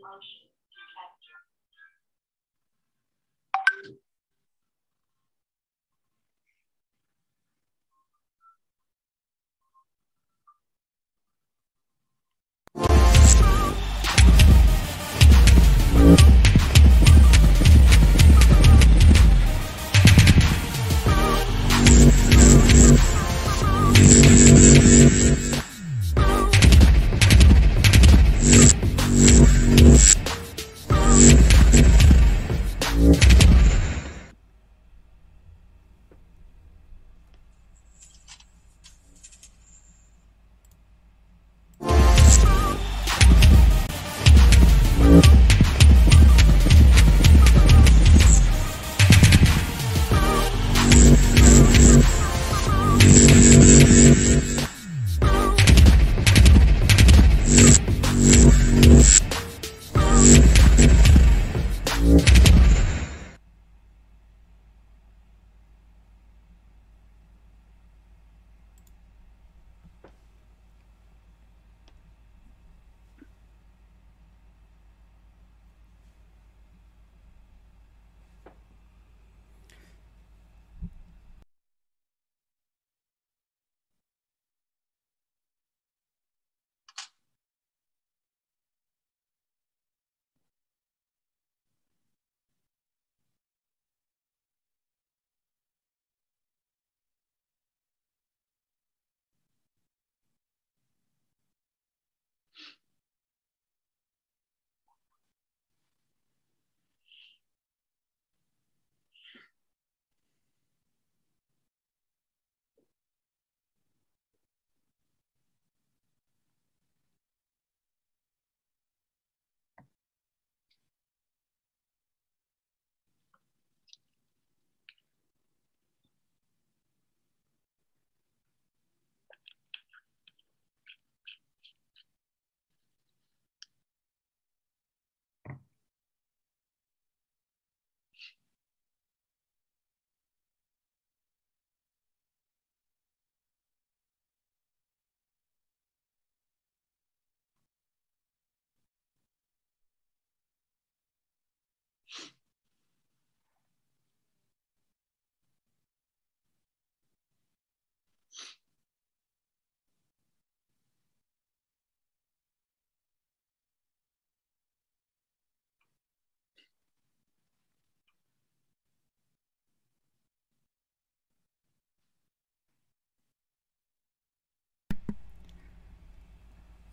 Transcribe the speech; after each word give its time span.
emotions. 0.00 0.49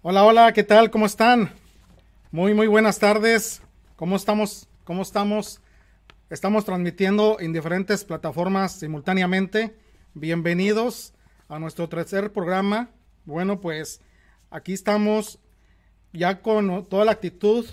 Hola, 0.03 0.23
hola, 0.25 0.53
¿qué 0.53 0.63
tal? 0.63 0.91
¿Cómo 0.91 1.07
están? 1.07 1.51
Muy, 2.29 2.53
muy 2.53 2.67
buenas 2.67 2.99
tardes. 2.99 3.63
¿Cómo 3.95 4.15
estamos? 4.15 4.69
¿Cómo 4.83 5.01
estamos? 5.01 5.59
Estamos 6.29 6.65
transmitiendo 6.65 7.39
en 7.39 7.51
diferentes 7.51 8.05
plataformas 8.05 8.73
simultáneamente. 8.73 9.75
Bienvenidos 10.13 11.15
a 11.49 11.57
nuestro 11.57 11.89
tercer 11.89 12.31
programa. 12.31 12.91
Bueno, 13.25 13.59
pues 13.59 13.99
aquí 14.51 14.73
estamos 14.73 15.39
ya 16.13 16.43
con 16.43 16.85
toda 16.85 17.03
la 17.03 17.13
actitud, 17.13 17.65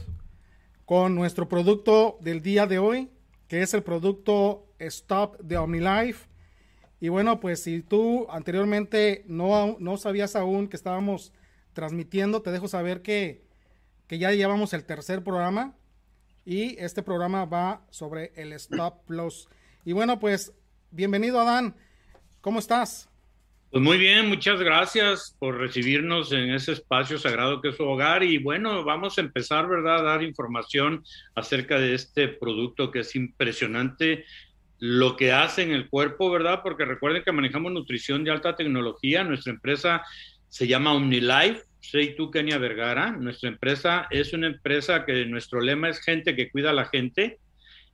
con 0.87 1.15
nuestro 1.15 1.47
producto 1.47 2.17
del 2.23 2.41
día 2.41 2.67
de 2.67 2.79
hoy, 2.79 3.11
que 3.49 3.61
es 3.61 3.75
el 3.75 3.83
producto 3.83 4.67
Stop 4.79 5.39
de 5.41 5.59
OmniLife. 5.59 6.27
Y 7.01 7.11
bueno, 7.11 7.39
pues 7.39 7.63
si 7.63 7.83
tú 7.83 8.27
anteriormente 8.31 9.25
no, 9.29 9.77
no 9.79 9.99
sabías 9.99 10.35
aún 10.37 10.69
que 10.69 10.77
estábamos 10.77 11.31
transmitiendo. 11.75 12.41
Te 12.41 12.51
dejo 12.51 12.69
saber 12.69 13.03
que, 13.03 13.45
que 14.07 14.19
ya 14.19 14.33
llevamos 14.33 14.73
el 14.73 14.85
tercer 14.85 15.23
programa 15.23 15.77
y 16.47 16.79
este 16.79 17.03
programa 17.03 17.45
va 17.45 17.83
sobre 17.91 18.33
el 18.37 18.53
stop 18.55 19.11
loss. 19.11 19.49
Y 19.85 19.93
bueno, 19.93 20.19
pues 20.19 20.55
bienvenido 20.91 21.41
Adán. 21.41 21.75
¿Cómo 22.41 22.59
estás? 22.59 23.11
Pues 23.71 23.83
muy 23.83 23.99
bien, 23.99 24.29
muchas 24.29 24.61
gracias 24.61 25.35
por 25.41 25.59
recibirnos 25.59 26.31
en 26.31 26.51
ese 26.51 26.71
espacio 26.71 27.19
sagrado 27.19 27.61
que 27.61 27.71
es 27.71 27.77
su 27.77 27.83
hogar 27.83 28.23
y 28.23 28.39
bueno, 28.39 28.85
vamos 28.85 29.19
a 29.19 29.21
empezar, 29.21 29.67
¿verdad?, 29.67 29.99
a 29.99 30.03
dar 30.03 30.23
información 30.23 31.03
acerca 31.35 31.81
de 31.81 31.95
este 31.95 32.29
producto 32.29 32.93
que 32.93 33.01
es 33.01 33.17
impresionante 33.17 34.27
lo 34.79 35.17
que 35.17 35.33
hace 35.33 35.63
en 35.63 35.73
el 35.73 35.89
cuerpo, 35.89 36.31
¿verdad? 36.31 36.61
Porque 36.63 36.85
recuerden 36.85 37.25
que 37.25 37.33
manejamos 37.33 37.73
nutrición 37.73 38.23
de 38.23 38.31
alta 38.31 38.55
tecnología, 38.55 39.25
nuestra 39.25 39.53
empresa 39.53 40.03
se 40.55 40.69
llama 40.69 40.95
OmniLife. 40.95 41.65
Soy 41.81 42.15
tú, 42.15 42.31
Kenia 42.31 42.59
Vergara. 42.59 43.11
Nuestra 43.11 43.49
empresa 43.49 44.07
es 44.09 44.33
una 44.33 44.47
empresa 44.47 45.05
que 45.05 45.27
nuestro 45.27 45.61
lema 45.61 45.89
es 45.89 45.99
gente 45.99 46.37
que 46.37 46.49
cuida 46.49 46.71
a 46.71 46.73
la 46.73 46.85
gente. 46.85 47.41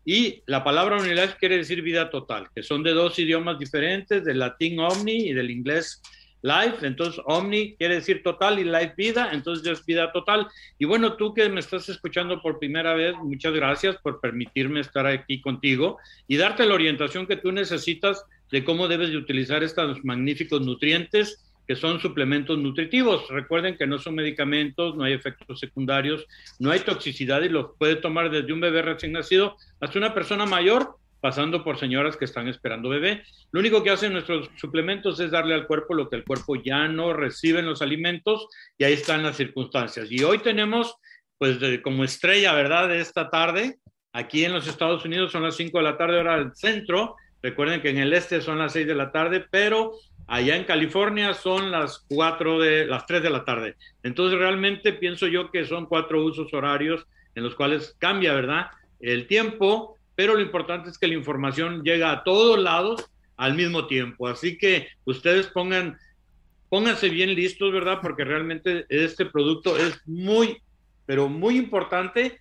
Y 0.05 0.43
la 0.45 0.63
palabra 0.63 0.99
OmniLife 0.99 1.39
quiere 1.39 1.57
decir 1.57 1.81
vida 1.81 2.11
total, 2.11 2.49
que 2.55 2.63
son 2.63 2.83
de 2.83 2.93
dos 2.93 3.19
idiomas 3.19 3.59
diferentes, 3.59 4.27
del 4.27 4.41
latín 4.41 4.79
omni 4.79 5.31
y 5.31 5.33
del 5.33 5.51
inglés 5.51 6.03
life. 6.43 6.87
Entonces, 6.87 7.23
omni 7.25 7.77
quiere 7.77 7.95
decir 7.95 8.23
total 8.23 8.59
y 8.59 8.65
life 8.65 8.93
vida, 8.95 9.31
entonces 9.33 9.67
es 9.67 9.87
vida 9.87 10.13
total. 10.13 10.47
Y 10.79 10.85
bueno, 10.85 11.15
tú 11.15 11.33
que 11.33 11.49
me 11.49 11.61
estás 11.61 11.89
escuchando 11.89 12.43
por 12.43 12.59
primera 12.59 12.93
vez, 12.93 13.15
muchas 13.17 13.55
gracias 13.55 13.97
por 14.03 14.21
permitirme 14.21 14.81
estar 14.81 15.07
aquí 15.07 15.41
contigo 15.41 15.97
y 16.29 16.37
darte 16.37 16.67
la 16.67 16.75
orientación 16.75 17.27
que 17.27 17.37
tú 17.37 17.53
necesitas 17.53 18.23
de 18.51 18.65
cómo 18.65 18.87
debes 18.87 19.09
de 19.13 19.17
utilizar 19.17 19.63
estos 19.63 20.05
magníficos 20.05 20.61
nutrientes 20.61 21.47
que 21.71 21.77
son 21.77 22.01
suplementos 22.01 22.59
nutritivos. 22.59 23.29
Recuerden 23.29 23.77
que 23.77 23.87
no 23.87 24.01
son 24.01 24.17
medicamentos, 24.17 24.97
no 24.97 25.05
hay 25.05 25.13
efectos 25.13 25.61
secundarios, 25.61 26.27
no 26.59 26.73
hay 26.73 26.81
toxicidad 26.81 27.43
y 27.43 27.49
los 27.49 27.77
puede 27.79 27.95
tomar 27.95 28.29
desde 28.29 28.53
un 28.53 28.59
bebé 28.59 28.83
recién 28.83 29.13
nacido 29.13 29.57
hasta 29.81 29.97
una 29.97 30.13
persona 30.13 30.47
mayor, 30.47 30.97
pasando 31.21 31.63
por 31.63 31.79
señoras 31.79 32.17
que 32.17 32.25
están 32.25 32.49
esperando 32.49 32.89
bebé. 32.89 33.23
Lo 33.53 33.61
único 33.61 33.85
que 33.85 33.91
hacen 33.91 34.13
nuestros 34.13 34.51
suplementos 34.57 35.21
es 35.21 35.31
darle 35.31 35.55
al 35.55 35.69
cuerpo 35.69 35.95
lo 35.95 36.11
que 36.11 36.17
el 36.17 36.25
cuerpo 36.25 36.57
ya 36.57 36.89
no 36.89 37.13
recibe 37.13 37.61
en 37.61 37.67
los 37.67 37.83
alimentos 37.83 38.49
y 38.77 38.83
ahí 38.83 38.95
están 38.95 39.23
las 39.23 39.37
circunstancias. 39.37 40.11
Y 40.11 40.25
hoy 40.25 40.39
tenemos, 40.39 40.97
pues 41.39 41.59
como 41.85 42.03
estrella, 42.03 42.53
¿verdad?, 42.53 42.89
de 42.89 42.99
esta 42.99 43.31
tarde, 43.31 43.79
aquí 44.13 44.45
en 44.45 44.55
los 44.55 44.67
Estados 44.67 45.05
Unidos 45.05 45.31
son 45.31 45.45
las 45.45 45.55
5 45.55 45.79
de 45.79 45.85
la 45.85 45.97
tarde 45.97 46.19
hora 46.19 46.37
del 46.37 46.53
centro. 46.53 47.15
Recuerden 47.41 47.81
que 47.81 47.91
en 47.91 47.99
el 47.99 48.13
este 48.13 48.41
son 48.41 48.59
las 48.59 48.73
6 48.73 48.89
de 48.89 48.95
la 48.97 49.13
tarde, 49.13 49.47
pero 49.53 49.93
Allá 50.31 50.55
en 50.55 50.63
California 50.63 51.35
son 51.35 51.73
las 51.73 52.07
4 52.09 52.61
de 52.61 52.87
las 52.87 53.05
3 53.05 53.21
de 53.21 53.31
la 53.31 53.45
tarde. 53.45 53.75
Entonces 54.05 54.39
realmente 54.39 54.93
pienso 54.93 55.27
yo 55.27 55.51
que 55.51 55.65
son 55.65 55.87
cuatro 55.87 56.25
usos 56.25 56.55
horarios 56.55 57.05
en 57.35 57.43
los 57.43 57.57
cuales 57.57 57.97
cambia, 57.99 58.33
¿verdad? 58.33 58.69
El 59.01 59.27
tiempo, 59.27 59.97
pero 60.15 60.35
lo 60.35 60.41
importante 60.41 60.89
es 60.89 60.99
que 60.99 61.09
la 61.09 61.15
información 61.15 61.83
llega 61.83 62.13
a 62.13 62.23
todos 62.23 62.61
lados 62.61 63.11
al 63.37 63.57
mismo 63.57 63.89
tiempo. 63.89 64.29
Así 64.29 64.57
que 64.57 64.87
ustedes 65.05 65.49
pongan, 65.49 65.99
pónganse 66.69 67.09
bien 67.09 67.35
listos, 67.35 67.73
¿verdad? 67.73 67.99
Porque 68.01 68.23
realmente 68.23 68.87
este 68.89 69.27
producto 69.27 69.77
es 69.77 70.01
muy, 70.07 70.59
pero 71.07 71.29
muy 71.29 71.59
importante 71.59 72.39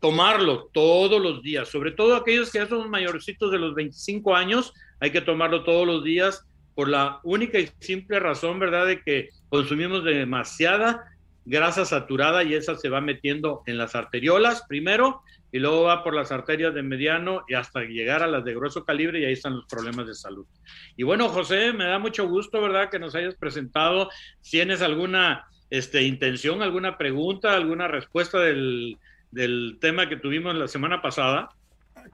tomarlo 0.00 0.70
todos 0.72 1.22
los 1.22 1.40
días, 1.44 1.68
sobre 1.68 1.92
todo 1.92 2.16
aquellos 2.16 2.50
que 2.50 2.58
ya 2.58 2.66
son 2.66 2.90
mayorcitos 2.90 3.52
de 3.52 3.58
los 3.60 3.76
25 3.76 4.34
años, 4.34 4.74
hay 4.98 5.12
que 5.12 5.20
tomarlo 5.20 5.62
todos 5.62 5.86
los 5.86 6.02
días 6.02 6.47
por 6.78 6.88
la 6.88 7.18
única 7.24 7.58
y 7.58 7.68
simple 7.80 8.20
razón, 8.20 8.60
¿verdad?, 8.60 8.86
de 8.86 9.02
que 9.02 9.30
consumimos 9.48 10.04
demasiada 10.04 11.06
grasa 11.44 11.84
saturada 11.84 12.44
y 12.44 12.54
esa 12.54 12.76
se 12.76 12.88
va 12.88 13.00
metiendo 13.00 13.64
en 13.66 13.78
las 13.78 13.96
arteriolas 13.96 14.62
primero 14.68 15.22
y 15.50 15.58
luego 15.58 15.82
va 15.82 16.04
por 16.04 16.14
las 16.14 16.30
arterias 16.30 16.72
de 16.74 16.84
mediano 16.84 17.42
y 17.48 17.54
hasta 17.54 17.80
llegar 17.80 18.22
a 18.22 18.28
las 18.28 18.44
de 18.44 18.54
grueso 18.54 18.84
calibre 18.84 19.18
y 19.18 19.24
ahí 19.24 19.32
están 19.32 19.56
los 19.56 19.66
problemas 19.66 20.06
de 20.06 20.14
salud. 20.14 20.46
Y 20.96 21.02
bueno, 21.02 21.28
José, 21.30 21.72
me 21.72 21.82
da 21.82 21.98
mucho 21.98 22.28
gusto, 22.28 22.62
¿verdad?, 22.62 22.90
que 22.90 23.00
nos 23.00 23.16
hayas 23.16 23.34
presentado. 23.34 24.08
¿Tienes 24.48 24.80
alguna 24.80 25.48
este, 25.70 26.04
intención, 26.04 26.62
alguna 26.62 26.96
pregunta, 26.96 27.56
alguna 27.56 27.88
respuesta 27.88 28.38
del, 28.38 28.98
del 29.32 29.78
tema 29.80 30.08
que 30.08 30.16
tuvimos 30.16 30.54
la 30.54 30.68
semana 30.68 31.02
pasada? 31.02 31.48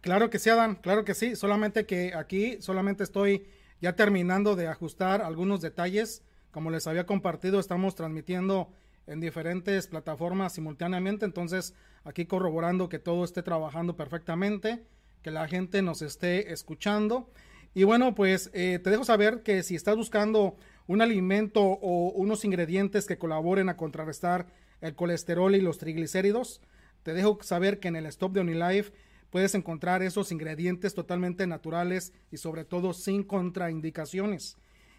Claro 0.00 0.30
que 0.30 0.38
sí, 0.38 0.48
Adán, 0.48 0.76
claro 0.76 1.04
que 1.04 1.12
sí. 1.12 1.36
Solamente 1.36 1.84
que 1.84 2.14
aquí 2.14 2.56
solamente 2.62 3.04
estoy 3.04 3.44
ya 3.80 3.94
terminando 3.96 4.56
de 4.56 4.68
ajustar 4.68 5.22
algunos 5.22 5.60
detalles. 5.60 6.22
Como 6.50 6.70
les 6.70 6.86
había 6.86 7.06
compartido, 7.06 7.60
estamos 7.60 7.94
transmitiendo 7.94 8.70
en 9.06 9.20
diferentes 9.20 9.86
plataformas 9.86 10.52
simultáneamente. 10.52 11.24
Entonces, 11.24 11.74
aquí 12.04 12.26
corroborando 12.26 12.88
que 12.88 12.98
todo 12.98 13.24
esté 13.24 13.42
trabajando 13.42 13.96
perfectamente, 13.96 14.84
que 15.22 15.30
la 15.30 15.48
gente 15.48 15.82
nos 15.82 16.02
esté 16.02 16.52
escuchando. 16.52 17.30
Y 17.74 17.82
bueno, 17.84 18.14
pues 18.14 18.50
eh, 18.54 18.78
te 18.82 18.90
dejo 18.90 19.04
saber 19.04 19.42
que 19.42 19.62
si 19.62 19.74
estás 19.74 19.96
buscando 19.96 20.56
un 20.86 21.02
alimento 21.02 21.60
o 21.60 22.12
unos 22.12 22.44
ingredientes 22.44 23.06
que 23.06 23.18
colaboren 23.18 23.68
a 23.68 23.76
contrarrestar 23.76 24.46
el 24.80 24.94
colesterol 24.94 25.54
y 25.54 25.60
los 25.60 25.78
triglicéridos, 25.78 26.60
te 27.02 27.14
dejo 27.14 27.38
saber 27.42 27.80
que 27.80 27.88
en 27.88 27.96
el 27.96 28.06
Stop 28.06 28.32
de 28.32 28.40
OnlyLife 28.40 28.92
puedes 29.34 29.56
encontrar 29.56 30.00
esos 30.00 30.30
ingredientes 30.30 30.94
totalmente 30.94 31.44
naturales 31.48 32.12
y 32.30 32.36
sobre 32.36 32.64
todo 32.64 32.92
sin 32.92 33.24
contraindicaciones. 33.24 34.56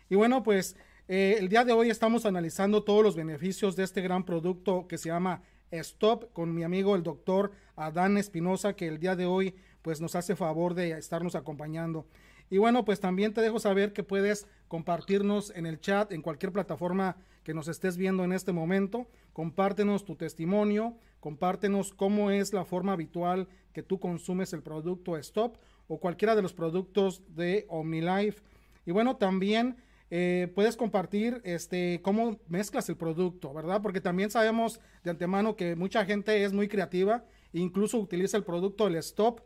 Y 0.10 0.16
bueno, 0.16 0.44
pues 0.44 0.76
eh, 1.08 1.38
el 1.40 1.48
día 1.48 1.64
de 1.64 1.72
hoy 1.72 1.90
estamos 1.90 2.26
analizando 2.26 2.84
todos 2.84 3.02
los 3.02 3.16
beneficios 3.16 3.78
de 3.78 3.86
este 3.86 4.02
gran 4.02 4.26
producto 4.26 4.90
que 4.90 4.98
se 4.98 5.08
llama 5.08 5.42
Stop 5.72 6.34
con 6.34 6.54
mi 6.54 6.64
amigo 6.64 6.98
el 6.98 7.04
doctor 7.04 7.54
Adán 7.78 8.18
Espinosa, 8.18 8.76
que 8.76 8.90
el 8.90 9.00
día 9.00 9.16
de 9.16 9.26
hoy 9.26 9.56
pues 9.82 10.02
nos 10.02 10.16
hace 10.16 10.36
favor 10.36 10.74
de 10.74 10.92
estarnos 10.92 11.36
acompañando. 11.36 12.06
Y 12.50 12.58
bueno, 12.58 12.84
pues 12.84 13.00
también 13.00 13.34
te 13.34 13.40
dejo 13.40 13.60
saber 13.60 13.94
que 13.94 14.04
puedes 14.04 14.48
compartirnos 14.68 15.54
en 15.56 15.66
el 15.66 15.80
chat, 15.80 16.12
en 16.12 16.22
cualquier 16.22 16.52
plataforma 16.52 17.16
que 17.46 17.54
nos 17.54 17.70
estés 17.70 17.96
viendo 17.96 18.26
en 18.26 18.34
este 18.34 18.52
momento. 18.52 19.08
Compártenos 19.32 20.04
tu 20.04 20.18
testimonio, 20.18 20.98
compártenos 21.26 21.92
cómo 21.92 22.30
es 22.30 22.54
la 22.54 22.66
forma 22.66 22.94
habitual 22.94 23.48
que 23.74 23.82
tú 23.82 24.00
consumes 24.00 24.54
el 24.54 24.62
producto 24.62 25.18
Stop 25.18 25.58
o 25.88 26.00
cualquiera 26.00 26.36
de 26.36 26.44
los 26.44 26.54
productos 26.54 27.24
de 27.30 27.66
OmniLife. 27.68 28.44
Y 28.86 28.92
bueno, 28.92 29.16
también 29.16 29.78
eh, 30.12 30.52
puedes 30.54 30.78
compartir 30.78 31.42
este, 31.44 32.00
cómo 32.04 32.40
mezclas 32.48 32.90
el 32.90 32.98
producto, 32.98 33.52
¿verdad? 33.56 33.82
Porque 33.82 34.02
también 34.02 34.30
sabemos 34.30 34.80
de 35.04 35.10
antemano 35.10 35.56
que 35.56 35.76
mucha 35.76 36.06
gente 36.06 36.44
es 36.44 36.54
muy 36.54 36.68
creativa 36.68 37.26
incluso 37.54 37.98
utiliza 37.98 38.38
el 38.38 38.44
producto 38.44 38.86
del 38.86 38.98
stop 38.98 39.40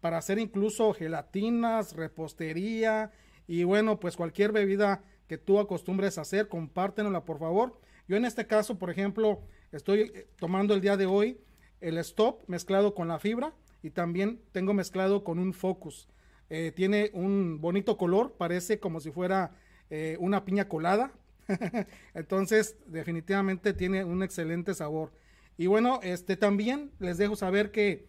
para 0.00 0.16
hacer 0.16 0.38
incluso 0.38 0.94
gelatinas, 0.94 1.92
repostería 1.92 3.12
y 3.46 3.64
bueno, 3.64 4.00
pues 4.00 4.16
cualquier 4.16 4.52
bebida 4.52 5.04
que 5.28 5.36
tú 5.36 5.58
acostumbres 5.58 6.16
a 6.16 6.22
hacer, 6.22 6.48
compártenosla 6.48 7.26
por 7.26 7.38
favor. 7.38 7.78
Yo 8.08 8.16
en 8.16 8.24
este 8.24 8.46
caso, 8.46 8.78
por 8.78 8.88
ejemplo, 8.88 9.42
estoy 9.72 10.00
eh, 10.00 10.26
tomando 10.38 10.74
el 10.74 10.80
día 10.80 10.96
de 10.96 11.06
hoy 11.06 11.40
el 11.80 11.98
stop 11.98 12.42
mezclado 12.46 12.94
con 12.94 13.08
la 13.08 13.18
fibra 13.18 13.54
y 13.82 13.90
también 13.90 14.40
tengo 14.52 14.74
mezclado 14.74 15.24
con 15.24 15.38
un 15.38 15.52
focus. 15.52 16.08
Eh, 16.48 16.72
tiene 16.74 17.10
un 17.12 17.60
bonito 17.60 17.96
color, 17.96 18.34
parece 18.36 18.78
como 18.78 19.00
si 19.00 19.10
fuera 19.10 19.56
eh, 19.90 20.16
una 20.20 20.44
piña 20.44 20.68
colada. 20.68 21.12
Entonces, 22.14 22.76
definitivamente 22.86 23.72
tiene 23.72 24.04
un 24.04 24.22
excelente 24.22 24.74
sabor. 24.74 25.12
Y 25.56 25.66
bueno, 25.66 26.00
este 26.02 26.36
también 26.36 26.92
les 26.98 27.18
dejo 27.18 27.36
saber 27.36 27.70
que 27.70 28.08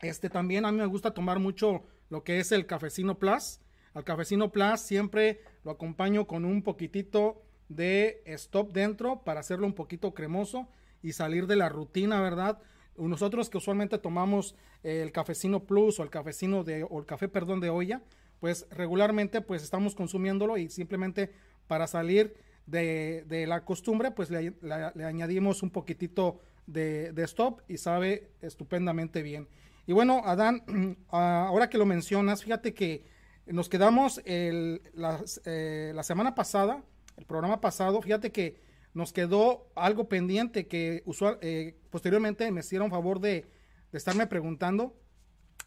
este 0.00 0.28
también 0.28 0.64
a 0.64 0.72
mí 0.72 0.78
me 0.78 0.86
gusta 0.86 1.14
tomar 1.14 1.38
mucho 1.38 1.84
lo 2.10 2.24
que 2.24 2.40
es 2.40 2.52
el 2.52 2.66
cafecino 2.66 3.18
plus. 3.18 3.60
Al 3.94 4.04
cafecino 4.04 4.50
plus 4.50 4.80
siempre 4.80 5.40
lo 5.62 5.70
acompaño 5.70 6.26
con 6.26 6.44
un 6.44 6.62
poquitito 6.62 7.43
de 7.68 8.22
stop 8.26 8.72
dentro 8.72 9.22
para 9.24 9.40
hacerlo 9.40 9.66
un 9.66 9.74
poquito 9.74 10.14
cremoso 10.14 10.68
y 11.02 11.12
salir 11.12 11.46
de 11.46 11.56
la 11.56 11.68
rutina, 11.68 12.20
¿verdad? 12.20 12.58
Nosotros 12.96 13.50
que 13.50 13.58
usualmente 13.58 13.98
tomamos 13.98 14.54
el 14.82 15.12
cafecino 15.12 15.64
plus 15.64 15.98
o 15.98 16.02
el 16.02 16.10
cafecino 16.10 16.64
de 16.64 16.84
o 16.88 16.98
el 16.98 17.06
café, 17.06 17.28
perdón, 17.28 17.60
de 17.60 17.70
olla, 17.70 18.02
pues 18.40 18.66
regularmente 18.70 19.40
pues 19.40 19.62
estamos 19.62 19.94
consumiéndolo 19.94 20.56
y 20.58 20.68
simplemente 20.68 21.32
para 21.66 21.86
salir 21.86 22.34
de, 22.66 23.44
la 23.48 23.64
costumbre 23.64 24.10
pues 24.10 24.30
le, 24.30 24.54
añadimos 25.04 25.62
un 25.62 25.70
poquitito 25.70 26.40
de, 26.66 27.12
stop 27.24 27.60
y 27.68 27.78
sabe 27.78 28.30
estupendamente 28.40 29.22
bien. 29.22 29.48
Y 29.86 29.92
bueno, 29.92 30.22
Adán, 30.24 30.96
ahora 31.08 31.68
que 31.68 31.78
lo 31.78 31.86
mencionas, 31.86 32.42
fíjate 32.42 32.74
que 32.74 33.04
nos 33.46 33.68
quedamos 33.68 34.22
el, 34.24 34.80
eh, 35.44 35.92
la, 35.94 36.02
semana 36.02 36.34
pasada, 36.34 36.82
el 37.16 37.24
programa 37.26 37.60
pasado, 37.60 38.00
fíjate 38.02 38.32
que 38.32 38.60
nos 38.92 39.12
quedó 39.12 39.70
algo 39.74 40.08
pendiente 40.08 40.66
que 40.66 41.02
usual, 41.04 41.38
eh, 41.42 41.76
posteriormente 41.90 42.50
me 42.52 42.60
hicieron 42.60 42.90
favor 42.90 43.20
de, 43.20 43.46
de 43.90 43.98
estarme 43.98 44.26
preguntando 44.26 44.94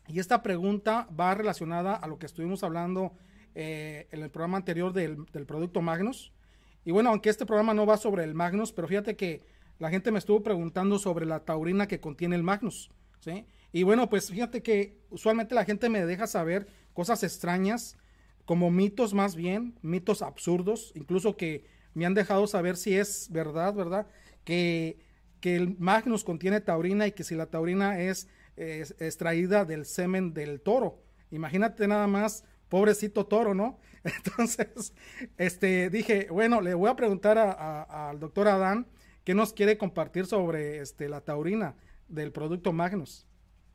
y 0.08 0.20
esta 0.20 0.42
pregunta 0.42 1.08
va 1.18 1.36
relacionada 1.36 1.96
a 1.96 2.08
lo 2.08 2.18
que 2.18 2.26
estuvimos 2.26 2.64
hablando 2.64 3.14
eh, 3.56 4.08
en 4.12 4.22
el 4.22 4.30
programa 4.30 4.58
anterior 4.58 4.94
del, 4.94 5.26
producto 5.46 5.82
Magnus. 5.82 6.32
Y 6.86 6.92
bueno, 6.92 7.10
aunque 7.10 7.30
este 7.30 7.46
programa 7.46 7.74
no 7.74 7.86
va 7.86 7.98
sobre 7.98 8.24
el 8.24 8.34
Magnus, 8.34 8.72
pero 8.72 8.88
fíjate 8.88 9.16
que 9.16 9.44
la 9.80 9.90
gente 9.90 10.12
me 10.12 10.20
estuvo 10.20 10.42
preguntando 10.42 10.98
sobre 11.00 11.26
la 11.26 11.42
taurina 11.42 11.88
que 11.88 12.00
contiene 12.00 12.36
el 12.36 12.44
Magnus. 12.44 12.90
¿sí? 13.20 13.46
Y 13.74 13.84
bueno, 13.84 14.10
pues 14.10 14.30
fíjate 14.30 14.64
que 14.64 15.02
usualmente 15.10 15.56
la 15.56 15.66
gente 15.66 15.90
me 15.90 16.06
deja 16.06 16.28
saber 16.28 16.68
cosas 16.94 17.24
extrañas, 17.24 17.98
como 18.48 18.72
mitos 18.72 19.14
más 19.14 19.36
bien, 19.36 19.78
mitos 19.84 20.24
absurdos, 20.24 20.92
incluso 20.96 21.38
que 21.38 21.68
me 21.94 22.08
han 22.08 22.16
dejado 22.16 22.48
saber 22.48 22.78
si 22.78 22.96
es 22.96 23.30
verdad, 23.32 23.76
¿verdad? 23.76 24.08
Que, 24.44 24.98
que 25.42 25.56
el 25.56 25.78
Magnus 25.78 26.24
contiene 26.24 26.62
taurina 26.62 27.06
y 27.06 27.12
que 27.12 27.24
si 27.24 27.36
la 27.36 27.52
taurina 27.52 28.00
es 28.00 28.28
extraída 28.58 29.66
del 29.66 29.86
semen 29.86 30.34
del 30.34 30.62
toro. 30.62 31.04
Imagínate 31.30 31.88
nada 31.88 32.08
más, 32.08 32.44
pobrecito 32.70 33.26
toro, 33.26 33.54
¿no? 33.54 33.80
Entonces, 34.04 34.94
este, 35.38 35.90
dije, 35.90 36.28
bueno, 36.32 36.62
le 36.62 36.74
voy 36.74 36.90
a 36.90 36.96
preguntar 36.96 37.38
al 37.38 38.20
doctor 38.20 38.48
Adán 38.48 38.88
qué 39.24 39.36
nos 39.36 39.54
quiere 39.54 39.78
compartir 39.78 40.26
sobre 40.26 40.80
este, 40.80 41.10
la 41.10 41.22
taurina 41.22 41.76
del 42.08 42.32
producto 42.32 42.72
Magnus. 42.72 43.28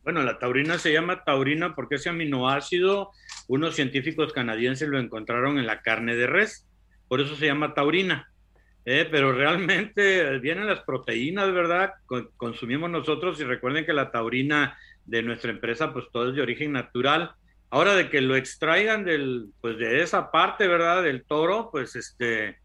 Bueno, 0.03 0.23
la 0.23 0.39
taurina 0.39 0.79
se 0.79 0.93
llama 0.93 1.23
taurina 1.23 1.75
porque 1.77 1.95
ese 1.95 2.09
aminoácido, 2.09 3.13
unos 3.49 3.75
científicos 3.75 4.33
canadienses 4.33 4.89
lo 4.89 4.99
encontraron 4.99 5.59
en 5.59 5.67
la 5.67 5.83
carne 5.83 6.17
de 6.17 6.27
res, 6.27 6.67
por 7.09 7.21
eso 7.21 7.37
se 7.37 7.47
llama 7.47 7.75
taurina. 7.75 8.29
Eh, 8.85 9.07
pero 9.11 9.33
realmente 9.33 10.39
vienen 10.41 10.67
las 10.67 10.81
proteínas, 10.81 11.53
¿verdad? 11.53 11.93
consumimos 12.37 12.91
nosotros 12.91 13.41
y 13.41 13.45
recuerden 13.45 13.87
que 13.87 13.93
la 13.93 14.11
taurina 14.11 14.77
de 15.05 15.23
nuestra 15.23 15.51
empresa, 15.51 15.93
pues 15.93 16.07
todo 16.13 16.31
es 16.31 16.37
de 16.37 16.43
origen 16.43 16.73
natural. 16.73 17.33
Ahora 17.71 17.95
de 17.95 18.11
que 18.11 18.21
lo 18.21 18.37
extraigan 18.37 19.05
del, 19.05 19.47
pues 19.61 19.79
de 19.79 20.03
esa 20.03 20.31
parte, 20.31 20.69
¿verdad? 20.69 21.03
Del 21.03 21.25
toro, 21.25 21.71
pues 21.71 21.97
este, 21.97 22.59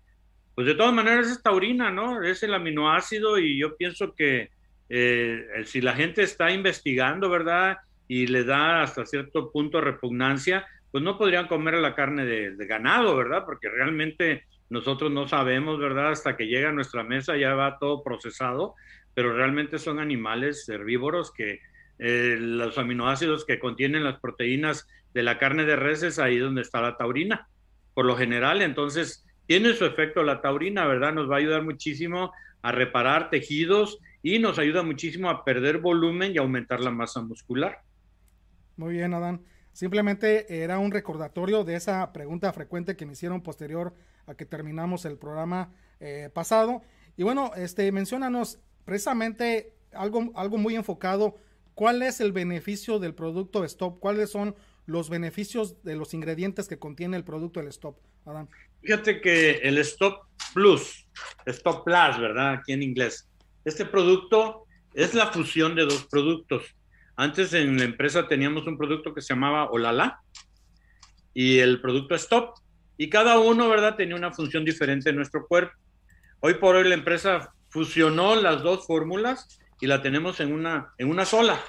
pues 0.53 0.67
de 0.67 0.75
todas 0.75 0.93
maneras 0.93 1.27
es 1.27 1.41
taurina, 1.41 1.91
¿no? 1.91 2.23
Es 2.23 2.43
el 2.43 2.53
aminoácido 2.53 3.37
y 3.37 3.57
yo 3.59 3.77
pienso 3.77 4.13
que 4.13 4.49
eh, 4.89 5.45
si 5.65 5.81
la 5.81 5.93
gente 5.93 6.23
está 6.23 6.51
investigando, 6.51 7.29
¿verdad? 7.29 7.77
Y 8.07 8.27
le 8.27 8.43
da 8.43 8.83
hasta 8.83 9.05
cierto 9.05 9.51
punto 9.51 9.81
repugnancia, 9.81 10.65
pues 10.91 11.03
no 11.03 11.17
podrían 11.17 11.47
comer 11.47 11.75
la 11.75 11.95
carne 11.95 12.25
de 12.25 12.65
ganado, 12.65 13.15
¿verdad? 13.15 13.43
Porque 13.45 13.69
realmente 13.69 14.45
nosotros 14.69 15.11
no 15.11 15.27
sabemos, 15.27 15.79
¿verdad? 15.79 16.11
Hasta 16.11 16.35
que 16.35 16.47
llega 16.47 16.69
a 16.69 16.73
nuestra 16.73 17.03
mesa 17.03 17.37
ya 17.37 17.53
va 17.53 17.79
todo 17.79 18.03
procesado, 18.03 18.75
pero 19.13 19.33
realmente 19.33 19.79
son 19.79 19.99
animales 19.99 20.67
herbívoros 20.67 21.31
que 21.31 21.59
eh, 21.99 22.37
los 22.39 22.77
aminoácidos 22.77 23.45
que 23.45 23.59
contienen 23.59 24.03
las 24.03 24.19
proteínas 24.19 24.87
de 25.13 25.23
la 25.23 25.37
carne 25.37 25.65
de 25.65 25.75
res 25.75 26.03
es 26.03 26.19
ahí 26.19 26.37
donde 26.37 26.61
está 26.61 26.81
la 26.81 26.97
taurina. 26.97 27.47
Por 27.93 28.05
lo 28.05 28.15
general, 28.15 28.61
entonces, 28.61 29.25
tiene 29.47 29.73
su 29.73 29.85
efecto 29.85 30.21
la 30.21 30.41
taurina, 30.41 30.85
¿verdad? 30.85 31.13
Nos 31.13 31.29
va 31.29 31.35
a 31.35 31.39
ayudar 31.39 31.63
muchísimo 31.63 32.33
a 32.61 32.71
reparar 32.71 33.29
tejidos 33.29 33.99
y 34.21 34.39
nos 34.39 34.59
ayuda 34.59 34.83
muchísimo 34.83 35.29
a 35.29 35.45
perder 35.45 35.77
volumen 35.77 36.33
y 36.33 36.37
aumentar 36.37 36.81
la 36.81 36.91
masa 36.91 37.21
muscular. 37.21 37.79
Muy 38.77 38.93
bien, 38.93 39.13
Adán. 39.13 39.41
Simplemente 39.73 40.63
era 40.63 40.79
un 40.79 40.91
recordatorio 40.91 41.63
de 41.63 41.75
esa 41.75 42.13
pregunta 42.13 42.51
frecuente 42.53 42.95
que 42.95 43.05
me 43.05 43.13
hicieron 43.13 43.41
posterior 43.41 43.93
a 44.25 44.35
que 44.35 44.45
terminamos 44.45 45.05
el 45.05 45.17
programa 45.17 45.71
eh, 45.99 46.29
pasado. 46.33 46.81
Y 47.15 47.23
bueno, 47.23 47.51
este, 47.55 47.91
menciónanos 47.91 48.59
precisamente 48.85 49.73
algo, 49.91 50.31
algo 50.35 50.57
muy 50.57 50.75
enfocado. 50.75 51.37
¿Cuál 51.73 52.01
es 52.01 52.21
el 52.21 52.31
beneficio 52.31 52.99
del 52.99 53.13
producto 53.13 53.63
Stop? 53.63 53.99
¿Cuáles 53.99 54.31
son 54.31 54.55
los 54.85 55.09
beneficios 55.09 55.83
de 55.83 55.95
los 55.95 56.13
ingredientes 56.13 56.67
que 56.67 56.79
contiene 56.79 57.17
el 57.17 57.23
producto 57.23 57.59
del 57.59 57.69
Stop, 57.69 57.97
Adán? 58.25 58.49
Fíjate 58.81 59.21
que 59.21 59.57
el 59.57 59.77
Stop 59.79 60.23
Plus, 60.53 61.07
Stop 61.45 61.83
Plus, 61.83 62.19
¿verdad? 62.19 62.53
Aquí 62.53 62.73
en 62.73 62.81
inglés. 62.81 63.27
Este 63.65 63.85
producto 63.85 64.65
es 64.93 65.13
la 65.13 65.27
fusión 65.27 65.75
de 65.75 65.83
dos 65.83 66.07
productos. 66.09 66.63
Antes 67.19 67.51
en 67.55 67.77
la 67.79 67.83
empresa 67.83 68.27
teníamos 68.27 68.67
un 68.67 68.77
producto 68.77 69.11
que 69.11 69.21
se 69.21 69.33
llamaba 69.33 69.71
Olala 69.71 70.21
y 71.33 71.57
el 71.57 71.81
producto 71.81 72.13
Stop. 72.13 72.53
Y 72.95 73.09
cada 73.09 73.39
uno, 73.39 73.67
¿verdad? 73.69 73.95
Tenía 73.95 74.15
una 74.15 74.31
función 74.31 74.63
diferente 74.63 75.09
en 75.09 75.15
nuestro 75.15 75.47
cuerpo. 75.47 75.73
Hoy 76.41 76.53
por 76.55 76.75
hoy 76.75 76.87
la 76.87 76.93
empresa 76.93 77.51
fusionó 77.69 78.35
las 78.35 78.61
dos 78.61 78.85
fórmulas 78.85 79.59
y 79.81 79.87
la 79.87 80.03
tenemos 80.03 80.39
en 80.39 80.53
una, 80.53 80.93
en 80.99 81.09
una 81.09 81.25
sola. 81.25 81.59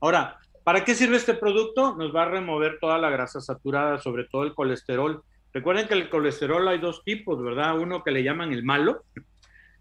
Ahora, 0.00 0.38
¿para 0.64 0.84
qué 0.84 0.96
sirve 0.96 1.16
este 1.16 1.34
producto? 1.34 1.94
Nos 1.96 2.14
va 2.14 2.24
a 2.24 2.28
remover 2.28 2.78
toda 2.80 2.98
la 2.98 3.08
grasa 3.08 3.40
saturada, 3.40 3.98
sobre 3.98 4.24
todo 4.24 4.42
el 4.42 4.54
colesterol. 4.54 5.22
Recuerden 5.52 5.86
que 5.86 5.94
el 5.94 6.10
colesterol 6.10 6.66
hay 6.66 6.78
dos 6.78 7.04
tipos, 7.04 7.40
¿verdad? 7.40 7.78
Uno 7.78 8.02
que 8.02 8.10
le 8.10 8.24
llaman 8.24 8.52
el 8.52 8.64
malo, 8.64 9.04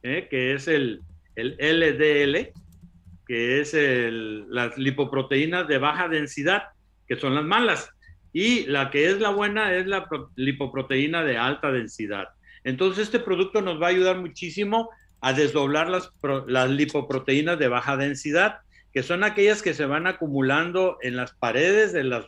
¿eh? 0.03 0.27
que 0.29 0.53
es 0.53 0.67
el, 0.67 1.01
el 1.36 1.58
LDL, 1.58 2.53
que 3.27 3.62
es 3.62 3.74
las 3.74 4.77
lipoproteínas 4.77 5.67
de 5.67 5.77
baja 5.77 6.08
densidad, 6.08 6.63
que 7.08 7.15
son 7.15 7.36
las 7.36 7.44
malas, 7.44 7.89
y 8.34 8.65
la 8.65 8.91
que 8.91 9.10
es 9.10 9.20
la 9.20 9.29
buena 9.29 9.74
es 9.74 9.88
la 9.88 10.08
lipoproteína 10.36 11.24
de 11.24 11.38
alta 11.38 11.72
densidad. 11.72 12.29
Entonces 12.63 13.05
este 13.05 13.20
producto 13.20 13.62
nos 13.62 13.82
va 13.82 13.88
a 13.88 13.91
ayudar 13.91 14.20
muchísimo 14.20 14.89
a 15.22 15.34
desdoblar 15.34 15.89
las, 15.89 16.12
las 16.48 16.70
lipoproteínas 16.70 17.58
de 17.58 17.67
baja 17.67 17.96
densidad, 17.98 18.60
que 18.94 19.03
son 19.03 19.24
aquellas 19.24 19.62
que 19.62 19.74
se 19.74 19.86
van 19.86 20.08
acumulando 20.08 20.98
en 21.01 21.15
las 21.15 21.34
paredes 21.34 21.94
de, 21.94 22.03
las, 22.03 22.25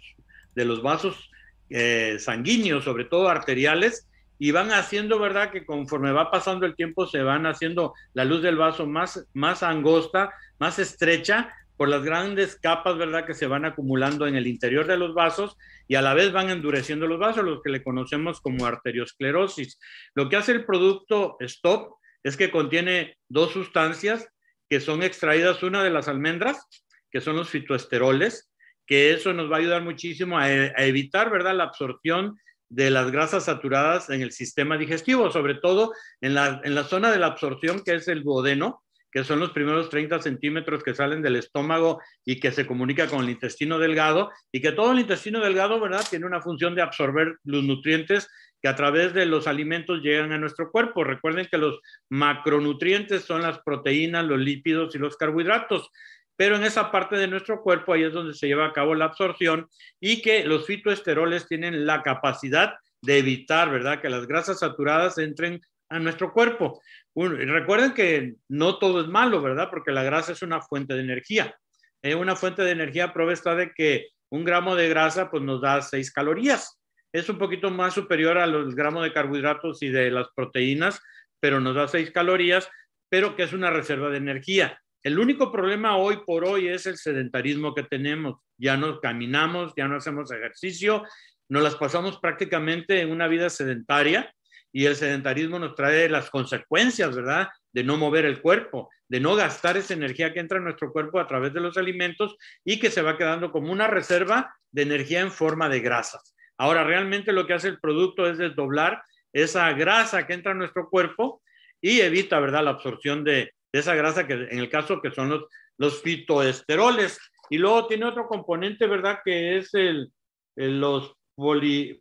de 0.56 0.66
los 0.66 0.82
vasos 0.82 1.30
eh, 1.70 2.18
sanguíneos, 2.20 2.84
sobre 2.84 3.06
todo 3.06 3.30
arteriales, 3.30 4.08
y 4.40 4.52
van 4.52 4.72
haciendo, 4.72 5.20
¿verdad? 5.20 5.52
Que 5.52 5.66
conforme 5.66 6.12
va 6.12 6.32
pasando 6.32 6.66
el 6.66 6.76
tiempo 6.76 7.08
se 7.08 7.22
van 7.22 7.46
haciendo 7.46 7.94
la 8.14 8.26
luz 8.26 8.42
del 8.42 8.58
vaso 8.58 8.86
más, 8.86 9.28
más 9.34 9.64
angosta, 9.64 10.34
más 10.60 10.80
estrecha, 10.80 11.54
por 11.78 11.90
las 11.90 12.04
grandes 12.04 12.56
capas, 12.56 12.98
¿verdad? 12.98 13.26
Que 13.26 13.36
se 13.36 13.46
van 13.46 13.64
acumulando 13.64 14.28
en 14.28 14.36
el 14.36 14.48
interior 14.48 14.88
de 14.88 14.98
los 14.98 15.14
vasos 15.14 15.56
y 15.88 15.96
a 15.96 16.02
la 16.02 16.16
vez 16.16 16.32
van 16.34 16.50
endureciendo 16.50 17.06
los 17.06 17.20
vasos, 17.20 17.46
los 17.46 17.62
que 17.62 17.70
le 17.70 17.84
conocemos 17.84 18.42
como 18.42 18.66
arteriosclerosis. 18.66 19.80
Lo 20.16 20.28
que 20.28 20.38
hace 20.38 20.54
el 20.54 20.66
producto 20.66 21.38
Stop 21.40 21.98
es 22.24 22.36
que 22.36 22.50
contiene 22.50 23.18
dos 23.30 23.52
sustancias 23.52 24.28
que 24.68 24.80
son 24.82 25.04
extraídas, 25.04 25.64
una 25.64 25.84
de 25.84 25.92
las 25.92 26.08
almendras, 26.08 26.66
que 27.12 27.22
son 27.22 27.36
los 27.36 27.50
fitoesteroles, 27.50 28.52
que 28.86 29.14
eso 29.14 29.32
nos 29.34 29.50
va 29.50 29.58
a 29.58 29.60
ayudar 29.60 29.84
muchísimo 29.84 30.38
a, 30.38 30.46
a 30.46 30.84
evitar, 30.84 31.30
¿verdad? 31.30 31.56
La 31.56 31.66
absorción 31.66 32.38
de 32.70 32.92
las 32.92 33.12
grasas 33.12 33.46
saturadas 33.46 34.10
en 34.10 34.22
el 34.22 34.32
sistema 34.32 34.78
digestivo, 34.78 35.32
sobre 35.32 35.56
todo 35.56 35.94
en 36.22 36.34
la, 36.34 36.62
en 36.64 36.76
la 36.76 36.84
zona 36.84 37.12
de 37.12 37.20
la 37.20 37.28
absorción 37.28 37.82
que 37.84 37.96
es 37.96 38.08
el 38.08 38.24
duodeno, 38.24 38.84
que 39.12 39.24
son 39.24 39.40
los 39.40 39.52
primeros 39.52 39.90
30 39.90 40.22
centímetros 40.22 40.84
que 40.84 40.94
salen 40.94 41.22
del 41.22 41.38
estómago 41.38 42.02
y 42.26 42.40
que 42.40 42.52
se 42.52 42.68
comunica 42.68 43.08
con 43.08 43.24
el 43.24 43.30
intestino 43.30 43.80
delgado, 43.80 44.30
y 44.52 44.62
que 44.62 44.74
todo 44.74 44.92
el 44.92 45.00
intestino 45.00 45.40
delgado, 45.40 45.80
¿verdad?, 45.80 46.06
tiene 46.10 46.26
una 46.26 46.42
función 46.42 46.76
de 46.76 46.82
absorber 46.82 47.38
los 47.44 47.64
nutrientes 47.64 48.28
que 48.62 48.68
a 48.68 48.76
través 48.76 49.14
de 49.14 49.26
los 49.26 49.48
alimentos 49.48 50.02
llegan 50.02 50.32
a 50.34 50.38
nuestro 50.38 50.72
cuerpo. 50.72 51.04
Recuerden 51.04 51.48
que 51.50 51.58
los 51.58 51.80
macronutrientes 52.10 53.24
son 53.24 53.44
las 53.44 53.60
proteínas, 53.60 54.26
los 54.26 54.40
lípidos 54.40 54.94
y 54.96 55.00
los 55.00 55.16
carbohidratos 55.16 55.90
pero 56.38 56.56
en 56.56 56.64
esa 56.64 56.92
parte 56.92 57.18
de 57.18 57.28
nuestro 57.28 57.62
cuerpo 57.62 57.92
ahí 57.92 58.04
es 58.04 58.14
donde 58.14 58.34
se 58.34 58.48
lleva 58.48 58.68
a 58.68 58.74
cabo 58.74 58.96
la 58.96 59.06
absorción 59.06 59.68
y 60.00 60.22
que 60.22 60.46
los 60.46 60.66
fitoesteroles 60.66 61.48
tienen 61.48 61.86
la 61.86 62.04
capacidad 62.04 62.76
de 63.02 63.18
evitar, 63.18 63.70
¿verdad?, 63.72 64.00
que 64.02 64.10
las 64.10 64.28
grasas 64.28 64.60
saturadas 64.60 65.18
entren 65.18 65.62
a 65.90 66.00
nuestro 66.00 66.32
cuerpo. 66.32 66.82
recuerden 67.16 67.94
que 67.94 68.36
no 68.48 68.78
todo 68.78 69.02
es 69.02 69.08
malo, 69.08 69.42
¿verdad?, 69.42 69.70
porque 69.70 69.92
la 69.92 70.04
grasa 70.04 70.32
es 70.32 70.42
una 70.44 70.62
fuente 70.62 70.94
de 70.94 71.02
energía. 71.02 71.56
Es 72.04 72.16
una 72.16 72.36
fuente 72.36 72.64
de 72.64 72.72
energía 72.72 73.12
prueba 73.14 73.34
está 73.34 73.56
de 73.56 73.72
que 73.74 74.08
un 74.30 74.44
gramo 74.44 74.76
de 74.76 74.90
grasa 74.90 75.32
pues 75.32 75.42
nos 75.42 75.62
da 75.62 75.82
seis 75.82 76.12
calorías. 76.12 76.80
Es 77.12 77.30
un 77.30 77.40
poquito 77.40 77.72
más 77.72 77.96
superior 77.96 78.38
a 78.38 78.46
los 78.46 78.76
gramos 78.76 79.04
de 79.04 79.14
carbohidratos 79.14 79.82
y 79.82 79.90
de 79.90 80.12
las 80.12 80.28
proteínas, 80.36 81.02
pero 81.40 81.60
nos 81.60 81.76
da 81.76 81.88
seis 81.88 82.12
calorías, 82.12 82.70
pero 83.10 83.36
que 83.36 83.44
es 83.44 83.54
una 83.54 83.72
reserva 83.72 84.10
de 84.10 84.18
energía. 84.18 84.80
El 85.04 85.20
único 85.20 85.52
problema 85.52 85.98
hoy 85.98 86.20
por 86.26 86.44
hoy 86.44 86.68
es 86.68 86.86
el 86.86 86.98
sedentarismo 86.98 87.74
que 87.74 87.84
tenemos. 87.84 88.40
Ya 88.58 88.78
no 88.78 89.00
caminamos, 89.00 89.74
ya 89.78 89.88
no 89.88 89.98
hacemos 89.98 90.32
ejercicio, 90.32 91.04
nos 91.50 91.64
las 91.64 91.76
pasamos 91.76 92.20
prácticamente 92.20 93.02
en 93.02 93.12
una 93.12 93.28
vida 93.28 93.50
sedentaria 93.50 94.34
y 94.72 94.86
el 94.86 94.96
sedentarismo 94.96 95.60
nos 95.60 95.76
trae 95.76 96.10
las 96.10 96.30
consecuencias, 96.30 97.16
¿verdad? 97.16 97.48
De 97.72 97.84
no 97.84 97.98
mover 97.98 98.26
el 98.26 98.42
cuerpo, 98.42 98.90
de 99.08 99.20
no 99.20 99.36
gastar 99.36 99.78
esa 99.78 99.94
energía 99.94 100.34
que 100.34 100.40
entra 100.40 100.58
en 100.58 100.66
nuestro 100.66 100.92
cuerpo 100.92 101.20
a 101.20 101.28
través 101.28 101.54
de 101.54 101.62
los 101.62 101.78
alimentos 101.78 102.36
y 102.66 102.80
que 102.80 102.92
se 102.92 103.02
va 103.02 103.18
quedando 103.18 103.52
como 103.52 103.72
una 103.72 103.88
reserva 103.88 104.56
de 104.72 104.82
energía 104.82 105.22
en 105.22 105.32
forma 105.32 105.70
de 105.70 105.80
grasas. 105.80 106.36
Ahora, 106.58 106.84
realmente 106.84 107.32
lo 107.32 107.48
que 107.48 107.54
hace 107.54 107.70
el 107.70 107.80
producto 107.80 108.28
es 108.28 108.38
desdoblar 108.38 109.02
esa 109.32 109.72
grasa 109.74 110.28
que 110.28 110.34
entra 110.34 110.52
en 110.52 110.58
nuestro 110.58 110.90
cuerpo 110.90 111.42
y 111.80 112.02
evita, 112.02 112.40
¿verdad?, 112.40 112.64
la 112.64 112.72
absorción 112.72 113.24
de, 113.24 113.54
de 113.72 113.80
esa 113.80 113.96
grasa 113.96 114.28
que 114.28 114.34
en 114.34 114.60
el 114.60 114.70
caso 114.70 115.02
que 115.02 115.12
son 115.12 115.30
los, 115.30 115.46
los 115.78 116.02
fitoesteroles. 116.02 117.20
Y 117.50 117.58
luego 117.58 117.88
tiene 117.88 118.06
otro 118.06 118.28
componente, 118.28 118.88
¿verdad? 118.88 119.20
Que 119.24 119.58
es 119.58 119.74
el, 119.74 120.12
los 120.56 121.16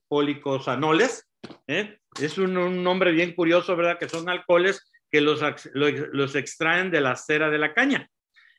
policosanoles. 0.09 1.29
¿eh? 1.67 1.99
Es 2.21 2.39
un, 2.39 2.83
nombre 2.83 3.13
bien 3.13 3.35
curioso, 3.35 3.77
¿verdad? 3.77 3.99
Que 3.99 4.09
son 4.09 4.29
alcoholes 4.29 4.91
que 5.11 5.21
los, 5.21 5.41
los, 5.75 6.35
extraen 6.35 6.91
de 6.91 7.01
la 7.01 7.17
cera 7.17 7.51
de 7.51 7.59
la 7.59 7.75
caña. 7.75 8.09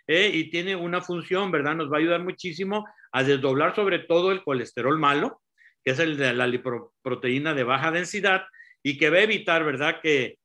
¿eh? 0.07 0.31
Y 0.33 0.49
tiene 0.49 0.75
una 0.75 1.01
función, 1.01 1.51
¿verdad? 1.51 1.75
Nos 1.75 1.91
va 1.91 1.97
a 1.97 1.99
ayudar 1.99 2.23
muchísimo 2.23 2.87
a 3.11 3.23
desdoblar 3.23 3.75
sobre 3.75 3.99
todo 3.99 4.31
el 4.31 4.43
colesterol 4.43 4.97
malo, 4.97 5.41
que 5.83 5.91
es 5.91 5.99
el 5.99 6.17
de 6.17 6.33
la 6.33 6.47
lipoproteína 6.47 7.53
de 7.53 7.63
baja 7.63 7.91
densidad, 7.91 8.45
y 8.83 8.97
que 8.97 9.09
va 9.09 9.17
a 9.17 9.23
evitar, 9.23 9.65
¿verdad? 9.65 9.99
Que 10.01 10.37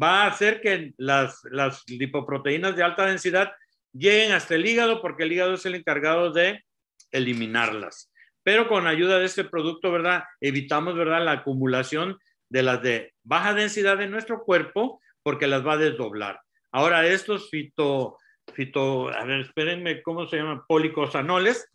va 0.00 0.22
a 0.22 0.26
hacer 0.26 0.60
que 0.60 0.92
las, 0.96 1.40
las 1.50 1.88
lipoproteínas 1.88 2.76
de 2.76 2.82
alta 2.82 3.06
densidad 3.06 3.52
lleguen 3.92 4.32
hasta 4.32 4.54
el 4.54 4.66
hígado 4.66 5.00
porque 5.00 5.24
el 5.24 5.32
hígado 5.32 5.54
es 5.54 5.66
el 5.66 5.74
encargado 5.74 6.32
de 6.32 6.64
eliminarlas. 7.10 8.12
Pero 8.42 8.68
con 8.68 8.86
ayuda 8.86 9.18
de 9.18 9.26
este 9.26 9.44
producto, 9.44 9.92
¿verdad? 9.92 10.24
Evitamos, 10.40 10.96
¿verdad? 10.96 11.24
La 11.24 11.32
acumulación 11.32 12.18
de 12.48 12.62
las 12.62 12.82
de 12.82 13.14
baja 13.22 13.54
densidad 13.54 14.00
en 14.00 14.10
nuestro 14.10 14.42
cuerpo 14.42 15.00
porque 15.22 15.46
las 15.46 15.66
va 15.66 15.74
a 15.74 15.78
desdoblar. 15.78 16.40
Ahora, 16.72 17.06
estos 17.06 17.50
fito, 17.50 18.16
fito, 18.54 19.08
a 19.08 19.24
ver, 19.24 19.40
espérenme, 19.40 20.02
¿cómo 20.02 20.26
se 20.26 20.36
llaman? 20.36 20.62
Policosanoles, 20.66 21.68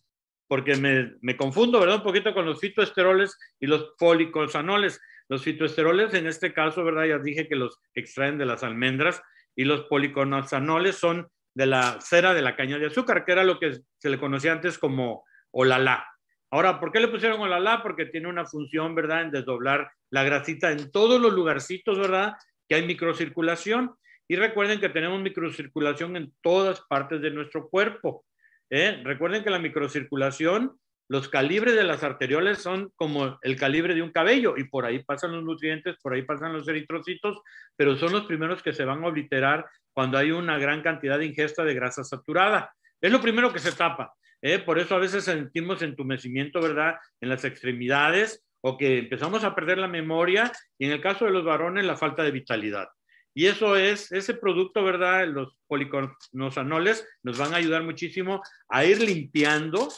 porque 0.47 0.75
me, 0.75 1.13
me 1.21 1.37
confundo, 1.37 1.79
¿verdad? 1.79 1.97
Un 1.97 2.03
poquito 2.03 2.33
con 2.33 2.45
los 2.45 2.59
fitoesteroles 2.59 3.37
y 3.59 3.67
los 3.67 3.93
policosanoles. 3.97 4.99
Los 5.29 5.43
fitoesteroles, 5.43 6.13
en 6.13 6.27
este 6.27 6.53
caso, 6.53 6.83
¿verdad? 6.83 7.05
Ya 7.05 7.17
dije 7.19 7.47
que 7.47 7.55
los 7.55 7.79
extraen 7.93 8.37
de 8.37 8.45
las 8.45 8.63
almendras 8.63 9.21
y 9.55 9.65
los 9.65 9.83
policonazanoles 9.83 10.95
son 10.95 11.27
de 11.55 11.65
la 11.67 11.99
cera 12.01 12.33
de 12.33 12.41
la 12.41 12.55
caña 12.55 12.79
de 12.79 12.87
azúcar, 12.87 13.25
que 13.25 13.31
era 13.31 13.43
lo 13.43 13.59
que 13.59 13.79
se 13.97 14.09
le 14.09 14.19
conocía 14.19 14.51
antes 14.51 14.77
como 14.77 15.23
olala. 15.51 16.05
Ahora, 16.51 16.79
¿por 16.79 16.91
qué 16.91 16.99
le 16.99 17.07
pusieron 17.07 17.41
olala? 17.41 17.81
Porque 17.81 18.05
tiene 18.05 18.27
una 18.27 18.45
función, 18.45 18.95
¿verdad?, 18.95 19.21
en 19.23 19.31
desdoblar 19.31 19.91
la 20.09 20.23
grasita 20.23 20.71
en 20.71 20.91
todos 20.91 21.19
los 21.19 21.33
lugarcitos, 21.33 21.97
¿verdad?, 21.97 22.33
que 22.67 22.75
hay 22.75 22.85
microcirculación. 22.85 23.95
Y 24.27 24.35
recuerden 24.35 24.79
que 24.79 24.89
tenemos 24.89 25.21
microcirculación 25.21 26.15
en 26.15 26.33
todas 26.41 26.81
partes 26.81 27.21
de 27.21 27.31
nuestro 27.31 27.69
cuerpo. 27.69 28.25
¿eh? 28.69 29.01
Recuerden 29.03 29.43
que 29.43 29.49
la 29.49 29.59
microcirculación 29.59 30.79
los 31.07 31.29
calibres 31.29 31.75
de 31.75 31.83
las 31.83 32.03
arterioles 32.03 32.59
son 32.59 32.91
como 32.95 33.37
el 33.41 33.55
calibre 33.55 33.93
de 33.93 34.01
un 34.01 34.11
cabello 34.11 34.55
y 34.57 34.63
por 34.65 34.85
ahí 34.85 35.03
pasan 35.03 35.33
los 35.33 35.43
nutrientes, 35.43 35.97
por 36.01 36.13
ahí 36.13 36.23
pasan 36.23 36.53
los 36.53 36.67
eritrocitos, 36.67 37.41
pero 37.75 37.97
son 37.97 38.13
los 38.13 38.25
primeros 38.25 38.63
que 38.63 38.73
se 38.73 38.85
van 38.85 39.03
a 39.03 39.07
obliterar 39.07 39.65
cuando 39.91 40.17
hay 40.17 40.31
una 40.31 40.57
gran 40.57 40.81
cantidad 40.81 41.19
de 41.19 41.25
ingesta 41.25 41.63
de 41.63 41.73
grasa 41.73 42.03
saturada. 42.03 42.73
Es 42.99 43.11
lo 43.11 43.21
primero 43.21 43.51
que 43.51 43.59
se 43.59 43.71
tapa. 43.73 44.13
¿eh? 44.41 44.59
Por 44.59 44.79
eso 44.79 44.95
a 44.95 44.99
veces 44.99 45.23
sentimos 45.23 45.81
entumecimiento, 45.81 46.61
¿verdad? 46.61 46.95
En 47.21 47.29
las 47.29 47.45
extremidades 47.45 48.43
o 48.61 48.77
que 48.77 48.99
empezamos 48.99 49.43
a 49.43 49.55
perder 49.55 49.77
la 49.77 49.87
memoria 49.87 50.51
y 50.77 50.85
en 50.85 50.91
el 50.91 51.01
caso 51.01 51.25
de 51.25 51.31
los 51.31 51.43
varones 51.43 51.85
la 51.85 51.97
falta 51.97 52.23
de 52.23 52.31
vitalidad. 52.31 52.87
Y 53.35 53.47
eso 53.47 53.75
es, 53.75 54.11
ese 54.11 54.35
producto, 54.35 54.83
¿verdad? 54.83 55.27
Los 55.27 55.57
policonosanoles 55.67 57.07
nos 57.23 57.37
van 57.37 57.53
a 57.53 57.57
ayudar 57.57 57.83
muchísimo 57.83 58.41
a 58.69 58.85
ir 58.85 59.01
limpiando. 59.01 59.89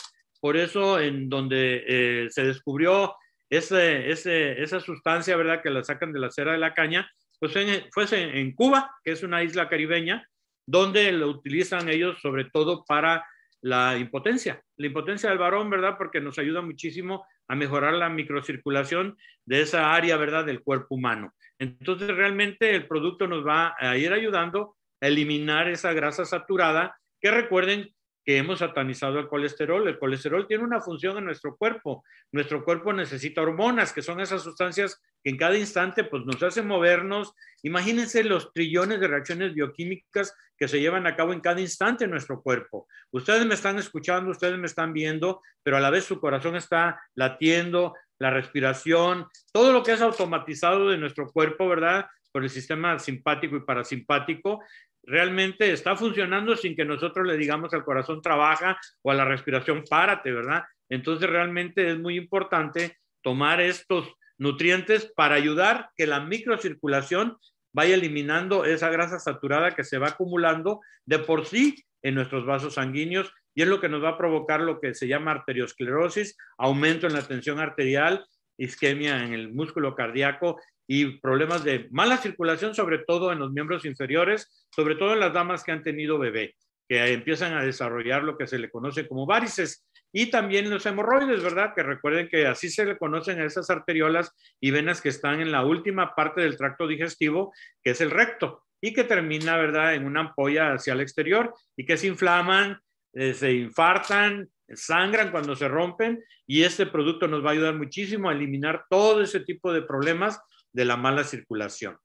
Por 0.45 0.57
eso, 0.57 0.99
en 0.99 1.27
donde 1.27 1.83
eh, 1.87 2.27
se 2.29 2.45
descubrió 2.45 3.15
ese, 3.49 4.11
ese, 4.11 4.61
esa 4.61 4.79
sustancia, 4.79 5.35
¿verdad? 5.35 5.63
Que 5.63 5.71
la 5.71 5.83
sacan 5.83 6.13
de 6.13 6.19
la 6.19 6.29
cera 6.29 6.51
de 6.51 6.59
la 6.59 6.75
caña, 6.75 7.09
pues 7.39 7.53
fue 7.91 8.05
en 8.11 8.53
Cuba, 8.53 8.91
que 9.03 9.13
es 9.13 9.23
una 9.23 9.41
isla 9.41 9.67
caribeña, 9.67 10.29
donde 10.67 11.11
lo 11.13 11.29
utilizan 11.29 11.89
ellos 11.89 12.19
sobre 12.21 12.45
todo 12.45 12.85
para 12.85 13.25
la 13.59 13.97
impotencia, 13.97 14.61
la 14.77 14.85
impotencia 14.85 15.31
del 15.31 15.39
varón, 15.39 15.71
¿verdad? 15.71 15.95
Porque 15.97 16.21
nos 16.21 16.37
ayuda 16.37 16.61
muchísimo 16.61 17.25
a 17.47 17.55
mejorar 17.55 17.93
la 17.93 18.09
microcirculación 18.09 19.17
de 19.45 19.61
esa 19.61 19.95
área, 19.95 20.15
¿verdad? 20.15 20.45
Del 20.45 20.61
cuerpo 20.61 20.93
humano. 20.93 21.33
Entonces, 21.57 22.15
realmente 22.15 22.69
el 22.69 22.87
producto 22.87 23.25
nos 23.25 23.43
va 23.43 23.73
a 23.79 23.97
ir 23.97 24.13
ayudando 24.13 24.75
a 25.01 25.07
eliminar 25.07 25.69
esa 25.69 25.91
grasa 25.93 26.23
saturada, 26.23 26.95
que 27.19 27.31
recuerden 27.31 27.95
que 28.25 28.38
hemos 28.38 28.60
satanizado 28.60 29.20
el 29.20 29.27
colesterol. 29.27 29.88
El 29.88 30.00
colesterol 30.00 30.48
tiene 30.48 30.63
una 30.63 30.82
función 30.82 31.17
en 31.17 31.25
nuestro 31.25 31.55
cuerpo. 31.55 32.03
Nuestro 32.32 32.63
cuerpo 32.65 32.91
necesita 32.91 33.41
hormonas, 33.41 33.94
que 33.94 34.01
son 34.01 34.20
esas 34.20 34.41
sustancias 34.41 35.00
que 35.24 35.29
en 35.29 35.38
cada 35.38 35.58
instante 35.58 36.03
pues, 36.03 36.25
nos 36.25 36.41
hacen 36.41 36.67
movernos. 36.67 37.34
Imagínense 37.62 38.24
los 38.24 38.51
trillones 38.51 39.00
de 39.00 39.08
reacciones 39.08 39.53
bioquímicas 39.53 40.36
que 40.58 40.67
se 40.67 40.79
llevan 40.79 41.05
a 41.05 41.15
cabo 41.15 41.34
en 41.34 41.41
cada 41.41 41.62
instante 41.62 42.05
en 42.05 42.12
nuestro 42.12 42.41
cuerpo. 42.41 42.88
Ustedes 43.12 43.46
me 43.46 43.53
están 43.53 43.77
escuchando, 43.77 44.32
ustedes 44.32 44.58
me 44.58 44.65
están 44.65 44.94
viendo, 44.94 45.41
pero 45.62 45.77
a 45.77 45.82
la 45.82 45.91
vez 45.91 46.05
su 46.05 46.20
corazón 46.20 46.55
está 46.55 47.00
latiendo, 47.13 47.94
la 48.17 48.32
respiración, 48.32 49.27
todo 49.51 49.74
lo 49.74 49.84
que 49.84 49.91
es 49.91 50.01
automatizado 50.01 50.89
de 50.89 50.98
nuestro 50.98 51.27
cuerpo, 51.32 51.67
¿verdad? 51.67 52.08
Por 52.36 52.44
el 52.44 52.50
sistema 52.50 53.00
simpático 53.00 53.56
y 53.56 53.62
parasimpático, 53.62 54.62
realmente 55.04 55.72
está 55.72 55.96
funcionando 55.96 56.58
sin 56.58 56.75
que 56.75 56.84
nosotros 56.84 57.25
le 57.25 57.38
digamos 57.38 57.74
al 57.74 57.86
corazón 57.86 58.22
trabaja 58.22 58.77
o 59.04 59.12
a 59.12 59.13
la 59.13 59.24
respiración 59.24 59.86
párate, 59.89 60.34
¿verdad? 60.34 60.65
Entonces 60.89 61.30
realmente 61.30 61.89
es 61.89 61.98
muy 61.98 62.18
importante 62.18 62.98
tomar 63.22 63.62
estos 63.62 64.15
nutrientes 64.38 65.10
para 65.15 65.36
ayudar 65.36 65.92
que 65.96 66.08
la 66.08 66.20
microcirculación 66.20 67.38
vaya 67.72 67.96
eliminando 67.96 68.65
esa 68.65 68.89
grasa 68.89 69.18
saturada 69.18 69.72
que 69.72 69.86
se 69.86 69.98
va 69.98 70.10
acumulando 70.10 70.82
de 71.06 71.19
por 71.19 71.45
sí 71.45 71.86
en 72.02 72.15
nuestros 72.15 72.45
vasos 72.45 72.74
sanguíneos 72.74 73.32
y 73.54 73.62
es 73.62 73.69
lo 73.69 73.80
que 73.80 73.88
nos 73.88 74.04
va 74.04 74.10
a 74.10 74.17
provocar 74.17 74.60
lo 74.60 74.82
que 74.82 74.93
se 74.93 75.08
llama 75.08 75.32
arteriosclerosis, 75.32 76.36
aumento 76.58 77.08
en 77.08 77.13
la 77.13 77.26
tensión 77.26 77.62
arterial, 77.62 78.26
isquemia 78.58 79.24
en 79.24 79.34
el 79.34 79.54
músculo 79.54 79.95
cardíaco 79.95 80.60
y 80.88 81.19
problemas 81.19 81.63
de 81.63 81.88
mala 81.91 82.17
circulación, 82.17 82.76
sobre 82.76 83.00
todo 83.00 83.32
en 83.32 83.39
los 83.39 83.52
miembros 83.52 83.86
inferiores, 83.86 84.67
sobre 84.69 84.95
todo 84.95 85.13
en 85.13 85.19
las 85.19 85.34
damas 85.34 85.63
que 85.63 85.71
han 85.71 85.84
tenido 85.84 86.19
bebé, 86.19 86.56
que 86.88 87.13
empiezan 87.13 87.54
a 87.54 87.63
desarrollar 87.63 88.24
lo 88.24 88.38
que 88.38 88.48
se 88.48 88.60
le 88.60 88.69
conoce 88.69 89.08
como 89.08 89.26
varices 89.26 89.86
y 90.12 90.30
también 90.30 90.69
los 90.69 90.86
hemorroides, 90.86 91.43
¿verdad? 91.43 91.74
Que 91.76 91.84
recuerden 91.84 92.30
que 92.30 92.48
así 92.48 92.69
se 92.69 92.86
le 92.86 92.98
conocen 92.98 93.41
a 93.41 93.45
esas 93.45 93.69
arteriolas 93.69 94.32
y 94.62 94.71
venas 94.71 95.02
que 95.02 95.10
están 95.10 95.41
en 95.41 95.52
la 95.52 95.65
última 95.65 96.15
parte 96.15 96.41
del 96.41 96.58
tracto 96.58 96.88
digestivo, 96.88 97.54
que 97.84 97.91
es 97.91 98.02
el 98.02 98.12
recto, 98.12 98.63
y 98.80 98.93
que 98.93 99.04
termina, 99.04 99.58
¿verdad?, 99.58 99.95
en 99.95 100.06
una 100.06 100.21
ampolla 100.21 100.74
hacia 100.74 100.93
el 100.93 101.02
exterior 101.02 101.54
y 101.76 101.86
que 101.86 101.98
se 101.98 102.08
inflaman, 102.08 102.80
eh, 103.13 103.34
se 103.34 103.52
infartan, 103.54 104.48
sangran 104.69 105.32
cuando 105.32 105.56
se 105.56 105.67
rompen 105.67 106.24
y 106.48 106.63
este 106.63 106.86
producto 106.86 107.28
nos 107.28 107.43
va 107.43 107.50
a 107.50 107.54
ayudar 107.54 107.76
muchísimo 107.76 108.30
a 108.30 108.34
eliminar 108.34 108.86
todo 108.89 109.21
ese 109.21 109.39
tipo 109.39 109.74
de 109.74 109.82
problemas 109.82 110.39
de 110.75 110.83
la 110.83 110.97
mala 110.97 111.23
circulación. 111.23 111.97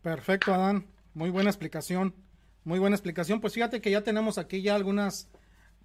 Perfecto, 0.00 0.54
Adán. 0.54 0.86
Muy 1.12 1.28
buena 1.28 1.50
explicación. 1.50 2.14
Muy 2.64 2.78
buena 2.78 2.96
explicación. 2.96 3.42
Pues 3.42 3.52
fíjate 3.52 3.82
que 3.82 3.90
ya 3.90 4.02
tenemos 4.02 4.38
aquí 4.38 4.62
ya 4.62 4.74
algunas 4.74 5.28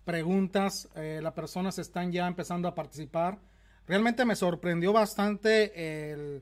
preguntas. 0.05 0.87
Eh, 0.95 1.19
las 1.21 1.33
personas 1.33 1.77
están 1.77 2.13
ya 2.13 2.25
empezando 2.25 2.69
a 2.69 2.75
participar. 2.75 3.39
Realmente 3.85 4.23
me 4.23 4.37
sorprendió 4.37 4.93
bastante 4.93 6.13
el, 6.13 6.41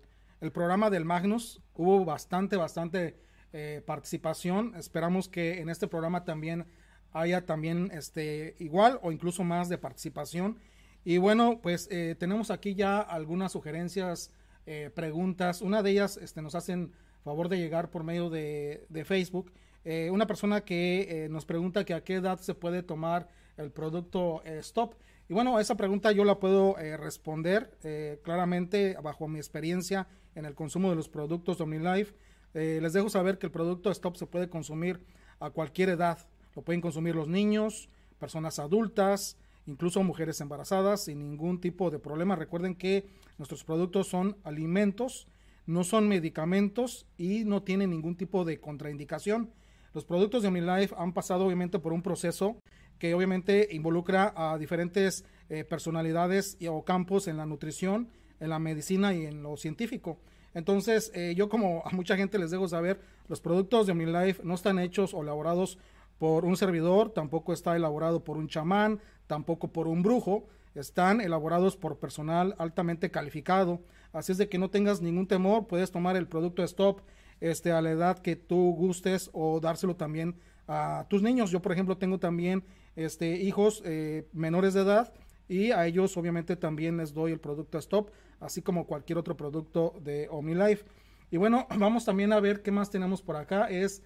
programa 0.54 0.92
del 0.92 1.06
Magnus. 1.06 1.60
Hubo 1.74 2.06
bastante, 2.06 2.56
bastante 2.56 3.18
eh, 3.52 3.82
participación. 3.84 4.76
Esperamos 4.76 5.28
que 5.28 5.60
en 5.60 5.70
este 5.70 5.88
programa 5.88 6.24
también 6.24 6.68
haya 7.14 7.48
también 7.48 7.90
este 7.92 8.56
igual 8.60 9.00
o 9.02 9.12
incluso 9.12 9.44
más 9.44 9.70
de 9.70 9.80
participación. 9.80 10.60
Y 11.06 11.18
bueno, 11.18 11.60
pues 11.62 11.90
eh, 11.92 12.16
tenemos 12.18 12.50
aquí 12.50 12.76
ya 12.76 13.00
algunas 13.00 13.52
sugerencias, 13.52 14.32
eh, 14.66 14.90
preguntas. 14.94 15.62
Una 15.62 15.84
de 15.84 15.92
ellas 15.92 16.18
este, 16.18 16.42
nos 16.42 16.56
hacen 16.56 16.94
favor 17.24 17.50
de 17.50 17.58
llegar 17.58 17.90
por 17.90 18.04
medio 18.04 18.30
de, 18.30 18.86
Facebook. 19.06 19.52
Eh, 19.84 20.10
una 20.12 20.28
persona 20.28 20.62
que 20.62 21.28
nos 21.30 21.46
pregunta 21.46 21.84
que 21.84 21.94
a 21.94 22.04
qué 22.04 22.16
edad 22.16 22.40
se 22.40 22.54
puede 22.54 22.84
tomar 22.84 23.28
el 23.58 23.72
producto 23.72 24.42
Stop. 24.46 24.96
Y 25.28 25.34
bueno, 25.34 25.60
esa 25.60 25.76
pregunta 25.76 26.12
yo 26.12 26.24
la 26.24 26.40
puedo 26.40 26.76
responder 26.76 27.78
claramente 28.24 28.98
bajo 29.02 29.28
mi 29.28 29.40
experiencia 29.40 30.08
en 30.36 30.46
el 30.46 30.54
consumo 30.54 30.90
de 30.90 30.96
los 30.96 31.08
productos 31.08 31.62
OmniLife. 31.62 32.14
les 32.54 32.94
dejo 32.94 33.10
saber 33.10 33.38
que 33.38 33.48
el 33.48 33.52
producto 33.52 33.90
Stop 33.92 34.18
se 34.18 34.26
puede 34.26 34.50
consumir 34.50 35.02
a 35.40 35.50
cualquier 35.50 35.90
edad. 35.90 36.20
Lo 36.56 36.62
pueden 36.62 36.82
consumir 36.82 37.16
los 37.16 37.28
niños, 37.28 37.90
personas 38.20 38.60
adultas, 38.60 39.38
incluso 39.66 40.04
mujeres 40.04 40.42
embarazadas 40.42 41.06
sin 41.06 41.20
ningún 41.20 41.60
tipo 41.60 41.90
de 41.90 42.00
problema. 42.00 42.36
Recuerden 42.36 42.76
que 42.76 43.06
nuestros 43.38 43.64
productos 43.64 44.08
son 44.08 44.38
alimentos, 44.44 45.28
no 45.66 45.84
son 45.84 46.08
medicamentos 46.08 47.06
y 47.18 47.46
no 47.46 47.64
tienen 47.64 47.92
ningún 47.92 48.16
tipo 48.16 48.46
de 48.46 48.60
contraindicación. 48.60 49.52
Los 49.94 50.06
productos 50.06 50.42
de 50.42 50.48
OmniLife 50.48 50.96
han 50.98 51.14
pasado 51.14 51.46
obviamente 51.46 51.80
por 51.80 51.94
un 51.94 52.02
proceso 52.02 52.58
que 52.98 53.14
obviamente 53.14 53.70
involucra 53.72 54.34
a 54.36 54.58
diferentes 54.58 55.24
eh, 55.50 55.64
personalidades 55.64 56.58
o 56.70 56.84
campos 56.84 57.28
en 57.28 57.38
la 57.38 57.46
nutrición, 57.46 58.10
en 58.40 58.50
la 58.50 58.60
medicina 58.60 59.14
y 59.14 59.26
en 59.26 59.44
lo 59.44 59.56
científico. 59.58 60.20
Entonces, 60.54 61.12
eh, 61.14 61.34
yo 61.36 61.50
como 61.50 61.84
a 61.86 61.92
mucha 61.92 62.16
gente 62.16 62.38
les 62.38 62.52
dejo 62.52 62.68
saber, 62.68 63.02
los 63.28 63.42
productos 63.42 63.86
de 63.86 63.94
OmniLife 63.94 64.44
no 64.44 64.54
están 64.54 64.80
hechos 64.80 65.14
o 65.14 65.22
elaborados 65.22 65.78
por 66.24 66.46
un 66.46 66.56
servidor, 66.56 67.10
tampoco 67.10 67.52
está 67.52 67.76
elaborado 67.76 68.24
por 68.24 68.38
un 68.38 68.48
chamán, 68.48 69.02
tampoco 69.28 69.74
por 69.74 69.90
un 69.90 70.04
brujo, 70.04 70.48
están 70.74 71.20
elaborados 71.20 71.76
por 71.76 72.00
personal 72.00 72.56
altamente 72.60 73.12
calificado. 73.12 73.82
Así 74.14 74.32
es 74.32 74.38
de 74.38 74.48
que 74.48 74.58
no 74.58 74.70
tengas 74.70 75.02
ningún 75.02 75.28
temor, 75.28 75.68
puedes 75.68 75.92
tomar 75.92 76.16
el 76.16 76.30
producto 76.30 76.64
Stop 76.64 77.02
este, 77.42 77.74
a 77.74 77.82
la 77.82 77.92
edad 77.92 78.20
que 78.20 78.38
tú 78.38 78.74
gustes 78.74 79.32
o 79.34 79.60
dárselo 79.60 79.98
también 79.98 80.38
a 80.66 81.08
tus 81.10 81.22
niños. 81.22 81.52
Yo, 81.52 81.62
por 81.62 81.74
ejemplo, 81.74 81.98
tengo 81.98 82.20
también 82.20 82.64
este, 82.96 83.36
hijos 83.36 83.82
eh, 83.84 84.26
menores 84.32 84.74
de 84.74 84.84
edad 84.84 85.12
y 85.50 85.72
a 85.72 85.86
ellos 85.86 86.16
obviamente 86.16 86.56
también 86.56 86.96
les 86.96 87.14
doy 87.14 87.34
el 87.34 87.42
producto 87.42 87.78
Stop, 87.80 88.12
así 88.40 88.62
como 88.62 88.88
cualquier 88.88 89.18
otro 89.18 89.36
producto 89.36 89.94
de 90.02 90.30
OmniLife. 90.32 90.86
Y 91.32 91.36
bueno, 91.36 91.68
vamos 91.78 92.06
también 92.06 92.32
a 92.32 92.40
ver 92.40 92.62
qué 92.62 92.72
más 92.72 92.90
tenemos 92.90 93.22
por 93.22 93.36
acá. 93.36 93.66
Es 93.66 94.04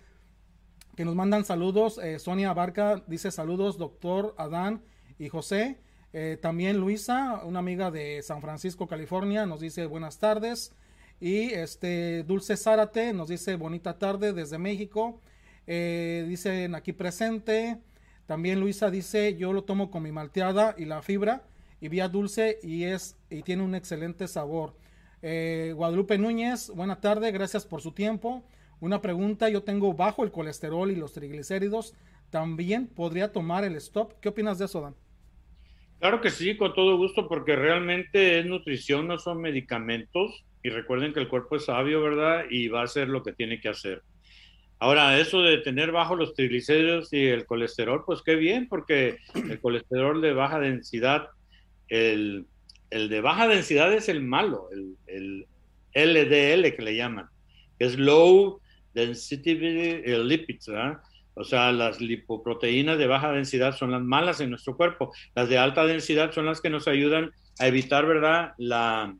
que 0.97 1.05
nos 1.05 1.15
mandan 1.15 1.45
saludos. 1.45 1.99
Eh, 1.99 2.17
Sonia 2.17 2.51
Barca 2.53 3.03
dice 3.05 3.29
saludos, 3.29 3.77
doctor 3.77 4.33
Adán 4.35 4.81
y 5.19 5.29
José. 5.29 5.77
Eh, 6.11 6.39
también 6.41 6.77
Luisa, 6.77 7.43
una 7.45 7.59
amiga 7.59 7.91
de 7.91 8.23
San 8.23 8.41
Francisco, 8.41 8.87
California, 8.87 9.45
nos 9.45 9.59
dice 9.59 9.85
buenas 9.85 10.17
tardes. 10.17 10.73
Y 11.19 11.51
este 11.53 12.23
Dulce 12.23 12.57
Zárate 12.57 13.13
nos 13.13 13.27
dice 13.27 13.55
bonita 13.57 13.99
tarde 13.99 14.33
desde 14.33 14.57
México. 14.57 15.21
Eh, 15.67 16.25
dicen 16.27 16.73
aquí 16.73 16.93
presente. 16.93 17.77
También 18.25 18.59
Luisa 18.59 18.89
dice 18.89 19.37
yo 19.37 19.53
lo 19.53 19.65
tomo 19.65 19.91
con 19.91 20.01
mi 20.01 20.11
malteada 20.11 20.73
y 20.79 20.85
la 20.85 21.03
fibra 21.03 21.43
y 21.79 21.89
vía 21.89 22.09
dulce 22.09 22.57
y 22.63 22.85
es 22.85 23.15
y 23.29 23.43
tiene 23.43 23.61
un 23.61 23.75
excelente 23.75 24.27
sabor. 24.27 24.73
Eh, 25.21 25.73
Guadalupe 25.75 26.17
Núñez, 26.17 26.71
buena 26.71 26.99
tarde, 26.99 27.31
gracias 27.31 27.67
por 27.67 27.81
su 27.81 27.91
tiempo. 27.91 28.43
Una 28.79 29.01
pregunta, 29.01 29.49
yo 29.49 29.63
tengo 29.63 29.93
bajo 29.93 30.23
el 30.23 30.31
colesterol 30.31 30.91
y 30.91 30.95
los 30.95 31.13
triglicéridos, 31.13 31.95
¿también 32.29 32.87
podría 32.87 33.31
tomar 33.31 33.63
el 33.63 33.75
stop? 33.75 34.13
¿Qué 34.21 34.29
opinas 34.29 34.59
de 34.59 34.65
eso, 34.65 34.81
Dan? 34.81 34.95
Claro 35.99 36.21
que 36.21 36.29
sí, 36.29 36.55
con 36.57 36.75
todo 36.75 36.95
gusto, 36.95 37.27
porque 37.27 37.55
realmente 37.55 38.39
es 38.39 38.45
nutrición, 38.45 39.07
no 39.07 39.17
son 39.17 39.41
medicamentos. 39.41 40.43
Y 40.61 40.69
recuerden 40.69 41.13
que 41.13 41.19
el 41.19 41.27
cuerpo 41.27 41.55
es 41.55 41.65
sabio, 41.65 42.01
¿verdad? 42.01 42.45
Y 42.51 42.67
va 42.67 42.81
a 42.81 42.83
hacer 42.83 43.07
lo 43.07 43.23
que 43.23 43.33
tiene 43.33 43.59
que 43.59 43.69
hacer. 43.69 44.03
Ahora, 44.79 45.19
eso 45.19 45.41
de 45.41 45.57
tener 45.57 45.91
bajo 45.91 46.15
los 46.15 46.35
triglicéridos 46.35 47.11
y 47.13 47.25
el 47.25 47.47
colesterol, 47.47 48.03
pues 48.05 48.21
qué 48.21 48.35
bien, 48.35 48.67
porque 48.67 49.17
el 49.33 49.59
colesterol 49.59 50.21
de 50.21 50.33
baja 50.33 50.59
densidad, 50.59 51.29
el, 51.87 52.45
de 52.91 53.21
baja 53.21 53.47
densidad 53.47 53.91
es 53.91 54.07
el 54.07 54.21
malo, 54.21 54.69
el, 55.07 55.47
el 55.93 56.13
LDL 56.13 56.75
que 56.75 56.83
le 56.83 56.95
llaman, 56.95 57.27
es 57.79 57.97
low 57.97 58.61
density 58.97 59.55
lipids, 59.55 60.67
¿verdad? 60.67 60.97
O 61.35 61.43
sea, 61.43 61.71
las 61.71 62.01
lipoproteínas 62.01 62.97
de 62.97 63.05
baja 63.05 63.31
densidad 63.31 63.75
son 63.75 63.91
las 63.91 64.01
malas 64.01 64.41
en 64.41 64.49
nuestro 64.49 64.75
cuerpo. 64.75 65.13
Las 65.35 65.49
de 65.49 65.59
alta 65.59 65.85
densidad 65.85 66.31
son 66.31 66.47
las 66.47 66.61
que 66.61 66.71
nos 66.71 66.87
ayudan 66.87 67.31
a 67.59 67.67
evitar, 67.67 68.07
¿verdad? 68.07 68.53
La, 68.57 69.15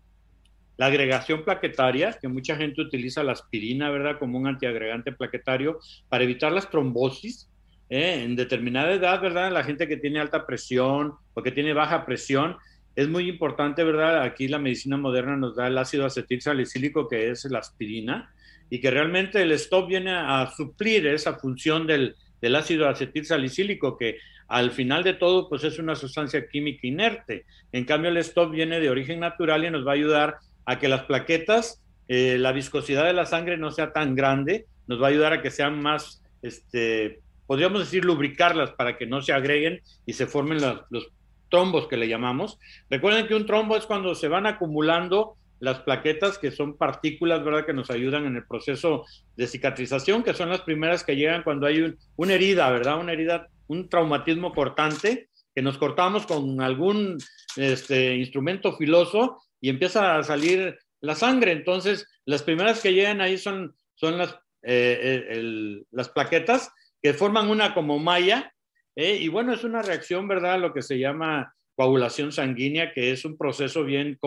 la 0.78 0.86
agregación 0.88 1.44
plaquetaria, 1.44 2.18
que 2.20 2.28
mucha 2.28 2.56
gente 2.56 2.82
utiliza 2.82 3.22
la 3.22 3.34
aspirina, 3.34 3.92
¿verdad? 3.92 4.18
Como 4.18 4.40
un 4.40 4.48
antiagregante 4.48 5.12
plaquetario 5.12 5.80
para 6.10 6.24
evitar 6.24 6.52
las 6.52 6.70
trombosis. 6.72 7.50
¿eh? 7.90 8.24
En 8.24 8.36
determinada 8.36 8.92
edad, 8.92 9.22
¿verdad? 9.22 9.52
La 9.52 9.63
gente 9.63 9.88
que 9.88 9.98
tiene 9.98 10.20
alta 10.20 10.48
presión 10.48 11.13
o 11.36 11.44
que 11.44 11.52
tiene 11.52 11.74
baja 11.74 12.04
presión, 12.06 12.58
es 12.96 13.08
muy 13.08 13.30
importante, 13.30 13.84
¿verdad? 13.84 14.24
Aquí 14.24 14.48
la 14.48 14.58
medicina 14.58 14.98
moderna 14.98 15.38
nos 15.38 15.56
da 15.56 15.68
el 15.68 15.78
ácido 15.78 16.08
acetil 16.08 16.42
salicílico, 16.42 17.08
que 17.08 17.30
es 17.30 17.46
la 17.46 17.60
aspirina, 17.60 18.34
y 18.70 18.80
que 18.80 18.92
realmente 18.92 19.42
el 19.42 19.52
stop 19.54 19.88
viene 19.88 20.12
a 20.12 20.52
suplir 20.56 21.08
esa 21.08 21.36
función 21.36 21.88
del, 21.88 22.16
ácido 22.56 22.88
acetil 22.88 23.26
salicílico, 23.26 23.98
que 23.98 24.18
al 24.48 24.72
final 24.72 25.04
de 25.04 25.14
todo, 25.14 25.50
pues 25.50 25.64
es 25.64 25.80
una 25.80 25.96
sustancia 25.96 26.48
química 26.48 26.88
inerte. 26.88 27.46
En 27.72 27.86
cambio, 27.86 28.10
el 28.10 28.18
stop 28.18 28.52
viene 28.52 28.80
de 28.80 28.90
origen 28.90 29.20
natural 29.20 29.66
y 29.66 29.72
nos 29.72 29.86
va 29.86 29.92
a 29.92 29.96
ayudar 29.96 30.38
a 30.66 30.80
que 30.80 30.88
las 30.88 31.04
plaquetas, 31.04 31.82
eh, 32.08 32.38
la 32.38 32.52
viscosidad 32.52 33.06
de 33.06 33.14
la 33.14 33.26
sangre 33.26 33.58
no 33.58 33.72
sea 33.72 33.92
tan 33.92 34.16
grande, 34.16 34.66
nos 34.88 35.02
va 35.02 35.08
a 35.08 35.10
ayudar 35.10 35.34
a 35.34 35.42
que 35.42 35.52
sean 35.52 35.82
más, 35.82 36.24
este, 36.42 37.20
podríamos 37.46 37.80
decir, 37.82 38.06
lubricarlas 38.06 38.72
para 38.72 38.98
que 38.98 39.06
no 39.06 39.22
se 39.22 39.34
agreguen 39.34 39.82
y 40.06 40.14
se 40.14 40.28
formen 40.28 40.60
los 40.62 41.12
trombos 41.50 41.88
que 41.88 41.98
le 41.98 42.08
llamamos. 42.08 42.60
Recuerden 42.90 43.28
que 43.28 43.36
un 43.36 43.46
trombo 43.46 43.76
es 43.78 43.86
cuando 43.86 44.16
se 44.16 44.28
van 44.28 44.46
acumulando 44.46 45.38
las 45.60 45.80
plaquetas, 45.80 46.38
que 46.38 46.52
son 46.52 46.78
partículas, 46.78 47.43
¿verdad?, 47.43 47.65
que 47.65 47.74
nos 47.74 47.89
ayudan 47.89 48.26
en 48.26 48.36
el 48.36 48.46
proceso 48.46 49.06
de 49.36 49.48
cicatrización, 49.48 50.24
que 50.24 50.34
son 50.34 50.50
las 50.50 50.62
primeras 50.62 51.04
que 51.04 51.15
llegan 51.15 51.43
cuando 51.43 51.67
hay 51.67 51.96
una 52.15 52.34
herida, 52.34 52.70
¿verdad? 52.70 53.00
Una 53.00 53.13
herida, 53.13 53.48
un 53.67 53.89
traumatismo 53.89 54.54
cortante, 54.54 55.30
que 55.56 55.62
nos 55.62 55.78
cortamos 55.78 56.28
con 56.28 56.62
algún 56.62 57.17
este, 57.56 58.15
instrumento 58.15 58.78
filoso 58.78 59.41
y 59.60 59.70
empieza 59.70 60.17
a 60.17 60.24
salir 60.24 60.78
la 61.02 61.15
sangre. 61.15 61.52
Entonces, 61.52 62.08
las 62.26 62.43
primeras 62.43 62.82
que 62.82 62.93
llegan 62.93 63.22
ahí 63.22 63.38
son, 63.38 63.76
son 63.96 64.20
las, 64.20 64.34
eh, 64.62 65.26
eh, 65.32 65.84
las 65.91 66.10
plaquetas 66.10 66.72
que 67.02 67.13
forman 67.13 67.50
una 67.50 67.74
como 67.74 67.98
malla. 67.98 68.54
¿eh? 68.96 69.17
y 69.20 69.28
bueno, 69.30 69.54
es 69.54 69.63
una 69.63 69.82
reacción, 69.82 70.28
¿verdad? 70.28 70.60
Lo 70.60 70.74
que 70.74 70.82
se 70.82 71.00
llama 71.00 71.54
coagulación 71.76 72.32
sanguínea, 72.32 72.91
que 72.91 73.12
es 73.12 73.26
un 73.26 73.38
proceso 73.38 73.84
bien 73.84 74.17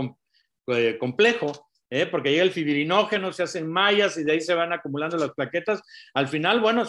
eh, 0.75 0.99
complejo, 0.99 1.71
¿eh? 1.91 2.07
porque 2.07 2.31
llega 2.31 2.43
el 2.43 2.53
fibrinógeno, 2.53 3.33
se 3.33 3.43
hacen 3.43 3.71
mallas 3.71 4.17
y 4.17 4.25
de 4.25 4.33
ahí 4.33 4.41
se 4.41 4.55
van 4.55 4.73
acumulando 4.73 5.17
las 5.17 5.33
plaquetas. 5.33 5.83
Al 6.15 6.29
final, 6.29 6.61
bueno, 6.61 6.87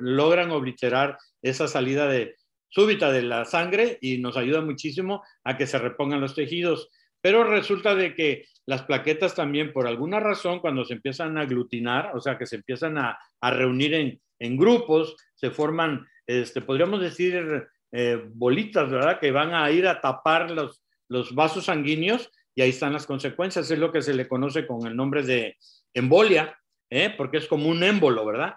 logran 0.00 0.50
obliterar 0.50 1.18
esa 1.42 1.68
salida 1.68 2.08
de, 2.08 2.36
súbita 2.70 3.12
de 3.12 3.22
la 3.22 3.44
sangre 3.44 3.98
y 4.00 4.18
nos 4.18 4.36
ayuda 4.36 4.60
muchísimo 4.60 5.22
a 5.44 5.56
que 5.56 5.66
se 5.66 5.78
repongan 5.78 6.20
los 6.20 6.34
tejidos. 6.34 6.88
Pero 7.20 7.44
resulta 7.44 7.94
de 7.94 8.14
que 8.14 8.46
las 8.66 8.82
plaquetas 8.82 9.34
también, 9.34 9.72
por 9.72 9.86
alguna 9.86 10.20
razón, 10.20 10.60
cuando 10.60 10.84
se 10.84 10.94
empiezan 10.94 11.36
a 11.36 11.42
aglutinar, 11.42 12.12
o 12.14 12.20
sea, 12.20 12.38
que 12.38 12.46
se 12.46 12.56
empiezan 12.56 12.96
a, 12.98 13.18
reunir 13.42 14.20
en, 14.38 14.56
grupos, 14.56 15.16
se 15.34 15.50
forman, 15.50 16.06
este, 16.26 16.62
podríamos 16.62 17.00
decir, 17.00 17.68
eh, 17.92 18.22
bolitas, 18.32 18.88
¿verdad? 18.90 19.18
Que 19.18 19.32
van 19.32 19.54
a 19.54 19.70
ir 19.70 19.86
a 19.86 20.00
tapar 20.00 20.50
los, 20.50 20.82
los 21.08 21.34
vasos 21.34 21.66
sanguíneos 21.66 22.30
y 22.54 22.62
ahí 22.62 22.70
están 22.70 22.92
las 22.92 23.06
consecuencias. 23.06 23.70
Es 23.70 23.78
lo 23.78 23.92
que 23.92 24.02
se 24.02 24.14
le 24.14 24.28
conoce 24.28 24.66
con 24.66 24.86
el 24.86 24.96
nombre 24.96 25.22
de 25.22 25.56
embolia, 25.94 26.58
¿eh? 26.90 27.14
porque 27.16 27.38
es 27.38 27.46
como 27.46 27.68
un 27.68 27.82
émbolo, 27.82 28.24
¿verdad? 28.24 28.54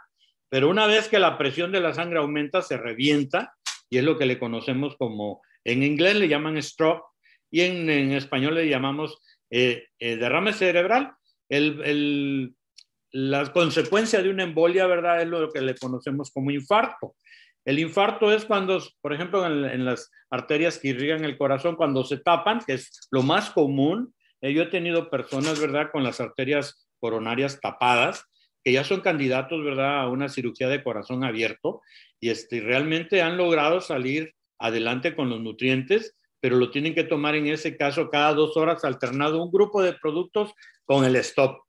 Pero 0.49 0.69
una 0.69 0.85
vez 0.85 1.07
que 1.07 1.19
la 1.19 1.37
presión 1.37 1.71
de 1.71 1.81
la 1.81 1.93
sangre 1.93 2.19
aumenta, 2.19 2.61
se 2.61 2.77
revienta 2.77 3.53
y 3.89 3.97
es 3.97 4.03
lo 4.03 4.17
que 4.17 4.25
le 4.25 4.39
conocemos 4.39 4.95
como, 4.97 5.41
en 5.63 5.83
inglés 5.83 6.15
le 6.15 6.27
llaman 6.27 6.61
stroke 6.61 7.05
y 7.49 7.61
en, 7.61 7.89
español 8.11 8.55
le 8.55 8.67
llamamos 8.67 9.19
eh, 9.49 9.85
eh, 9.99 10.15
derrame 10.17 10.53
cerebral. 10.53 11.13
El, 11.49 12.55
la 13.11 13.51
consecuencia 13.53 14.23
de 14.23 14.29
una 14.29 14.43
embolia, 14.43 14.87
¿verdad? 14.87 15.21
Es 15.21 15.27
lo 15.27 15.51
que 15.51 15.61
le 15.61 15.75
conocemos 15.75 16.31
como 16.31 16.49
infarto. 16.49 17.15
El 17.65 17.79
infarto 17.79 18.31
es 18.31 18.45
cuando, 18.45 18.81
por 19.01 19.13
ejemplo, 19.13 19.45
en, 19.45 19.85
las 19.85 20.11
arterias 20.29 20.77
que 20.79 20.89
irrigan 20.89 21.23
el 21.23 21.37
corazón, 21.37 21.75
cuando 21.75 22.03
se 22.03 22.17
tapan, 22.17 22.59
que 22.65 22.73
es 22.73 23.07
lo 23.11 23.23
más 23.23 23.49
común. 23.51 24.13
Eh, 24.41 24.53
yo 24.53 24.63
he 24.63 24.67
tenido 24.67 25.09
personas, 25.09 25.59
¿verdad?, 25.59 25.89
con 25.91 26.03
las 26.03 26.19
arterias 26.19 26.87
coronarias 26.99 27.59
tapadas, 27.61 28.25
que 28.63 28.73
ya 28.73 28.83
son 28.83 29.01
candidatos, 29.01 29.63
¿verdad?, 29.63 30.01
a 30.01 30.09
una 30.09 30.29
cirugía 30.29 30.67
de 30.67 30.83
corazón 30.83 31.23
abierto 31.23 31.81
y 32.19 32.29
este, 32.29 32.61
realmente 32.61 33.21
han 33.21 33.37
logrado 33.37 33.81
salir 33.81 34.33
adelante 34.59 35.15
con 35.15 35.29
los 35.29 35.41
nutrientes, 35.41 36.15
pero 36.39 36.57
lo 36.57 36.71
tienen 36.71 36.95
que 36.95 37.03
tomar 37.03 37.35
en 37.35 37.47
ese 37.47 37.75
caso 37.75 38.09
cada 38.09 38.33
dos 38.33 38.55
horas 38.55 38.83
alternado 38.83 39.43
un 39.43 39.51
grupo 39.51 39.81
de 39.81 39.93
productos 39.93 40.53
con 40.85 41.03
el 41.05 41.15
stop. 41.17 41.62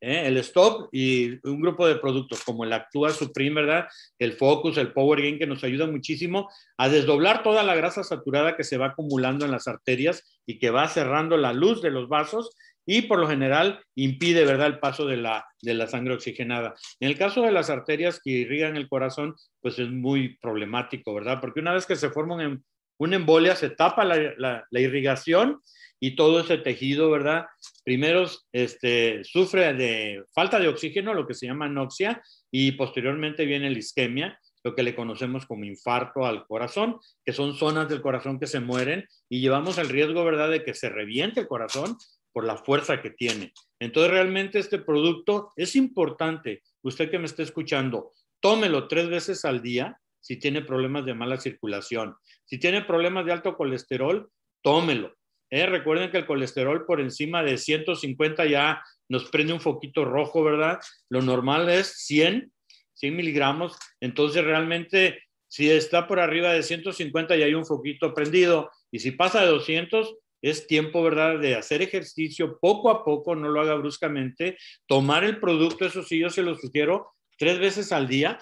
¿Eh? 0.00 0.22
el 0.26 0.36
stop 0.38 0.88
y 0.92 1.38
un 1.46 1.60
grupo 1.60 1.86
de 1.86 1.96
productos 1.96 2.42
como 2.44 2.64
el 2.64 2.72
Actua 2.72 3.10
Supreme, 3.10 3.62
¿verdad? 3.62 3.88
El 4.18 4.32
Focus, 4.32 4.78
el 4.78 4.92
Power 4.92 5.20
Gain, 5.20 5.38
que 5.38 5.46
nos 5.46 5.62
ayuda 5.64 5.86
muchísimo 5.86 6.50
a 6.76 6.88
desdoblar 6.88 7.42
toda 7.42 7.62
la 7.62 7.74
grasa 7.74 8.02
saturada 8.02 8.56
que 8.56 8.64
se 8.64 8.78
va 8.78 8.86
acumulando 8.86 9.44
en 9.44 9.50
las 9.50 9.68
arterias 9.68 10.40
y 10.46 10.58
que 10.58 10.70
va 10.70 10.88
cerrando 10.88 11.36
la 11.36 11.52
luz 11.52 11.82
de 11.82 11.90
los 11.90 12.08
vasos 12.08 12.56
y 12.86 13.02
por 13.02 13.18
lo 13.18 13.28
general 13.28 13.84
impide, 13.94 14.44
¿verdad?, 14.44 14.66
el 14.66 14.78
paso 14.78 15.06
de 15.06 15.18
la, 15.18 15.46
de 15.62 15.74
la 15.74 15.86
sangre 15.86 16.14
oxigenada. 16.14 16.74
En 16.98 17.08
el 17.08 17.18
caso 17.18 17.42
de 17.42 17.52
las 17.52 17.70
arterias 17.70 18.20
que 18.22 18.30
irrigan 18.30 18.76
el 18.76 18.88
corazón, 18.88 19.36
pues 19.60 19.78
es 19.78 19.88
muy 19.90 20.38
problemático, 20.38 21.14
¿verdad? 21.14 21.40
Porque 21.40 21.60
una 21.60 21.74
vez 21.74 21.86
que 21.86 21.94
se 21.94 22.10
forma 22.10 22.34
un, 22.34 22.64
una 22.98 23.16
embolia, 23.16 23.54
se 23.54 23.70
tapa 23.70 24.04
la, 24.04 24.64
la 24.68 24.80
irrigación 24.80 25.60
y 26.00 26.16
todo 26.16 26.40
ese 26.40 26.56
tejido, 26.56 27.10
¿verdad? 27.10 27.46
Primero 27.84 28.26
este, 28.52 29.24
sufre 29.24 29.72
de 29.74 30.24
falta 30.34 30.58
de 30.58 30.68
oxígeno, 30.68 31.14
lo 31.14 31.26
que 31.26 31.34
se 31.34 31.46
llama 31.46 31.66
anoxia, 31.66 32.22
y 32.50 32.72
posteriormente 32.72 33.44
viene 33.46 33.70
la 33.70 33.78
isquemia, 33.78 34.38
lo 34.62 34.74
que 34.74 34.82
le 34.82 34.94
conocemos 34.94 35.46
como 35.46 35.64
infarto 35.64 36.26
al 36.26 36.46
corazón, 36.46 36.98
que 37.24 37.32
son 37.32 37.54
zonas 37.54 37.88
del 37.88 38.02
corazón 38.02 38.38
que 38.38 38.46
se 38.46 38.60
mueren 38.60 39.06
y 39.28 39.40
llevamos 39.40 39.78
el 39.78 39.88
riesgo, 39.88 40.24
¿verdad?, 40.24 40.50
de 40.50 40.64
que 40.64 40.74
se 40.74 40.88
reviente 40.90 41.40
el 41.40 41.48
corazón 41.48 41.96
por 42.32 42.44
la 42.44 42.56
fuerza 42.56 43.00
que 43.00 43.10
tiene. 43.10 43.52
Entonces, 43.80 44.12
realmente 44.12 44.58
este 44.58 44.78
producto 44.78 45.52
es 45.56 45.74
importante. 45.76 46.62
Usted 46.82 47.10
que 47.10 47.18
me 47.18 47.26
está 47.26 47.42
escuchando, 47.42 48.12
tómelo 48.40 48.86
tres 48.88 49.08
veces 49.08 49.44
al 49.44 49.62
día 49.62 49.98
si 50.20 50.38
tiene 50.38 50.62
problemas 50.62 51.06
de 51.06 51.14
mala 51.14 51.38
circulación. 51.38 52.14
Si 52.44 52.58
tiene 52.58 52.82
problemas 52.82 53.24
de 53.24 53.32
alto 53.32 53.56
colesterol, 53.56 54.30
tómelo. 54.62 55.16
Eh, 55.50 55.66
recuerden 55.66 56.10
que 56.10 56.18
el 56.18 56.26
colesterol 56.26 56.86
por 56.86 57.00
encima 57.00 57.42
de 57.42 57.58
150 57.58 58.46
ya 58.46 58.82
nos 59.08 59.28
prende 59.30 59.52
un 59.52 59.60
foquito 59.60 60.04
rojo, 60.04 60.44
¿verdad? 60.44 60.78
Lo 61.08 61.20
normal 61.20 61.68
es 61.68 62.04
100, 62.06 62.52
100 62.94 63.16
miligramos. 63.16 63.76
Entonces, 64.00 64.44
realmente, 64.44 65.24
si 65.48 65.68
está 65.68 66.06
por 66.06 66.20
arriba 66.20 66.52
de 66.52 66.62
150 66.62 67.36
ya 67.36 67.46
hay 67.46 67.54
un 67.54 67.66
foquito 67.66 68.14
prendido. 68.14 68.70
Y 68.92 69.00
si 69.00 69.10
pasa 69.10 69.40
de 69.40 69.48
200, 69.48 70.14
es 70.42 70.66
tiempo, 70.66 71.02
¿verdad?, 71.02 71.38
de 71.38 71.56
hacer 71.56 71.82
ejercicio 71.82 72.58
poco 72.60 72.88
a 72.90 73.04
poco, 73.04 73.34
no 73.34 73.48
lo 73.48 73.60
haga 73.60 73.74
bruscamente. 73.74 74.56
Tomar 74.86 75.24
el 75.24 75.40
producto, 75.40 75.84
eso 75.84 76.02
sí, 76.02 76.18
yo 76.18 76.30
se 76.30 76.42
lo 76.42 76.54
sugiero 76.54 77.12
tres 77.36 77.58
veces 77.58 77.90
al 77.90 78.06
día, 78.06 78.38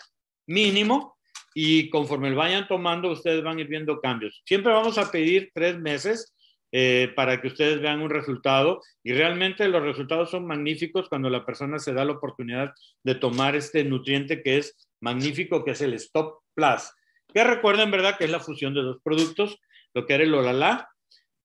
mínimo. 0.46 1.16
Y 1.54 1.88
conforme 1.88 2.34
vayan 2.34 2.68
tomando, 2.68 3.10
ustedes 3.10 3.42
van 3.42 3.58
a 3.58 3.60
ir 3.62 3.68
viendo 3.68 4.00
cambios. 4.00 4.42
Siempre 4.44 4.72
vamos 4.72 4.98
a 4.98 5.10
pedir 5.10 5.50
tres 5.54 5.78
meses 5.78 6.34
eh, 6.72 7.12
para 7.16 7.40
que 7.40 7.48
ustedes 7.48 7.80
vean 7.80 8.00
un 8.00 8.10
resultado. 8.10 8.82
Y 9.02 9.12
realmente 9.12 9.68
los 9.68 9.82
resultados 9.82 10.30
son 10.30 10.46
magníficos 10.46 11.08
cuando 11.08 11.30
la 11.30 11.44
persona 11.46 11.78
se 11.78 11.92
da 11.92 12.04
la 12.04 12.12
oportunidad 12.12 12.72
de 13.02 13.14
tomar 13.14 13.56
este 13.56 13.84
nutriente 13.84 14.42
que 14.42 14.58
es 14.58 14.76
magnífico, 15.00 15.64
que 15.64 15.72
es 15.72 15.80
el 15.80 15.94
Stop 15.94 16.42
Plus. 16.54 16.90
Que 17.32 17.44
recuerden, 17.44 17.90
¿verdad? 17.90 18.16
Que 18.18 18.24
es 18.24 18.30
la 18.30 18.40
fusión 18.40 18.74
de 18.74 18.82
dos 18.82 18.98
productos, 19.02 19.58
lo 19.94 20.06
que 20.06 20.14
era 20.14 20.24
el 20.24 20.34
Olala, 20.34 20.88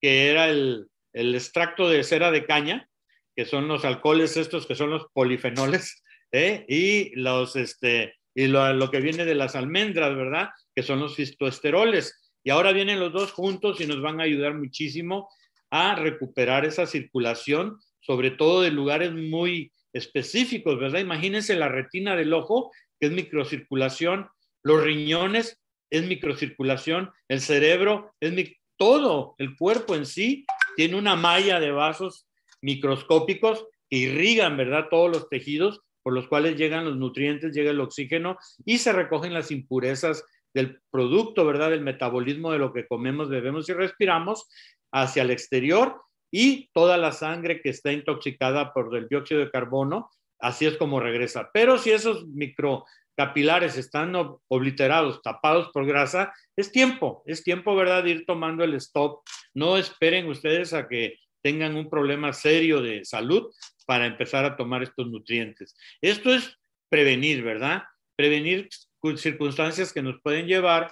que 0.00 0.30
era 0.30 0.48
el, 0.48 0.88
el 1.12 1.34
extracto 1.34 1.88
de 1.88 2.04
cera 2.04 2.30
de 2.30 2.44
caña, 2.44 2.88
que 3.36 3.44
son 3.44 3.68
los 3.68 3.84
alcoholes 3.84 4.36
estos, 4.36 4.66
que 4.66 4.74
son 4.74 4.90
los 4.90 5.06
polifenoles, 5.12 6.02
¿eh? 6.32 6.64
y 6.68 7.14
los, 7.18 7.56
este, 7.56 8.14
y 8.34 8.46
lo, 8.46 8.72
lo, 8.72 8.90
que 8.90 9.00
viene 9.00 9.24
de 9.24 9.34
las 9.34 9.56
almendras, 9.56 10.14
¿verdad? 10.16 10.50
Que 10.74 10.82
son 10.82 11.00
los 11.00 11.14
fistoesteroles. 11.14 12.23
Y 12.44 12.50
ahora 12.50 12.72
vienen 12.72 13.00
los 13.00 13.12
dos 13.12 13.32
juntos 13.32 13.80
y 13.80 13.86
nos 13.86 14.00
van 14.02 14.20
a 14.20 14.24
ayudar 14.24 14.54
muchísimo 14.54 15.30
a 15.70 15.96
recuperar 15.96 16.64
esa 16.64 16.86
circulación, 16.86 17.80
sobre 18.00 18.30
todo 18.30 18.60
de 18.60 18.70
lugares 18.70 19.12
muy 19.12 19.72
específicos, 19.92 20.78
¿verdad? 20.78 21.00
Imagínense 21.00 21.56
la 21.56 21.68
retina 21.68 22.14
del 22.14 22.32
ojo, 22.34 22.70
que 23.00 23.06
es 23.06 23.12
microcirculación, 23.12 24.28
los 24.62 24.82
riñones 24.82 25.60
es 25.90 26.06
microcirculación, 26.06 27.10
el 27.28 27.40
cerebro 27.40 28.14
es 28.20 28.32
todo, 28.76 29.34
el 29.38 29.56
cuerpo 29.56 29.94
en 29.94 30.04
sí 30.04 30.44
tiene 30.76 30.96
una 30.96 31.16
malla 31.16 31.60
de 31.60 31.70
vasos 31.70 32.26
microscópicos 32.60 33.64
que 33.88 33.96
irrigan, 33.96 34.56
¿verdad? 34.56 34.88
Todos 34.90 35.10
los 35.10 35.28
tejidos 35.28 35.80
por 36.02 36.12
los 36.12 36.28
cuales 36.28 36.56
llegan 36.56 36.84
los 36.84 36.96
nutrientes, 36.96 37.54
llega 37.54 37.70
el 37.70 37.80
oxígeno 37.80 38.36
y 38.64 38.78
se 38.78 38.92
recogen 38.92 39.32
las 39.32 39.50
impurezas 39.50 40.24
del 40.54 40.80
producto, 40.90 41.44
¿verdad? 41.44 41.70
Del 41.70 41.82
metabolismo 41.82 42.52
de 42.52 42.58
lo 42.58 42.72
que 42.72 42.86
comemos, 42.86 43.28
bebemos 43.28 43.68
y 43.68 43.72
respiramos 43.72 44.46
hacia 44.92 45.22
el 45.22 45.30
exterior 45.30 46.00
y 46.30 46.70
toda 46.72 46.96
la 46.96 47.12
sangre 47.12 47.60
que 47.60 47.70
está 47.70 47.92
intoxicada 47.92 48.72
por 48.72 48.96
el 48.96 49.08
dióxido 49.08 49.40
de 49.40 49.50
carbono, 49.50 50.10
así 50.40 50.66
es 50.66 50.76
como 50.76 51.00
regresa. 51.00 51.50
Pero 51.52 51.78
si 51.78 51.90
esos 51.90 52.26
microcapilares 52.28 53.76
están 53.76 54.14
obliterados, 54.48 55.22
tapados 55.22 55.70
por 55.72 55.86
grasa, 55.86 56.32
es 56.56 56.72
tiempo, 56.72 57.22
es 57.26 57.42
tiempo, 57.42 57.76
¿verdad?, 57.76 58.04
ir 58.06 58.24
tomando 58.26 58.64
el 58.64 58.74
stop. 58.74 59.22
No 59.54 59.76
esperen 59.76 60.28
ustedes 60.28 60.72
a 60.72 60.88
que 60.88 61.18
tengan 61.42 61.76
un 61.76 61.90
problema 61.90 62.32
serio 62.32 62.80
de 62.80 63.04
salud 63.04 63.52
para 63.86 64.06
empezar 64.06 64.44
a 64.44 64.56
tomar 64.56 64.82
estos 64.82 65.08
nutrientes. 65.08 65.76
Esto 66.00 66.34
es 66.34 66.56
prevenir, 66.88 67.42
¿verdad? 67.42 67.84
Prevenir 68.16 68.68
circunstancias 69.16 69.92
que 69.92 70.02
nos 70.02 70.20
pueden 70.22 70.46
llevar 70.46 70.90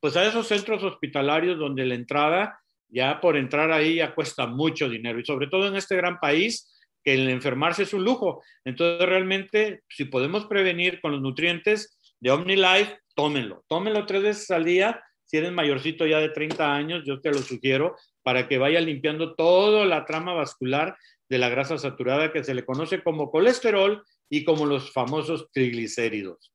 pues 0.00 0.16
a 0.16 0.26
esos 0.26 0.48
centros 0.48 0.82
hospitalarios 0.82 1.58
donde 1.58 1.86
la 1.86 1.94
entrada 1.94 2.60
ya 2.88 3.20
por 3.20 3.36
entrar 3.36 3.70
ahí 3.70 3.96
ya 3.96 4.14
cuesta 4.14 4.46
mucho 4.46 4.88
dinero 4.88 5.18
y 5.20 5.24
sobre 5.24 5.46
todo 5.46 5.68
en 5.68 5.76
este 5.76 5.96
gran 5.96 6.18
país 6.18 6.68
que 7.02 7.14
el 7.14 7.28
enfermarse 7.28 7.84
es 7.84 7.94
un 7.94 8.04
lujo. 8.04 8.42
Entonces 8.64 9.08
realmente 9.08 9.82
si 9.88 10.04
podemos 10.04 10.46
prevenir 10.46 11.00
con 11.00 11.12
los 11.12 11.20
nutrientes 11.20 11.98
de 12.20 12.30
OmniLife, 12.30 12.98
tómenlo, 13.14 13.64
tómenlo 13.68 14.06
tres 14.06 14.22
veces 14.22 14.50
al 14.50 14.64
día. 14.64 15.02
Si 15.24 15.38
eres 15.38 15.52
mayorcito 15.52 16.06
ya 16.06 16.18
de 16.18 16.28
30 16.28 16.74
años, 16.74 17.02
yo 17.06 17.20
te 17.20 17.30
lo 17.30 17.38
sugiero 17.38 17.96
para 18.22 18.46
que 18.48 18.58
vaya 18.58 18.80
limpiando 18.80 19.34
toda 19.34 19.86
la 19.86 20.04
trama 20.04 20.34
vascular 20.34 20.96
de 21.28 21.38
la 21.38 21.48
grasa 21.48 21.78
saturada 21.78 22.32
que 22.32 22.44
se 22.44 22.54
le 22.54 22.64
conoce 22.64 23.02
como 23.02 23.30
colesterol 23.30 24.04
y 24.28 24.44
como 24.44 24.66
los 24.66 24.92
famosos 24.92 25.50
triglicéridos. 25.50 26.51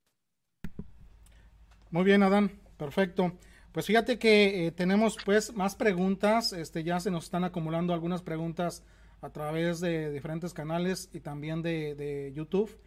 Muy 1.89 2.04
bien, 2.04 2.21
Adán, 2.21 2.52
perfecto. 2.78 3.32
Pues 3.71 3.86
fíjate 3.86 4.19
que 4.19 4.67
eh, 4.67 4.71
tenemos 4.71 5.15
pues 5.23 5.54
más 5.54 5.76
preguntas, 5.76 6.52
este 6.52 6.84
ya 6.84 7.00
se 7.00 7.12
nos 7.12 7.26
están 7.26 7.45
acumulando 7.45 7.93
algunas 7.93 8.21
preguntas 8.21 8.84
a 9.21 9.30
través 9.30 9.80
de 9.80 10.12
diferentes 10.12 10.54
canales 10.54 11.10
y 11.13 11.21
también 11.21 11.62
de, 11.62 12.34
YouTube. 12.36 12.78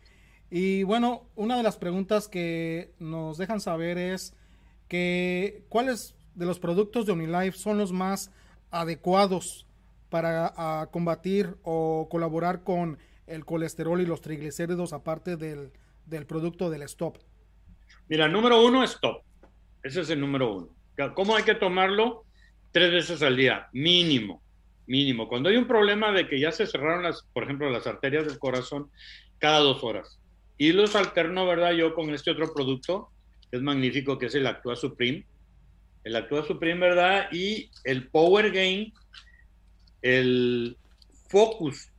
Y 0.50 0.82
bueno, 0.82 1.22
una 1.34 1.56
de 1.56 1.62
las 1.62 1.78
preguntas 1.78 2.28
que 2.28 2.92
nos 2.98 3.38
dejan 3.38 3.60
saber 3.60 3.96
es 3.96 4.34
que 4.86 5.64
cuáles 5.70 6.14
de 6.34 6.44
los 6.44 6.58
productos 6.58 7.06
de 7.06 7.12
OmniLife 7.12 7.56
son 7.56 7.78
los 7.78 7.92
más 7.92 8.30
adecuados 8.70 9.66
para 10.10 10.88
combatir 10.90 11.56
o 11.62 12.08
colaborar 12.10 12.64
con 12.64 12.98
el 13.26 13.46
colesterol 13.46 14.00
y 14.00 14.06
los 14.06 14.20
triglicéridos 14.20 14.92
aparte 14.92 15.36
del, 15.36 15.72
del 16.04 16.26
producto 16.26 16.68
del 16.68 16.82
stop. 16.82 17.16
Mira, 18.08 18.28
número 18.28 18.64
uno, 18.64 18.82
stop. 18.84 19.22
Ese 19.82 20.02
es 20.02 20.10
el 20.10 20.20
número 20.20 20.54
uno. 20.54 20.68
¿Cómo 21.14 21.34
hay 21.36 21.44
que 21.44 21.54
tomarlo? 21.54 22.24
Tres 22.72 22.92
veces 22.92 23.22
al 23.22 23.36
día, 23.36 23.68
mínimo, 23.72 24.42
mínimo. 24.86 25.28
Cuando 25.28 25.48
hay 25.48 25.56
un 25.56 25.66
problema 25.66 26.12
de 26.12 26.28
que 26.28 26.38
ya 26.38 26.52
se 26.52 26.66
cerraron 26.66 27.02
las, 27.02 27.22
por 27.32 27.44
ejemplo, 27.44 27.70
las 27.70 27.86
arterias 27.86 28.26
del 28.26 28.38
corazón, 28.38 28.90
cada 29.38 29.60
dos 29.60 29.82
horas. 29.82 30.20
Y 30.58 30.72
los 30.72 30.94
alterno, 30.94 31.46
¿verdad? 31.46 31.72
Yo 31.72 31.94
con 31.94 32.10
este 32.10 32.30
otro 32.30 32.52
producto, 32.52 33.08
que 33.50 33.56
es 33.56 33.62
magnífico, 33.62 34.18
que 34.18 34.26
es 34.26 34.34
el 34.34 34.46
Actua 34.46 34.76
Supreme. 34.76 35.24
El 36.04 36.16
Actua 36.16 36.44
Supreme, 36.44 36.80
¿verdad? 36.80 37.28
Y 37.32 37.70
el 37.84 38.08
Power 38.08 38.50
Gain, 38.50 38.92
el 40.02 40.76
Focus, 41.28 41.90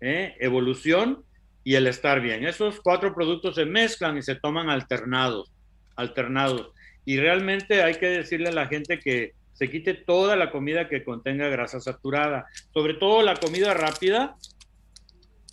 ¿eh? 0.00 0.36
Evolución 0.40 1.24
y 1.68 1.74
el 1.74 1.86
Estar 1.86 2.22
Bien. 2.22 2.46
Esos 2.46 2.80
cuatro 2.80 3.14
productos 3.14 3.56
se 3.56 3.66
mezclan 3.66 4.16
y 4.16 4.22
se 4.22 4.36
toman 4.36 4.70
alternados, 4.70 5.52
alternados. 5.96 6.70
Y 7.04 7.18
realmente 7.18 7.82
hay 7.82 7.96
que 7.96 8.06
decirle 8.06 8.48
a 8.48 8.52
la 8.52 8.68
gente 8.68 8.98
que 8.98 9.34
se 9.52 9.70
quite 9.70 9.92
toda 9.92 10.34
la 10.34 10.50
comida 10.50 10.88
que 10.88 11.04
contenga 11.04 11.46
grasa 11.48 11.78
saturada, 11.78 12.46
sobre 12.72 12.94
todo 12.94 13.20
la 13.20 13.36
comida 13.36 13.74
rápida. 13.74 14.34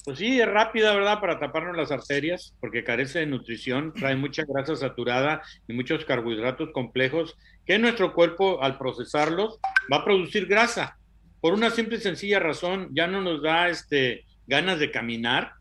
Pues 0.06 0.20
sí, 0.20 0.42
rápida, 0.42 0.96
¿verdad? 0.96 1.20
Para 1.20 1.38
taparnos 1.38 1.76
las 1.76 1.92
arterias, 1.92 2.56
porque 2.62 2.86
carece 2.86 3.20
de 3.20 3.26
nutrición, 3.26 3.92
trae 3.92 4.16
mucha 4.16 4.46
grasa 4.48 4.78
saturada 4.78 5.42
y 5.68 5.74
muchos 5.74 6.06
carbohidratos 6.06 6.72
complejos 6.72 7.36
que 7.66 7.78
nuestro 7.78 8.14
cuerpo, 8.14 8.64
al 8.64 8.78
procesarlos, 8.78 9.60
va 9.92 9.98
a 9.98 10.06
producir 10.06 10.46
grasa. 10.46 10.98
Por 11.42 11.56
una 11.56 11.72
simple 11.72 11.98
y 11.98 12.00
sencilla 12.00 12.40
razón, 12.40 12.88
ya 12.94 13.06
no 13.06 13.20
nos 13.20 13.44
da 13.44 13.68
este, 13.68 14.24
ganas 14.48 14.80
de 14.80 14.92
caminar. 14.92 15.55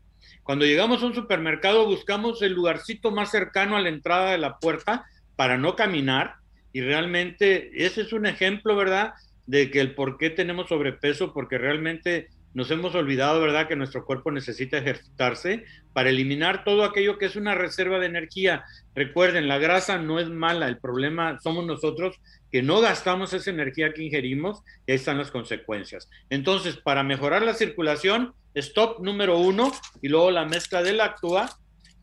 Cuando 0.45 0.63
llegamos 0.63 1.01
a 1.01 1.07
un 1.07 1.15
supermercado, 1.15 1.87
buscamos 1.87 2.43
el 2.43 2.53
lugarcito 2.53 3.09
más 3.09 3.31
cercano 3.31 3.75
a 3.75 3.81
la 3.81 3.89
entrada 3.89 4.29
de 4.29 4.37
la 4.37 4.59
puerta 4.59 5.03
para 5.35 5.57
no 5.57 5.75
caminar. 5.75 6.35
Y 6.71 6.81
realmente 6.81 7.71
ese 7.83 8.01
es 8.01 8.13
un 8.13 8.27
ejemplo, 8.27 8.75
¿verdad? 8.75 9.13
De 9.47 9.71
que 9.71 9.81
el 9.81 9.95
por 9.95 10.19
qué 10.19 10.29
tenemos 10.29 10.69
sobrepeso, 10.69 11.33
porque 11.33 11.57
realmente 11.57 12.27
nos 12.53 12.69
hemos 12.69 12.93
olvidado, 12.93 13.41
¿verdad?, 13.41 13.67
que 13.67 13.75
nuestro 13.75 14.05
cuerpo 14.05 14.31
necesita 14.31 14.77
ejercitarse 14.77 15.65
para 15.93 16.11
eliminar 16.11 16.63
todo 16.63 16.83
aquello 16.83 17.17
que 17.17 17.25
es 17.25 17.35
una 17.35 17.55
reserva 17.55 17.97
de 17.97 18.05
energía. 18.05 18.65
Recuerden, 18.93 19.47
la 19.47 19.57
grasa 19.57 19.97
no 19.97 20.19
es 20.19 20.29
mala, 20.29 20.67
el 20.67 20.77
problema 20.77 21.39
somos 21.41 21.65
nosotros 21.65 22.19
que 22.51 22.61
no 22.61 22.81
gastamos 22.81 23.33
esa 23.33 23.49
energía 23.49 23.93
que 23.93 24.03
ingerimos 24.03 24.61
y 24.85 24.91
ahí 24.91 24.97
están 24.97 25.17
las 25.17 25.31
consecuencias. 25.31 26.07
Entonces, 26.29 26.77
para 26.77 27.01
mejorar 27.01 27.41
la 27.41 27.55
circulación, 27.55 28.35
stop 28.55 28.99
número 28.99 29.37
uno 29.37 29.71
y 30.01 30.07
luego 30.07 30.31
la 30.31 30.45
mezcla 30.45 30.81
del 30.81 31.01
actúa 31.01 31.49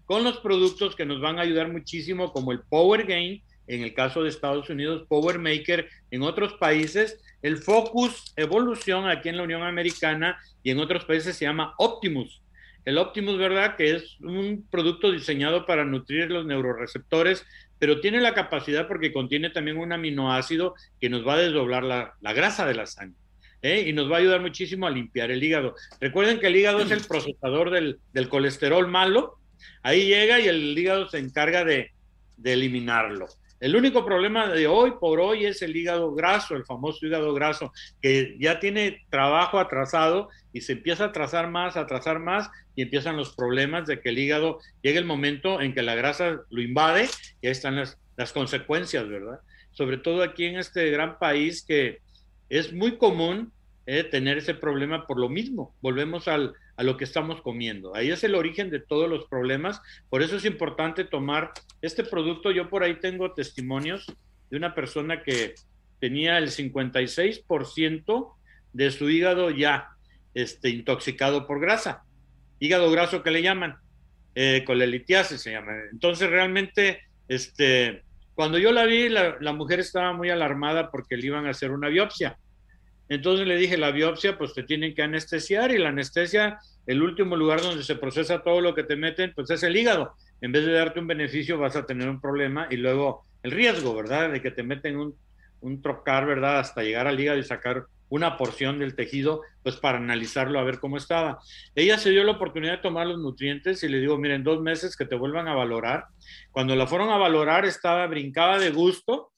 con 0.04 0.24
los 0.24 0.38
productos 0.38 0.94
que 0.94 1.06
nos 1.06 1.20
van 1.20 1.38
a 1.38 1.42
ayudar 1.42 1.72
muchísimo, 1.72 2.32
como 2.32 2.52
el 2.52 2.60
Power 2.60 3.06
Gain, 3.06 3.42
en 3.66 3.82
el 3.82 3.94
caso 3.94 4.22
de 4.22 4.28
Estados 4.28 4.68
Unidos, 4.68 5.06
Power 5.08 5.38
Maker 5.38 5.88
en 6.10 6.22
otros 6.22 6.54
países, 6.54 7.20
el 7.42 7.58
Focus 7.58 8.32
Evolución 8.36 9.08
aquí 9.08 9.28
en 9.28 9.36
la 9.36 9.44
Unión 9.44 9.62
Americana 9.62 10.38
y 10.62 10.70
en 10.70 10.78
otros 10.78 11.04
países 11.04 11.36
se 11.36 11.44
llama 11.44 11.74
Optimus. 11.78 12.42
El 12.84 12.98
Optimus, 12.98 13.38
¿verdad? 13.38 13.76
Que 13.76 13.94
es 13.94 14.18
un 14.20 14.66
producto 14.68 15.12
diseñado 15.12 15.66
para 15.66 15.84
nutrir 15.84 16.30
los 16.30 16.44
neuroreceptores, 16.46 17.46
pero 17.78 18.00
tiene 18.00 18.20
la 18.20 18.34
capacidad 18.34 18.88
porque 18.88 19.12
contiene 19.12 19.50
también 19.50 19.78
un 19.78 19.92
aminoácido 19.92 20.74
que 21.00 21.08
nos 21.08 21.26
va 21.26 21.34
a 21.34 21.38
desdoblar 21.38 21.84
la, 21.84 22.14
grasa 22.32 22.66
de 22.66 22.74
la 22.74 22.86
sangre. 22.86 23.18
¿Eh? 23.62 23.85
y 23.87 23.92
nos 23.92 24.11
va 24.11 24.16
a 24.16 24.18
ayudar 24.20 24.40
muchísimo 24.40 24.87
a 24.87 24.90
limpiar 24.90 25.31
el 25.31 25.42
hígado. 25.42 25.75
Recuerden 26.01 26.40
que 26.40 26.48
el 26.48 26.57
hígado 26.57 26.81
es 26.81 26.90
el 26.90 27.01
procesador 27.01 27.70
del, 27.70 27.98
del 28.12 28.29
colesterol 28.29 28.87
malo 28.88 29.38
Ahí 29.83 30.07
llega 30.07 30.40
y 30.40 30.48
el 30.48 30.79
hígado 30.79 31.09
se 31.09 31.18
encarga 31.18 31.64
de, 31.64 31.90
eliminarlo. 32.44 33.29
El 33.61 33.77
único 33.77 34.05
problema 34.05 34.48
de 34.48 34.66
hoy 34.66 34.94
por 35.01 35.20
hoy 35.20 35.44
es 35.46 35.62
el 35.62 35.77
hígado 35.77 36.12
graso, 36.12 36.57
el 36.57 36.64
famoso 36.64 37.07
hígado 37.07 37.33
graso, 37.33 37.72
que 38.01 38.37
ya 38.40 38.59
tiene 38.59 39.05
trabajo 39.11 39.61
atrasado 39.61 40.29
y 40.53 40.62
se 40.62 40.72
empieza 40.72 41.05
a 41.05 41.07
atrasar 41.09 41.48
más, 41.48 41.77
a 41.77 41.83
atrasar 41.83 42.18
más 42.18 42.51
y 42.75 42.83
empiezan 42.83 43.16
los 43.16 43.37
problemas 43.37 43.87
de 43.87 44.01
que 44.01 44.09
el 44.09 44.18
hígado 44.18 44.59
llegue 44.83 44.98
el 44.98 45.05
momento 45.05 45.61
en 45.61 45.72
que 45.72 45.83
la 45.83 45.94
grasa 45.94 46.40
lo 46.51 46.61
invade 46.61 47.09
y 47.40 47.46
ahí 47.46 47.53
están 47.53 47.77
las, 47.77 47.96
las 48.16 48.33
consecuencias, 48.33 49.09
¿verdad? 49.09 49.38
Sobre 49.70 49.98
todo 49.98 50.25
aquí 50.25 50.46
en 50.46 50.59
este 50.59 50.90
gran 50.90 51.20
país 51.20 51.64
que 51.64 52.01
es 52.52 52.70
muy 52.70 52.98
común 52.98 53.50
eh, 53.86 54.04
tener 54.04 54.36
ese 54.36 54.52
problema 54.52 55.06
por 55.06 55.18
lo 55.18 55.30
mismo. 55.30 55.74
Volvemos 55.80 56.28
al, 56.28 56.52
a 56.76 56.82
lo 56.82 56.98
que 56.98 57.04
estamos 57.04 57.40
comiendo. 57.40 57.96
Ahí 57.96 58.10
es 58.10 58.24
el 58.24 58.34
origen 58.34 58.68
de 58.68 58.78
todos 58.78 59.08
los 59.08 59.24
problemas. 59.24 59.80
Por 60.10 60.22
eso 60.22 60.36
es 60.36 60.44
importante 60.44 61.04
tomar 61.04 61.52
este 61.80 62.04
producto. 62.04 62.50
Yo 62.50 62.68
por 62.68 62.82
ahí 62.82 63.00
tengo 63.00 63.32
testimonios 63.32 64.06
de 64.50 64.58
una 64.58 64.74
persona 64.74 65.22
que 65.22 65.54
tenía 65.98 66.36
el 66.36 66.50
56% 66.50 68.34
de 68.74 68.90
su 68.90 69.08
hígado 69.08 69.48
ya 69.48 69.88
este, 70.34 70.68
intoxicado 70.68 71.46
por 71.46 71.58
grasa. 71.58 72.04
Hígado 72.60 72.90
graso 72.90 73.22
que 73.22 73.30
le 73.30 73.40
llaman, 73.40 73.76
eh, 74.34 74.62
colelitiasis 74.66 75.40
se 75.40 75.52
llama. 75.52 75.72
Entonces 75.90 76.28
realmente, 76.28 77.00
este, 77.28 78.02
cuando 78.34 78.58
yo 78.58 78.72
la 78.72 78.84
vi, 78.84 79.08
la, 79.08 79.38
la 79.40 79.54
mujer 79.54 79.80
estaba 79.80 80.12
muy 80.12 80.28
alarmada 80.28 80.90
porque 80.90 81.16
le 81.16 81.28
iban 81.28 81.46
a 81.46 81.50
hacer 81.50 81.70
una 81.70 81.88
biopsia 81.88 82.36
entonces 83.14 83.46
le 83.46 83.57
dije, 83.57 83.77
la 83.77 83.90
biopsia, 83.90 84.38
pues 84.38 84.55
te 84.55 84.62
tienen 84.62 84.94
que 84.94 85.03
anestesiar 85.03 85.72
y 85.72 85.79
la 85.79 85.88
anestesia, 85.90 86.59
el 86.87 87.03
último 87.03 87.37
lugar 87.37 87.61
donde 87.61 87.83
se 87.83 87.96
procesa 87.96 88.42
todo 88.42 88.61
lo 88.61 88.75
que 88.75 88.85
te 88.85 88.96
meten, 88.96 89.33
pues 89.35 89.51
es 89.51 89.62
el 89.62 89.77
hígado. 89.77 90.14
En 90.40 90.53
vez 90.53 90.64
de 90.64 90.72
darte 90.72 91.01
un 91.01 91.07
beneficio, 91.07 91.59
vas 91.59 91.77
a 91.77 91.87
tener 91.87 92.09
un 92.09 92.20
problema 92.20 92.68
y 92.70 92.77
luego 92.77 93.25
el 93.42 93.51
riesgo, 93.51 93.94
¿verdad? 93.94 94.31
De 94.31 94.40
que 94.40 94.51
te 94.51 94.62
meten 94.62 94.96
un, 95.61 95.83
trocar, 95.83 96.27
¿verdad? 96.27 96.59
Hasta 96.59 96.83
llegar 96.83 97.07
al 97.07 97.18
hígado 97.18 97.38
y 97.38 97.44
sacar 97.44 97.87
una 98.09 98.37
porción 98.37 98.79
del 98.79 98.94
tejido, 98.94 99.42
pues 99.62 99.77
para 99.77 99.98
analizarlo, 99.98 100.59
a 100.59 100.64
ver 100.64 100.81
cómo 100.81 100.96
estaba. 100.96 101.38
Ella 101.75 101.98
se 101.98 102.11
dio 102.11 102.25
la 102.25 102.33
oportunidad 102.33 102.72
de 102.72 102.83
tomar 102.83 103.07
los 103.07 103.18
nutrientes 103.18 103.83
y 103.83 103.88
le 103.88 104.01
digo, 104.01 104.18
miren, 104.18 104.44
dos 104.44 104.61
meses 104.61 104.96
que 104.96 105.07
te 105.07 105.14
vuelvan 105.14 105.48
a 105.48 105.55
valorar. 105.55 106.07
Cuando 106.51 106.77
la 106.77 106.87
fueron 106.87 107.11
a 107.11 107.16
valorar, 107.16 107.64
estaba, 107.64 108.07
brincaba 108.07 108.59
de 108.59 108.70
gusto 108.70 109.33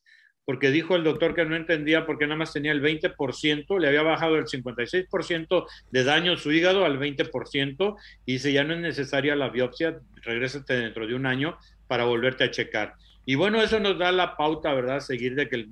porque 0.45 0.71
dijo 0.71 0.95
el 0.97 1.05
doctor 1.05 1.35
que 1.35 1.45
no 1.45 1.57
entendía 1.57 2.07
porque 2.07 2.27
nada 2.27 2.37
más 2.37 2.53
tenía 2.53 2.73
el 2.73 2.83
20%, 2.83 3.79
le 3.79 3.89
había 3.89 4.03
bajado 4.03 4.37
el 4.37 4.45
56% 4.45 5.67
de 5.91 6.05
daño 6.05 6.33
a 6.33 6.37
su 6.37 6.53
hígado 6.53 6.85
al 6.85 6.99
20% 6.99 7.97
y 8.27 8.33
dice, 8.35 8.53
ya 8.53 8.65
no 8.65 8.75
es 8.75 8.81
necesaria 8.81 9.37
la 9.37 9.49
biopsia, 9.49 9.99
regrésate 10.23 10.75
dentro 10.75 11.07
de 11.07 11.15
un 11.15 11.27
año 11.27 11.57
para 11.87 12.05
volverte 12.05 12.45
a 12.45 12.51
checar. 12.51 12.95
Y 13.27 13.37
bueno, 13.37 13.63
eso 13.63 13.81
nos 13.81 13.99
da 13.99 14.13
la 14.13 14.37
pauta, 14.37 14.75
¿verdad? 14.75 15.01
Seguir 15.01 15.35
de 15.35 15.49
que 15.49 15.67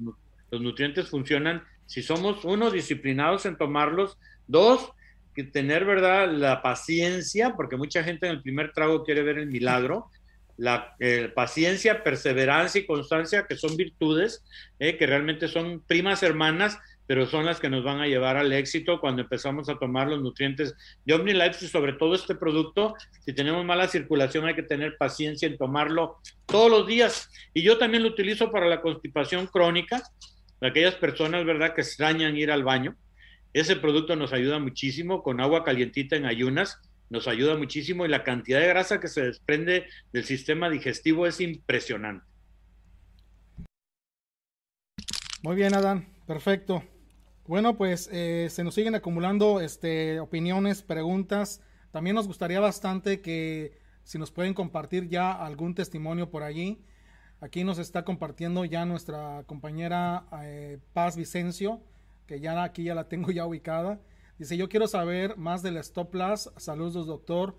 los 0.50 0.60
nutrientes 0.60 1.08
funcionan 1.08 1.62
si 1.86 2.02
somos, 2.02 2.44
uno, 2.44 2.70
disciplinados 2.70 3.44
en 3.44 3.56
tomarlos, 3.56 4.18
Dos, 4.46 4.92
que 5.34 5.44
tener, 5.44 5.84
¿verdad?, 5.84 6.30
la 6.30 6.62
paciencia, 6.62 7.54
porque 7.56 7.76
mucha 7.76 8.02
gente 8.02 8.26
en 8.26 8.32
el 8.32 8.42
primer 8.42 8.72
trago 8.72 9.04
quiere 9.04 9.22
ver 9.22 9.38
el 9.38 9.46
milagro. 9.46 10.10
La 10.62 10.94
eh, 11.00 11.28
paciencia, 11.34 12.04
perseverancia 12.04 12.80
y 12.80 12.86
constancia, 12.86 13.46
que 13.48 13.56
son 13.56 13.76
virtudes, 13.76 14.44
eh, 14.78 14.96
que 14.96 15.08
realmente 15.08 15.48
son 15.48 15.82
primas 15.84 16.22
hermanas, 16.22 16.78
pero 17.08 17.26
son 17.26 17.46
las 17.46 17.58
que 17.58 17.68
nos 17.68 17.82
van 17.82 18.00
a 18.00 18.06
llevar 18.06 18.36
al 18.36 18.52
éxito 18.52 19.00
cuando 19.00 19.22
empezamos 19.22 19.68
a 19.68 19.76
tomar 19.80 20.06
los 20.06 20.22
nutrientes 20.22 20.76
de 21.04 21.14
OmniLife 21.14 21.64
y 21.64 21.68
sobre 21.68 21.94
todo 21.94 22.14
este 22.14 22.36
producto, 22.36 22.94
si 23.24 23.32
tenemos 23.32 23.64
mala 23.64 23.88
circulación 23.88 24.46
hay 24.46 24.54
que 24.54 24.62
tener 24.62 24.96
paciencia 24.96 25.48
en 25.48 25.58
tomarlo 25.58 26.18
todos 26.46 26.70
los 26.70 26.86
días. 26.86 27.28
Y 27.52 27.62
yo 27.62 27.76
también 27.78 28.04
lo 28.04 28.10
utilizo 28.10 28.52
para 28.52 28.68
la 28.68 28.82
constipación 28.82 29.48
crónica, 29.48 30.00
de 30.60 30.68
aquellas 30.68 30.94
personas, 30.94 31.44
¿verdad?, 31.44 31.74
que 31.74 31.80
extrañan 31.80 32.36
ir 32.36 32.52
al 32.52 32.62
baño. 32.62 32.94
Ese 33.52 33.74
producto 33.74 34.14
nos 34.14 34.32
ayuda 34.32 34.60
muchísimo 34.60 35.24
con 35.24 35.40
agua 35.40 35.64
calientita 35.64 36.14
en 36.14 36.24
ayunas, 36.24 36.80
nos 37.12 37.28
ayuda 37.28 37.56
muchísimo 37.56 38.06
y 38.06 38.08
la 38.08 38.24
cantidad 38.24 38.58
de 38.58 38.68
grasa 38.68 38.98
que 38.98 39.06
se 39.06 39.22
desprende 39.22 39.84
del 40.14 40.24
sistema 40.24 40.70
digestivo 40.70 41.26
es 41.26 41.40
impresionante. 41.42 42.24
Muy 45.42 45.54
bien, 45.54 45.74
Adán, 45.74 46.08
perfecto. 46.26 46.82
Bueno, 47.46 47.76
pues 47.76 48.08
eh, 48.12 48.48
se 48.50 48.64
nos 48.64 48.74
siguen 48.74 48.94
acumulando 48.94 49.60
este, 49.60 50.20
opiniones, 50.20 50.82
preguntas. 50.82 51.60
También 51.90 52.16
nos 52.16 52.26
gustaría 52.26 52.60
bastante 52.60 53.20
que 53.20 53.76
si 54.04 54.18
nos 54.18 54.30
pueden 54.30 54.54
compartir 54.54 55.08
ya 55.08 55.32
algún 55.32 55.74
testimonio 55.74 56.30
por 56.30 56.42
allí. 56.42 56.82
Aquí 57.40 57.62
nos 57.62 57.78
está 57.78 58.06
compartiendo 58.06 58.64
ya 58.64 58.86
nuestra 58.86 59.42
compañera 59.44 60.24
eh, 60.44 60.78
Paz 60.94 61.16
Vicencio, 61.16 61.82
que 62.26 62.40
ya 62.40 62.62
aquí 62.62 62.84
ya 62.84 62.94
la 62.94 63.08
tengo 63.08 63.30
ya 63.32 63.44
ubicada. 63.44 64.00
Dice, 64.38 64.56
yo 64.56 64.68
quiero 64.68 64.86
saber 64.88 65.36
más 65.36 65.62
del 65.62 65.76
Stop 65.78 66.10
Plus. 66.10 66.50
Saludos, 66.56 67.06
doctor. 67.06 67.56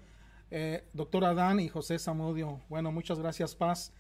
Eh, 0.52 0.84
doctor 0.94 1.26
Adán 1.26 1.60
y 1.60 1.70
José 1.70 1.98
Samudio. 2.00 2.62
Bueno, 2.70 2.92
muchas 2.92 3.20
gracias, 3.20 3.56
Paz. 3.56 3.94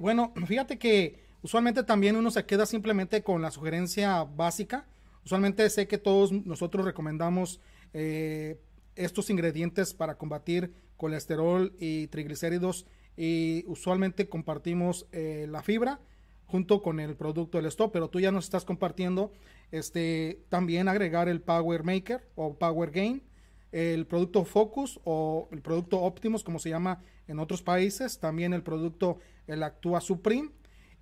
bueno, 0.00 0.32
fíjate 0.46 0.78
que 0.78 1.28
Usualmente 1.42 1.84
también 1.84 2.16
uno 2.16 2.30
se 2.30 2.44
queda 2.46 2.66
simplemente 2.66 3.22
con 3.22 3.42
la 3.42 3.50
sugerencia 3.50 4.24
básica. 4.24 4.86
Usualmente 5.24 5.68
sé 5.70 5.86
que 5.86 5.98
todos 5.98 6.32
nosotros 6.32 6.84
recomendamos 6.84 7.60
eh, 7.92 8.60
estos 8.96 9.30
ingredientes 9.30 9.94
para 9.94 10.18
combatir 10.18 10.72
colesterol 10.96 11.72
y 11.78 12.08
triglicéridos 12.08 12.86
y 13.16 13.64
usualmente 13.66 14.28
compartimos 14.28 15.06
eh, 15.12 15.46
la 15.48 15.62
fibra 15.62 16.00
junto 16.48 16.82
con 16.82 16.98
el 16.98 17.14
producto 17.14 17.58
del 17.58 17.66
stop, 17.66 17.92
pero 17.92 18.10
tú 18.10 18.18
ya 18.18 18.32
nos 18.32 18.44
estás 18.44 18.64
compartiendo 18.64 19.32
este 19.70 20.42
también 20.48 20.88
agregar 20.88 21.28
el 21.28 21.40
Power 21.40 21.84
Maker 21.84 22.28
o 22.34 22.58
Power 22.58 22.90
Gain, 22.90 23.22
el 23.70 24.06
producto 24.06 24.44
Focus 24.44 24.98
o 25.04 25.48
el 25.52 25.62
producto 25.62 26.00
Optimus 26.00 26.42
como 26.42 26.58
se 26.58 26.70
llama 26.70 27.04
en 27.28 27.38
otros 27.38 27.62
países, 27.62 28.18
también 28.18 28.52
el 28.52 28.62
producto 28.62 29.18
el 29.46 29.62
Actua 29.62 30.00
Supreme 30.00 30.50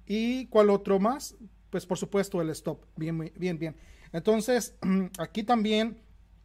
¿Y 0.07 0.47
cuál 0.47 0.71
otro 0.71 0.99
más? 1.01 1.37
Pues 1.71 1.85
por 1.85 1.99
supuesto 1.99 2.41
el 2.41 2.51
stop. 2.51 2.85
Bien, 2.97 3.33
bien, 3.37 3.59
bien. 3.59 3.77
Entonces, 4.13 4.77
aquí 5.19 5.43
también 5.43 6.01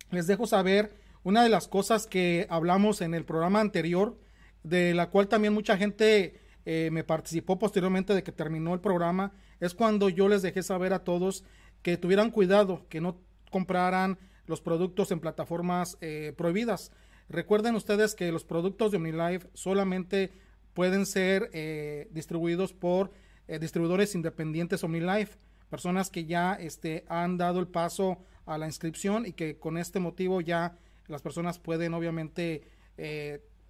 les 0.10 0.28
dejo 0.28 0.48
saber 0.48 0.96
una 1.24 1.44
de 1.44 1.50
las 1.50 1.68
cosas 1.68 2.08
que 2.08 2.48
hablamos 2.50 3.02
en 3.02 3.14
el 3.14 3.24
programa 3.24 3.62
anterior, 3.62 4.20
de 4.64 4.94
la 4.96 5.10
cual 5.10 5.28
también 5.28 5.54
mucha 5.54 5.78
gente 5.78 6.41
eh, 6.66 6.90
me 6.92 7.04
participó 7.04 7.58
posteriormente 7.60 8.14
de 8.14 8.24
que 8.24 8.32
terminó 8.32 8.74
el 8.74 8.80
programa, 8.80 9.34
es 9.60 9.74
cuando 9.74 10.10
yo 10.10 10.28
les 10.28 10.42
dejé 10.42 10.64
saber 10.64 10.94
a 10.94 11.04
todos 11.04 11.44
que 11.82 11.98
tuvieran 11.98 12.32
cuidado, 12.32 12.86
que 12.90 13.02
no 13.02 13.18
compraran 13.50 14.18
los 14.48 14.62
productos 14.62 15.12
en 15.12 15.20
plataformas 15.20 15.98
eh, 16.02 16.34
prohibidas. 16.38 16.92
Recuerden 17.30 17.76
ustedes 17.76 18.16
que 18.16 18.32
los 18.32 18.44
productos 18.44 18.92
de 18.92 18.98
OmniLife 18.98 19.48
solamente 19.54 20.32
pueden 20.74 21.06
ser 21.06 21.50
eh, 21.54 22.08
distribuidos 22.12 22.74
por 22.74 23.12
eh, 23.48 23.60
distribuidores 23.60 24.16
independientes 24.16 24.84
OmniLife, 24.84 25.38
personas 25.70 26.10
que 26.10 26.26
ya 26.26 26.54
este, 26.56 27.06
han 27.08 27.38
dado 27.38 27.60
el 27.60 27.68
paso 27.68 28.20
a 28.46 28.58
la 28.58 28.68
inscripción 28.68 29.26
y 29.26 29.34
que 29.34 29.58
con 29.58 29.78
este 29.78 30.00
motivo 30.00 30.42
ya 30.42 30.78
las 31.08 31.22
personas 31.22 31.60
pueden 31.60 31.94
obviamente 31.94 32.64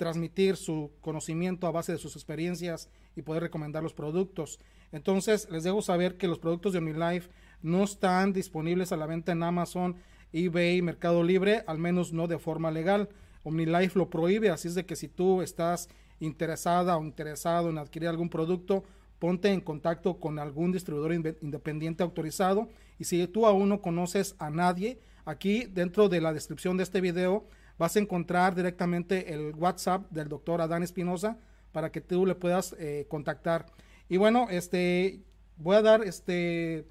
transmitir 0.01 0.57
su 0.57 0.89
conocimiento 0.99 1.67
a 1.67 1.71
base 1.71 1.91
de 1.91 1.99
sus 1.99 2.15
experiencias 2.15 2.89
y 3.15 3.21
poder 3.21 3.43
recomendar 3.43 3.83
los 3.83 3.93
productos. 3.93 4.57
Entonces, 4.91 5.47
les 5.51 5.63
dejo 5.63 5.83
saber 5.83 6.17
que 6.17 6.27
los 6.27 6.39
productos 6.39 6.73
de 6.73 6.79
OmniLife 6.79 7.29
no 7.61 7.83
están 7.83 8.33
disponibles 8.33 8.91
a 8.91 8.97
la 8.97 9.05
venta 9.05 9.31
en 9.31 9.43
Amazon, 9.43 9.97
eBay, 10.33 10.81
Mercado 10.81 11.21
Libre, 11.21 11.63
al 11.67 11.77
menos 11.77 12.13
no 12.13 12.25
de 12.25 12.39
forma 12.39 12.71
legal. 12.71 13.09
OmniLife 13.43 13.99
lo 13.99 14.09
prohíbe, 14.09 14.49
así 14.49 14.69
es 14.69 14.73
de 14.73 14.87
que 14.87 14.95
si 14.95 15.07
tú 15.07 15.43
estás 15.43 15.87
interesada 16.19 16.97
o 16.97 17.03
interesado 17.03 17.69
en 17.69 17.77
adquirir 17.77 18.09
algún 18.09 18.31
producto, 18.31 18.83
ponte 19.19 19.49
en 19.49 19.61
contacto 19.61 20.19
con 20.19 20.39
algún 20.39 20.71
distribuidor 20.71 21.13
independiente 21.13 22.01
autorizado 22.01 22.69
y 22.97 23.03
si 23.03 23.27
tú 23.27 23.45
aún 23.45 23.69
no 23.69 23.81
conoces 23.81 24.35
a 24.39 24.49
nadie, 24.49 24.99
aquí 25.25 25.65
dentro 25.65 26.09
de 26.09 26.21
la 26.21 26.33
descripción 26.33 26.75
de 26.77 26.83
este 26.85 27.01
video 27.01 27.45
vas 27.81 27.95
a 27.95 27.99
encontrar 27.99 28.53
directamente 28.53 29.33
el 29.33 29.55
WhatsApp 29.55 30.07
del 30.11 30.29
doctor 30.29 30.61
Adán 30.61 30.83
Espinosa 30.83 31.39
para 31.71 31.91
que 31.91 31.99
tú 31.99 32.27
le 32.27 32.35
puedas 32.35 32.75
eh, 32.77 33.07
contactar. 33.09 33.65
Y 34.07 34.17
bueno, 34.17 34.45
este 34.51 35.23
voy 35.57 35.77
a 35.77 35.81
dar 35.81 36.03
este 36.03 36.85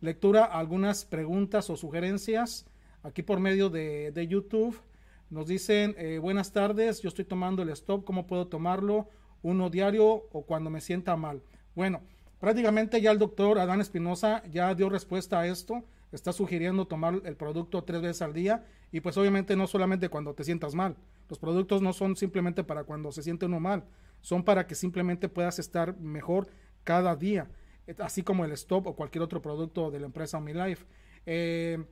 lectura 0.00 0.46
a 0.46 0.60
algunas 0.60 1.04
preguntas 1.04 1.68
o 1.68 1.76
sugerencias 1.76 2.64
aquí 3.02 3.22
por 3.22 3.38
medio 3.38 3.68
de, 3.68 4.26
YouTube. 4.26 4.80
Nos 5.28 5.46
dicen, 5.46 5.94
eh, 5.98 6.16
buenas 6.16 6.52
tardes, 6.52 7.02
yo 7.02 7.10
estoy 7.10 7.26
tomando 7.26 7.60
el 7.60 7.68
stop, 7.68 8.06
¿cómo 8.06 8.26
puedo 8.26 8.46
tomarlo? 8.46 9.10
uno 9.42 9.68
diario 9.68 10.06
o 10.32 10.46
cuando 10.46 10.70
me 10.70 10.80
sienta 10.80 11.16
mal. 11.16 11.42
Bueno, 11.74 12.00
prácticamente 12.40 13.02
ya 13.02 13.10
el 13.10 13.18
doctor 13.18 13.58
Adán 13.58 13.82
Espinosa 13.82 14.42
ya 14.50 14.74
dio 14.74 14.88
respuesta 14.88 15.40
a 15.40 15.46
esto, 15.46 15.84
está 16.12 16.32
sugiriendo 16.32 16.86
tomar 16.86 17.20
el 17.24 17.36
producto 17.36 17.84
tres 17.84 18.00
veces 18.00 18.22
al 18.22 18.32
día 18.32 18.64
y 18.92 19.00
pues 19.00 19.16
obviamente 19.16 19.56
no 19.56 19.66
solamente 19.66 20.08
cuando 20.08 20.34
te 20.34 20.44
sientas 20.44 20.74
mal, 20.74 20.96
los 21.28 21.38
productos 21.38 21.82
no 21.82 21.92
son 21.92 22.16
simplemente 22.16 22.64
para 22.64 22.84
cuando 22.84 23.12
se 23.12 23.22
siente 23.22 23.46
uno 23.46 23.60
mal, 23.60 23.84
son 24.20 24.42
para 24.44 24.66
que 24.66 24.74
simplemente 24.74 25.28
puedas 25.28 25.58
estar 25.58 25.98
mejor 25.98 26.48
cada 26.84 27.14
día, 27.16 27.50
así 27.98 28.22
como 28.22 28.44
el 28.44 28.52
stop 28.52 28.86
o 28.86 28.96
cualquier 28.96 29.22
otro 29.22 29.42
producto 29.42 29.90
de 29.90 30.00
la 30.00 30.06
empresa 30.06 30.38
OmniLife. 30.38 30.86
Eh, 31.26 31.84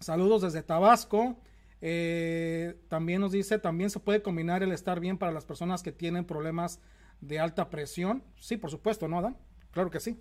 saludos 0.00 0.42
desde 0.42 0.62
Tabasco. 0.62 1.36
Eh, 1.80 2.80
también 2.88 3.20
nos 3.20 3.32
dice, 3.32 3.58
también 3.58 3.90
se 3.90 4.00
puede 4.00 4.22
combinar 4.22 4.62
el 4.62 4.72
estar 4.72 5.00
bien 5.00 5.18
para 5.18 5.32
las 5.32 5.44
personas 5.44 5.82
que 5.82 5.92
tienen 5.92 6.24
problemas 6.24 6.80
de 7.20 7.38
alta 7.38 7.70
presión. 7.70 8.22
Sí, 8.36 8.56
por 8.56 8.70
supuesto, 8.70 9.08
¿no, 9.08 9.22
Dan? 9.22 9.36
Claro 9.70 9.90
que 9.90 10.00
sí. 10.00 10.20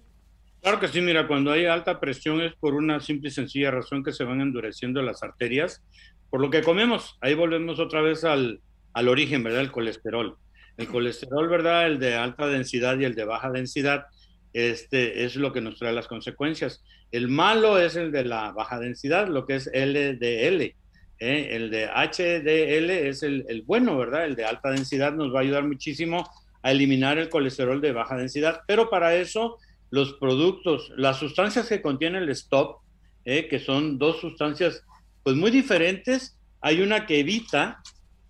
Claro 0.62 0.80
que 0.80 0.88
sí, 0.88 1.02
mira, 1.02 1.28
cuando 1.28 1.52
hay 1.52 1.66
alta 1.66 2.00
presión 2.00 2.42
es 2.42 2.54
por 2.56 2.74
una 2.74 3.00
simple 3.00 3.30
y 3.30 3.32
sencilla 3.32 3.72
razón 3.72 4.04
que 4.04 4.12
se 4.12 4.24
van 4.24 4.42
endureciendo 4.42 5.02
las 5.02 5.24
arterias, 5.24 5.84
por 6.30 6.42
lo 6.42 6.50
que 6.50 6.62
comemos. 6.62 7.18
Ahí 7.22 7.36
volvemos 7.36 7.80
otra 7.80 8.02
vez 8.02 8.24
al, 8.24 8.60
al 8.94 9.08
origen, 9.08 9.44
¿verdad? 9.44 9.62
El 9.62 9.72
colesterol. 9.72 10.38
El 10.78 10.88
colesterol, 10.88 11.48
¿verdad? 11.48 11.88
El 11.88 12.00
de 12.00 12.16
alta 12.16 12.48
densidad 12.48 13.00
y 13.00 13.06
el 13.06 13.16
de 13.16 13.26
baja 13.26 13.50
densidad, 13.52 14.06
este 14.54 15.24
es 15.24 15.36
lo 15.36 15.54
que 15.54 15.62
nos 15.62 15.78
trae 15.78 15.94
las 15.94 16.08
consecuencias. 16.08 16.84
El 17.12 17.28
malo 17.28 17.80
es 17.80 17.96
el 17.96 18.12
de 18.12 18.26
la 18.26 18.52
baja 18.52 18.80
densidad, 18.80 19.28
lo 19.28 19.46
que 19.46 19.56
es 19.56 19.70
LDL 19.74 20.76
¿eh? 21.20 21.50
El 21.52 21.70
de 21.70 21.88
HDL 21.88 22.90
es 22.90 23.24
el, 23.24 23.64
bueno, 23.66 23.98
¿verdad? 23.98 24.26
El 24.26 24.36
de 24.36 24.46
alta 24.46 24.70
densidad 24.70 25.14
nos 25.14 25.34
va 25.34 25.40
a 25.40 25.42
ayudar 25.42 25.64
muchísimo 25.64 26.30
a 26.62 26.72
eliminar 26.72 27.18
el 27.18 27.30
colesterol 27.30 27.80
de 27.82 27.92
baja 27.92 28.18
densidad, 28.18 28.62
pero 28.68 28.90
para 28.90 29.16
eso 29.16 29.58
los 29.90 30.14
productos, 30.14 30.92
las 30.96 31.18
sustancias 31.18 31.68
que 31.70 31.82
contiene 31.82 32.20
el 32.20 32.30
stop, 32.30 32.78
¿eh? 33.26 33.48
que 33.48 33.60
son 33.60 33.98
dos 33.98 34.20
sustancias 34.20 34.84
pues 35.24 35.36
muy 35.36 35.52
diferentes, 35.52 36.38
hay 36.62 36.82
una 36.82 37.06
que 37.06 37.20
evita, 37.20 37.82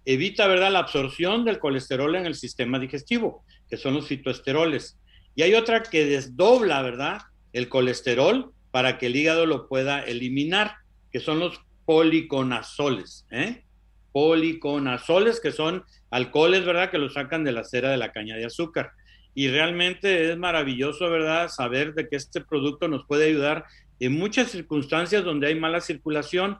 evita, 0.05 0.47
¿verdad?, 0.47 0.71
la 0.71 0.79
absorción 0.79 1.45
del 1.45 1.59
colesterol 1.59 2.15
en 2.15 2.25
el 2.25 2.35
sistema 2.35 2.79
digestivo, 2.79 3.43
que 3.69 3.77
son 3.77 3.93
los 3.93 4.07
fitoesteroles. 4.07 4.97
Y 5.35 5.43
hay 5.43 5.53
otra 5.53 5.83
que 5.83 6.05
desdobla, 6.05 6.81
¿verdad?, 6.81 7.21
el 7.53 7.69
colesterol 7.69 8.51
para 8.71 8.97
que 8.97 9.07
el 9.07 9.15
hígado 9.15 9.45
lo 9.45 9.67
pueda 9.67 10.01
eliminar, 10.01 10.75
que 11.11 11.19
son 11.19 11.39
los 11.39 11.59
policonazoles, 11.85 13.25
¿eh? 13.31 13.63
Policonazoles, 14.11 15.39
que 15.39 15.51
son 15.51 15.83
alcoholes, 16.09 16.65
¿verdad? 16.65 16.91
Que 16.91 16.97
lo 16.97 17.09
sacan 17.09 17.43
de 17.43 17.51
la 17.51 17.63
cera 17.63 17.89
de 17.89 17.97
la 17.97 18.11
caña 18.11 18.35
de 18.35 18.45
azúcar. 18.45 18.91
Y 19.37 19.49
realmente 19.49 20.31
es 20.31 20.35
maravilloso, 20.35 21.11
¿verdad? 21.11 21.49
Saber 21.49 21.93
de 21.93 22.09
que 22.09 22.15
este 22.15 22.41
producto 22.41 22.87
nos 22.87 23.05
puede 23.05 23.27
ayudar 23.27 23.65
en 23.99 24.13
muchas 24.17 24.49
circunstancias 24.49 25.23
donde 25.23 25.45
hay 25.45 25.53
mala 25.53 25.79
circulación, 25.79 26.57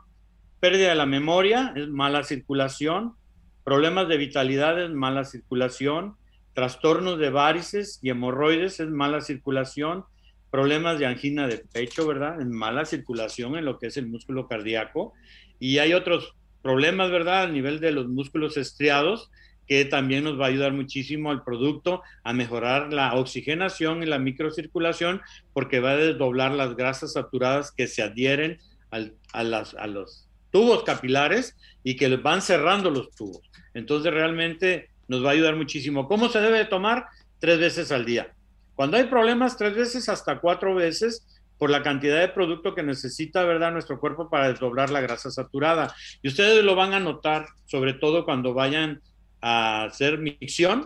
pérdida 0.60 0.90
de 0.90 0.96
la 0.96 1.08
memoria, 1.08 1.74
es 1.76 1.88
mala 1.88 2.22
circulación, 2.22 3.16
problemas 3.64 4.08
de 4.08 4.18
vitalidad 4.18 4.80
es 4.80 4.92
mala 4.92 5.26
circulación, 5.26 6.18
trastornos 6.54 7.18
de 7.18 7.32
varices 7.32 7.98
y 8.04 8.12
hemorroides 8.12 8.80
es 8.80 8.90
mala 8.90 9.22
circulación, 9.22 10.06
problemas 10.52 11.00
de 11.00 11.08
angina 11.08 11.48
de 11.48 11.58
pecho, 11.58 12.06
¿verdad? 12.06 12.40
En 12.40 12.52
mala 12.52 12.86
circulación 12.86 13.58
en 13.58 13.66
lo 13.66 13.80
que 13.80 13.88
es 13.88 13.98
el 13.98 14.06
músculo 14.06 14.48
cardíaco. 14.48 15.14
Y 15.58 15.80
hay 15.80 15.94
otros 15.94 16.36
problemas, 16.62 17.10
¿verdad? 17.10 17.42
A 17.42 17.48
nivel 17.48 17.80
de 17.80 17.92
los 17.92 18.08
músculos 18.08 18.56
estriados, 18.56 19.32
que 19.68 19.86
también 19.86 20.24
nos 20.24 20.40
va 20.40 20.46
a 20.46 20.50
ayudar 20.50 20.74
muchísimo 20.74 21.30
al 21.30 21.44
producto 21.44 22.02
a 22.24 22.34
mejorar 22.34 22.94
la 22.94 23.14
oxigenación 23.16 24.02
y 24.02 24.06
la 24.06 24.20
microcirculación, 24.20 25.22
porque 25.54 25.80
va 25.80 25.92
a 25.92 25.98
desdoblar 25.98 26.52
las 26.52 26.76
grasas 26.76 27.14
saturadas 27.14 27.72
que 27.72 27.88
se 27.88 28.02
adhieren 28.02 28.60
a, 28.92 29.44
las, 29.44 29.74
a 29.76 29.88
los 29.88 30.28
tubos 30.52 30.84
capilares 30.84 31.56
y 31.84 31.96
que 31.96 32.16
van 32.16 32.42
cerrando 32.42 32.90
los 32.90 33.10
tubos. 33.12 33.42
Entonces 33.74 34.14
realmente 34.14 34.90
nos 35.08 35.24
va 35.24 35.30
a 35.30 35.34
ayudar 35.34 35.56
muchísimo. 35.56 36.08
¿Cómo 36.08 36.30
se 36.30 36.40
debe 36.40 36.66
tomar? 36.66 37.06
Tres 37.40 37.60
veces 37.60 37.92
al 37.92 38.06
día. 38.06 38.34
Cuando 38.76 38.98
hay 38.98 39.06
problemas, 39.06 39.58
tres 39.58 39.76
veces 39.76 40.08
hasta 40.10 40.40
cuatro 40.40 40.76
veces 40.76 41.26
por 41.58 41.70
la 41.70 41.82
cantidad 41.82 42.20
de 42.20 42.28
producto 42.28 42.76
que 42.76 42.84
necesita, 42.84 43.44
¿verdad?, 43.44 43.72
nuestro 43.72 44.00
cuerpo 44.00 44.30
para 44.30 44.50
desdoblar 44.50 44.90
la 44.92 45.02
grasa 45.02 45.32
saturada. 45.32 45.94
Y 46.22 46.28
ustedes 46.28 46.64
lo 46.64 46.76
van 46.76 46.94
a 46.94 47.00
notar, 47.00 47.48
sobre 47.66 47.94
todo 47.94 48.26
cuando 48.26 48.54
vayan 48.54 49.02
a 49.42 49.84
hacer 49.84 50.18
micción, 50.20 50.86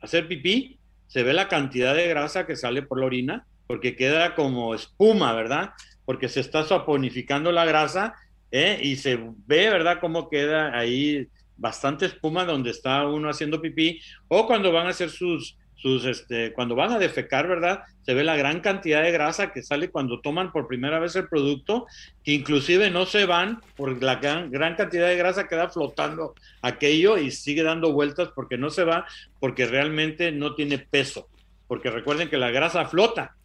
hacer 0.00 0.28
pipí, 0.28 0.78
se 1.06 1.22
ve 1.22 1.32
la 1.32 1.48
cantidad 1.48 1.94
de 1.94 2.08
grasa 2.08 2.46
que 2.46 2.56
sale 2.56 2.82
por 2.82 3.00
la 3.00 3.06
orina, 3.06 3.46
porque 3.66 3.96
queda 3.96 4.34
como 4.34 4.74
espuma, 4.74 5.32
¿verdad? 5.32 5.70
Porque 6.04 6.28
se 6.28 6.40
está 6.40 6.64
saponificando 6.64 7.52
la 7.52 7.64
grasa 7.64 8.14
¿eh? 8.50 8.80
y 8.82 8.96
se 8.96 9.16
ve, 9.16 9.70
¿verdad?, 9.70 9.98
cómo 10.00 10.28
queda 10.28 10.76
ahí 10.76 11.28
bastante 11.56 12.06
espuma 12.06 12.44
donde 12.44 12.70
está 12.70 13.06
uno 13.06 13.28
haciendo 13.28 13.60
pipí, 13.60 14.00
o 14.28 14.46
cuando 14.46 14.72
van 14.72 14.86
a 14.86 14.90
hacer 14.90 15.10
sus 15.10 15.57
sus, 15.80 16.04
este, 16.04 16.52
cuando 16.52 16.74
van 16.74 16.92
a 16.92 16.98
defecar, 16.98 17.46
¿verdad? 17.46 17.82
Se 18.02 18.12
ve 18.12 18.24
la 18.24 18.36
gran 18.36 18.60
cantidad 18.60 19.02
de 19.02 19.12
grasa 19.12 19.52
que 19.52 19.62
sale 19.62 19.90
cuando 19.90 20.20
toman 20.20 20.50
por 20.50 20.66
primera 20.66 20.98
vez 20.98 21.14
el 21.16 21.28
producto, 21.28 21.86
que 22.24 22.32
inclusive 22.32 22.90
no 22.90 23.06
se 23.06 23.26
van 23.26 23.62
por 23.76 24.02
la 24.02 24.16
gran, 24.16 24.50
cantidad 24.74 25.06
de 25.06 25.16
grasa 25.16 25.46
que 25.46 25.56
da 25.56 25.68
flotando 25.68 26.34
aquello 26.62 27.16
y 27.16 27.30
sigue 27.30 27.62
dando 27.62 27.92
vueltas 27.92 28.30
porque 28.34 28.58
no 28.58 28.70
se 28.70 28.84
va, 28.84 29.06
porque 29.38 29.66
realmente 29.66 30.32
no 30.32 30.54
tiene 30.54 30.78
peso. 30.78 31.28
Porque 31.68 31.90
recuerden 31.90 32.28
que 32.28 32.38
la 32.38 32.50
grasa 32.50 32.86
flota, 32.86 33.36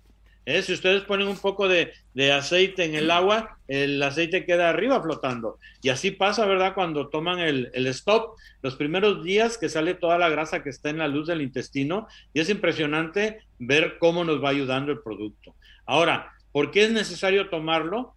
¿Eh? 0.45 0.61
Si 0.61 0.73
ustedes 0.73 1.03
ponen 1.03 1.27
un 1.27 1.37
poco 1.37 1.67
de, 1.67 1.93
aceite 2.31 2.83
en 2.83 2.95
el 2.95 3.09
agua, 3.11 3.57
el 3.67 4.01
aceite 4.03 4.45
queda 4.45 4.69
arriba 4.69 5.01
flotando. 5.01 5.57
Y 5.81 5.89
así 5.89 6.11
pasa, 6.11 6.45
¿verdad? 6.45 6.73
Cuando 6.73 7.07
toman 7.07 7.39
el, 7.39 7.71
el, 7.73 7.87
stop, 7.87 8.35
los 8.61 8.75
primeros 8.75 9.23
días 9.23 9.57
que 9.57 9.69
sale 9.69 9.93
toda 9.93 10.17
la 10.17 10.29
grasa 10.29 10.61
que 10.61 10.69
está 10.69 10.89
en 10.89 10.97
la 10.97 11.07
luz 11.07 11.27
del 11.27 11.41
intestino, 11.41 12.07
y 12.33 12.41
es 12.41 12.49
impresionante 12.49 13.39
ver 13.57 13.97
cómo 13.99 14.25
nos 14.25 14.43
va 14.43 14.49
ayudando 14.49 14.91
el 14.91 15.01
producto. 15.01 15.55
Ahora, 15.85 16.33
¿por 16.51 16.71
qué 16.71 16.83
es 16.83 16.91
necesario 16.91 17.49
tomarlo? 17.49 18.15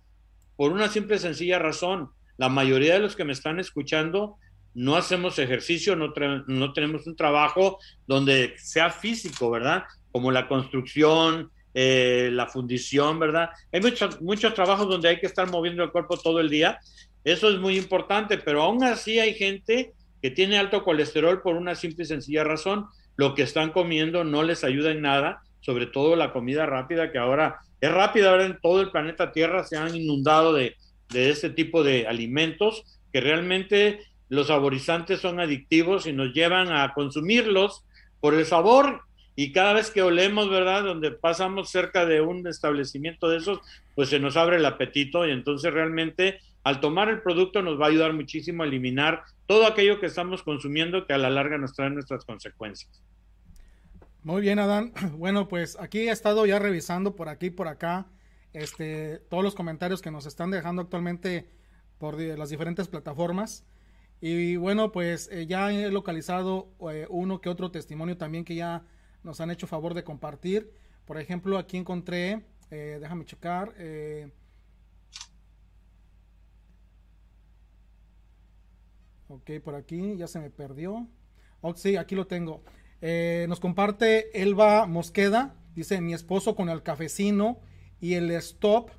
Por 0.57 0.73
una 0.73 0.89
simple 0.89 1.19
sencilla 1.19 1.59
razón. 1.59 2.11
La 2.39 2.49
mayoría 2.49 2.95
de 2.95 3.01
los 3.01 3.15
que 3.15 3.25
me 3.25 3.33
están 3.33 3.61
escuchando 3.61 4.37
no 4.75 4.97
hacemos 4.97 5.39
ejercicio, 5.39 5.97
no, 5.97 6.13
no 6.47 6.73
tenemos 6.73 7.07
un 7.07 7.17
trabajo 7.17 7.79
donde 8.07 8.55
sea 8.59 8.91
físico, 8.91 9.51
¿verdad? 9.51 9.85
Como 10.13 10.31
la 10.33 10.49
construcción, 10.49 11.51
eh, 11.79 12.31
la 12.33 12.47
fundición, 12.47 13.19
¿verdad? 13.19 13.51
Hay 13.71 13.83
muchos, 13.83 14.23
muchos 14.23 14.55
trabajos 14.55 14.89
donde 14.89 15.11
hay 15.11 15.21
que 15.21 15.27
estar 15.27 15.51
moviendo 15.51 15.85
el 15.85 15.91
cuerpo 15.91 16.17
todo 16.17 16.41
el 16.41 16.49
día. 16.49 16.79
Eso 17.23 17.51
es 17.51 17.59
muy 17.59 17.77
importante, 17.77 18.39
pero 18.39 18.63
aún 18.63 18.83
así 18.83 19.19
hay 19.19 19.35
gente 19.35 19.93
que 20.23 20.31
tiene 20.31 20.57
alto 20.57 20.83
colesterol 20.83 21.43
por 21.43 21.55
una 21.55 21.75
simple 21.75 22.05
y 22.05 22.07
sencilla 22.07 22.45
razón. 22.45 22.87
Lo 23.17 23.35
que 23.35 23.43
están 23.43 23.73
comiendo 23.73 24.25
no 24.25 24.43
les 24.43 24.65
ayuda 24.65 24.91
en 24.91 25.03
nada, 25.03 25.43
sobre 25.61 25.85
todo 25.85 26.17
la 26.17 26.33
comida 26.33 26.65
rápida, 26.65 27.13
que 27.13 27.19
ahora 27.19 27.59
es 27.83 27.93
rápida, 27.93 28.31
ahora 28.31 28.47
en 28.47 28.59
todo 28.59 28.81
el 28.81 28.91
planeta 28.91 29.33
Tierra 29.33 29.63
se 29.63 29.77
han 29.77 29.95
inundado 29.95 30.55
de, 30.55 30.77
de 31.11 31.29
este 31.29 31.51
tipo 31.51 31.85
de 31.85 32.07
alimentos 32.07 32.85
que 33.13 33.21
realmente 33.21 34.01
los 34.31 34.47
saborizantes 34.47 35.21
son 35.21 35.41
adictivos 35.41 36.07
y 36.07 36.15
nos 36.15 36.33
llevan 36.33 36.73
a 36.73 36.95
consumirlos 36.95 37.85
por 38.19 38.33
el 38.33 38.47
sabor 38.47 39.03
y 39.37 39.53
cada 39.53 39.75
vez 39.75 39.91
que 39.91 40.01
olemos, 40.01 40.51
¿verdad? 40.51 40.83
Donde 40.83 41.13
pasamos 41.13 41.71
cerca 41.71 42.07
de 42.07 42.23
un 42.23 42.47
establecimiento 42.47 43.29
de 43.29 43.37
esos, 43.37 43.61
pues 43.95 44.09
se 44.09 44.19
nos 44.19 44.37
abre 44.37 44.57
el 44.57 44.65
apetito 44.65 45.27
y 45.27 45.31
entonces 45.31 45.73
realmente 45.73 46.41
al 46.65 46.81
tomar 46.81 47.11
el 47.11 47.21
producto 47.21 47.63
nos 47.63 47.79
va 47.79 47.85
a 47.85 47.89
ayudar 47.91 48.15
muchísimo 48.15 48.63
a 48.63 48.67
eliminar 48.67 49.23
todo 49.47 49.67
aquello 49.67 50.01
que 50.01 50.07
estamos 50.07 50.43
consumiendo 50.43 51.07
que 51.07 51.13
a 51.13 51.19
la 51.19 51.31
larga 51.31 51.59
nos 51.59 51.75
trae 51.75 51.91
nuestras 51.91 52.25
consecuencias. 52.25 53.05
Muy 54.23 54.41
bien, 54.41 54.59
Adán. 54.59 54.93
Bueno, 55.19 55.49
pues 55.49 55.77
aquí 55.79 56.09
he 56.09 56.11
estado 56.11 56.47
ya 56.47 56.59
revisando 56.59 57.15
por 57.15 57.29
aquí 57.29 57.51
por 57.51 57.69
acá 57.69 58.07
este, 58.55 59.19
todos 59.29 59.45
los 59.45 59.55
comentarios 59.55 60.01
que 60.01 60.11
nos 60.11 60.25
están 60.27 60.51
dejando 60.51 60.83
actualmente 60.83 61.47
por 61.99 62.19
las 62.19 62.49
diferentes 62.49 62.89
plataformas. 62.89 63.65
Y 64.21 64.57
bueno, 64.57 64.93
pues 64.93 65.29
eh, 65.31 65.47
ya 65.47 65.71
he 65.71 65.91
localizado 65.91 66.69
eh, 66.91 67.07
uno 67.11 67.41
que 67.43 67.51
otro 67.51 67.71
testimonio 67.71 68.17
también 68.17 68.45
que 68.45 68.55
ya 68.55 68.83
nos 69.27 69.41
han 69.41 69.51
hecho 69.51 69.67
favor 69.67 69.93
de 69.93 70.05
compartir. 70.05 70.71
Por 71.05 71.21
ejemplo, 71.21 71.59
aquí 71.59 71.77
encontré, 71.77 72.47
eh, 72.71 72.99
déjame 73.01 73.25
checar. 73.25 73.75
Eh, 73.77 74.31
ok, 79.29 79.51
por 79.63 79.75
aquí 79.75 80.17
ya 80.17 80.29
se 80.29 80.39
me 80.39 80.49
perdió. 80.49 81.09
Oh, 81.61 81.75
sí, 81.75 81.97
aquí 81.97 82.15
lo 82.15 82.29
tengo. 82.29 82.63
Eh, 83.03 83.47
nos 83.49 83.59
comparte 83.59 84.41
Elba 84.41 84.87
Mosqueda. 84.87 85.57
Dice, 85.75 86.01
mi 86.01 86.15
esposo 86.15 86.55
con 86.55 86.69
el 86.69 86.83
cafecino 86.83 87.59
y 88.01 88.15
el 88.15 88.31
stop 88.31 88.91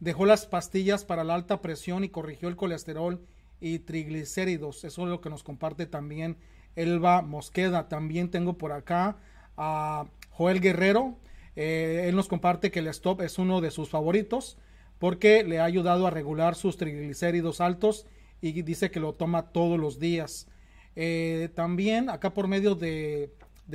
dejó 0.00 0.24
las 0.24 0.46
pastillas 0.46 1.04
para 1.04 1.22
la 1.22 1.34
alta 1.34 1.60
presión 1.60 2.02
y 2.02 2.08
corrigió 2.08 2.48
el 2.48 2.56
colesterol 2.56 3.24
y 3.60 3.80
triglicéridos. 3.80 4.84
Eso 4.84 5.02
es 5.02 5.08
lo 5.08 5.20
que 5.20 5.30
nos 5.30 5.42
comparte 5.42 5.84
también 5.84 6.38
Elba 6.76 7.20
Mosqueda. 7.20 7.88
También 7.88 8.30
tengo 8.30 8.56
por 8.56 8.72
acá 8.72 9.18
a 9.56 10.06
Joel 10.30 10.60
Guerrero. 10.60 11.16
Eh, 11.54 12.06
él 12.08 12.16
nos 12.16 12.28
comparte 12.28 12.70
que 12.70 12.80
el 12.80 12.88
stop 12.88 13.22
es 13.22 13.38
uno 13.38 13.60
de 13.60 13.70
sus 13.70 13.88
favoritos 13.88 14.58
porque 14.98 15.42
le 15.44 15.58
ha 15.58 15.64
ayudado 15.64 16.06
a 16.06 16.10
regular 16.10 16.54
sus 16.54 16.76
triglicéridos 16.76 17.60
altos 17.60 18.06
y 18.40 18.60
dice 18.62 18.90
que 18.90 19.00
lo 19.00 19.14
toma 19.14 19.50
todos 19.52 19.78
los 19.78 19.98
días. 19.98 20.48
Eh, 20.94 21.48
también 21.54 22.10
acá 22.10 22.32
por 22.34 22.48
medio 22.48 22.74
de, 22.74 23.32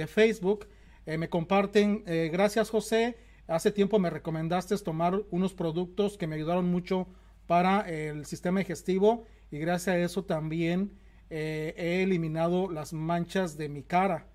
Facebook 0.08 0.68
eh, 1.06 1.18
me 1.18 1.30
comparten, 1.30 2.04
gracias 2.32 2.70
José, 2.70 3.18
hace 3.48 3.72
tiempo 3.72 4.00
me 4.00 4.10
recomendaste 4.10 4.78
tomar 4.78 5.22
unos 5.30 5.54
productos 5.54 6.18
que 6.18 6.28
me 6.28 6.36
ayudaron 6.36 6.70
mucho 6.70 7.08
para 7.46 7.82
el 7.82 8.26
sistema 8.26 8.60
digestivo 8.60 9.26
y 9.52 9.58
gracias 9.60 9.96
a 9.96 10.00
eso 10.00 10.24
también 10.24 10.98
he 11.30 12.02
eliminado 12.04 12.70
las 12.70 12.94
manchas 12.94 13.58
de 13.58 13.70
mi 13.70 13.84
cara 13.84 14.31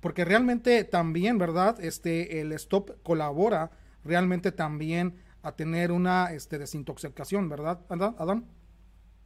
porque 0.00 0.24
realmente 0.24 0.84
también, 0.84 1.38
¿verdad? 1.38 1.82
Este, 1.82 2.40
el 2.40 2.52
stop 2.52 3.02
colabora 3.02 3.70
realmente 4.04 4.52
también 4.52 5.14
a 5.42 5.52
tener 5.52 5.92
una 5.92 6.32
este, 6.32 6.58
desintoxicación, 6.58 7.48
¿verdad, 7.48 7.80
Adán? 7.88 8.46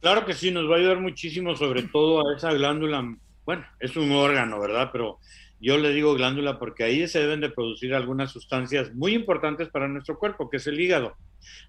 Claro 0.01 0.25
que 0.25 0.33
sí, 0.33 0.51
nos 0.51 0.69
va 0.69 0.75
a 0.75 0.79
ayudar 0.79 0.99
muchísimo, 0.99 1.55
sobre 1.55 1.83
todo 1.83 2.27
a 2.27 2.35
esa 2.35 2.53
glándula, 2.53 3.17
bueno, 3.45 3.65
es 3.79 3.95
un 3.95 4.11
órgano, 4.11 4.59
¿verdad? 4.59 4.89
Pero 4.91 5.19
yo 5.59 5.77
le 5.77 5.89
digo 5.93 6.13
glándula 6.13 6.59
porque 6.59 6.83
ahí 6.83 7.07
se 7.07 7.19
deben 7.19 7.41
de 7.41 7.49
producir 7.49 7.93
algunas 7.93 8.31
sustancias 8.31 8.93
muy 8.93 9.13
importantes 9.13 9.69
para 9.69 9.87
nuestro 9.87 10.19
cuerpo, 10.19 10.49
que 10.49 10.57
es 10.57 10.67
el 10.67 10.79
hígado. 10.79 11.15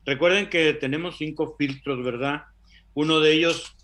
Recuerden 0.04 0.48
que 0.48 0.74
tenemos 0.74 1.16
cinco 1.16 1.54
filtros, 1.56 2.04
¿verdad? 2.04 2.42
Uno 2.94 3.20
de 3.20 3.32
ellos, 3.32 3.74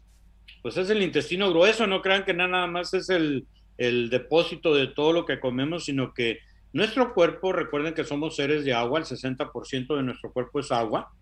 pues 0.63 0.77
es 0.77 0.91
el 0.91 1.03
intestino 1.03 1.51
grueso, 1.51 1.87
no 1.87 2.03
crean 2.03 2.25
que 2.25 2.35
nada 2.35 2.67
más 2.67 2.93
es 2.95 3.09
el, 3.09 3.47
el 3.89 4.11
depósito 4.11 4.75
de 4.75 4.87
todo 4.87 5.13
lo 5.13 5.27
que 5.27 5.41
comemos, 5.41 5.85
sino 5.85 6.15
que 6.15 6.39
nuestro 6.73 7.13
cuerpo, 7.13 7.53
recuerden 7.53 7.95
que 7.95 8.05
somos 8.05 8.37
seres 8.37 8.65
de 8.65 8.73
agua, 8.73 9.01
el 9.01 9.05
60% 9.05 9.97
de 9.97 10.03
nuestro 10.03 10.33
cuerpo 10.33 10.61
es 10.61 10.71
agua, 10.71 11.13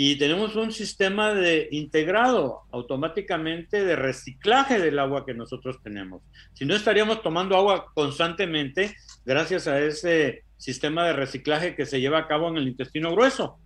y 0.00 0.16
tenemos 0.16 0.54
un 0.54 0.70
sistema 0.70 1.34
de 1.34 1.68
integrado 1.72 2.60
automáticamente 2.70 3.84
de 3.84 3.96
reciclaje 3.96 4.78
del 4.78 4.98
agua 4.98 5.26
que 5.26 5.34
nosotros 5.34 5.82
tenemos. 5.82 6.22
Si 6.52 6.64
no 6.64 6.76
estaríamos 6.76 7.20
tomando 7.20 7.56
agua 7.56 7.86
constantemente 7.94 8.94
gracias 9.24 9.66
a 9.66 9.80
ese 9.80 10.44
sistema 10.56 11.04
de 11.04 11.14
reciclaje 11.14 11.74
que 11.74 11.84
se 11.84 12.00
lleva 12.00 12.18
a 12.18 12.28
cabo 12.28 12.48
en 12.48 12.58
el 12.58 12.68
intestino 12.68 13.10
grueso. 13.12 13.58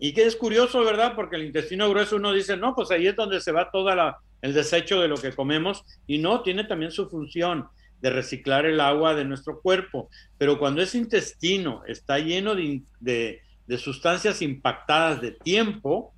Y 0.00 0.14
que 0.14 0.24
es 0.24 0.34
curioso, 0.34 0.82
¿verdad? 0.82 1.14
Porque 1.14 1.36
el 1.36 1.44
intestino 1.44 1.90
grueso 1.90 2.16
uno 2.16 2.32
dice, 2.32 2.56
no, 2.56 2.74
pues 2.74 2.90
ahí 2.90 3.06
es 3.06 3.14
donde 3.14 3.40
se 3.40 3.52
va 3.52 3.70
toda 3.70 3.94
la 3.94 4.18
el 4.42 4.54
desecho 4.54 5.00
de 5.00 5.08
lo 5.08 5.16
que 5.16 5.32
comemos 5.32 5.84
y 6.06 6.18
no, 6.18 6.42
tiene 6.42 6.64
también 6.64 6.92
su 6.92 7.08
función 7.08 7.68
de 8.00 8.10
reciclar 8.10 8.66
el 8.66 8.80
agua 8.80 9.14
de 9.14 9.24
nuestro 9.24 9.60
cuerpo. 9.60 10.08
Pero 10.38 10.58
cuando 10.58 10.82
ese 10.82 10.98
intestino 10.98 11.82
está 11.86 12.18
lleno 12.18 12.54
de, 12.54 13.42
sustancias 13.78 14.42
impactadas 14.42 15.20
de 15.20 15.32
tiempo, 15.32 16.12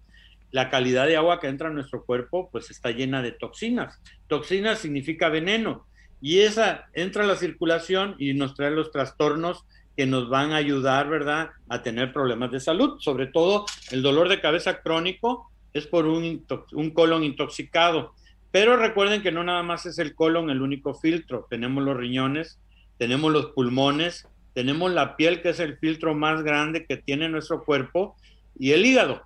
la 0.50 0.70
calidad 0.70 1.06
de 1.06 1.16
agua 1.16 1.40
que 1.40 1.48
entra 1.48 1.68
a 1.68 1.72
nuestro 1.72 2.04
cuerpo 2.04 2.48
pues 2.50 2.70
está 2.70 2.90
llena 2.90 3.22
de 3.22 3.32
toxinas. 3.32 3.98
Toxinas 4.28 4.78
significa 4.78 5.28
veneno 5.28 5.86
y 6.20 6.40
esa 6.40 6.86
entra 6.92 7.24
a 7.24 7.26
la 7.26 7.36
circulación 7.36 8.14
y 8.18 8.32
nos 8.34 8.54
trae 8.54 8.70
los 8.70 8.90
trastornos 8.90 9.64
que 9.96 10.06
nos 10.06 10.30
van 10.30 10.52
a 10.52 10.56
ayudar, 10.56 11.08
¿verdad?, 11.10 11.50
a 11.68 11.82
tener 11.82 12.12
problemas 12.12 12.50
de 12.50 12.60
salud. 12.60 12.98
Sobre 13.00 13.26
todo 13.26 13.66
el 13.90 14.02
dolor 14.02 14.28
de 14.28 14.40
cabeza 14.40 14.80
crónico 14.80 15.51
es 15.74 15.86
por 15.86 16.06
un, 16.06 16.46
un 16.72 16.90
colon 16.90 17.24
intoxicado. 17.24 18.14
Pero 18.50 18.76
recuerden 18.76 19.22
que 19.22 19.32
no 19.32 19.42
nada 19.44 19.62
más 19.62 19.86
es 19.86 19.98
el 19.98 20.14
colon 20.14 20.50
el 20.50 20.62
único 20.62 20.94
filtro. 20.94 21.46
Tenemos 21.48 21.82
los 21.82 21.96
riñones, 21.96 22.60
tenemos 22.98 23.32
los 23.32 23.46
pulmones, 23.46 24.28
tenemos 24.54 24.92
la 24.92 25.16
piel, 25.16 25.40
que 25.40 25.50
es 25.50 25.60
el 25.60 25.78
filtro 25.78 26.14
más 26.14 26.42
grande 26.42 26.84
que 26.86 26.96
tiene 26.96 27.28
nuestro 27.28 27.64
cuerpo, 27.64 28.16
y 28.58 28.72
el 28.72 28.84
hígado. 28.84 29.22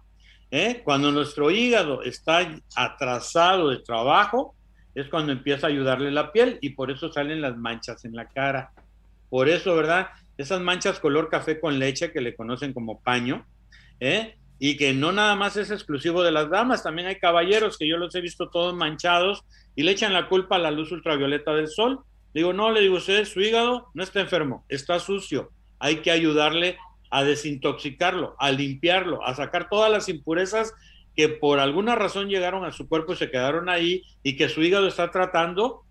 ¿eh? 0.50 0.82
Cuando 0.84 1.10
nuestro 1.12 1.50
hígado 1.50 2.02
está 2.02 2.60
atrasado 2.76 3.70
de 3.70 3.78
trabajo, 3.78 4.54
es 4.94 5.08
cuando 5.08 5.32
empieza 5.32 5.66
a 5.66 5.70
ayudarle 5.70 6.10
la 6.10 6.32
piel 6.32 6.58
y 6.62 6.70
por 6.70 6.90
eso 6.90 7.12
salen 7.12 7.42
las 7.42 7.56
manchas 7.56 8.04
en 8.04 8.14
la 8.14 8.28
cara. 8.28 8.70
Por 9.28 9.48
eso, 9.48 9.74
¿verdad? 9.74 10.08
Esas 10.38 10.60
manchas 10.60 11.00
color 11.00 11.28
café 11.28 11.60
con 11.60 11.78
leche 11.78 12.12
que 12.12 12.20
le 12.20 12.34
conocen 12.34 12.72
como 12.72 13.00
paño, 13.02 13.46
¿eh? 14.00 14.36
Y 14.58 14.76
que 14.76 14.92
no 14.94 15.12
nada 15.12 15.36
más 15.36 15.56
es 15.56 15.70
exclusivo 15.70 16.22
de 16.22 16.32
las 16.32 16.48
damas, 16.48 16.82
también 16.82 17.08
hay 17.08 17.16
caballeros 17.16 17.76
que 17.76 17.88
yo 17.88 17.96
los 17.96 18.14
he 18.14 18.20
visto 18.20 18.48
todos 18.48 18.74
manchados 18.74 19.44
y 19.74 19.82
le 19.82 19.92
echan 19.92 20.12
la 20.12 20.28
culpa 20.28 20.56
a 20.56 20.60
la 20.60 20.70
luz 20.70 20.92
ultravioleta 20.92 21.54
del 21.54 21.68
sol. 21.68 22.00
Digo, 22.32 22.52
no, 22.52 22.70
le 22.70 22.80
digo, 22.80 22.96
usted, 22.96 23.24
su 23.24 23.40
hígado 23.40 23.88
no 23.94 24.02
está 24.02 24.20
enfermo, 24.20 24.64
está 24.68 24.98
sucio, 24.98 25.50
hay 25.78 25.96
que 25.96 26.10
ayudarle 26.10 26.78
a 27.10 27.24
desintoxicarlo, 27.24 28.34
a 28.38 28.50
limpiarlo, 28.50 29.24
a 29.24 29.34
sacar 29.34 29.68
todas 29.68 29.90
las 29.90 30.08
impurezas 30.08 30.74
que 31.14 31.28
por 31.28 31.60
alguna 31.60 31.94
razón 31.94 32.28
llegaron 32.28 32.64
a 32.64 32.72
su 32.72 32.88
cuerpo 32.88 33.12
y 33.12 33.16
se 33.16 33.30
quedaron 33.30 33.68
ahí 33.68 34.02
y 34.22 34.36
que 34.36 34.48
su 34.48 34.62
hígado 34.62 34.86
está 34.86 35.10
tratando 35.10 35.82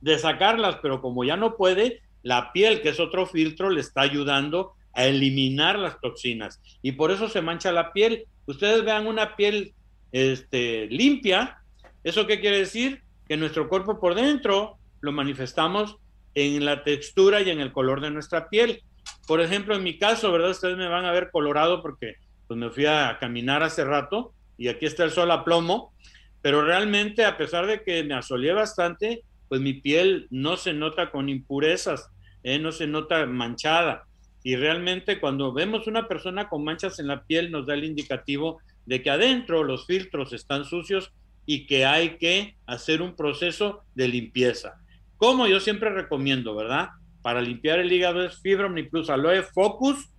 de 0.00 0.18
sacarlas, 0.18 0.78
pero 0.82 1.00
como 1.00 1.22
ya 1.22 1.36
no 1.36 1.56
puede, 1.56 2.02
la 2.22 2.52
piel, 2.52 2.82
que 2.82 2.88
es 2.88 3.00
otro 3.00 3.26
filtro, 3.26 3.70
le 3.70 3.80
está 3.80 4.00
ayudando 4.00 4.72
a 4.94 5.06
eliminar 5.06 5.78
las 5.78 6.00
toxinas 6.00 6.60
y 6.82 6.92
por 6.92 7.10
eso 7.10 7.28
se 7.28 7.42
mancha 7.42 7.72
la 7.72 7.92
piel. 7.92 8.26
Ustedes 8.46 8.84
vean 8.84 9.06
una 9.06 9.36
piel 9.36 9.74
este, 10.12 10.86
limpia, 10.88 11.58
¿eso 12.04 12.26
qué 12.26 12.40
quiere 12.40 12.58
decir? 12.58 13.02
Que 13.28 13.36
nuestro 13.36 13.68
cuerpo 13.68 14.00
por 14.00 14.14
dentro 14.14 14.78
lo 15.00 15.12
manifestamos 15.12 15.96
en 16.34 16.64
la 16.64 16.82
textura 16.84 17.40
y 17.42 17.50
en 17.50 17.60
el 17.60 17.72
color 17.72 18.00
de 18.00 18.10
nuestra 18.10 18.48
piel. 18.48 18.82
Por 19.26 19.40
ejemplo, 19.40 19.74
en 19.74 19.82
mi 19.82 19.98
caso, 19.98 20.32
¿verdad? 20.32 20.50
Ustedes 20.50 20.76
me 20.76 20.88
van 20.88 21.04
a 21.04 21.12
ver 21.12 21.30
colorado 21.30 21.82
porque 21.82 22.16
pues 22.46 22.58
me 22.58 22.70
fui 22.70 22.86
a 22.86 23.18
caminar 23.20 23.62
hace 23.62 23.84
rato 23.84 24.34
y 24.58 24.68
aquí 24.68 24.86
está 24.86 25.04
el 25.04 25.10
sol 25.10 25.30
a 25.30 25.44
plomo, 25.44 25.94
pero 26.40 26.62
realmente 26.62 27.24
a 27.24 27.36
pesar 27.36 27.66
de 27.66 27.82
que 27.82 28.04
me 28.04 28.14
asoleé 28.14 28.52
bastante, 28.52 29.22
pues 29.48 29.60
mi 29.60 29.74
piel 29.74 30.26
no 30.30 30.56
se 30.56 30.72
nota 30.72 31.10
con 31.10 31.28
impurezas, 31.28 32.10
¿eh? 32.42 32.58
no 32.58 32.72
se 32.72 32.86
nota 32.86 33.26
manchada. 33.26 34.04
Y 34.44 34.56
realmente 34.56 35.20
cuando 35.20 35.52
vemos 35.52 35.86
una 35.86 36.08
persona 36.08 36.48
con 36.48 36.64
manchas 36.64 36.98
en 36.98 37.06
la 37.06 37.24
piel 37.24 37.50
nos 37.50 37.66
da 37.66 37.74
el 37.74 37.84
indicativo 37.84 38.60
de 38.86 39.02
que 39.02 39.10
adentro 39.10 39.62
los 39.62 39.86
filtros 39.86 40.32
están 40.32 40.64
sucios 40.64 41.12
y 41.46 41.66
que 41.66 41.84
hay 41.84 42.18
que 42.18 42.56
hacer 42.66 43.02
un 43.02 43.14
proceso 43.14 43.84
de 43.94 44.08
limpieza. 44.08 44.80
Como 45.16 45.46
yo 45.46 45.60
siempre 45.60 45.90
recomiendo, 45.90 46.54
¿verdad? 46.54 46.90
Para 47.22 47.40
limpiar 47.40 47.78
el 47.78 47.92
hígado 47.92 48.24
es 48.24 48.40
Fibra 48.40 48.72
Plus 48.90 49.10
Aloe 49.10 49.42
Focus 49.42 50.10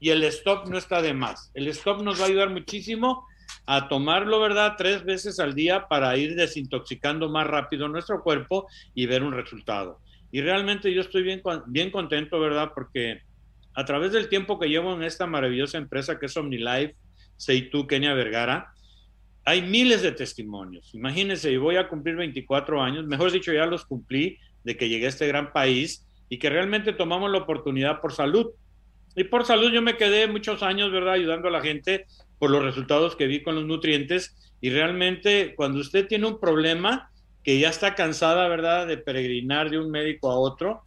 y 0.00 0.10
el 0.10 0.24
stop 0.24 0.68
no 0.68 0.78
está 0.78 1.02
de 1.02 1.14
más. 1.14 1.50
El 1.54 1.68
stop 1.68 2.02
nos 2.02 2.20
va 2.20 2.24
a 2.24 2.28
ayudar 2.28 2.50
muchísimo 2.50 3.26
a 3.66 3.88
tomarlo, 3.88 4.40
¿verdad? 4.40 4.74
Tres 4.76 5.04
veces 5.04 5.38
al 5.38 5.54
día 5.54 5.86
para 5.88 6.16
ir 6.16 6.34
desintoxicando 6.34 7.28
más 7.28 7.46
rápido 7.46 7.88
nuestro 7.88 8.22
cuerpo 8.22 8.66
y 8.94 9.06
ver 9.06 9.22
un 9.22 9.32
resultado. 9.32 10.00
Y 10.30 10.40
realmente 10.40 10.92
yo 10.92 11.02
estoy 11.02 11.22
bien, 11.22 11.42
bien 11.66 11.90
contento, 11.90 12.40
¿verdad? 12.40 12.72
Porque 12.74 13.20
a 13.74 13.84
través 13.84 14.12
del 14.12 14.28
tiempo 14.28 14.58
que 14.58 14.68
llevo 14.68 14.94
en 14.94 15.02
esta 15.02 15.26
maravillosa 15.26 15.78
empresa 15.78 16.18
que 16.18 16.26
es 16.26 16.36
OmniLife, 16.36 16.96
Seitu, 17.36 17.86
Kenia 17.86 18.14
Vergara, 18.14 18.72
hay 19.44 19.62
miles 19.62 20.02
de 20.02 20.12
testimonios. 20.12 20.94
Imagínense, 20.94 21.56
voy 21.58 21.76
a 21.76 21.88
cumplir 21.88 22.16
24 22.16 22.82
años, 22.82 23.06
mejor 23.06 23.32
dicho, 23.32 23.52
ya 23.52 23.66
los 23.66 23.84
cumplí, 23.84 24.38
de 24.62 24.76
que 24.76 24.88
llegué 24.88 25.06
a 25.06 25.08
este 25.08 25.26
gran 25.26 25.52
país 25.52 26.06
y 26.28 26.38
que 26.38 26.48
realmente 26.48 26.92
tomamos 26.92 27.30
la 27.30 27.38
oportunidad 27.38 28.00
por 28.00 28.12
salud. 28.12 28.50
Y 29.16 29.24
por 29.24 29.44
salud 29.44 29.72
yo 29.72 29.82
me 29.82 29.96
quedé 29.96 30.28
muchos 30.28 30.62
años, 30.62 30.92
¿verdad?, 30.92 31.14
ayudando 31.14 31.48
a 31.48 31.50
la 31.50 31.60
gente 31.60 32.06
por 32.38 32.50
los 32.50 32.62
resultados 32.62 33.16
que 33.16 33.26
vi 33.26 33.42
con 33.42 33.56
los 33.56 33.64
nutrientes. 33.64 34.36
Y 34.60 34.70
realmente 34.70 35.54
cuando 35.56 35.80
usted 35.80 36.06
tiene 36.06 36.28
un 36.28 36.38
problema 36.38 37.10
que 37.42 37.58
ya 37.58 37.70
está 37.70 37.94
cansada, 37.96 38.46
¿verdad?, 38.48 38.86
de 38.86 38.98
peregrinar 38.98 39.68
de 39.68 39.80
un 39.80 39.90
médico 39.90 40.30
a 40.30 40.38
otro, 40.38 40.82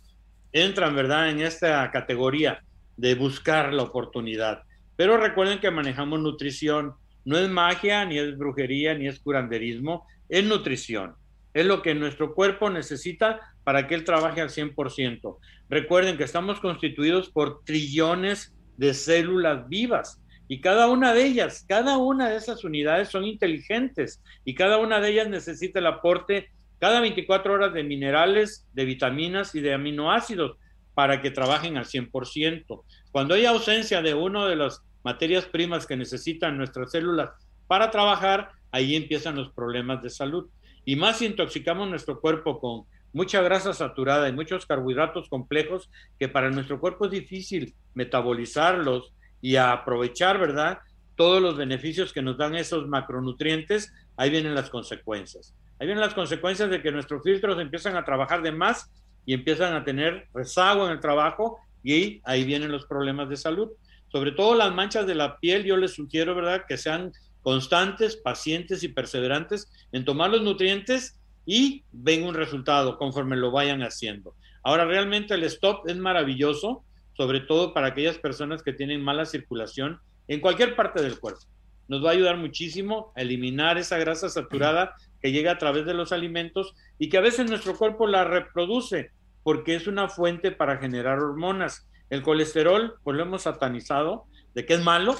entran, 0.53 0.95
¿verdad?, 0.95 1.29
en 1.29 1.41
esta 1.41 1.91
categoría 1.91 2.64
de 2.97 3.15
buscar 3.15 3.73
la 3.73 3.83
oportunidad. 3.83 4.63
Pero 4.95 5.17
recuerden 5.17 5.59
que 5.59 5.71
manejamos 5.71 6.19
nutrición. 6.19 6.93
No 7.25 7.37
es 7.37 7.49
magia, 7.49 8.05
ni 8.05 8.17
es 8.17 8.37
brujería, 8.37 8.93
ni 8.93 9.07
es 9.07 9.19
curanderismo, 9.19 10.05
es 10.29 10.43
nutrición. 10.43 11.15
Es 11.53 11.65
lo 11.65 11.81
que 11.81 11.95
nuestro 11.95 12.33
cuerpo 12.35 12.69
necesita 12.69 13.41
para 13.63 13.87
que 13.87 13.95
él 13.95 14.03
trabaje 14.03 14.41
al 14.41 14.49
100%. 14.49 15.37
Recuerden 15.69 16.17
que 16.17 16.23
estamos 16.23 16.59
constituidos 16.59 17.29
por 17.29 17.63
trillones 17.63 18.53
de 18.77 18.93
células 18.93 19.67
vivas 19.67 20.21
y 20.47 20.61
cada 20.61 20.87
una 20.87 21.13
de 21.13 21.25
ellas, 21.25 21.65
cada 21.67 21.97
una 21.97 22.29
de 22.29 22.37
esas 22.37 22.63
unidades 22.63 23.09
son 23.09 23.25
inteligentes 23.25 24.21
y 24.43 24.53
cada 24.53 24.77
una 24.77 24.99
de 24.99 25.09
ellas 25.09 25.29
necesita 25.29 25.79
el 25.79 25.87
aporte 25.87 26.49
cada 26.79 27.01
24 27.01 27.53
horas 27.53 27.73
de 27.73 27.83
minerales, 27.83 28.67
de 28.73 28.85
vitaminas 28.85 29.55
y 29.55 29.61
de 29.61 29.73
aminoácidos 29.73 30.57
para 30.95 31.21
que 31.21 31.29
trabajen 31.29 31.77
al 31.77 31.85
100%. 31.85 32.81
Cuando 33.11 33.35
hay 33.35 33.45
ausencia 33.45 34.01
de 34.01 34.15
una 34.15 34.47
de 34.47 34.55
las 34.55 34.81
materias 35.03 35.45
primas 35.45 35.85
que 35.85 35.95
necesitan 35.95 36.57
nuestras 36.57 36.91
células 36.91 37.29
para 37.67 37.91
trabajar, 37.91 38.49
ahí 38.71 38.95
empiezan 38.95 39.35
los 39.35 39.51
problemas 39.51 40.01
de 40.01 40.09
salud. 40.09 40.47
Y 40.85 40.95
más 40.95 41.17
si 41.17 41.25
intoxicamos 41.25 41.89
nuestro 41.89 42.19
cuerpo 42.19 42.59
con 42.59 42.85
mucha 43.13 43.41
grasa 43.41 43.73
saturada 43.73 44.27
y 44.27 44.33
muchos 44.33 44.65
carbohidratos 44.65 45.29
complejos 45.29 45.89
que 46.19 46.27
para 46.27 46.49
nuestro 46.49 46.79
cuerpo 46.79 47.05
es 47.05 47.11
difícil 47.11 47.73
metabolizarlos 47.93 49.13
y 49.41 49.57
aprovechar, 49.57 50.39
¿verdad? 50.39 50.79
Todos 51.15 51.41
los 51.41 51.55
beneficios 51.55 52.11
que 52.11 52.21
nos 52.21 52.37
dan 52.37 52.55
esos 52.55 52.87
macronutrientes, 52.87 53.93
ahí 54.17 54.29
vienen 54.29 54.55
las 54.55 54.69
consecuencias. 54.69 55.53
Ahí 55.79 55.87
vienen 55.87 56.01
las 56.01 56.13
consecuencias 56.13 56.69
de 56.69 56.81
que 56.81 56.91
nuestros 56.91 57.23
filtros 57.23 57.59
empiezan 57.59 57.95
a 57.95 58.03
trabajar 58.03 58.41
de 58.41 58.51
más 58.51 58.91
y 59.25 59.33
empiezan 59.33 59.73
a 59.73 59.83
tener 59.83 60.27
rezago 60.33 60.85
en 60.85 60.91
el 60.91 60.99
trabajo 60.99 61.57
y 61.83 62.21
ahí 62.23 62.43
vienen 62.43 62.71
los 62.71 62.85
problemas 62.85 63.29
de 63.29 63.37
salud. 63.37 63.69
Sobre 64.11 64.31
todo 64.31 64.55
las 64.55 64.73
manchas 64.73 65.07
de 65.07 65.15
la 65.15 65.37
piel, 65.39 65.63
yo 65.63 65.77
les 65.77 65.93
sugiero, 65.93 66.35
¿verdad?, 66.35 66.63
que 66.67 66.77
sean 66.77 67.11
constantes, 67.41 68.17
pacientes 68.17 68.83
y 68.83 68.87
perseverantes 68.87 69.71
en 69.91 70.05
tomar 70.05 70.31
los 70.31 70.41
nutrientes 70.41 71.19
y 71.45 71.83
ven 71.91 72.23
un 72.23 72.33
resultado 72.33 72.97
conforme 72.97 73.35
lo 73.35 73.51
vayan 73.51 73.83
haciendo. 73.83 74.35
Ahora, 74.63 74.85
realmente 74.85 75.35
el 75.35 75.43
stop 75.43 75.87
es 75.87 75.95
maravilloso, 75.97 76.83
sobre 77.13 77.41
todo 77.41 77.73
para 77.73 77.87
aquellas 77.87 78.17
personas 78.17 78.63
que 78.63 78.73
tienen 78.73 79.03
mala 79.03 79.25
circulación 79.25 79.99
en 80.27 80.39
cualquier 80.39 80.75
parte 80.75 81.03
del 81.03 81.19
cuerpo. 81.19 81.41
Nos 81.87 82.03
va 82.03 82.09
a 82.09 82.13
ayudar 82.13 82.37
muchísimo 82.37 83.13
a 83.15 83.21
eliminar 83.21 83.77
esa 83.77 83.99
grasa 83.99 84.27
saturada 84.27 84.95
que 85.25 85.31
llega 85.31 85.53
a 85.53 85.57
través 85.57 85.87
de 85.87 85.95
los 85.95 86.11
alimentos 86.11 86.75
y 86.99 87.09
que 87.09 87.17
a 87.17 87.21
veces 87.21 87.49
nuestro 87.49 87.75
cuerpo 87.75 88.05
la 88.05 88.25
reproduce 88.25 89.09
porque 89.41 89.73
es 89.73 89.87
una 89.87 90.07
fuente 90.07 90.51
para 90.51 90.77
generar 90.77 91.17
hormonas. 91.17 91.87
El 92.11 92.21
colesterol, 92.21 92.93
pues 93.03 93.17
lo 93.17 93.23
hemos 93.23 93.41
satanizado 93.41 94.25
de 94.53 94.67
que 94.67 94.75
es 94.75 94.83
malo. 94.83 95.15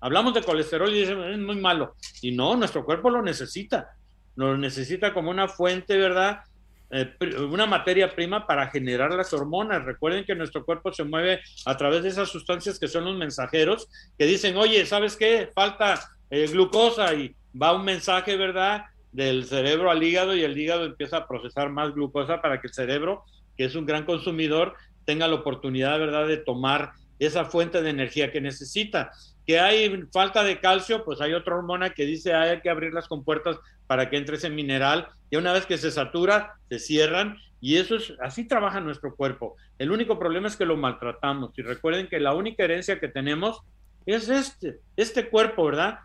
Hablamos 0.00 0.34
de 0.34 0.44
colesterol 0.44 0.88
y 0.94 1.00
dicen, 1.00 1.20
es 1.24 1.38
muy 1.40 1.56
malo. 1.56 1.96
Y 2.22 2.30
no, 2.30 2.54
nuestro 2.54 2.84
cuerpo 2.84 3.10
lo 3.10 3.20
necesita. 3.20 3.88
Lo 4.36 4.56
necesita 4.56 5.12
como 5.12 5.32
una 5.32 5.48
fuente, 5.48 5.96
¿verdad? 5.96 6.38
Eh, 6.92 7.16
una 7.50 7.66
materia 7.66 8.14
prima 8.14 8.46
para 8.46 8.68
generar 8.68 9.12
las 9.12 9.32
hormonas. 9.32 9.84
Recuerden 9.84 10.24
que 10.24 10.36
nuestro 10.36 10.64
cuerpo 10.64 10.92
se 10.92 11.02
mueve 11.02 11.40
a 11.66 11.76
través 11.76 12.04
de 12.04 12.10
esas 12.10 12.28
sustancias 12.28 12.78
que 12.78 12.86
son 12.86 13.06
los 13.06 13.16
mensajeros, 13.16 13.88
que 14.16 14.24
dicen, 14.24 14.56
oye, 14.56 14.86
¿sabes 14.86 15.16
qué? 15.16 15.50
Falta 15.52 15.98
eh, 16.30 16.46
glucosa 16.46 17.12
y 17.12 17.34
va 17.60 17.74
un 17.74 17.84
mensaje, 17.84 18.36
¿verdad? 18.36 18.84
Del 19.12 19.44
cerebro 19.44 19.90
al 19.90 20.02
hígado 20.02 20.36
y 20.36 20.42
el 20.42 20.56
hígado 20.58 20.84
empieza 20.84 21.18
a 21.18 21.28
procesar 21.28 21.70
más 21.70 21.94
glucosa 21.94 22.42
para 22.42 22.60
que 22.60 22.68
el 22.68 22.74
cerebro, 22.74 23.24
que 23.56 23.64
es 23.64 23.74
un 23.74 23.86
gran 23.86 24.04
consumidor, 24.04 24.74
tenga 25.04 25.26
la 25.26 25.36
oportunidad, 25.36 25.98
¿verdad?, 25.98 26.26
de 26.26 26.36
tomar 26.36 26.92
esa 27.18 27.44
fuente 27.44 27.82
de 27.82 27.90
energía 27.90 28.30
que 28.30 28.40
necesita. 28.40 29.10
Que 29.46 29.58
hay 29.58 30.04
falta 30.12 30.44
de 30.44 30.60
calcio, 30.60 31.04
pues 31.04 31.20
hay 31.20 31.32
otra 31.32 31.56
hormona 31.56 31.90
que 31.90 32.04
dice 32.04 32.34
hay 32.34 32.60
que 32.60 32.70
abrir 32.70 32.92
las 32.92 33.08
compuertas 33.08 33.58
para 33.86 34.10
que 34.10 34.18
entre 34.18 34.36
ese 34.36 34.50
mineral 34.50 35.08
y 35.30 35.36
una 35.36 35.52
vez 35.52 35.66
que 35.66 35.78
se 35.78 35.90
satura, 35.90 36.54
se 36.68 36.78
cierran 36.78 37.36
y 37.60 37.76
eso 37.76 37.96
es 37.96 38.12
así 38.20 38.46
trabaja 38.46 38.80
nuestro 38.80 39.16
cuerpo. 39.16 39.56
El 39.78 39.90
único 39.90 40.18
problema 40.18 40.48
es 40.48 40.56
que 40.56 40.66
lo 40.66 40.76
maltratamos 40.76 41.58
y 41.58 41.62
recuerden 41.62 42.08
que 42.08 42.20
la 42.20 42.34
única 42.34 42.64
herencia 42.64 43.00
que 43.00 43.08
tenemos 43.08 43.62
es 44.06 44.28
este, 44.28 44.80
este 44.96 45.28
cuerpo, 45.28 45.64
¿verdad? 45.64 45.98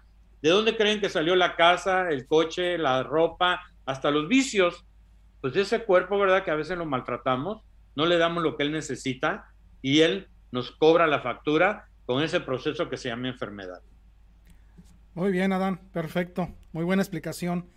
¿De 0.44 0.50
dónde 0.50 0.76
creen 0.76 1.00
que 1.00 1.08
salió 1.08 1.38
la 1.38 1.56
casa, 1.56 2.10
el 2.10 2.28
coche, 2.28 2.78
la 2.78 3.02
ropa, 3.02 3.62
hasta 3.86 4.12
los 4.12 4.28
vicios? 4.28 4.86
Pues 5.40 5.56
ese 5.56 5.86
cuerpo, 5.86 6.20
¿verdad? 6.20 6.44
Que 6.44 6.52
a 6.52 6.56
veces 6.56 6.78
lo 6.78 6.86
maltratamos, 6.86 7.64
no 7.96 8.06
le 8.06 8.18
damos 8.18 8.44
lo 8.44 8.58
que 8.58 8.64
él 8.64 8.74
necesita 8.74 9.46
y 9.82 10.02
él 10.02 10.28
nos 10.52 10.72
cobra 10.72 11.08
la 11.08 11.22
factura 11.22 11.88
con 12.06 12.22
ese 12.22 12.42
proceso 12.42 12.90
que 12.90 12.98
se 12.98 13.08
llama 13.08 13.30
enfermedad. 13.30 13.80
Muy 15.14 15.32
bien, 15.32 15.54
Adán, 15.54 15.80
perfecto, 15.94 16.50
muy 16.74 16.84
buena 16.84 17.04
explicación. 17.04 17.70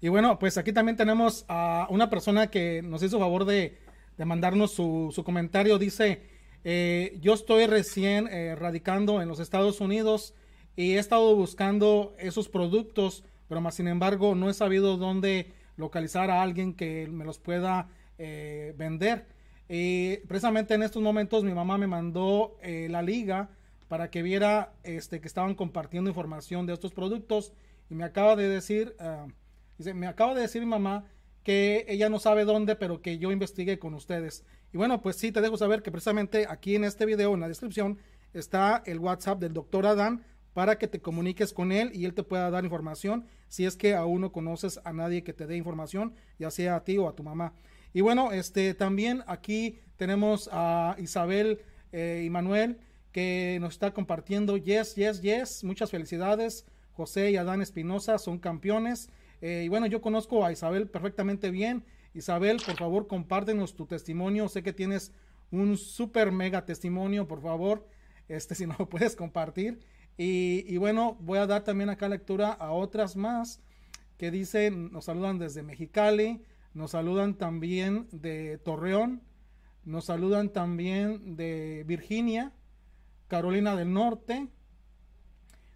Y 0.00 0.08
bueno, 0.08 0.40
pues 0.40 0.58
aquí 0.58 0.72
también 0.72 0.96
tenemos 0.96 1.44
a 1.46 1.86
una 1.88 2.10
persona 2.10 2.48
que 2.48 2.82
nos 2.82 3.00
hizo 3.04 3.20
favor 3.20 3.44
de, 3.44 3.78
mandarnos 4.18 4.72
su, 4.72 5.22
comentario. 5.24 5.78
Dice, 5.78 6.28
eh, 6.64 7.16
yo 7.20 7.34
estoy 7.34 7.66
recién 7.66 8.26
eh, 8.26 8.56
radicando 8.56 9.22
en 9.22 9.28
los 9.28 9.38
Estados 9.38 9.80
Unidos 9.80 10.34
y 10.78 10.94
he 10.94 10.98
estado 10.98 11.34
buscando 11.34 12.14
esos 12.18 12.48
productos, 12.48 13.24
pero 13.48 13.60
más 13.60 13.74
sin 13.74 13.88
embargo 13.88 14.34
no 14.34 14.48
he 14.48 14.54
sabido 14.54 14.96
dónde 14.96 15.52
localizar 15.76 16.30
a 16.30 16.42
alguien 16.42 16.74
que 16.74 17.08
me 17.10 17.24
los 17.24 17.38
pueda 17.38 17.88
eh, 18.16 18.74
vender. 18.78 19.26
Y 19.68 20.16
precisamente 20.28 20.74
en 20.74 20.82
estos 20.82 21.02
momentos 21.02 21.44
mi 21.44 21.52
mamá 21.52 21.76
me 21.76 21.86
mandó 21.86 22.56
la 22.62 23.02
liga 23.02 23.50
para 23.88 24.10
que 24.10 24.22
viera 24.22 24.72
este, 24.82 25.20
que 25.20 25.28
estaban 25.28 25.54
compartiendo 25.54 26.08
información 26.08 26.64
de 26.64 26.72
estos 26.72 26.92
productos 26.92 27.52
y 27.90 27.94
me 27.94 28.04
acaba 28.04 28.34
de 28.34 28.48
decir... 28.48 28.94
Ah, 28.98 29.26
Dice, 29.78 29.94
me 29.94 30.08
acaba 30.08 30.34
de 30.34 30.42
decir 30.42 30.60
mi 30.60 30.68
mamá 30.68 31.04
que 31.44 31.86
ella 31.88 32.08
no 32.08 32.18
sabe 32.18 32.44
dónde, 32.44 32.74
pero 32.74 33.00
que 33.00 33.18
yo 33.18 33.30
investigue 33.30 33.78
con 33.78 33.94
ustedes. 33.94 34.44
Y 34.72 34.76
bueno, 34.76 35.00
pues 35.00 35.16
sí, 35.16 35.32
te 35.32 35.40
dejo 35.40 35.56
saber 35.56 35.82
que 35.82 35.92
precisamente 35.92 36.46
aquí 36.48 36.74
en 36.74 36.84
este 36.84 37.06
video, 37.06 37.32
en 37.32 37.40
la 37.40 37.48
descripción, 37.48 37.98
está 38.34 38.82
el 38.84 38.98
WhatsApp 38.98 39.38
del 39.38 39.54
doctor 39.54 39.86
Adán 39.86 40.24
para 40.58 40.76
que 40.76 40.88
te 40.88 41.00
comuniques 41.00 41.52
con 41.52 41.70
él 41.70 41.92
y 41.94 42.04
él 42.04 42.14
te 42.14 42.24
pueda 42.24 42.50
dar 42.50 42.64
información 42.64 43.28
si 43.46 43.64
es 43.64 43.76
que 43.76 43.94
aún 43.94 44.22
no 44.22 44.32
conoces 44.32 44.80
a 44.82 44.92
nadie 44.92 45.22
que 45.22 45.32
te 45.32 45.46
dé 45.46 45.56
información, 45.56 46.14
ya 46.36 46.50
sea 46.50 46.74
a 46.74 46.82
ti 46.82 46.98
o 46.98 47.08
a 47.08 47.14
tu 47.14 47.22
mamá. 47.22 47.52
Y 47.94 48.00
bueno, 48.00 48.32
este 48.32 48.74
también 48.74 49.22
aquí 49.28 49.78
tenemos 49.96 50.50
a 50.50 50.96
Isabel 50.98 51.60
eh, 51.92 52.24
y 52.26 52.30
Manuel 52.30 52.80
que 53.12 53.58
nos 53.60 53.74
está 53.74 53.92
compartiendo. 53.94 54.56
Yes, 54.56 54.96
yes, 54.96 55.22
yes. 55.22 55.62
Muchas 55.62 55.92
felicidades. 55.92 56.66
José 56.90 57.30
y 57.30 57.36
Adán 57.36 57.62
Espinosa 57.62 58.18
son 58.18 58.40
campeones. 58.40 59.10
Eh, 59.40 59.62
y 59.64 59.68
bueno, 59.68 59.86
yo 59.86 60.00
conozco 60.00 60.44
a 60.44 60.50
Isabel 60.50 60.88
perfectamente 60.88 61.52
bien. 61.52 61.84
Isabel, 62.14 62.60
por 62.66 62.74
favor, 62.74 63.06
compártenos 63.06 63.76
tu 63.76 63.86
testimonio. 63.86 64.48
Sé 64.48 64.64
que 64.64 64.72
tienes 64.72 65.12
un 65.52 65.76
super 65.76 66.32
mega 66.32 66.64
testimonio, 66.64 67.28
por 67.28 67.42
favor, 67.42 67.86
este, 68.26 68.54
si 68.56 68.66
no 68.66 68.74
lo 68.76 68.88
puedes 68.88 69.14
compartir. 69.14 69.78
Y, 70.20 70.76
bueno, 70.78 71.16
voy 71.20 71.38
a 71.38 71.46
dar 71.46 71.62
también 71.62 71.90
acá 71.90 72.08
lectura 72.08 72.50
a 72.50 72.72
otras 72.72 73.14
más 73.14 73.60
que 74.16 74.32
dicen, 74.32 74.90
nos 74.90 75.04
saludan 75.04 75.38
desde 75.38 75.62
Mexicali, 75.62 76.42
nos 76.74 76.90
saludan 76.90 77.34
también 77.34 78.08
de 78.10 78.58
Torreón, 78.58 79.22
nos 79.84 80.06
saludan 80.06 80.52
también 80.52 81.36
de 81.36 81.84
Virginia, 81.86 82.52
Carolina 83.28 83.76
del 83.76 83.92
Norte, 83.92 84.48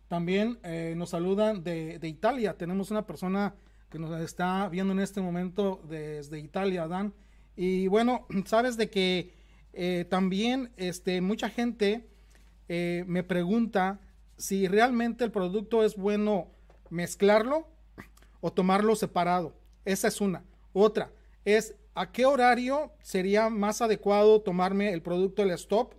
también 0.08 0.58
eh, 0.64 0.94
nos 0.96 1.10
saludan 1.10 1.62
de, 1.62 2.00
Italia. 2.02 2.54
Tenemos 2.58 2.90
una 2.90 3.06
persona 3.06 3.54
que 3.90 3.98
nos 4.00 4.20
está 4.20 4.68
viendo 4.68 4.92
en 4.92 4.98
este 4.98 5.20
momento 5.20 5.80
desde 5.88 6.40
Italia, 6.40 6.88
Dan. 6.88 7.14
Y 7.54 7.86
bueno, 7.86 8.26
sabes 8.44 8.76
de 8.76 8.90
que 8.90 9.32
eh, 9.72 10.04
también 10.10 10.72
este, 10.76 11.20
mucha 11.20 11.48
gente 11.48 12.08
eh, 12.68 13.04
me 13.06 13.22
pregunta 13.22 14.00
si 14.36 14.68
realmente 14.68 15.24
el 15.24 15.30
producto 15.30 15.84
es 15.84 15.96
bueno 15.96 16.50
mezclarlo 16.90 17.68
o 18.40 18.52
tomarlo 18.52 18.96
separado. 18.96 19.56
Esa 19.84 20.08
es 20.08 20.20
una. 20.20 20.44
Otra 20.72 21.10
es 21.44 21.76
a 21.94 22.12
qué 22.12 22.24
horario 22.24 22.92
sería 23.02 23.48
más 23.50 23.82
adecuado 23.82 24.40
tomarme 24.40 24.92
el 24.92 25.02
producto 25.02 25.42
el 25.42 25.50
stop. 25.50 25.94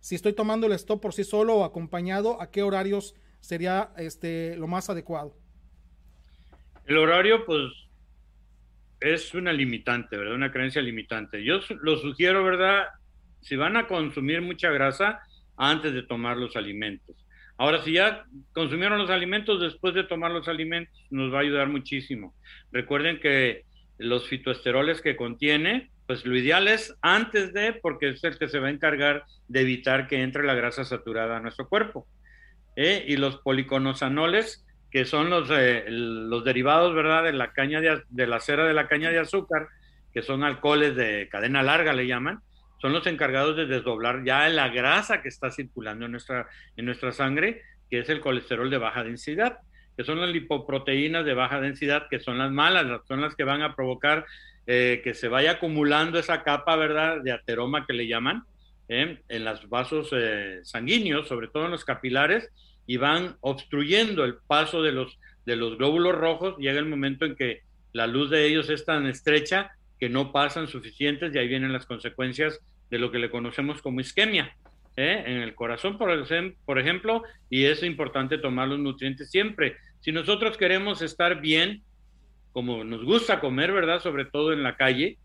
Si 0.00 0.14
estoy 0.14 0.32
tomando 0.32 0.66
el 0.66 0.72
stop 0.72 1.00
por 1.00 1.14
sí 1.14 1.24
solo 1.24 1.56
o 1.56 1.64
acompañado, 1.64 2.40
a 2.40 2.50
qué 2.50 2.62
horarios 2.62 3.14
sería 3.40 3.92
este, 3.96 4.56
lo 4.56 4.66
más 4.66 4.90
adecuado? 4.90 5.36
El 6.86 6.98
horario, 6.98 7.44
pues, 7.44 7.70
es 9.00 9.34
una 9.34 9.52
limitante, 9.52 10.16
¿verdad? 10.16 10.34
Una 10.34 10.50
creencia 10.50 10.82
limitante. 10.82 11.44
Yo 11.44 11.60
lo 11.80 11.96
sugiero, 11.98 12.42
¿verdad? 12.42 12.86
Si 13.40 13.56
van 13.56 13.76
a 13.76 13.86
consumir 13.86 14.40
mucha 14.40 14.70
grasa, 14.70 15.20
antes 15.56 15.92
de 15.92 16.02
tomar 16.02 16.36
los 16.36 16.56
alimentos. 16.56 17.16
Ahora, 17.58 17.82
si 17.82 17.92
ya 17.92 18.24
consumieron 18.52 18.98
los 18.98 19.10
alimentos, 19.10 19.60
después 19.60 19.94
de 19.94 20.04
tomar 20.04 20.30
los 20.30 20.48
alimentos, 20.48 20.94
nos 21.10 21.32
va 21.32 21.38
a 21.38 21.42
ayudar 21.42 21.68
muchísimo. 21.68 22.34
Recuerden 22.72 23.20
que 23.20 23.64
los 23.98 24.28
fitoesteroles 24.28 25.00
que 25.00 25.16
contiene, 25.16 25.90
pues 26.06 26.24
lo 26.24 26.36
ideal 26.36 26.66
es 26.66 26.96
antes 27.02 27.52
de, 27.52 27.72
porque 27.74 28.10
es 28.10 28.24
el 28.24 28.38
que 28.38 28.48
se 28.48 28.58
va 28.58 28.68
a 28.68 28.72
encargar 28.72 29.24
de 29.48 29.60
evitar 29.60 30.08
que 30.08 30.22
entre 30.22 30.44
la 30.44 30.54
grasa 30.54 30.84
saturada 30.84 31.36
a 31.36 31.40
nuestro 31.40 31.68
cuerpo. 31.68 32.06
¿eh? 32.76 33.04
y 33.06 33.16
los 33.16 33.38
policonosanoles, 33.38 34.64
que 34.90 35.04
son 35.04 35.30
los, 35.30 35.48
eh, 35.50 35.84
los 35.88 36.44
derivados, 36.44 36.94
¿verdad?, 36.94 37.24
de 37.24 37.32
la 37.32 37.52
caña 37.52 37.80
de, 37.80 38.26
la 38.26 38.40
cera 38.40 38.66
de 38.66 38.74
la 38.74 38.88
caña 38.88 39.10
de 39.10 39.18
azúcar, 39.18 39.68
que 40.12 40.22
son 40.22 40.44
alcoholes 40.44 40.94
de 40.94 41.28
cadena 41.30 41.62
larga, 41.62 41.92
le 41.92 42.06
llaman, 42.06 42.40
son 42.82 42.92
los 42.92 43.06
encargados 43.06 43.56
de 43.56 43.66
desdoblar 43.66 44.24
ya 44.24 44.48
la 44.48 44.68
grasa 44.68 45.22
que 45.22 45.28
está 45.28 45.52
circulando 45.52 46.06
en 46.06 46.10
nuestra, 46.10 46.48
en 46.76 46.84
nuestra 46.84 47.12
sangre, 47.12 47.62
que 47.88 48.00
es 48.00 48.08
el 48.08 48.20
colesterol 48.20 48.68
de 48.70 48.78
baja 48.78 49.04
densidad, 49.04 49.58
que 49.96 50.02
son 50.02 50.20
las 50.20 50.30
lipoproteínas 50.30 51.24
de 51.24 51.32
baja 51.32 51.60
densidad, 51.60 52.08
que 52.10 52.18
son 52.18 52.38
las 52.38 52.50
malas, 52.50 53.02
son 53.06 53.20
las 53.20 53.36
que 53.36 53.44
van 53.44 53.62
a 53.62 53.76
provocar 53.76 54.26
eh, 54.66 55.00
que 55.04 55.14
se 55.14 55.28
vaya 55.28 55.52
acumulando 55.52 56.18
esa 56.18 56.42
capa, 56.42 56.74
¿verdad?, 56.74 57.22
de 57.22 57.30
ateroma 57.30 57.86
que 57.86 57.92
le 57.92 58.08
llaman, 58.08 58.42
¿eh? 58.88 59.20
en 59.28 59.44
los 59.44 59.68
vasos 59.68 60.08
eh, 60.12 60.58
sanguíneos, 60.64 61.28
sobre 61.28 61.46
todo 61.46 61.66
en 61.66 61.70
los 61.70 61.84
capilares, 61.84 62.50
y 62.84 62.96
van 62.96 63.36
obstruyendo 63.42 64.24
el 64.24 64.38
paso 64.38 64.82
de 64.82 64.90
los, 64.90 65.20
de 65.46 65.54
los 65.54 65.78
glóbulos 65.78 66.16
rojos. 66.16 66.56
Llega 66.58 66.80
el 66.80 66.86
momento 66.86 67.26
en 67.26 67.36
que 67.36 67.60
la 67.92 68.08
luz 68.08 68.28
de 68.28 68.44
ellos 68.44 68.68
es 68.70 68.84
tan 68.84 69.06
estrecha 69.06 69.70
que 70.00 70.08
no 70.08 70.32
pasan 70.32 70.66
suficientes 70.66 71.32
y 71.32 71.38
ahí 71.38 71.46
vienen 71.46 71.72
las 71.72 71.86
consecuencias 71.86 72.60
de 72.92 72.98
lo 72.98 73.10
que 73.10 73.18
le 73.18 73.30
conocemos 73.30 73.80
como 73.80 74.00
isquemia. 74.00 74.54
¿eh? 74.98 75.24
En 75.26 75.38
el 75.38 75.54
corazón, 75.54 75.96
por, 75.96 76.78
ejemplo, 76.78 77.22
y 77.48 77.64
es 77.64 77.82
importante 77.82 78.36
tomar 78.36 78.68
los 78.68 78.78
nutrientes 78.78 79.30
siempre. 79.30 79.78
Si 80.00 80.12
nosotros 80.12 80.58
queremos 80.58 81.00
estar 81.00 81.40
bien, 81.40 81.82
como 82.52 82.84
nos 82.84 83.02
gusta 83.02 83.40
comer, 83.40 83.72
¿verdad? 83.72 84.00
Sobre 84.00 84.26
todo 84.26 84.52
en 84.52 84.62
la 84.62 84.76
calle, 84.76 85.16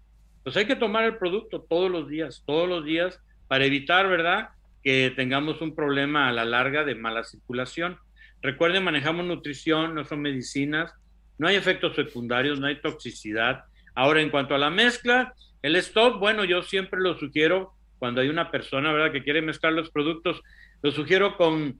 pues 0.43 0.55
hay 0.55 0.65
que 0.65 0.77
tomar 0.77 1.03
el 1.03 1.17
producto 1.17 1.61
todos 1.61 1.91
los 1.91 2.07
días, 2.07 2.41
todos 2.47 2.69
los 2.69 2.85
días, 2.85 3.21
para 3.49 3.65
evitar, 3.65 4.07
¿verdad?, 4.07 4.51
que 4.81 5.11
tengamos 5.13 5.59
un 5.59 5.75
problema 5.75 6.29
a 6.29 6.31
la 6.31 6.45
larga 6.45 6.85
de 6.85 6.95
mala 6.95 7.25
circulación. 7.25 7.97
Recuerden, 8.41 8.85
manejamos 8.85 9.25
nutrición, 9.25 9.93
no 9.93 10.05
son 10.05 10.21
medicinas, 10.21 10.93
no 11.37 11.49
hay 11.49 11.57
efectos 11.57 11.97
secundarios, 11.97 12.61
no 12.61 12.67
hay 12.67 12.79
toxicidad. 12.79 13.65
Ahora, 13.93 14.21
en 14.21 14.29
cuanto 14.29 14.55
a 14.55 14.57
la 14.57 14.69
mezcla, 14.69 15.33
el 15.61 15.75
stop, 15.77 16.19
bueno, 16.19 16.45
yo 16.45 16.61
siempre 16.61 16.99
lo 16.99 17.17
sugiero 17.17 17.73
cuando 17.99 18.21
hay 18.21 18.29
una 18.29 18.51
persona, 18.51 18.91
¿verdad?, 18.91 19.11
que 19.11 19.23
quiere 19.23 19.41
mezclar 19.41 19.73
los 19.73 19.89
productos, 19.89 20.41
lo 20.81 20.91
sugiero 20.91 21.35
con 21.35 21.79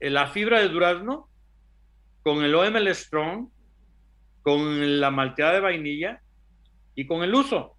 la 0.00 0.28
fibra 0.28 0.60
de 0.60 0.68
durazno, 0.68 1.28
con 2.22 2.44
el 2.44 2.54
OML 2.54 2.94
Strong, 2.94 3.48
con 4.42 5.00
la 5.00 5.10
malteada 5.10 5.54
de 5.54 5.60
vainilla 5.60 6.20
y 6.94 7.06
con 7.06 7.22
el 7.24 7.34
uso 7.34 7.74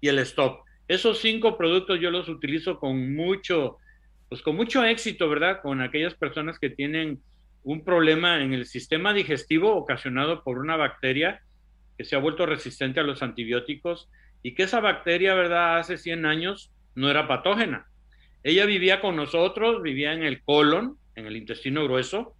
y 0.00 0.08
el 0.08 0.18
stop. 0.18 0.60
Esos 0.88 1.20
cinco 1.20 1.56
productos 1.56 2.00
yo 2.00 2.10
los 2.10 2.28
utilizo 2.28 2.78
con 2.78 3.14
mucho, 3.14 3.78
pues 4.28 4.42
con 4.42 4.56
mucho 4.56 4.84
éxito, 4.84 5.28
¿verdad? 5.28 5.60
Con 5.62 5.80
aquellas 5.80 6.14
personas 6.14 6.58
que 6.58 6.68
tienen 6.68 7.22
un 7.64 7.84
problema 7.84 8.42
en 8.42 8.52
el 8.52 8.66
sistema 8.66 9.14
digestivo 9.14 9.74
ocasionado 9.74 10.42
por 10.42 10.58
una 10.58 10.76
bacteria 10.76 11.40
que 11.96 12.04
se 12.04 12.16
ha 12.16 12.18
vuelto 12.18 12.44
resistente 12.44 13.00
a 13.00 13.04
los 13.04 13.22
antibióticos 13.22 14.10
y 14.42 14.54
que 14.54 14.64
esa 14.64 14.80
bacteria, 14.80 15.34
¿verdad? 15.34 15.78
Hace 15.78 15.98
100 15.98 16.26
años 16.26 16.72
no 16.94 17.10
era 17.10 17.28
patógena. 17.28 17.86
Ella 18.42 18.66
vivía 18.66 19.00
con 19.00 19.16
nosotros, 19.16 19.82
vivía 19.82 20.12
en 20.12 20.22
el 20.22 20.42
colon, 20.42 20.96
en 21.14 21.26
el 21.26 21.36
intestino 21.36 21.84
grueso, 21.84 22.34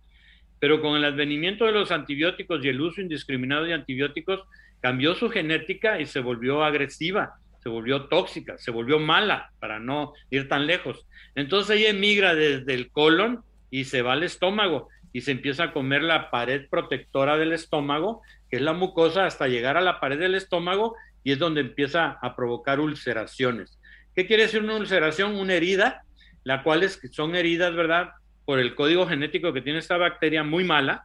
pero 0.59 0.80
con 0.80 0.96
el 0.96 1.05
advenimiento 1.05 1.64
de 1.64 1.72
los 1.72 1.90
antibióticos 1.90 2.64
y 2.64 2.68
el 2.68 2.80
uso 2.80 3.00
indiscriminado 3.00 3.64
de 3.64 3.74
antibióticos, 3.74 4.42
cambió 4.80 5.14
su 5.14 5.30
genética 5.30 6.00
y 6.00 6.07
se 6.07 6.20
volvió 6.20 6.64
agresiva 6.64 7.34
se 7.62 7.68
volvió 7.68 8.07
tóxica, 8.09 8.59
se 8.59 8.72
volvió 8.72 8.98
mala, 8.98 9.53
para 9.61 9.78
no 9.78 10.14
ir 10.30 10.48
tan 10.48 10.66
lejos. 10.66 11.07
Entonces 11.36 11.78
ella 11.78 11.90
emigra 11.90 12.34
desde 12.34 12.74
el 12.74 12.90
colon 12.90 13.44
y 13.70 13.84
se 13.84 14.03
va 14.03 14.14
al 14.14 14.24
estómago 14.24 14.88
y 15.12 15.20
se 15.20 15.30
empieza 15.30 15.64
a 15.64 15.72
comer 15.72 16.03
la 16.03 16.30
pared 16.30 16.68
protectora 16.68 17.36
del 17.36 17.53
estómago, 17.53 18.22
que 18.50 18.57
es 18.57 18.62
la 18.62 18.72
mucosa, 18.72 19.26
hasta 19.26 19.46
llegar 19.46 19.76
a 19.76 19.80
la 19.80 20.00
pared 20.00 20.18
del 20.18 20.34
estómago 20.34 20.96
y 21.24 21.32
es 21.32 21.38
donde 21.38 21.60
empieza 21.60 22.18
a 22.20 22.36
provocar 22.36 22.80
ulceraciones. 22.80 23.78
¿Qué 24.14 24.26
quiere 24.26 24.44
decir 24.44 24.62
una 24.62 24.76
ulceración? 24.76 25.36
Una 25.36 25.54
herida, 25.54 26.02
la 26.44 26.62
cual 26.62 26.82
es, 26.82 27.00
son 27.12 27.34
heridas, 27.34 27.74
¿verdad? 27.74 28.10
Por 28.44 28.58
el 28.58 28.74
código 28.74 29.06
genético 29.06 29.52
que 29.52 29.62
tiene 29.62 29.78
esta 29.78 29.96
bacteria 29.96 30.42
muy 30.42 30.64
mala, 30.64 31.04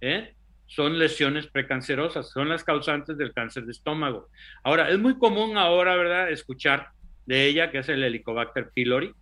¿eh? 0.00 0.34
son 0.66 0.98
lesiones 0.98 1.46
precancerosas, 1.46 2.30
son 2.30 2.48
las 2.50 2.62
causantes 2.62 3.16
del 3.16 3.32
cáncer 3.32 3.64
de 3.64 3.72
estómago. 3.72 4.28
Ahora, 4.62 4.90
es 4.90 4.98
muy 4.98 5.18
común 5.18 5.56
ahora, 5.56 5.96
¿verdad?, 5.96 6.30
escuchar 6.30 6.88
de 7.26 7.46
ella, 7.46 7.70
que 7.70 7.78
es 7.78 7.88
el 7.88 8.02
Helicobacter 8.02 8.70
pylori, 8.74 9.12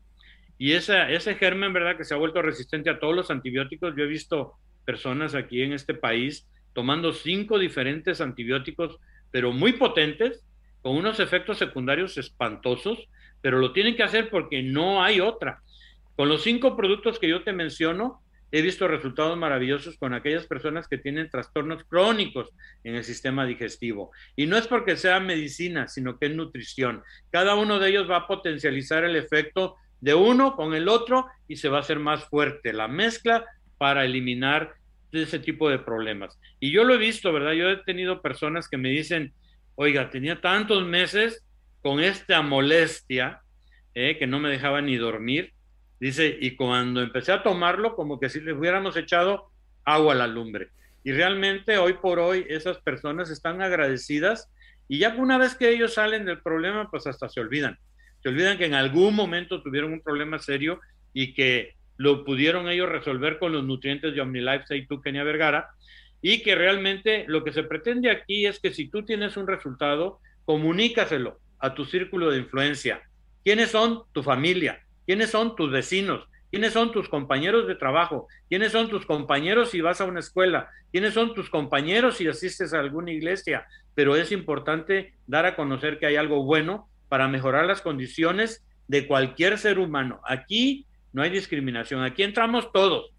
Y 0.59 0.73
esa, 0.73 1.11
ese 1.11 1.35
germen, 1.35 1.73
¿verdad? 1.73 1.97
Que 1.97 2.05
se 2.05 2.15
ha 2.15 2.17
vuelto 2.17 2.43
resistente 2.43 2.91
a 2.91 2.99
todos 2.99 3.15
los 3.15 3.31
antibióticos. 3.31 3.95
Yo 3.97 4.05
he 4.05 4.09
visto 4.09 4.55
personas 4.85 5.35
aquí 5.35 5.63
en 5.63 5.73
este 5.73 5.93
país 5.93 6.49
tomando 6.73 7.13
cinco 7.13 7.59
diferentes 7.59 8.21
antibióticos, 8.21 8.99
pero 9.37 9.53
muy 9.53 9.75
potentes, 9.75 10.43
con 10.81 10.97
unos 10.97 11.21
efectos 11.21 11.59
secundarios 11.59 12.17
espantosos, 12.17 13.07
pero 13.43 13.59
lo 13.59 13.75
tienen 13.75 13.95
que 13.95 14.03
hacer 14.03 14.31
porque 14.31 14.63
no 14.63 15.05
hay 15.05 15.21
otra. 15.21 15.61
Con 16.17 16.31
los 16.31 16.43
cinco 16.43 16.75
productos 16.75 17.19
que 17.19 17.29
yo 17.29 17.45
te 17.45 17.53
menciono, 17.53 18.23
he 18.51 18.63
visto 18.63 18.89
resultados 18.89 19.37
maravillosos 19.37 19.99
con 19.99 20.15
aquellas 20.15 20.47
personas 20.47 20.89
que 20.89 20.97
tienen 20.97 21.29
trastornos 21.29 21.85
crónicos 21.85 22.49
en 22.83 22.95
el 22.95 23.05
sistema 23.05 23.45
digestivo. 23.45 24.11
Y 24.37 24.47
no 24.47 24.57
es 24.57 24.67
porque 24.67 24.97
sea 24.97 25.21
medicina, 25.21 25.87
sino 25.87 26.19
que 26.19 26.29
es 26.29 26.35
nutrición. 26.35 27.03
Cada 27.31 27.57
uno 27.57 27.79
de 27.79 27.91
ellos 27.91 28.11
va 28.11 28.17
a 28.17 28.27
potencializar 28.27 29.05
el 29.05 29.17
efecto 29.17 29.77
de 30.01 30.15
uno 30.15 30.57
con 30.57 30.75
el 30.75 30.89
otro 30.89 31.27
y 31.47 31.57
se 31.57 31.69
va 31.69 31.77
a 31.77 31.81
hacer 31.81 31.99
más 31.99 32.25
fuerte 32.25 32.73
la 32.73 32.89
mezcla 32.89 33.45
para 33.77 34.07
eliminar 34.07 34.77
ese 35.13 35.39
tipo 35.39 35.69
de 35.69 35.79
problemas. 35.79 36.39
Y 36.61 36.71
yo 36.71 36.85
lo 36.85 36.95
he 36.95 36.99
visto, 36.99 37.33
¿verdad? 37.33 37.53
Yo 37.53 37.71
he 37.71 37.77
tenido 37.79 38.23
personas 38.23 38.69
que 38.69 38.77
me 38.77 38.91
dicen, 38.91 39.33
oiga, 39.75 40.11
tenía 40.11 40.41
tantos 40.41 40.87
meses 40.87 41.45
con 41.83 42.01
esta 42.01 42.43
molestia 42.43 43.41
eh, 43.95 44.17
que 44.19 44.27
no 44.27 44.41
me 44.41 44.51
dejaba 44.51 44.81
ni 44.83 44.97
dormir 44.97 45.55
Dice, 45.99 46.37
y 46.41 46.57
cuando 46.57 47.01
empecé 47.01 47.33
a 47.33 47.43
tomarlo, 47.43 47.97
como 47.97 48.21
que 48.21 48.29
si 48.29 48.41
le 48.41 48.53
hubiéramos 48.53 48.97
echado 48.97 49.51
agua 49.85 50.13
a 50.13 50.17
la 50.17 50.27
lumbre. 50.27 50.69
Y 51.05 51.13
realmente 51.13 51.79
hoy 51.79 51.95
por 51.95 52.19
hoy 52.19 52.45
esas 52.49 52.79
personas 52.79 53.31
están 53.31 53.63
agradecidas 53.63 54.51
y 54.89 54.99
ya 54.99 55.15
una 55.17 55.39
vez 55.39 55.55
que 55.55 55.71
ellos 55.71 55.95
salen 55.95 56.25
del 56.27 56.43
problema, 56.43 56.91
pues 56.91 57.07
hasta 57.07 57.29
se 57.29 57.41
olvidan. 57.41 57.79
Se 58.23 58.29
olvidan 58.29 58.59
que 58.59 58.67
en 58.67 58.75
algún 58.75 59.15
momento 59.15 59.63
tuvieron 59.63 59.93
un 59.93 60.03
problema 60.03 60.39
serio 60.39 60.81
y 61.13 61.33
que 61.33 61.77
lo 61.97 62.25
pudieron 62.25 62.69
ellos 62.69 62.89
resolver 62.89 63.39
con 63.39 63.53
los 63.53 63.65
nutrientes 63.65 64.15
de 64.15 64.21
OmniLife 64.21 64.87
tú 64.89 65.01
Kenia 65.01 65.25
Vergara, 65.25 65.71
y 66.23 66.43
que 66.43 66.55
realmente 66.55 67.25
lo 67.29 67.45
que 67.45 67.53
se 67.53 67.63
pretende 67.63 68.11
aquí 68.11 68.47
es 68.47 68.59
que 68.59 68.73
si 68.73 68.89
tú 68.89 69.05
tienes 69.05 69.37
un 69.37 69.47
resultado, 69.47 70.21
comunícaselo 70.45 71.39
a 71.59 71.75
tu 71.75 71.85
círculo 71.85 72.31
de 72.31 72.39
influencia. 72.39 73.03
¿Quiénes 73.45 73.71
son? 73.71 74.03
Tu 74.13 74.23
familia, 74.23 74.81
quiénes 75.07 75.31
son 75.31 75.55
tus 75.55 75.71
vecinos, 75.71 76.27
quiénes 76.51 76.73
son 76.73 76.93
tus 76.93 77.09
compañeros 77.09 77.67
de 77.67 77.75
trabajo, 77.75 78.29
quiénes 78.49 78.73
son 78.73 78.89
tus 78.89 79.07
compañeros 79.07 79.71
si 79.71 79.81
vas 79.81 80.01
a 80.01 80.05
una 80.05 80.21
escuela, 80.21 80.71
quiénes 80.91 81.15
son 81.15 81.35
tus 81.35 81.51
compañeros 81.51 82.17
si 82.17 82.27
asistes 82.27 82.73
a 82.75 82.81
alguna 82.81 83.13
iglesia, 83.13 83.67
pero 83.95 84.17
es 84.17 84.33
importante 84.33 85.15
dar 85.27 85.47
a 85.47 85.57
conocer 85.57 85.99
que 85.99 86.07
hay 86.07 86.17
algo 86.17 86.45
bueno 86.45 86.89
para 87.09 87.29
mejorar 87.29 87.67
las 87.67 87.83
condiciones 87.83 88.65
de 88.89 89.07
cualquier 89.07 89.59
ser 89.59 89.79
humano. 89.79 90.21
Aquí 90.25 90.86
no 91.17 91.23
hay 91.23 91.31
discriminación, 91.31 92.03
aquí 92.05 92.23
entramos 92.23 92.71
todos, 92.73 93.11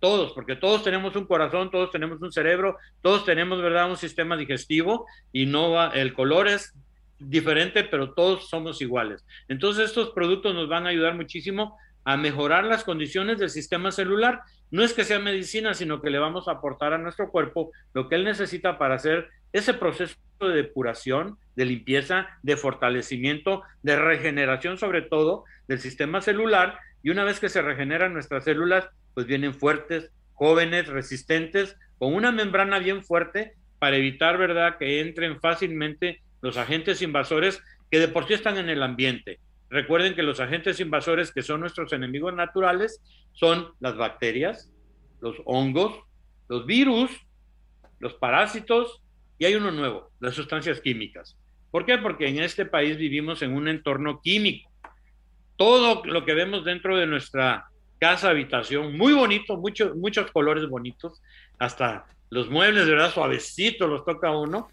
todos, 0.00 0.32
porque 0.32 0.54
todos 0.54 0.84
tenemos 0.84 1.16
un 1.16 1.24
corazón, 1.24 1.70
todos 1.70 1.90
tenemos 1.90 2.20
un 2.20 2.30
cerebro, 2.30 2.76
todos 3.00 3.24
tenemos, 3.24 3.62
¿verdad?, 3.62 3.88
un 3.88 3.96
sistema 3.96 4.36
digestivo 4.36 5.06
y 5.32 5.46
no 5.46 5.70
va, 5.70 5.88
el 5.94 6.12
color 6.12 6.46
es 6.46 6.74
diferente, 7.18 7.84
pero 7.84 8.12
todos 8.12 8.50
somos 8.50 8.82
iguales. 8.82 9.24
Entonces 9.48 9.86
estos 9.86 10.10
productos 10.10 10.54
nos 10.54 10.68
van 10.68 10.84
a 10.84 10.90
ayudar 10.90 11.14
muchísimo 11.14 11.78
a 12.04 12.18
mejorar 12.18 12.64
las 12.64 12.84
condiciones 12.84 13.38
del 13.38 13.48
sistema 13.48 13.92
celular. 13.92 14.42
No 14.70 14.84
es 14.84 14.92
que 14.92 15.04
sea 15.04 15.18
medicina, 15.18 15.72
sino 15.72 16.02
que 16.02 16.10
le 16.10 16.18
vamos 16.18 16.48
a 16.48 16.52
aportar 16.52 16.92
a 16.92 16.98
nuestro 16.98 17.30
cuerpo 17.30 17.72
lo 17.94 18.10
que 18.10 18.16
él 18.16 18.24
necesita 18.24 18.76
para 18.76 18.96
hacer 18.96 19.30
ese 19.54 19.72
proceso 19.72 20.16
de 20.38 20.50
depuración, 20.50 21.38
de 21.56 21.64
limpieza, 21.64 22.28
de 22.42 22.58
fortalecimiento, 22.58 23.62
de 23.82 23.96
regeneración 23.96 24.76
sobre 24.76 25.00
todo 25.00 25.44
del 25.66 25.80
sistema 25.80 26.20
celular. 26.20 26.78
Y 27.02 27.10
una 27.10 27.24
vez 27.24 27.40
que 27.40 27.48
se 27.48 27.62
regeneran 27.62 28.12
nuestras 28.12 28.44
células, 28.44 28.88
pues 29.14 29.26
vienen 29.26 29.54
fuertes, 29.54 30.12
jóvenes, 30.34 30.86
resistentes, 30.86 31.76
con 31.98 32.14
una 32.14 32.32
membrana 32.32 32.78
bien 32.78 33.04
fuerte 33.04 33.54
para 33.78 33.96
evitar, 33.96 34.38
¿verdad?, 34.38 34.78
que 34.78 35.00
entren 35.00 35.40
fácilmente 35.40 36.22
los 36.40 36.56
agentes 36.56 37.02
invasores 37.02 37.62
que 37.90 37.98
de 37.98 38.08
por 38.08 38.26
sí 38.26 38.34
están 38.34 38.58
en 38.58 38.68
el 38.68 38.82
ambiente. 38.82 39.40
Recuerden 39.70 40.14
que 40.14 40.22
los 40.22 40.40
agentes 40.40 40.80
invasores 40.80 41.32
que 41.32 41.42
son 41.42 41.60
nuestros 41.60 41.92
enemigos 41.92 42.34
naturales 42.34 43.02
son 43.32 43.72
las 43.80 43.96
bacterias, 43.96 44.70
los 45.20 45.36
hongos, 45.44 46.00
los 46.48 46.66
virus, 46.66 47.10
los 47.98 48.14
parásitos 48.14 49.02
y 49.38 49.44
hay 49.44 49.54
uno 49.54 49.70
nuevo, 49.70 50.10
las 50.20 50.34
sustancias 50.34 50.80
químicas. 50.80 51.36
¿Por 51.70 51.84
qué? 51.84 51.98
Porque 51.98 52.28
en 52.28 52.42
este 52.42 52.64
país 52.64 52.96
vivimos 52.96 53.42
en 53.42 53.52
un 53.52 53.68
entorno 53.68 54.20
químico. 54.22 54.70
Todo 55.58 56.02
lo 56.06 56.24
que 56.24 56.32
vemos 56.32 56.64
dentro 56.64 56.96
de 56.96 57.06
nuestra 57.06 57.66
casa, 57.98 58.30
habitación, 58.30 58.96
muy 58.96 59.12
bonito, 59.12 59.58
muchos 59.58 59.94
muchos 59.96 60.30
colores 60.30 60.66
bonitos, 60.68 61.20
hasta 61.58 62.06
los 62.30 62.48
muebles, 62.48 62.86
de 62.86 62.92
verdad, 62.92 63.12
suavecitos 63.12 63.88
los 63.88 64.04
toca 64.04 64.30
uno, 64.30 64.68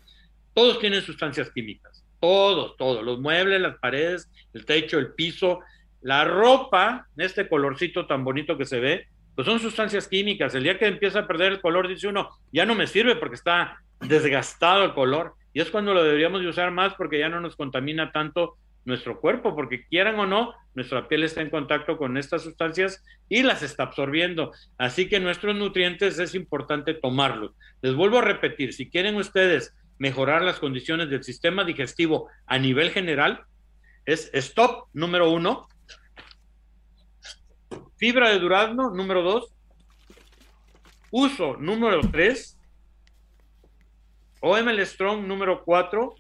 todos 0.54 0.80
tienen 0.80 1.02
sustancias 1.02 1.50
químicas, 1.50 2.06
todos, 2.20 2.78
todos, 2.78 3.04
los 3.04 3.20
muebles, 3.20 3.60
las 3.60 3.78
paredes, 3.80 4.32
el 4.54 4.66
techo, 4.66 4.98
el 4.98 5.14
piso, 5.14 5.60
la 6.02 6.24
ropa, 6.24 7.08
este 7.18 7.50
colorcito 7.50 8.06
tan 8.06 8.24
bonito 8.24 8.58
que 8.58 8.66
se 8.66 8.80
ve, 8.80 9.08
pues 9.36 9.46
son 9.46 9.60
sustancias 9.60 10.08
químicas. 10.08 10.56
El 10.56 10.64
día 10.64 10.78
que 10.78 10.86
empieza 10.86 11.20
a 11.20 11.28
perder 11.28 11.54
el 11.54 11.62
color, 11.62 11.88
dice 11.88 12.08
uno, 12.08 12.30
ya 12.54 12.66
no 12.66 12.76
me 12.76 12.88
sirve 12.88 13.16
porque 13.16 13.36
está 13.36 13.78
desgastado 14.00 14.86
el 14.86 14.94
color. 14.94 15.34
Y 15.52 15.62
es 15.62 15.70
cuando 15.72 15.94
lo 15.94 16.04
deberíamos 16.04 16.42
de 16.42 16.48
usar 16.48 16.72
más 16.72 16.94
porque 16.94 17.20
ya 17.20 17.28
no 17.28 17.42
nos 17.42 17.56
contamina 17.56 18.12
tanto 18.12 18.58
nuestro 18.86 19.20
cuerpo, 19.20 19.56
porque 19.56 19.86
quieran 19.86 20.20
o 20.20 20.26
no, 20.26 20.54
nuestra 20.76 21.08
piel 21.08 21.24
está 21.24 21.42
en 21.42 21.50
contacto 21.50 21.98
con 21.98 22.18
estas 22.18 22.44
sustancias 22.44 23.04
y 23.28 23.44
las 23.44 23.64
está 23.64 23.84
absorbiendo. 23.84 24.52
Así 24.78 25.10
que 25.10 25.20
nuestros 25.20 25.56
nutrientes 25.56 26.20
es 26.20 26.36
importante 26.36 26.94
tomarlos. 26.94 27.52
Les 27.82 27.96
vuelvo 27.96 28.20
a 28.20 28.22
repetir, 28.22 28.74
si 28.74 28.90
quieren 28.90 29.16
ustedes 29.16 29.76
mejorar 29.98 30.44
las 30.44 30.60
condiciones 30.60 31.10
del 31.10 31.24
sistema 31.24 31.64
digestivo 31.64 32.30
a 32.46 32.60
nivel 32.60 32.92
general 32.92 33.46
es 34.06 34.30
stop 34.34 34.88
número 34.94 35.32
uno, 35.32 35.68
fibra 37.98 38.30
de 38.30 38.40
durazno 38.40 38.92
número 38.92 39.24
dos, 39.24 39.54
uso 41.10 41.58
número 41.58 42.02
tres, 42.12 42.60
OML 44.42 44.86
Strong 44.86 45.26
número 45.26 45.64
cuatro 45.64 46.16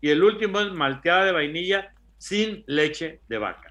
y 0.00 0.10
el 0.10 0.22
último 0.22 0.60
es 0.60 0.72
malteada 0.72 1.26
de 1.26 1.32
vainilla 1.32 1.92
sin 2.18 2.64
leche 2.66 3.20
de 3.28 3.38
vaca. 3.38 3.70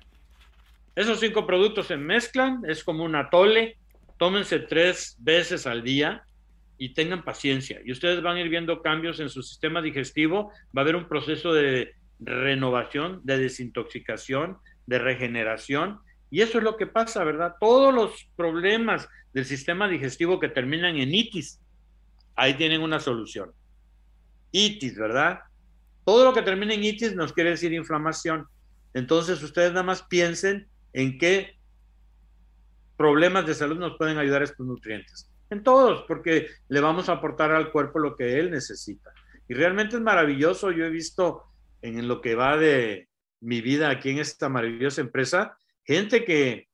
Esos 0.96 1.20
cinco 1.20 1.46
productos 1.46 1.88
se 1.88 1.98
mezclan, 1.98 2.64
es 2.68 2.84
como 2.84 3.04
un 3.04 3.16
atole, 3.16 3.78
tómense 4.18 4.60
tres 4.60 5.16
veces 5.20 5.66
al 5.66 5.84
día 5.84 6.24
y 6.78 6.94
tengan 6.94 7.24
paciencia. 7.24 7.80
Y 7.86 7.92
ustedes 7.92 8.22
van 8.22 8.38
a 8.38 8.42
ir 8.42 8.50
viendo 8.50 8.82
cambios 8.82 9.20
en 9.20 9.30
su 9.30 9.42
sistema 9.44 9.82
digestivo, 9.82 10.52
va 10.76 10.82
a 10.82 10.82
haber 10.82 10.96
un 10.96 11.08
proceso 11.08 11.54
de 11.54 11.94
renovación, 12.20 13.22
de 13.24 13.38
desintoxicación, 13.38 14.58
de 14.88 15.00
regeneración. 15.00 16.00
Y 16.30 16.42
eso 16.42 16.58
es 16.58 16.64
lo 16.64 16.76
que 16.76 16.88
pasa, 16.88 17.24
¿verdad? 17.24 17.56
Todos 17.60 17.94
los 17.94 18.28
problemas 18.36 19.08
del 19.34 19.46
sistema 19.46 19.88
digestivo 19.88 20.40
que 20.40 20.50
terminan 20.50 20.98
en 20.98 21.14
itis, 21.14 21.62
ahí 22.36 22.56
tienen 22.56 22.82
una 22.82 23.00
solución. 23.00 23.52
Itis, 24.52 24.98
¿verdad? 24.98 25.42
Todo 26.10 26.26
lo 26.26 26.34
que 26.34 26.42
termina 26.42 26.74
en 26.74 26.84
itis 26.84 27.16
nos 27.16 27.34
quiere 27.34 27.52
decir 27.52 27.72
inflamación. 27.72 28.48
Entonces 28.96 29.44
ustedes 29.44 29.74
nada 29.74 29.84
más 29.84 30.02
piensen 30.02 30.68
en 30.92 31.20
qué 31.20 31.56
problemas 32.98 33.46
de 33.46 33.54
salud 33.54 33.78
nos 33.78 33.96
pueden 33.96 34.18
ayudar 34.18 34.42
estos 34.42 34.66
nutrientes 34.66 35.30
en 35.52 35.62
todos, 35.62 36.06
porque 36.08 36.48
le 36.68 36.82
vamos 36.82 37.10
a 37.10 37.12
aportar 37.12 37.52
al 37.52 37.72
cuerpo 37.72 38.00
lo 38.00 38.16
que 38.16 38.40
él 38.40 38.50
necesita. 38.50 39.12
Y 39.48 39.54
realmente 39.54 39.98
es 39.98 40.02
maravilloso, 40.02 40.72
yo 40.72 40.84
he 40.84 40.90
visto 40.90 41.44
en 41.84 42.08
lo 42.08 42.22
que 42.22 42.34
va 42.34 42.58
de 42.58 43.08
mi 43.40 43.62
vida 43.62 43.92
aquí 43.92 44.10
en 44.10 44.18
esta 44.18 44.50
maravillosa 44.50 45.02
empresa, 45.02 45.60
gente 45.84 46.26
que 46.26 46.70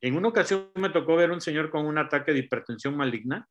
en 0.00 0.16
una 0.16 0.30
ocasión 0.30 0.68
me 0.74 0.90
tocó 0.90 1.14
ver 1.14 1.30
un 1.30 1.40
señor 1.40 1.70
con 1.70 1.86
un 1.86 1.96
ataque 1.96 2.32
de 2.32 2.40
hipertensión 2.40 2.96
maligna, 2.96 3.48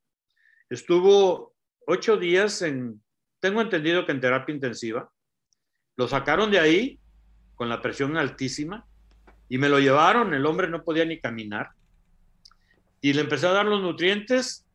estuvo 0.70 1.56
ocho 1.88 2.18
días 2.18 2.62
en, 2.62 3.02
tengo 3.40 3.62
entendido 3.62 4.06
que 4.06 4.12
en 4.12 4.20
terapia 4.20 4.54
intensiva, 4.54 5.10
lo 6.00 6.08
sacaron 6.08 6.50
de 6.50 6.60
ahí 6.60 6.98
con 7.56 7.68
la 7.68 7.82
presión 7.82 8.16
altísima 8.16 8.86
y 9.50 9.58
me 9.58 9.68
lo 9.68 9.80
llevaron, 9.80 10.34
el 10.34 10.46
hombre 10.46 10.70
no 10.70 10.82
podía 10.86 11.04
ni 11.04 11.20
caminar, 11.20 11.72
y 13.02 13.12
le 13.12 13.20
empecé 13.20 13.48
a 13.48 13.52
dar 13.52 13.66
los 13.66 13.82
nutrientes 13.82 14.66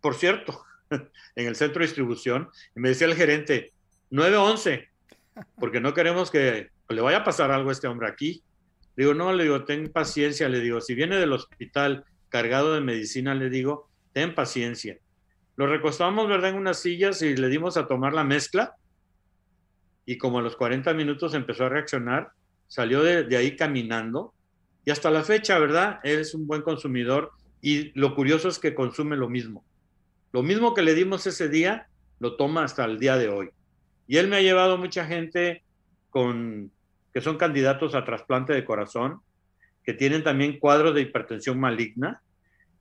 por 0.00 0.14
cierto, 0.14 0.64
en 0.90 1.46
el 1.46 1.54
centro 1.54 1.80
de 1.80 1.86
distribución, 1.86 2.48
y 2.74 2.80
me 2.80 2.88
decía 2.88 3.06
el 3.06 3.14
gerente, 3.14 3.72
911, 4.08 4.88
porque 5.58 5.80
no 5.80 5.92
queremos 5.92 6.30
que 6.30 6.70
le 6.88 7.00
vaya 7.02 7.18
a 7.18 7.24
pasar 7.24 7.50
algo 7.50 7.68
a 7.68 7.72
este 7.72 7.86
hombre 7.86 8.08
aquí. 8.08 8.42
Digo, 8.96 9.12
no, 9.12 9.34
le 9.34 9.42
digo, 9.44 9.64
ten 9.64 9.92
paciencia, 9.92 10.48
le 10.48 10.60
digo, 10.60 10.80
si 10.80 10.94
viene 10.94 11.16
del 11.16 11.34
hospital 11.34 12.06
cargado 12.30 12.72
de 12.72 12.80
medicina, 12.80 13.34
le 13.34 13.50
digo, 13.50 13.90
ten 14.14 14.34
paciencia. 14.34 14.96
Lo 15.56 15.66
recostamos, 15.66 16.26
¿verdad?, 16.26 16.50
en 16.50 16.56
unas 16.56 16.80
sillas 16.80 17.20
y 17.20 17.36
le 17.36 17.48
dimos 17.48 17.76
a 17.76 17.86
tomar 17.86 18.14
la 18.14 18.24
mezcla. 18.24 18.76
Y 20.06 20.18
como 20.18 20.38
a 20.38 20.42
los 20.42 20.56
40 20.56 20.92
minutos 20.94 21.34
empezó 21.34 21.64
a 21.64 21.68
reaccionar, 21.68 22.32
salió 22.66 23.02
de, 23.02 23.36
ahí 23.36 23.56
caminando 23.56 24.34
y 24.84 24.90
hasta 24.90 25.10
la 25.10 25.22
fecha, 25.22 25.58
¿verdad? 25.58 26.00
Es 26.02 26.34
un 26.34 26.46
buen 26.46 26.62
consumidor 26.62 27.32
y 27.60 27.98
lo 27.98 28.14
curioso 28.14 28.48
es 28.48 28.58
que 28.58 28.74
consume 28.74 29.16
lo 29.16 29.28
mismo. 29.28 29.64
Lo 30.32 30.42
mismo 30.42 30.74
que 30.74 30.82
le 30.82 30.94
dimos 30.94 31.26
ese 31.26 31.48
día, 31.48 31.88
lo 32.20 32.36
toma 32.36 32.64
hasta 32.64 32.84
el 32.84 32.98
día 32.98 33.16
de 33.16 33.28
hoy. 33.28 33.50
Y 34.06 34.18
él 34.18 34.28
me 34.28 34.36
ha 34.36 34.42
llevado 34.42 34.76
mucha 34.76 35.06
gente 35.06 35.62
con 36.10 36.70
que 37.12 37.20
son 37.20 37.38
candidatos 37.38 37.94
a 37.94 38.04
trasplante 38.04 38.52
de 38.52 38.64
corazón, 38.64 39.20
que 39.84 39.94
tienen 39.94 40.24
también 40.24 40.58
cuadros 40.58 40.94
de 40.94 41.02
hipertensión 41.02 41.60
maligna, 41.60 42.20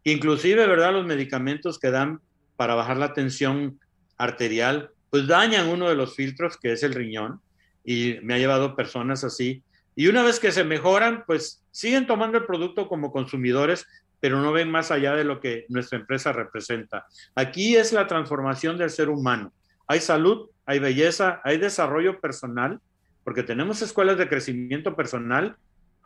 inclusive, 0.03 0.65
¿verdad? 0.65 0.93
Los 0.93 1.05
medicamentos 1.05 1.77
que 1.77 1.91
dan 1.91 2.19
para 2.55 2.73
bajar 2.73 2.97
la 2.97 3.13
tensión 3.13 3.79
arterial, 4.17 4.89
pues 5.13 5.27
dañan 5.27 5.67
uno 5.67 5.87
de 5.87 5.93
los 5.93 6.15
filtros, 6.15 6.57
que 6.57 6.71
es 6.71 6.81
el 6.81 6.95
riñón, 6.95 7.39
y 7.85 8.17
me 8.23 8.33
ha 8.33 8.39
llevado 8.39 8.75
personas 8.75 9.23
así. 9.23 9.61
Y 9.95 10.07
una 10.07 10.23
vez 10.23 10.39
que 10.39 10.51
se 10.51 10.63
mejoran, 10.63 11.23
pues 11.27 11.61
siguen 11.69 12.07
tomando 12.07 12.39
el 12.39 12.45
producto 12.45 12.87
como 12.87 13.11
consumidores, 13.11 13.85
pero 14.19 14.41
no 14.41 14.51
ven 14.51 14.71
más 14.71 14.89
allá 14.89 15.13
de 15.13 15.23
lo 15.23 15.39
que 15.39 15.67
nuestra 15.69 15.99
empresa 15.99 16.31
representa. 16.33 17.05
Aquí 17.35 17.75
es 17.75 17.93
la 17.93 18.07
transformación 18.07 18.79
del 18.79 18.89
ser 18.89 19.09
humano. 19.09 19.53
Hay 19.85 19.99
salud, 19.99 20.49
hay 20.65 20.79
belleza, 20.79 21.41
hay 21.43 21.59
desarrollo 21.59 22.19
personal, 22.19 22.79
porque 23.23 23.43
tenemos 23.43 23.83
escuelas 23.83 24.17
de 24.17 24.27
crecimiento 24.27 24.95
personal, 24.95 25.57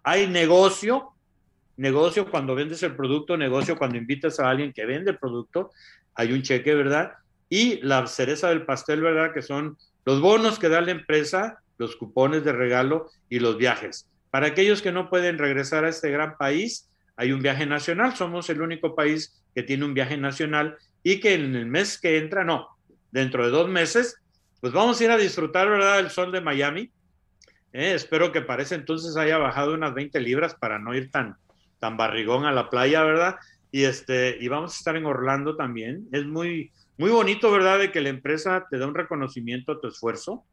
hay 0.03 0.27
negocio, 0.27 1.13
negocio 1.77 2.29
cuando 2.29 2.55
vendes 2.55 2.83
el 2.83 2.93
producto, 2.93 3.37
negocio 3.37 3.77
cuando 3.77 3.97
invitas 3.97 4.41
a 4.41 4.49
alguien 4.49 4.73
que 4.73 4.85
vende 4.85 5.11
el 5.11 5.17
producto, 5.17 5.71
hay 6.13 6.33
un 6.33 6.41
cheque, 6.41 6.75
¿verdad? 6.75 7.13
Y 7.49 7.81
la 7.81 8.05
cereza 8.07 8.49
del 8.49 8.65
pastel, 8.65 9.01
¿verdad? 9.01 9.33
Que 9.33 9.41
son 9.41 9.77
los 10.05 10.21
bonos 10.21 10.59
que 10.59 10.69
da 10.69 10.81
la 10.81 10.91
empresa, 10.91 11.59
los 11.77 11.95
cupones 11.95 12.43
de 12.43 12.53
regalo 12.53 13.09
y 13.29 13.39
los 13.39 13.57
viajes. 13.57 14.07
Para 14.31 14.47
aquellos 14.47 14.81
que 14.81 14.91
no 14.91 15.09
pueden 15.09 15.37
regresar 15.37 15.85
a 15.85 15.89
este 15.89 16.11
gran 16.11 16.37
país, 16.37 16.89
hay 17.15 17.31
un 17.31 17.41
viaje 17.41 17.65
nacional. 17.65 18.15
Somos 18.15 18.49
el 18.49 18.61
único 18.61 18.95
país 18.95 19.41
que 19.55 19.63
tiene 19.63 19.85
un 19.85 19.93
viaje 19.93 20.17
nacional 20.17 20.77
y 21.03 21.19
que 21.19 21.33
en 21.33 21.55
el 21.55 21.65
mes 21.65 21.99
que 21.99 22.17
entra, 22.17 22.43
no, 22.43 22.67
dentro 23.11 23.45
de 23.45 23.51
dos 23.51 23.69
meses, 23.69 24.17
pues 24.61 24.73
vamos 24.73 24.99
a 24.99 25.03
ir 25.03 25.11
a 25.11 25.17
disfrutar, 25.17 25.69
¿verdad?, 25.69 25.99
el 25.99 26.09
sol 26.09 26.31
de 26.31 26.41
Miami. 26.41 26.91
Eh, 27.73 27.93
espero 27.93 28.31
que 28.31 28.41
para 28.41 28.63
ese 28.63 28.75
entonces 28.75 29.15
haya 29.17 29.37
bajado 29.37 29.73
unas 29.73 29.93
20 29.93 30.19
libras 30.19 30.55
para 30.55 30.79
no 30.79 30.95
ir 30.95 31.11
tan, 31.11 31.37
tan 31.79 31.97
barrigón 31.97 32.45
a 32.45 32.51
la 32.51 32.69
playa, 32.69 33.03
¿verdad? 33.03 33.35
Y, 33.71 33.83
este, 33.83 34.37
y 34.39 34.47
vamos 34.47 34.73
a 34.73 34.77
estar 34.77 34.95
en 34.95 35.05
Orlando 35.05 35.55
también. 35.55 36.07
Es 36.11 36.25
muy, 36.25 36.71
muy 36.97 37.11
bonito, 37.11 37.51
¿verdad?, 37.51 37.79
de 37.79 37.91
que 37.91 38.01
la 38.01 38.09
empresa 38.09 38.65
te 38.69 38.77
da 38.77 38.87
un 38.87 38.95
reconocimiento 38.95 39.71
a 39.71 39.79
tu 39.79 39.87
esfuerzo, 39.87 40.45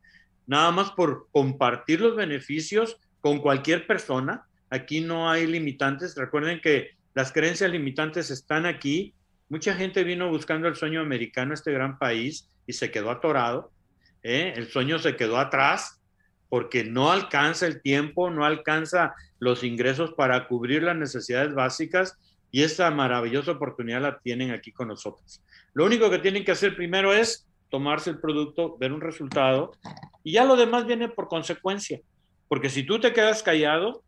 nada 0.46 0.70
más 0.72 0.90
por 0.90 1.28
compartir 1.32 2.00
los 2.00 2.16
beneficios 2.16 2.98
con 3.20 3.38
cualquier 3.40 3.86
persona. 3.86 4.46
Aquí 4.68 5.00
no 5.00 5.30
hay 5.30 5.46
limitantes. 5.46 6.14
Recuerden 6.16 6.60
que 6.60 6.90
las 7.14 7.32
creencias 7.32 7.70
limitantes 7.70 8.30
están 8.30 8.66
aquí. 8.66 9.14
Mucha 9.48 9.74
gente 9.74 10.04
vino 10.04 10.28
buscando 10.28 10.68
el 10.68 10.76
sueño 10.76 11.00
americano 11.00 11.54
este 11.54 11.72
gran 11.72 11.98
país 11.98 12.50
y 12.66 12.74
se 12.74 12.90
quedó 12.90 13.10
atorado. 13.10 13.72
¿eh? 14.22 14.52
El 14.56 14.68
sueño 14.68 14.98
se 14.98 15.16
quedó 15.16 15.38
atrás 15.38 16.02
porque 16.50 16.84
no 16.84 17.10
alcanza 17.10 17.66
el 17.66 17.80
tiempo, 17.80 18.30
no 18.30 18.44
alcanza 18.44 19.14
los 19.38 19.64
ingresos 19.64 20.12
para 20.12 20.46
cubrir 20.46 20.82
las 20.82 20.96
necesidades 20.96 21.54
básicas 21.54 22.18
y 22.54 22.62
esta 22.62 22.88
maravillosa 22.92 23.50
oportunidad 23.50 24.00
la 24.00 24.20
tienen 24.20 24.52
aquí 24.52 24.70
con 24.70 24.86
nosotros. 24.86 25.42
Lo 25.72 25.84
único 25.84 26.08
que 26.08 26.20
tienen 26.20 26.44
que 26.44 26.52
hacer 26.52 26.76
primero 26.76 27.12
es 27.12 27.48
tomarse 27.68 28.10
el 28.10 28.20
producto, 28.20 28.76
ver 28.78 28.92
un 28.92 29.00
resultado 29.00 29.72
y 30.22 30.34
ya 30.34 30.44
lo 30.44 30.54
demás 30.54 30.86
viene 30.86 31.08
por 31.08 31.26
consecuencia. 31.26 32.00
Porque 32.46 32.70
si 32.70 32.84
tú 32.84 33.00
te 33.00 33.12
quedas 33.12 33.42
callado, 33.42 34.04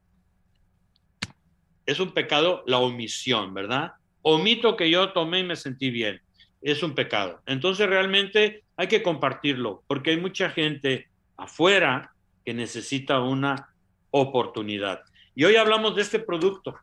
es 1.86 1.98
un 1.98 2.12
pecado 2.12 2.62
la 2.68 2.78
omisión, 2.78 3.52
¿verdad? 3.52 3.94
Omito 4.22 4.76
que 4.76 4.90
yo 4.90 5.12
tomé 5.12 5.40
y 5.40 5.44
me 5.44 5.56
sentí 5.56 5.90
bien. 5.90 6.20
Es 6.62 6.84
un 6.84 6.94
pecado. 6.94 7.40
Entonces 7.46 7.88
realmente 7.88 8.62
hay 8.76 8.86
que 8.86 9.02
compartirlo, 9.02 9.82
porque 9.88 10.10
hay 10.10 10.20
mucha 10.20 10.50
gente 10.50 11.08
afuera 11.36 12.12
que 12.44 12.54
necesita 12.54 13.18
una 13.18 13.70
oportunidad. 14.12 15.02
Y 15.34 15.42
hoy 15.42 15.56
hablamos 15.56 15.96
de 15.96 16.02
este 16.02 16.20
producto, 16.20 16.78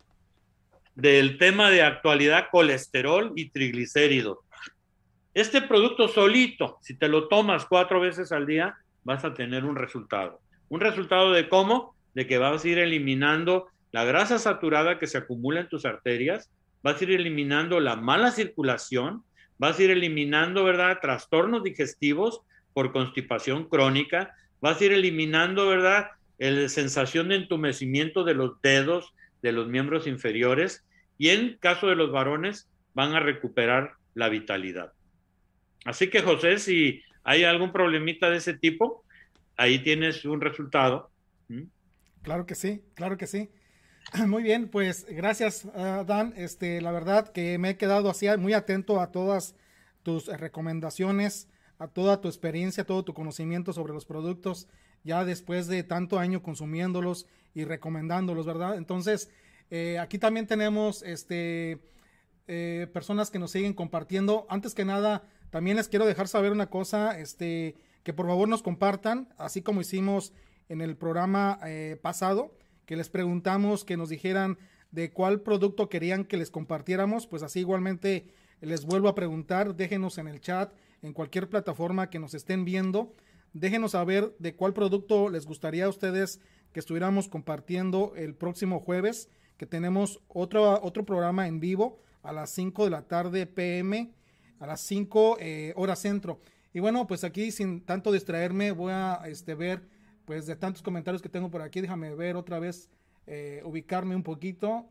del 0.95 1.37
tema 1.37 1.69
de 1.69 1.81
actualidad 1.81 2.47
colesterol 2.51 3.33
y 3.35 3.49
triglicéridos. 3.49 4.39
Este 5.33 5.61
producto 5.61 6.07
solito, 6.07 6.77
si 6.81 6.95
te 6.95 7.07
lo 7.07 7.27
tomas 7.27 7.65
cuatro 7.65 7.99
veces 7.99 8.31
al 8.31 8.45
día, 8.45 8.75
vas 9.03 9.25
a 9.25 9.33
tener 9.33 9.65
un 9.65 9.75
resultado. 9.75 10.39
Un 10.69 10.79
resultado 10.79 11.31
de 11.31 11.49
cómo? 11.49 11.95
De 12.13 12.27
que 12.27 12.37
vas 12.37 12.63
a 12.63 12.67
ir 12.67 12.77
eliminando 12.77 13.67
la 13.91 14.03
grasa 14.03 14.37
saturada 14.37 14.99
que 14.99 15.07
se 15.07 15.17
acumula 15.17 15.61
en 15.61 15.69
tus 15.69 15.85
arterias, 15.85 16.51
vas 16.83 16.99
a 16.99 17.03
ir 17.03 17.11
eliminando 17.11 17.79
la 17.79 17.95
mala 17.95 18.31
circulación, 18.31 19.23
vas 19.57 19.79
a 19.79 19.83
ir 19.83 19.91
eliminando, 19.91 20.63
¿verdad?, 20.63 20.99
trastornos 21.01 21.63
digestivos 21.63 22.41
por 22.73 22.91
constipación 22.91 23.69
crónica, 23.69 24.35
vas 24.61 24.81
a 24.81 24.85
ir 24.85 24.93
eliminando, 24.93 25.67
¿verdad?, 25.67 26.07
la 26.37 26.67
sensación 26.69 27.29
de 27.29 27.35
entumecimiento 27.35 28.23
de 28.23 28.33
los 28.33 28.61
dedos, 28.61 29.13
de 29.43 29.51
los 29.51 29.67
miembros 29.67 30.07
inferiores, 30.07 30.83
y 31.19 31.29
en 31.29 31.57
caso 31.59 31.87
de 31.87 31.95
los 31.95 32.11
varones, 32.11 32.69
van 32.95 33.13
a 33.13 33.19
recuperar 33.19 33.93
la 34.15 34.29
vitalidad. 34.29 34.93
Así 35.85 36.09
que 36.09 36.21
José, 36.21 36.57
si 36.57 37.03
hay 37.23 37.43
algún 37.43 37.71
problemita 37.71 38.29
de 38.29 38.37
ese 38.37 38.55
tipo, 38.55 39.03
ahí 39.57 39.79
tienes 39.79 40.25
un 40.25 40.41
resultado. 40.41 41.11
Claro 42.23 42.45
que 42.45 42.55
sí, 42.55 42.81
claro 42.95 43.17
que 43.17 43.27
sí. 43.27 43.49
Muy 44.27 44.43
bien, 44.43 44.69
pues 44.69 45.05
gracias 45.09 45.65
uh, 45.65 46.05
Dan. 46.05 46.33
Este, 46.37 46.81
la 46.81 46.91
verdad 46.91 47.31
que 47.31 47.57
me 47.57 47.71
he 47.71 47.77
quedado 47.77 48.09
así 48.09 48.27
muy 48.37 48.53
atento 48.53 49.01
a 49.01 49.11
todas 49.11 49.55
tus 50.03 50.27
recomendaciones, 50.27 51.49
a 51.79 51.87
toda 51.87 52.21
tu 52.21 52.27
experiencia, 52.27 52.85
todo 52.85 53.03
tu 53.03 53.13
conocimiento 53.13 53.73
sobre 53.73 53.93
los 53.93 54.05
productos, 54.05 54.67
ya 55.03 55.25
después 55.25 55.67
de 55.67 55.83
tanto 55.83 56.19
año 56.19 56.41
consumiéndolos 56.41 57.27
y 57.53 57.65
recomendándolos, 57.65 58.45
¿verdad? 58.45 58.77
Entonces, 58.77 59.29
eh, 59.69 59.99
aquí 59.99 60.17
también 60.17 60.47
tenemos 60.47 61.03
este, 61.03 61.79
eh, 62.47 62.87
personas 62.93 63.31
que 63.31 63.39
nos 63.39 63.51
siguen 63.51 63.73
compartiendo. 63.73 64.45
Antes 64.49 64.73
que 64.73 64.85
nada, 64.85 65.23
también 65.49 65.77
les 65.77 65.87
quiero 65.87 66.05
dejar 66.05 66.27
saber 66.27 66.51
una 66.51 66.69
cosa, 66.69 67.19
este, 67.19 67.75
que 68.03 68.13
por 68.13 68.27
favor 68.27 68.47
nos 68.47 68.63
compartan, 68.63 69.29
así 69.37 69.61
como 69.61 69.81
hicimos 69.81 70.33
en 70.69 70.81
el 70.81 70.97
programa 70.97 71.59
eh, 71.65 71.97
pasado, 72.01 72.57
que 72.85 72.95
les 72.95 73.09
preguntamos 73.09 73.85
que 73.85 73.97
nos 73.97 74.09
dijeran 74.09 74.57
de 74.91 75.11
cuál 75.11 75.41
producto 75.41 75.89
querían 75.89 76.25
que 76.25 76.37
les 76.37 76.51
compartiéramos, 76.51 77.27
pues 77.27 77.43
así 77.43 77.61
igualmente 77.61 78.27
les 78.61 78.85
vuelvo 78.85 79.07
a 79.07 79.15
preguntar, 79.15 79.75
déjenos 79.75 80.17
en 80.17 80.27
el 80.27 80.39
chat, 80.39 80.73
en 81.01 81.13
cualquier 81.13 81.49
plataforma 81.49 82.09
que 82.09 82.19
nos 82.19 82.33
estén 82.33 82.63
viendo, 82.65 83.13
déjenos 83.53 83.91
saber 83.91 84.35
de 84.39 84.55
cuál 84.55 84.73
producto 84.73 85.29
les 85.29 85.45
gustaría 85.45 85.85
a 85.85 85.89
ustedes 85.89 86.39
que 86.73 86.79
estuviéramos 86.79 87.29
compartiendo 87.29 88.13
el 88.15 88.35
próximo 88.35 88.79
jueves, 88.79 89.29
que 89.57 89.65
tenemos 89.65 90.19
otro, 90.27 90.81
otro 90.83 91.05
programa 91.05 91.47
en 91.47 91.59
vivo 91.59 92.01
a 92.23 92.33
las 92.33 92.49
5 92.49 92.85
de 92.85 92.89
la 92.89 93.03
tarde 93.03 93.45
pm 93.45 94.11
a 94.63 94.65
las 94.65 94.79
5 94.81 95.37
eh, 95.39 95.73
horas 95.75 95.99
centro. 95.99 96.39
Y 96.73 96.79
bueno, 96.79 97.05
pues 97.05 97.25
aquí 97.25 97.51
sin 97.51 97.81
tanto 97.81 98.13
distraerme 98.13 98.71
voy 98.71 98.93
a 98.93 99.21
este, 99.25 99.55
ver, 99.55 99.89
pues 100.25 100.45
de 100.45 100.55
tantos 100.55 100.81
comentarios 100.81 101.21
que 101.21 101.27
tengo 101.27 101.51
por 101.51 101.61
aquí, 101.61 101.81
déjame 101.81 102.15
ver 102.15 102.37
otra 102.37 102.59
vez, 102.59 102.89
eh, 103.27 103.61
ubicarme 103.65 104.15
un 104.15 104.23
poquito. 104.23 104.89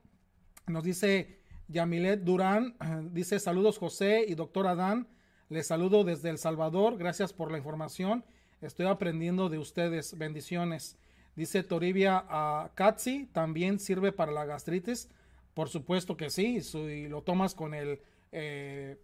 Nos 0.67 0.85
dice 0.85 1.41
Yamilet 1.69 2.23
Durán, 2.23 2.77
dice 3.13 3.39
saludos 3.41 3.79
José 3.79 4.27
y 4.29 4.35
doctor 4.35 4.67
Adán, 4.67 5.09
les 5.49 5.67
saludo 5.67 6.05
desde 6.05 6.29
El 6.29 6.37
Salvador, 6.37 6.99
gracias 6.99 7.33
por 7.33 7.51
la 7.51 7.57
información, 7.57 8.25
estoy 8.63 8.87
aprendiendo 8.87 9.49
de 9.49 9.59
ustedes, 9.59 10.17
bendiciones. 10.17 10.97
Dice 11.37 11.63
Toribia 11.63 12.25
a 12.29 12.71
Katsi, 12.75 13.27
también 13.33 13.79
sirve 13.79 14.13
para 14.13 14.33
la 14.33 14.45
gastritis, 14.45 15.11
por 15.55 15.69
supuesto 15.69 16.17
que 16.17 16.31
sí, 16.31 16.63
si 16.63 17.09
lo 17.09 17.23
tomas 17.23 17.55
con 17.55 17.75
el... 17.75 18.01
Eh, 18.33 18.97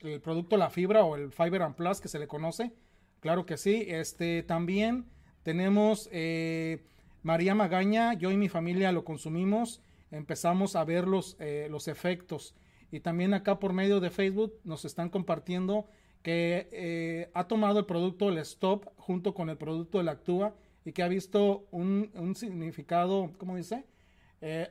el 0.00 0.20
producto 0.20 0.56
La 0.56 0.70
Fibra 0.70 1.04
o 1.04 1.16
el 1.16 1.32
Fiber 1.32 1.66
Plus 1.74 2.00
que 2.00 2.08
se 2.08 2.18
le 2.18 2.26
conoce. 2.26 2.72
Claro 3.20 3.46
que 3.46 3.56
sí. 3.56 3.84
Este 3.88 4.42
también 4.42 5.06
tenemos 5.42 6.08
eh, 6.12 6.84
María 7.22 7.54
Magaña. 7.54 8.14
Yo 8.14 8.30
y 8.30 8.36
mi 8.36 8.48
familia 8.48 8.92
lo 8.92 9.04
consumimos. 9.04 9.80
Empezamos 10.10 10.76
a 10.76 10.84
ver 10.84 11.06
los, 11.06 11.36
eh, 11.40 11.68
los 11.70 11.88
efectos. 11.88 12.54
Y 12.90 13.00
también 13.00 13.34
acá 13.34 13.58
por 13.58 13.72
medio 13.72 14.00
de 14.00 14.10
Facebook 14.10 14.54
nos 14.64 14.84
están 14.84 15.08
compartiendo 15.08 15.86
que 16.26 16.68
eh, 16.72 17.30
ha 17.34 17.46
tomado 17.46 17.78
el 17.78 17.86
producto 17.86 18.30
el 18.30 18.38
Stop 18.38 18.88
junto 18.96 19.32
con 19.32 19.48
el 19.48 19.56
producto 19.56 20.00
el 20.00 20.08
Actúa 20.08 20.56
y 20.84 20.90
que 20.90 21.04
ha 21.04 21.08
visto 21.08 21.68
un, 21.70 22.10
un 22.14 22.34
significado, 22.34 23.30
¿cómo 23.38 23.54
dice? 23.56 23.84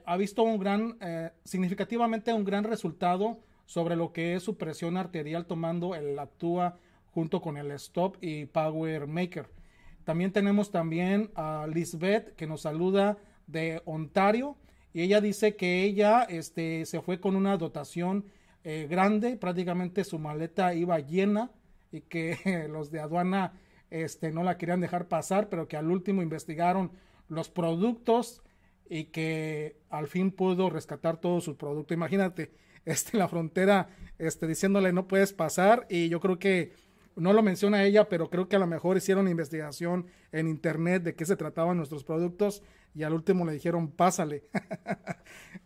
ha 0.05 0.17
visto 0.17 0.43
un 0.43 0.59
gran, 0.59 0.97
significativamente 1.45 2.33
un 2.33 2.43
gran 2.43 2.65
resultado 2.65 3.39
sobre 3.65 3.95
lo 3.95 4.11
que 4.11 4.35
es 4.35 4.43
su 4.43 4.57
presión 4.57 4.97
arterial 4.97 5.45
tomando 5.45 5.95
el 5.95 6.19
Actúa 6.19 6.77
junto 7.13 7.41
con 7.41 7.55
el 7.55 7.71
Stop 7.71 8.17
y 8.19 8.47
Power 8.47 9.07
Maker. 9.07 9.47
También 10.03 10.33
tenemos 10.33 10.71
también 10.71 11.31
a 11.35 11.67
Lisbeth 11.73 12.35
que 12.35 12.47
nos 12.47 12.63
saluda 12.63 13.17
de 13.47 13.81
Ontario 13.85 14.57
y 14.93 15.03
ella 15.03 15.21
dice 15.21 15.55
que 15.55 15.83
ella 15.83 16.23
este, 16.23 16.85
se 16.85 17.01
fue 17.01 17.21
con 17.21 17.37
una 17.37 17.55
dotación 17.55 18.25
eh, 18.67 18.87
grande, 18.89 19.37
prácticamente 19.37 20.03
su 20.03 20.17
maleta 20.17 20.73
iba 20.73 20.99
llena 20.99 21.51
y 21.91 22.01
que 22.01 22.67
los 22.69 22.89
de 22.89 22.99
aduana 22.99 23.53
este, 23.91 24.31
no 24.31 24.41
la 24.41 24.57
querían 24.57 24.81
dejar 24.81 25.07
pasar, 25.07 25.49
pero 25.49 25.67
que 25.67 25.77
al 25.77 25.91
último 25.91 26.23
investigaron 26.23 26.91
los 27.27 27.47
productos 27.47 28.41
y 28.89 29.05
que 29.05 29.77
al 29.91 30.07
fin 30.07 30.31
pudo 30.31 30.71
rescatar 30.71 31.17
todo 31.17 31.41
su 31.41 31.57
producto. 31.57 31.93
Imagínate, 31.93 32.53
este, 32.85 33.19
la 33.19 33.27
frontera, 33.27 33.89
este, 34.17 34.47
diciéndole 34.47 34.91
no 34.93 35.07
puedes 35.07 35.31
pasar 35.31 35.85
y 35.87 36.09
yo 36.09 36.19
creo 36.19 36.39
que 36.39 36.73
no 37.15 37.33
lo 37.33 37.43
menciona 37.43 37.83
ella, 37.83 38.09
pero 38.09 38.31
creo 38.31 38.49
que 38.49 38.55
a 38.55 38.59
lo 38.59 38.65
mejor 38.65 38.97
hicieron 38.97 39.27
investigación 39.27 40.07
en 40.31 40.47
internet 40.47 41.03
de 41.03 41.13
qué 41.13 41.23
se 41.23 41.35
trataban 41.35 41.77
nuestros 41.77 42.03
productos 42.03 42.63
y 42.95 43.03
al 43.03 43.13
último 43.13 43.45
le 43.45 43.53
dijeron 43.53 43.91
pásale. 43.91 44.45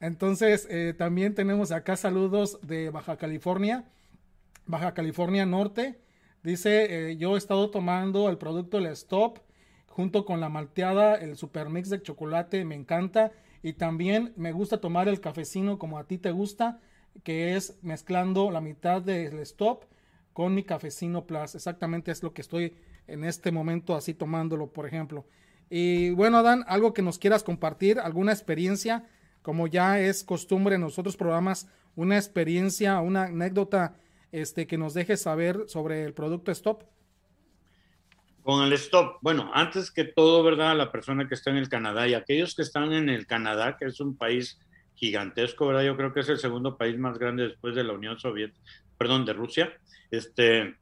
Entonces, 0.02 0.68
eh, 0.70 0.94
también 0.98 1.36
tenemos 1.36 1.72
acá 1.72 1.98
saludos 1.98 2.60
de 2.62 2.90
Baja 2.90 3.18
California, 3.18 3.86
Baja 4.66 4.94
California 4.94 5.46
Norte. 5.46 6.00
Dice, 6.44 7.12
eh, 7.12 7.18
yo 7.18 7.36
he 7.36 7.38
estado 7.38 7.70
tomando 7.70 8.30
el 8.30 8.38
producto 8.38 8.78
El 8.78 8.86
Stop 8.88 9.40
junto 9.88 10.24
con 10.24 10.40
la 10.40 10.48
malteada, 10.48 11.16
el 11.16 11.36
super 11.36 11.70
mix 11.70 11.90
de 11.90 12.02
chocolate, 12.02 12.64
me 12.64 12.76
encanta. 12.76 13.34
Y 13.62 13.74
también 13.74 14.32
me 14.38 14.54
gusta 14.54 14.80
tomar 14.80 15.10
el 15.10 15.20
cafecino 15.20 15.78
como 15.78 16.00
a 16.00 16.06
ti 16.06 16.18
te 16.18 16.32
gusta, 16.32 16.80
que 17.24 17.58
es 17.58 17.78
mezclando 17.82 18.52
la 18.52 18.62
mitad 18.62 19.02
del 19.02 19.40
stop 19.40 19.84
con 20.32 20.56
mi 20.56 20.64
cafecino 20.64 21.26
plus. 21.26 21.56
Exactamente 21.56 22.12
es 22.12 22.24
lo 22.24 22.34
que 22.34 22.42
estoy 22.42 22.78
en 23.08 23.26
este 23.26 23.52
momento 23.52 23.96
así 23.96 24.14
tomándolo, 24.14 24.68
por 24.68 24.88
ejemplo. 24.88 25.26
Y 25.70 26.12
bueno, 26.12 26.42
Dan, 26.44 26.64
algo 26.68 26.94
que 26.94 27.02
nos 27.02 27.20
quieras 27.20 27.44
compartir, 27.44 28.00
alguna 28.00 28.32
experiencia, 28.32 29.06
como 29.42 29.68
ya 29.68 30.00
es 30.00 30.24
costumbre 30.24 30.76
en 30.76 30.82
los 30.82 30.96
programas, 31.18 31.68
una 31.96 32.18
experiencia, 32.18 33.00
una 33.00 33.26
anécdota 33.26 33.96
este, 34.32 34.68
que 34.68 34.78
nos 34.78 34.94
dejes 34.94 35.22
saber 35.22 35.66
sobre 35.68 36.04
el 36.04 36.14
producto 36.14 36.52
Stop. 36.52 36.84
Con 38.44 38.64
el 38.64 38.74
stop, 38.74 39.18
bueno, 39.22 39.52
antes 39.54 39.92
que 39.92 40.06
todo, 40.06 40.42
¿verdad? 40.44 40.76
La 40.76 40.92
persona 40.92 41.28
que 41.28 41.36
está 41.36 41.52
en 41.52 41.58
el 41.58 41.70
Canadá 41.70 42.08
y 42.08 42.14
aquellos 42.14 42.56
que 42.56 42.62
están 42.62 42.94
en 42.94 43.10
el 43.10 43.28
Canadá, 43.28 43.78
que 43.78 43.86
es 43.86 44.00
un 44.00 44.16
país 44.18 44.58
gigantesco, 44.96 45.68
¿verdad? 45.68 45.84
Yo 45.84 45.96
creo 45.96 46.14
que 46.14 46.22
es 46.22 46.30
el 46.30 46.40
segundo 46.40 46.78
país 46.78 46.98
más 46.98 47.20
grande 47.20 47.44
después 47.44 47.76
de 47.76 47.84
la 47.84 47.94
Unión 47.94 48.18
Soviética, 48.18 48.60
perdón, 48.98 49.26
de 49.26 49.34
Rusia. 49.34 49.74
Este, 50.10 50.76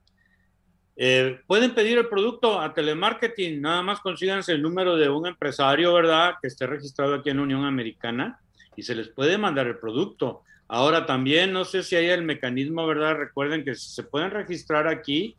eh, 0.95 1.41
pueden 1.45 1.73
pedir 1.73 1.97
el 1.97 2.07
producto 2.07 2.61
a 2.61 2.73
telemarketing, 2.73 3.59
nada 3.59 3.81
más 3.81 3.99
consíganse 3.99 4.53
el 4.53 4.61
número 4.61 4.95
de 4.95 5.09
un 5.09 5.27
empresario, 5.27 5.93
¿verdad? 5.93 6.35
Que 6.41 6.47
esté 6.47 6.67
registrado 6.67 7.15
aquí 7.15 7.31
en 7.31 7.39
Unión 7.39 7.65
Americana 7.65 8.39
y 8.77 8.83
se 8.83 8.95
les 8.95 9.09
puede 9.09 9.37
mandar 9.37 9.67
el 9.67 9.77
producto. 9.77 10.43
Ahora 10.69 11.05
también, 11.05 11.51
no 11.51 11.65
sé 11.65 11.83
si 11.83 11.97
hay 11.97 12.07
el 12.07 12.23
mecanismo, 12.23 12.87
¿verdad? 12.87 13.15
Recuerden 13.15 13.65
que 13.65 13.75
se 13.75 14.03
pueden 14.03 14.31
registrar 14.31 14.87
aquí 14.87 15.35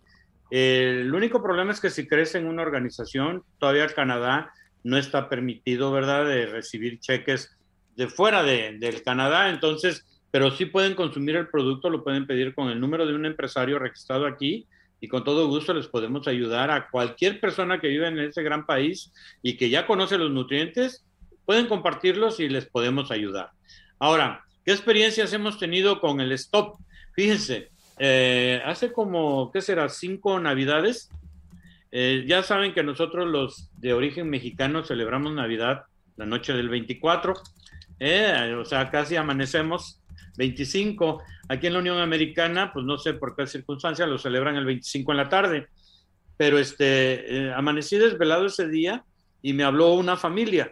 el 0.51 1.12
único 1.14 1.43
problema 1.43 1.72
es 1.72 1.80
que 1.80 1.91
si 1.91 2.07
crees 2.07 2.34
en 2.34 2.47
una 2.47 2.62
organización, 2.62 3.45
todavía 3.59 3.86
Canadá 3.89 4.53
no 4.82 4.97
está 4.97 5.28
permitido, 5.28 5.93
¿verdad?, 5.93 6.26
de 6.26 6.47
recibir 6.47 7.01
cheques 7.01 7.57
de 7.97 8.09
fuera 8.09 8.43
de, 8.43 8.78
del 8.78 9.03
Canadá, 9.03 9.51
entonces, 9.51 10.07
pero 10.30 10.51
sí 10.51 10.66
pueden 10.66 10.95
consumir 10.95 11.36
el 11.36 11.49
producto, 11.49 11.91
lo 11.91 12.05
pueden 12.05 12.26
pedir 12.26 12.55
con 12.55 12.68
el 12.68 12.80
número 12.80 13.07
de 13.07 13.14
un 13.14 13.26
empresario 13.26 13.78
registrado 13.78 14.26
aquí 14.26 14.66
y 15.01 15.09
con 15.09 15.24
todo 15.24 15.49
gusto 15.49 15.74
les 15.74 15.89
podemos 15.89 16.26
ayudar 16.26 16.70
a 16.70 16.89
cualquier 16.89 17.41
persona 17.41 17.80
que 17.80 17.89
vive 17.89 18.09
en 18.09 18.18
ese 18.18 18.43
gran 18.43 18.66
país 18.66 19.12
y 19.43 19.57
que 19.57 19.68
ya 19.68 19.86
conoce 19.86 20.16
los 20.16 20.30
nutrientes, 20.30 21.05
pueden 21.49 21.66
compartirlos 21.66 22.40
y 22.40 22.49
les 22.51 22.66
podemos 22.66 23.11
ayudar. 23.11 23.53
Ahora, 23.99 24.44
¿qué 24.66 24.72
experiencias 24.72 25.32
hemos 25.32 25.59
tenido 25.59 25.99
con 25.99 26.20
el 26.20 26.30
stop? 26.32 26.76
Fíjense, 27.14 27.70
eh, 27.99 28.61
hace 28.66 28.92
como, 28.92 29.51
¿qué 29.51 29.62
será? 29.62 29.88
Cinco 29.88 30.38
navidades. 30.40 31.09
Eh, 31.90 32.26
ya 32.28 32.42
saben 32.42 32.74
que 32.74 32.82
nosotros 32.82 33.26
los 33.26 33.70
de 33.78 33.94
origen 33.94 34.28
mexicano 34.28 34.84
celebramos 34.84 35.32
Navidad 35.32 35.84
la 36.18 36.26
noche 36.26 36.53
del 36.53 36.68
24, 36.68 37.32
eh, 37.99 38.55
o 38.61 38.66
sea, 38.66 38.90
casi 38.90 39.16
amanecemos 39.16 40.03
25. 40.36 41.22
Aquí 41.49 41.68
en 41.68 41.72
la 41.72 41.78
Unión 41.78 41.99
Americana, 41.99 42.74
pues 42.74 42.84
no 42.84 42.99
sé 42.99 43.14
por 43.14 43.34
qué 43.34 43.46
circunstancia, 43.46 44.07
lo 44.07 44.18
celebran 44.18 44.57
el 44.57 44.66
25 44.66 45.12
en 45.12 45.16
la 45.16 45.30
tarde. 45.30 45.68
Pero 46.36 46.59
este, 46.59 47.51
amanecí 47.57 47.96
desvelado 47.96 48.44
ese 48.44 48.68
día 48.68 49.03
y 49.40 49.55
me 49.55 49.64
habló 49.64 49.94
una 49.94 50.18
familia, 50.18 50.70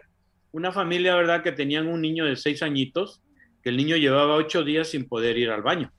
una 0.51 0.71
familia, 0.71 1.15
¿verdad?, 1.15 1.43
que 1.43 1.51
tenían 1.51 1.87
un 1.87 2.01
niño 2.01 2.25
de 2.25 2.35
seis 2.35 2.61
añitos, 2.63 3.21
que 3.63 3.69
el 3.69 3.77
niño 3.77 3.95
llevaba 3.97 4.35
ocho 4.35 4.63
días 4.63 4.89
sin 4.89 5.07
poder 5.07 5.37
ir 5.37 5.49
al 5.49 5.61
baño 5.61 5.91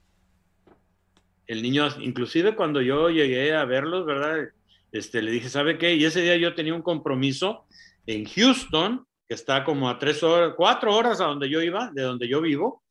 el 1.49 1.63
niño, 1.63 1.87
inclusive 1.99 2.55
cuando 2.55 2.79
yo 2.79 3.09
llegué 3.09 3.55
a 3.55 3.65
verlos, 3.65 4.05
¿verdad? 4.05 4.49
Este, 4.91 5.23
le 5.23 5.31
dije, 5.31 5.49
¿sabe 5.49 5.79
qué? 5.79 5.95
Y 5.95 6.05
ese 6.05 6.21
día 6.21 6.37
yo 6.37 6.53
tenía 6.53 6.75
un 6.75 6.83
compromiso 6.83 7.65
en 8.05 8.25
Houston, 8.25 9.03
que 9.27 9.33
está 9.33 9.63
como 9.63 9.89
a 9.89 9.97
tres 9.97 10.21
horas, 10.21 10.53
cuatro 10.55 10.95
horas 10.95 11.19
a 11.19 11.25
donde 11.25 11.49
yo 11.49 11.63
iba, 11.63 11.89
de 11.91 12.03
donde 12.03 12.27
yo 12.27 12.39
vivo, 12.39 12.83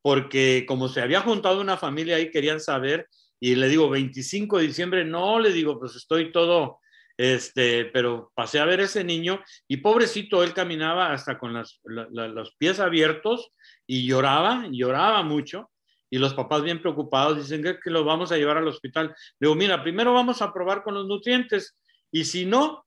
porque 0.00 0.64
como 0.66 0.88
se 0.88 1.02
había 1.02 1.20
juntado 1.20 1.60
una 1.60 1.76
familia 1.76 2.16
ahí, 2.16 2.30
querían 2.30 2.58
saber, 2.58 3.06
y 3.38 3.54
le 3.54 3.68
digo, 3.68 3.90
25 3.90 4.58
de 4.58 4.66
diciembre, 4.66 5.04
no, 5.04 5.38
le 5.38 5.52
digo, 5.52 5.78
pues 5.78 5.94
estoy 5.94 6.32
todo, 6.32 6.78
este, 7.16 7.86
pero 7.86 8.30
pasé 8.34 8.58
a 8.58 8.66
ver 8.66 8.80
ese 8.80 9.02
niño 9.02 9.42
y 9.66 9.78
pobrecito, 9.78 10.42
él 10.42 10.52
caminaba 10.52 11.12
hasta 11.12 11.38
con 11.38 11.54
los 11.54 12.56
pies 12.58 12.78
abiertos 12.78 13.52
y 13.86 14.06
lloraba, 14.06 14.66
lloraba 14.70 15.22
mucho 15.22 15.70
y 16.10 16.18
los 16.18 16.34
papás 16.34 16.62
bien 16.62 16.80
preocupados 16.80 17.38
dicen 17.38 17.62
que, 17.62 17.90
lo 17.90 18.04
vamos 18.04 18.32
a 18.32 18.36
llevar 18.36 18.58
al 18.58 18.68
hospital. 18.68 19.08
Le 19.38 19.46
digo, 19.46 19.54
mira, 19.54 19.82
primero 19.82 20.12
vamos 20.12 20.42
a 20.42 20.52
probar 20.52 20.82
con 20.82 20.94
los 20.94 21.06
nutrientes 21.06 21.76
y 22.12 22.24
si 22.24 22.46
no, 22.46 22.86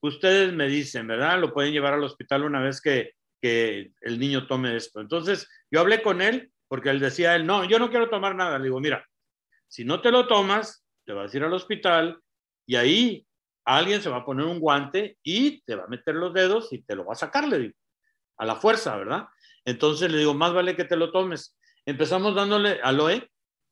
ustedes 0.00 0.52
me 0.52 0.68
dicen, 0.68 1.06
¿verdad? 1.06 1.40
Lo 1.40 1.52
pueden 1.52 1.72
llevar 1.72 1.94
al 1.94 2.04
hospital 2.04 2.44
una 2.44 2.60
vez 2.60 2.80
que, 2.80 3.12
que 3.40 3.92
el 4.00 4.18
niño 4.18 4.46
tome 4.46 4.76
esto. 4.76 5.00
Entonces, 5.00 5.48
yo 5.70 5.80
hablé 5.80 6.00
con 6.00 6.22
él 6.22 6.50
porque 6.68 6.90
él 6.90 7.00
decía, 7.00 7.34
él, 7.34 7.46
no, 7.46 7.64
yo 7.64 7.78
no 7.78 7.90
quiero 7.90 8.08
tomar 8.08 8.34
nada. 8.34 8.58
Le 8.58 8.64
digo, 8.64 8.80
mira, 8.80 9.06
si 9.68 9.84
no 9.84 10.00
te 10.00 10.10
lo 10.10 10.26
tomas, 10.26 10.84
te 11.04 11.12
vas 11.12 11.32
a 11.32 11.36
ir 11.36 11.44
al 11.44 11.52
hospital 11.52 12.18
y 12.66 12.76
ahí 12.76 13.26
alguien 13.64 14.02
se 14.02 14.10
va 14.10 14.18
a 14.18 14.24
poner 14.24 14.46
un 14.46 14.60
guante 14.60 15.18
y 15.22 15.62
te 15.62 15.74
va 15.74 15.84
a 15.84 15.88
meter 15.88 16.14
los 16.14 16.32
dedos 16.32 16.72
y 16.72 16.82
te 16.82 16.94
lo 16.94 17.04
va 17.04 17.12
a 17.12 17.16
sacar, 17.16 17.48
le 17.48 17.58
digo, 17.58 17.74
a 18.36 18.44
la 18.44 18.56
fuerza, 18.56 18.96
¿verdad? 18.96 19.26
Entonces 19.64 20.10
le 20.10 20.18
digo, 20.18 20.34
más 20.34 20.52
vale 20.52 20.76
que 20.76 20.84
te 20.84 20.96
lo 20.96 21.10
tomes. 21.10 21.56
Empezamos 21.86 22.34
dándole 22.34 22.80
aloe, 22.82 23.30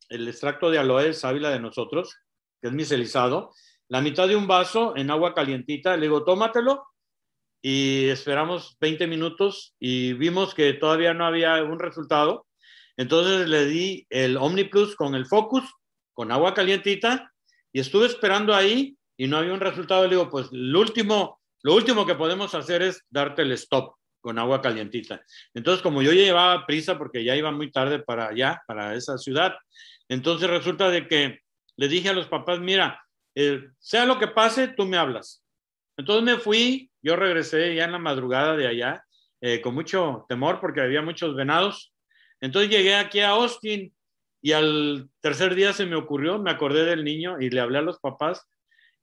el 0.09 0.29
extracto 0.29 0.71
de 0.71 0.79
aloe 0.79 1.13
sábila 1.13 1.51
de 1.51 1.61
nosotros, 1.61 2.17
que 2.61 2.69
es 2.69 2.75
micelizado, 2.75 3.53
la 3.89 4.01
mitad 4.01 4.29
de 4.29 4.37
un 4.37 4.47
vaso 4.47 4.97
en 4.97 5.11
agua 5.11 5.35
calientita. 5.35 5.97
Le 5.97 6.03
digo, 6.07 6.25
tómatelo 6.25 6.87
y 7.61 8.09
esperamos 8.09 8.77
20 8.81 9.07
minutos 9.07 9.75
y 9.79 10.15
vimos 10.15 10.55
que 10.55 10.73
todavía 10.75 11.15
no 11.15 11.27
había 11.27 11.63
un 11.63 11.79
resultado. 11.79 12.47
Entonces 12.97 13.49
le 13.49 13.67
di 13.67 14.07
el 14.11 14.37
OmniPlus 14.37 14.97
con 14.97 15.15
el 15.15 15.27
Focus, 15.27 15.65
con 16.13 16.33
agua 16.33 16.55
calientita, 16.55 17.33
y 17.73 17.81
estuve 17.81 18.07
esperando 18.07 18.55
ahí 18.55 18.97
y 19.23 19.29
no 19.29 19.37
había 19.37 19.55
un 19.55 19.61
resultado. 19.61 20.03
Le 20.03 20.17
digo, 20.17 20.29
pues 20.29 20.49
lo 20.51 20.81
último, 20.81 21.41
lo 21.63 21.77
último 21.77 22.05
que 22.05 22.17
podemos 22.17 22.57
hacer 22.57 22.83
es 22.83 23.07
darte 23.09 23.43
el 23.43 23.53
stop 23.53 23.95
con 24.21 24.37
agua 24.37 24.61
calientita. 24.61 25.23
Entonces, 25.55 25.81
como 25.81 26.03
yo 26.03 26.11
llevaba 26.11 26.67
prisa 26.67 26.99
porque 26.99 27.23
ya 27.23 27.37
iba 27.37 27.53
muy 27.53 27.71
tarde 27.71 28.01
para 28.01 28.31
allá, 28.31 28.61
para 28.67 28.97
esa 28.97 29.19
ciudad, 29.19 29.55
entonces 30.09 30.51
resulta 30.51 30.91
de 30.91 31.07
que 31.07 31.39
le 31.77 31.87
dije 31.87 32.09
a 32.09 32.15
los 32.15 32.27
papás, 32.27 32.59
mira, 32.59 33.01
eh, 33.37 33.63
sea 33.79 34.07
lo 34.07 34.19
que 34.19 34.27
pase, 34.27 34.67
tú 34.67 34.87
me 34.87 34.97
hablas. 34.97 35.45
Entonces 35.97 36.25
me 36.25 36.41
fui, 36.41 36.91
yo 37.01 37.15
regresé 37.15 37.77
ya 37.77 37.85
en 37.85 37.93
la 37.93 38.01
madrugada 38.01 38.57
de 38.57 38.67
allá, 38.67 39.05
eh, 39.41 39.61
con 39.61 39.73
mucho 39.73 40.27
temor 40.29 40.59
porque 40.61 40.81
había 40.81 41.01
muchos 41.01 41.37
venados. 41.37 41.95
Entonces 42.41 42.73
llegué 42.73 42.97
aquí 42.97 43.21
a 43.21 43.29
Austin 43.29 43.95
y 44.43 44.51
al 44.51 45.09
tercer 45.21 45.55
día 45.55 45.73
se 45.73 45.87
me 45.87 45.95
ocurrió, 45.95 46.41
me 46.41 46.51
acordé 46.51 46.85
del 46.85 47.05
niño 47.05 47.41
y 47.41 47.51
le 47.51 47.61
hablé 47.61 47.79
a 47.79 47.83
los 47.83 48.01
papás 48.01 48.49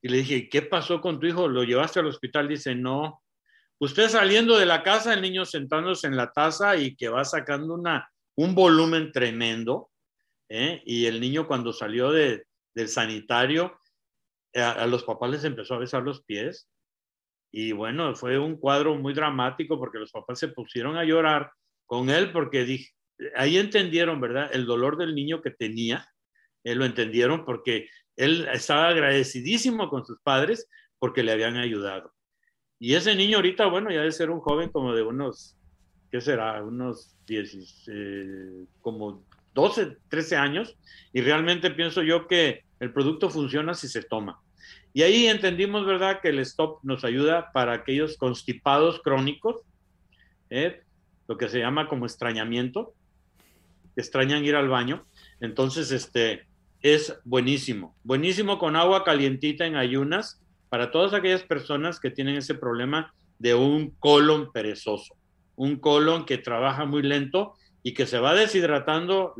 y 0.01 0.09
le 0.09 0.17
dije, 0.17 0.49
¿qué 0.49 0.61
pasó 0.61 1.01
con 1.01 1.19
tu 1.19 1.27
hijo? 1.27 1.47
¿Lo 1.47 1.63
llevaste 1.63 1.99
al 1.99 2.07
hospital? 2.07 2.47
Dice, 2.47 2.75
no, 2.75 3.21
Usted 3.81 4.09
saliendo 4.09 4.57
de 4.57 4.65
la 4.65 4.83
casa, 4.83 5.13
el 5.13 5.21
niño 5.21 5.45
sentándose 5.45 6.05
en 6.07 6.17
la 6.17 6.33
taza 6.33 6.75
y 6.75 6.97
que 6.97 7.07
va 7.07 7.23
sacando 7.23 7.73
una, 7.73 8.09
un 8.35 8.53
volumen 8.53 9.13
tremendo. 9.13 9.89
¿eh? 10.49 10.83
Y 10.85 11.05
el 11.05 11.21
niño 11.21 11.47
cuando 11.47 11.71
salió 11.71 12.11
de, 12.11 12.45
del 12.75 12.89
sanitario, 12.89 13.79
eh, 14.51 14.61
a, 14.61 14.85
los 14.85 15.05
papás 15.05 15.31
les 15.31 15.43
empezó 15.45 15.75
a 15.75 15.79
besar 15.79 16.03
los 16.03 16.23
pies. 16.25 16.69
Y 17.53 17.71
bueno, 17.71 18.13
fue 18.15 18.37
un 18.37 18.57
cuadro 18.57 18.95
muy 18.95 19.13
dramático 19.13 19.79
porque 19.79 19.97
los 19.97 20.11
papás 20.11 20.39
se 20.39 20.49
pusieron 20.49 20.97
a 20.97 21.05
llorar 21.05 21.49
con 21.85 22.09
él 22.09 22.33
porque 22.33 22.65
dije, 22.65 22.91
ahí 23.37 23.57
entendieron, 23.57 24.19
¿verdad? 24.19 24.49
El 24.51 24.65
dolor 24.65 24.97
del 24.97 25.15
niño 25.15 25.41
que 25.41 25.51
tenía. 25.51 26.05
Él 26.65 26.79
lo 26.79 26.85
entendieron 26.85 27.45
porque 27.45 27.87
él 28.19 28.47
estaba 28.53 28.89
agradecidísimo 28.89 29.89
con 29.89 30.05
sus 30.05 30.19
padres 30.19 30.67
porque 30.99 31.23
le 31.23 31.31
habían 31.31 31.57
ayudado. 31.57 32.13
Y 32.79 32.93
ese 32.93 33.15
niño 33.15 33.37
ahorita, 33.37 33.65
bueno, 33.67 33.89
ya 33.89 33.99
debe 33.99 34.11
ser 34.11 34.29
un 34.29 34.39
joven 34.39 34.69
como 34.69 34.93
de 34.93 35.03
unos 35.03 35.57
¿qué 36.11 36.21
será? 36.21 36.63
Unos 36.63 37.15
10, 37.27 37.85
eh, 37.87 38.65
como 38.81 39.23
12, 39.53 39.97
13 40.09 40.37
años, 40.37 40.77
y 41.13 41.21
realmente 41.21 41.71
pienso 41.71 42.01
yo 42.01 42.27
que 42.27 42.63
el 42.79 42.91
producto 42.91 43.29
funciona 43.29 43.73
si 43.73 43.87
se 43.87 44.03
toma. 44.03 44.39
Y 44.93 45.03
ahí 45.03 45.27
entendimos, 45.27 45.85
¿verdad?, 45.85 46.19
que 46.21 46.29
el 46.29 46.39
stop 46.39 46.79
nos 46.83 47.03
ayuda 47.03 47.51
para 47.51 47.73
aquellos 47.73 48.17
constipados 48.17 49.01
crónicos, 49.01 49.61
¿eh? 50.49 50.81
lo 51.27 51.37
que 51.37 51.49
se 51.49 51.59
llama 51.59 51.87
como 51.87 52.05
extrañamiento, 52.05 52.93
que 53.93 54.01
extrañan 54.01 54.45
ir 54.45 54.55
al 54.55 54.67
baño. 54.67 55.05
Entonces, 55.41 55.91
este 55.91 56.47
es 56.81 57.19
buenísimo, 57.25 57.95
buenísimo 58.03 58.57
con 58.57 58.75
agua 58.75 59.03
calientita 59.03 59.65
en 59.65 59.75
ayunas 59.75 60.41
para 60.69 60.91
todas 60.91 61.13
aquellas 61.13 61.43
personas 61.43 61.99
que 61.99 62.11
tienen 62.11 62.35
ese 62.35 62.55
problema 62.55 63.13
de 63.37 63.53
un 63.55 63.91
colon 63.99 64.51
perezoso, 64.51 65.15
un 65.55 65.77
colon 65.77 66.25
que 66.25 66.37
trabaja 66.37 66.85
muy 66.85 67.01
lento 67.01 67.55
y 67.83 67.93
que 67.93 68.05
se 68.05 68.19
va 68.19 68.33
deshidratando 68.33 69.35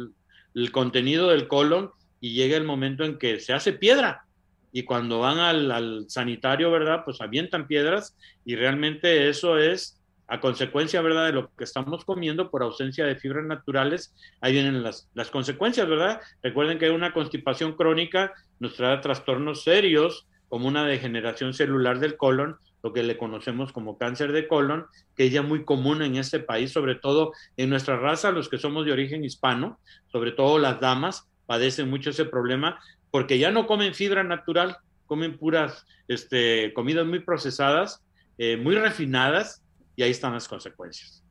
el 0.56 0.72
contenido 0.72 1.30
del 1.30 1.48
colon 1.48 1.92
y 2.20 2.34
llega 2.34 2.58
el 2.58 2.64
momento 2.64 3.04
en 3.04 3.18
que 3.18 3.40
se 3.40 3.54
hace 3.54 3.74
piedra. 3.74 4.26
Y 4.72 4.84
cuando 4.84 5.20
van 5.20 5.40
al, 5.40 5.72
al 5.72 6.06
sanitario, 6.10 6.72
¿verdad? 6.72 7.04
Pues 7.04 7.22
avientan 7.22 7.68
piedras 7.68 8.16
y 8.46 8.56
realmente 8.56 9.30
eso 9.30 9.58
es 9.58 9.99
a 10.30 10.40
consecuencia, 10.40 11.02
¿verdad?, 11.02 11.26
de 11.26 11.34
lo 11.34 11.50
que 11.56 11.64
estamos 11.64 12.06
comiendo 12.06 12.52
por 12.52 12.62
ausencia 12.62 13.06
de 13.06 13.16
fibras 13.16 13.46
naturales, 13.46 14.14
ahí 14.42 14.54
vienen 14.54 14.84
las, 14.84 15.10
las 15.16 15.32
consecuencias, 15.32 15.90
¿verdad? 15.90 16.22
Recuerden 16.44 16.78
que 16.78 16.92
una 16.92 17.14
constipación 17.14 17.74
crónica 17.74 18.34
nos 18.60 18.76
trae 18.76 18.98
trastornos 19.00 19.64
serios, 19.64 20.28
como 20.48 20.68
una 20.68 20.86
degeneración 20.86 21.54
celular 21.54 22.00
del 22.00 22.16
colon, 22.18 22.58
lo 22.84 22.94
que 22.94 23.04
le 23.04 23.18
conocemos 23.18 23.72
como 23.72 23.98
cáncer 23.98 24.32
de 24.32 24.48
colon, 24.48 24.86
que 25.16 25.28
es 25.28 25.32
ya 25.32 25.42
muy 25.42 25.64
común 25.64 26.02
en 26.02 26.16
este 26.16 26.40
país, 26.40 26.72
sobre 26.72 26.96
todo 26.96 27.34
en 27.58 27.70
nuestra 27.70 27.98
raza, 27.98 28.32
los 28.32 28.50
que 28.50 28.58
somos 28.58 28.86
de 28.86 28.92
origen 28.92 29.24
hispano, 29.24 29.80
sobre 30.12 30.32
todo 30.32 30.60
las 30.60 30.80
damas, 30.80 31.28
padecen 31.46 31.90
mucho 31.90 32.12
ese 32.12 32.26
problema, 32.26 32.80
porque 33.12 33.40
ya 33.40 33.52
no 33.52 33.66
comen 33.68 33.94
fibra 33.94 34.24
natural, 34.24 34.78
comen 35.08 35.38
puras 35.38 35.86
este, 36.08 36.72
comidas 36.74 37.06
muy 37.06 37.20
procesadas, 37.20 38.04
eh, 38.38 38.58
muy 38.58 38.76
refinadas, 38.76 39.64
y 40.00 40.04
ahí 40.04 40.12
están 40.12 40.32
las 40.32 40.48
consecuencias. 40.48 41.22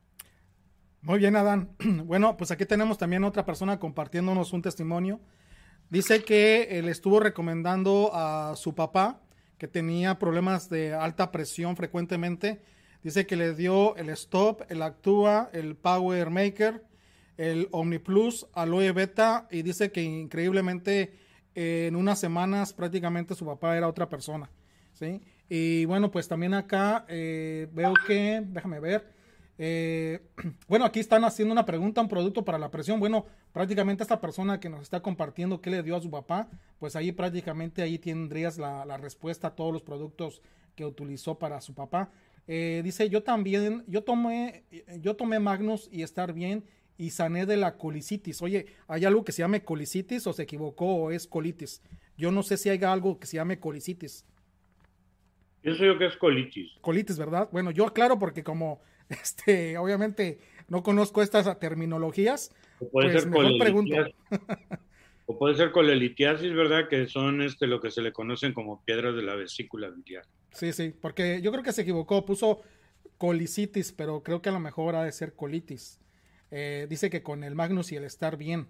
Muy 1.01 1.19
bien, 1.19 1.37
Adán. 1.37 1.75
Bueno, 2.05 2.37
pues 2.37 2.51
aquí 2.51 2.67
tenemos 2.67 2.99
también 2.99 3.25
otra 3.25 3.47
persona 3.47 3.79
compartiéndonos 3.79 4.53
un 4.53 4.61
testimonio. 4.61 5.21
Dice 5.89 6.23
que 6.23 6.79
él 6.79 6.91
estuvo 6.91 7.19
recomendando 7.19 8.11
a 8.13 8.57
su 8.57 8.75
papá 8.75 9.23
que 9.57 9.69
tenía 9.69 10.19
problemas 10.19 10.69
de 10.69 10.93
alta 10.93 11.33
presión 11.33 11.77
frecuentemente. 11.77 12.61
Dice 13.03 13.27
que 13.27 13.37
le 13.37 13.55
dio 13.55 13.97
el 13.97 14.11
Stop, 14.11 14.71
el 14.71 14.83
Actúa, 14.83 15.49
el 15.55 15.75
Power 15.75 16.29
Maker, 16.29 16.85
el 17.39 17.69
OmniPlus, 17.71 18.49
Aloe 18.53 18.93
Beta 18.93 19.49
y 19.51 19.63
dice 19.63 19.91
que 19.93 20.03
increíblemente 20.03 21.15
en 21.55 21.97
unas 21.97 22.21
semanas 22.21 22.75
prácticamente 22.75 23.35
su 23.35 23.47
papá 23.47 23.79
era 23.79 23.89
otra 23.89 24.11
persona. 24.11 24.51
¿sí? 24.93 25.23
Y 25.49 25.85
bueno, 25.87 26.11
pues 26.11 26.29
también 26.29 26.55
acá 26.55 27.07
eh, 27.09 27.69
veo 27.73 27.95
que, 28.07 28.43
déjame 28.47 28.81
ver, 28.81 29.07
eh, 29.59 30.21
bueno, 30.69 30.85
aquí 30.85 31.01
están 31.01 31.25
haciendo 31.25 31.53
una 31.53 31.65
pregunta, 31.65 32.01
un 32.01 32.09
producto 32.09 32.45
para 32.45 32.59
la 32.59 32.71
presión. 32.71 33.01
Bueno, 33.01 33.27
prácticamente 33.53 34.03
esta 34.03 34.21
persona 34.21 34.61
que 34.61 34.69
nos 34.69 34.83
está 34.83 35.01
compartiendo 35.01 35.61
qué 35.61 35.71
le 35.71 35.83
dio 35.83 35.97
a 35.97 36.01
su 36.01 36.11
papá, 36.11 36.49
pues 36.79 36.97
ahí 36.97 37.13
prácticamente 37.13 37.83
ahí 37.83 37.99
tendrías 37.99 38.59
la, 38.59 38.97
respuesta 38.99 39.49
a 39.49 39.55
todos 39.55 39.73
los 39.73 39.83
productos 39.83 40.43
que 40.75 40.85
utilizó 40.85 41.39
para 41.39 41.61
su 41.61 41.75
papá. 41.75 42.11
Eh, 42.47 42.83
dice, 42.85 43.09
yo 43.09 43.23
también, 43.23 43.85
yo 43.89 44.05
tomé, 44.05 44.65
yo 45.01 45.17
tomé 45.17 45.39
Magnus 45.39 45.89
y 45.93 46.03
estar 46.03 46.33
bien 46.33 46.65
y 46.97 47.11
sané 47.11 47.47
de 47.47 47.57
la 47.57 47.77
colicitis. 47.77 48.43
Oye, 48.43 48.67
¿hay 48.87 49.05
algo 49.05 49.25
que 49.25 49.33
se 49.33 49.43
llame 49.43 49.63
colicitis 49.63 50.27
o 50.27 50.33
se 50.33 50.43
equivocó 50.43 50.87
o 50.87 51.11
es 51.11 51.27
colitis? 51.27 51.83
Yo 52.17 52.33
no 52.33 52.43
sé 52.43 52.57
si 52.57 52.69
hay 52.69 52.83
algo 52.83 53.19
que 53.19 53.27
se 53.27 53.37
llame 53.37 53.61
colicitis. 53.61 54.25
Pienso 55.69 55.85
yo 55.85 55.99
que 55.99 56.07
es 56.07 56.17
colitis. 56.17 56.73
Colitis, 56.81 57.19
¿verdad? 57.19 57.49
Bueno, 57.53 57.71
yo 57.71 57.87
aclaro 57.87 58.19
porque 58.19 58.43
como 58.43 58.81
este, 59.09 59.77
obviamente 59.79 60.39
no 60.69 60.83
conozco 60.83 61.23
estas 61.23 61.59
terminologías, 61.59 62.55
o 62.81 62.89
puede 62.89 63.11
pues 63.11 63.23
ser 63.23 63.31
mejor 63.31 63.59
pregunto. 63.59 63.97
o 65.27 65.39
puede 65.39 65.57
ser 65.57 65.73
colelitiasis, 65.73 66.55
¿verdad? 66.55 66.89
Que 66.89 67.07
son 67.07 67.43
este 67.43 67.67
lo 67.67 67.81
que 67.81 67.91
se 67.91 68.03
le 68.03 68.13
conocen 68.13 68.53
como 68.53 68.83
piedras 68.85 69.15
de 69.15 69.23
la 69.23 69.35
vesícula 69.35 69.91
biliar. 69.91 70.25
Sí, 70.53 70.73
sí, 70.73 70.95
porque 71.01 71.41
yo 71.43 71.53
creo 71.53 71.63
que 71.63 71.73
se 71.73 71.83
equivocó, 71.83 72.25
puso 72.25 72.63
colicitis, 73.19 73.93
pero 73.93 74.23
creo 74.23 74.41
que 74.41 74.49
a 74.49 74.53
lo 74.53 74.61
mejor 74.61 74.95
ha 74.95 75.05
de 75.05 75.13
ser 75.13 75.35
colitis. 75.35 76.01
Eh, 76.51 76.87
dice 76.89 77.11
que 77.11 77.23
con 77.23 77.45
el 77.45 77.55
Magnus 77.55 77.93
y 77.93 77.97
el 77.97 78.05
estar 78.05 78.37
bien. 78.37 78.69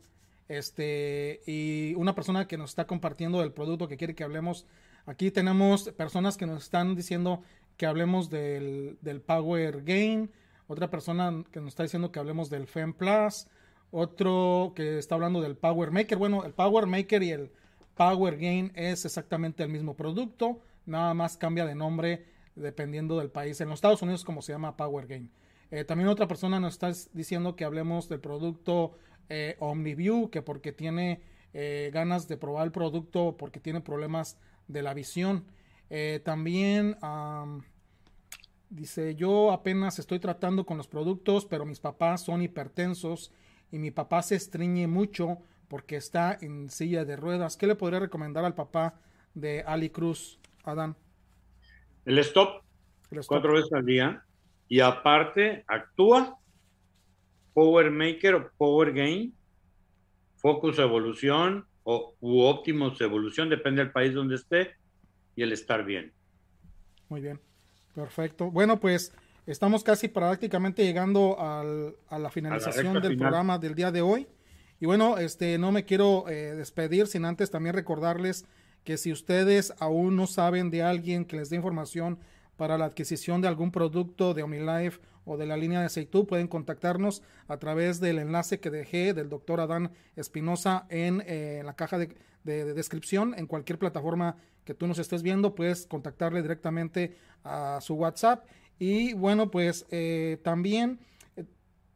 Este, 0.49 1.42
y 1.46 1.94
una 1.96 2.14
persona 2.14 2.49
que 2.49 2.57
nos 2.57 2.70
está 2.70 2.86
compartiendo 2.86 3.42
el 3.42 3.53
producto 3.53 3.86
que 3.86 3.99
quiere 3.99 4.14
que 4.14 4.24
hablemos 4.24 4.66
Aquí 5.09 5.30
tenemos 5.30 5.88
personas 5.92 6.36
que 6.36 6.44
nos 6.44 6.64
están 6.64 6.94
diciendo 6.94 7.42
que 7.78 7.86
hablemos 7.86 8.28
del, 8.28 8.98
Power 9.24 9.82
Gain, 9.82 10.30
otra 10.66 10.90
persona 10.90 11.44
que 11.51 11.60
nos 11.60 11.68
está 11.68 11.85
diciendo 11.85 12.12
que 12.12 12.18
hablemos 12.18 12.51
del 12.51 12.66
Fem 12.66 12.93
Plus, 12.93 13.47
otro 13.90 14.74
que 14.76 14.98
está 14.98 15.14
hablando 15.14 15.40
del 15.40 15.56
Power 15.56 15.93
Maker. 15.93 16.18
Bueno, 16.18 16.44
el 16.44 16.52
Power 16.52 16.85
Maker 16.85 17.22
y 17.22 17.30
el 17.30 17.51
Power 17.94 18.36
Gain 18.36 18.70
es 18.74 19.06
exactamente 19.06 19.62
el 19.62 19.70
mismo 19.70 19.97
producto, 19.97 20.60
nada 20.85 21.14
más 21.14 21.39
cambia 21.39 21.64
de 21.64 21.74
nombre 21.74 22.26
dependiendo 22.55 23.18
del 23.18 23.30
país. 23.30 23.59
En 23.62 23.70
los 23.70 23.78
Estados 23.78 24.02
Unidos 24.02 24.26
como 24.26 24.43
se 24.43 24.52
llama 24.52 24.76
Power 24.76 25.06
Gain. 25.06 25.30
Eh, 25.70 25.85
también 25.85 26.10
otra 26.10 26.28
persona 26.28 26.60
nos 26.60 26.74
está 26.74 26.93
diciendo 27.14 27.56
que 27.56 27.64
hablemos 27.64 28.10
del 28.10 28.20
producto 28.20 28.98
eh, 29.30 29.56
OmniView, 29.59 30.28
que 30.28 30.43
porque 30.43 30.72
tiene 30.72 31.22
eh, 31.55 31.90
ganas 31.94 32.28
de 32.28 32.36
probar 32.36 32.66
el 32.66 32.72
producto, 32.72 33.39
porque 33.39 33.59
tiene 33.59 33.80
problemas 33.80 34.36
de 34.69 34.82
la 34.82 34.95
visión. 34.95 35.45
Eh, 35.90 36.20
también 36.24 36.97
dice, 38.70 39.15
yo 39.15 39.51
apenas 39.51 39.99
estoy 39.99 40.19
tratando 40.19 40.65
con 40.65 40.77
los 40.77 40.86
productos, 40.86 41.47
pero 41.47 41.65
mis 41.65 41.81
papás 41.81 42.24
son 42.24 42.43
hipertensos 42.43 43.32
y 43.73 43.78
mi 43.78 43.90
papá 43.90 44.23
se 44.23 44.36
estriñe 44.36 44.86
mucho 44.86 45.39
porque 45.69 45.97
está 45.97 46.39
en 46.40 46.70
silla 46.70 47.05
de 47.05 47.16
ruedas. 47.16 47.57
¿Qué 47.57 47.66
le 47.66 47.74
podría 47.74 48.01
recomendar 48.01 48.45
al 48.45 48.55
papá 48.55 49.01
de 49.35 49.62
Ali 49.66 49.90
Cruz, 49.90 50.39
Adán? 50.65 50.97
El 52.05 52.19
stop, 52.19 52.62
cuatro 53.27 53.55
veces 53.55 53.73
al 53.73 53.85
día 53.85 54.24
y 54.69 54.81
aparte 54.81 55.65
actúa 55.66 56.39
Power 57.53 57.90
Maker 57.90 58.35
o 58.35 58.51
Power 58.57 58.93
Gain, 58.93 59.35
Focus 60.36 60.78
Evolución, 60.78 61.66
o, 61.90 62.15
u 62.20 62.40
óptimos 62.43 63.01
evolución, 63.01 63.48
depende 63.48 63.82
del 63.82 63.90
país 63.90 64.12
donde 64.12 64.35
esté, 64.35 64.77
y 65.35 65.43
el 65.43 65.52
estar 65.52 65.86
bien. 65.86 66.12
Muy 67.09 67.23
bien, 67.23 67.40
perfecto. 67.94 68.51
Bueno, 68.51 68.78
pues 68.78 69.15
estamos 69.47 69.82
casi 69.82 70.09
prácticamente 70.09 70.85
llegando 70.85 71.40
al, 71.40 71.94
a 72.09 72.19
la 72.19 72.28
finalización 72.28 73.01
del 73.01 73.16
programa 73.16 73.59
del 73.59 73.74
día 73.74 73.90
de 73.90 74.02
hoy. 74.02 74.28
Y 74.81 74.85
bueno, 74.85 75.16
este 75.16 75.56
no 75.56 75.73
me 75.73 75.86
quiero 75.86 76.28
eh, 76.28 76.55
despedir 76.55 77.06
sin 77.06 77.24
antes 77.24 77.51
también 77.51 77.74
recordarles 77.74 78.44
que 78.85 78.98
si 78.98 79.10
ustedes 79.10 79.73
aún 79.78 80.15
no 80.15 80.27
saben 80.27 80.70
de 80.70 80.82
alguien 80.82 81.24
que 81.24 81.36
les 81.36 81.48
dé 81.48 81.56
información 81.56 82.19
para 82.59 82.77
la 82.77 82.85
adquisición 82.85 83.40
de 83.40 83.48
algún 83.48 83.73
producto 83.73 84.35
de 84.35 84.43
OmniLife 84.43 85.01
o 85.28 85.36
de 85.36 85.46
la 85.46 85.56
línea 85.56 85.82
de 85.82 85.88
Seitu, 85.90 86.26
pueden 86.26 86.48
contactarnos 86.48 87.22
a 87.46 87.59
través 87.59 88.00
del 88.00 88.18
enlace 88.18 88.60
que 88.60 88.70
dejé 88.70 89.12
del 89.12 89.28
doctor 89.28 89.60
Adán 89.60 89.92
Espinosa 90.16 90.86
en 90.88 91.22
eh, 91.26 91.62
la 91.64 91.76
caja 91.76 91.98
de, 91.98 92.09
descripción. 92.44 93.34
En 93.36 93.46
cualquier 93.46 93.78
plataforma 93.78 94.36
que 94.64 94.72
tú 94.72 94.86
nos 94.86 94.98
estés 94.98 95.22
viendo, 95.22 95.55
puedes 95.55 95.86
contactarle 95.86 96.40
directamente 96.40 97.16
a 97.44 97.78
su 97.82 97.94
WhatsApp. 97.94 98.46
Y 98.78 99.12
bueno, 99.12 99.50
pues 99.50 99.84
eh, 99.90 100.38
también, 100.42 100.98
eh, 101.36 101.44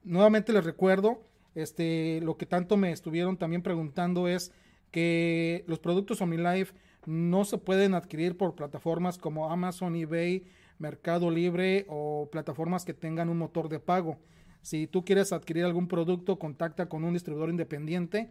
nuevamente 0.04 0.52
les 0.52 0.64
recuerdo, 0.64 1.22
este, 1.54 2.20
lo 2.22 2.36
que 2.36 2.44
tanto 2.44 2.76
me 2.76 2.92
estuvieron 2.92 3.38
también 3.38 3.62
preguntando 3.62 4.28
es 4.28 4.52
que 4.90 5.64
los 5.66 5.78
productos 5.78 6.20
OmniLife 6.20 6.74
no 7.06 7.46
se 7.46 7.56
pueden 7.56 7.94
adquirir 7.94 8.36
por 8.36 8.54
plataformas 8.54 9.16
como 9.16 9.50
Amazon, 9.50 9.96
eBay, 9.96 10.44
Mercado 10.82 11.30
Libre 11.30 11.86
o 11.88 12.28
plataformas 12.30 12.84
que 12.84 12.92
tengan 12.92 13.28
un 13.28 13.38
motor 13.38 13.68
de 13.68 13.78
pago. 13.78 14.18
Si 14.62 14.88
tú 14.88 15.04
quieres 15.04 15.32
adquirir 15.32 15.64
algún 15.64 15.86
producto, 15.86 16.38
contacta 16.38 16.88
con 16.88 17.04
un 17.04 17.14
distribuidor 17.14 17.50
independiente 17.50 18.30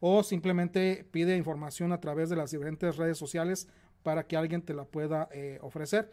o 0.00 0.22
simplemente 0.22 1.06
pide 1.10 1.36
información 1.36 1.92
a 1.92 2.00
través 2.00 2.30
de 2.30 2.36
las 2.36 2.50
diferentes 2.50 2.96
redes 2.96 3.18
sociales 3.18 3.68
para 4.02 4.26
que 4.26 4.36
alguien 4.36 4.62
te 4.62 4.74
la 4.74 4.84
pueda 4.84 5.28
eh, 5.32 5.58
ofrecer. 5.60 6.10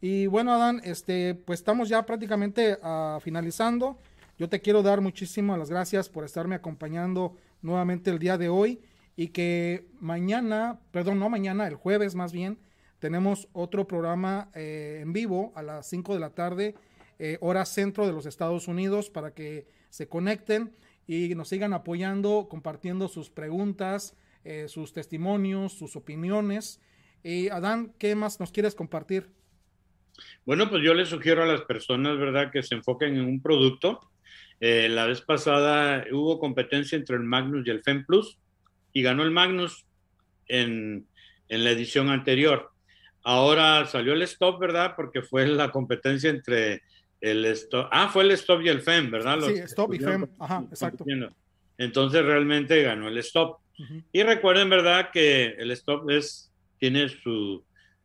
Y 0.00 0.26
bueno, 0.26 0.52
Adán, 0.52 0.80
este, 0.84 1.34
pues 1.34 1.60
estamos 1.60 1.88
ya 1.88 2.04
prácticamente 2.04 2.78
uh, 2.82 3.18
finalizando. 3.20 3.98
Yo 4.38 4.48
te 4.48 4.60
quiero 4.60 4.82
dar 4.82 5.00
muchísimas 5.00 5.70
gracias 5.70 6.08
por 6.08 6.24
estarme 6.24 6.56
acompañando 6.56 7.36
nuevamente 7.62 8.10
el 8.10 8.18
día 8.18 8.36
de 8.36 8.48
hoy 8.48 8.80
y 9.16 9.28
que 9.28 9.88
mañana, 10.00 10.80
perdón, 10.90 11.18
no 11.18 11.28
mañana, 11.28 11.66
el 11.66 11.74
jueves 11.74 12.14
más 12.14 12.32
bien, 12.32 12.58
tenemos 13.02 13.48
otro 13.52 13.88
programa 13.88 14.48
eh, 14.54 15.00
en 15.02 15.12
vivo 15.12 15.52
a 15.56 15.62
las 15.62 15.90
5 15.90 16.14
de 16.14 16.20
la 16.20 16.30
tarde 16.30 16.76
eh, 17.18 17.36
hora 17.40 17.64
centro 17.64 18.06
de 18.06 18.12
los 18.12 18.26
Estados 18.26 18.68
Unidos, 18.68 19.10
para 19.10 19.34
que 19.34 19.66
se 19.90 20.08
conecten 20.08 20.72
y 21.08 21.34
nos 21.34 21.48
sigan 21.48 21.72
apoyando, 21.72 22.46
compartiendo 22.48 23.08
sus 23.08 23.28
preguntas, 23.28 24.16
eh, 24.44 24.66
sus 24.68 24.92
testimonios, 24.92 25.72
sus 25.72 25.96
opiniones. 25.96 26.80
Y 27.24 27.48
Adán, 27.48 27.92
¿qué 27.98 28.14
más 28.14 28.38
nos 28.38 28.52
quieres 28.52 28.76
compartir? 28.76 29.30
Bueno, 30.46 30.70
pues 30.70 30.84
yo 30.84 30.94
les 30.94 31.08
sugiero 31.08 31.42
a 31.42 31.46
las 31.46 31.62
personas, 31.62 32.18
¿verdad?, 32.18 32.52
que 32.52 32.62
se 32.62 32.76
enfoquen 32.76 33.16
en 33.16 33.24
un 33.24 33.42
producto. 33.42 34.00
Eh, 34.60 34.88
la 34.88 35.06
vez 35.06 35.22
pasada 35.22 36.04
hubo 36.12 36.38
competencia 36.38 36.96
entre 36.96 37.16
el 37.16 37.24
Magnus 37.24 37.66
y 37.66 37.70
el 37.70 37.82
FEM 37.82 38.06
Plus 38.06 38.38
y 38.92 39.02
ganó 39.02 39.24
el 39.24 39.32
Magnus 39.32 39.86
en, 40.46 41.06
en 41.48 41.64
la 41.64 41.70
edición 41.70 42.10
anterior. 42.10 42.71
Ahora 43.22 43.86
salió 43.86 44.12
el 44.12 44.22
stop, 44.22 44.58
¿verdad? 44.58 44.94
Porque 44.96 45.22
fue 45.22 45.46
la 45.46 45.70
competencia 45.70 46.30
entre 46.30 46.82
el 47.20 47.44
stop. 47.46 47.88
Ah, 47.90 48.08
fue 48.08 48.24
el 48.24 48.32
stop 48.32 48.62
y 48.62 48.68
el 48.68 48.80
FEM, 48.80 49.10
¿verdad? 49.10 49.38
sí, 49.42 49.54
stop 49.58 49.94
y 49.94 49.98
FEM. 49.98 50.28
Ajá, 50.38 50.64
exacto. 50.68 51.04
Entonces 51.78 52.24
realmente 52.24 52.82
ganó 52.82 53.08
el 53.08 53.18
stop. 53.18 53.58
Y 54.12 54.22
recuerden, 54.22 54.70
¿verdad? 54.70 55.10
Que 55.12 55.56
el 55.58 55.70
stop 55.72 56.08
es, 56.10 56.52
tiene 56.78 57.08
su, 57.08 57.64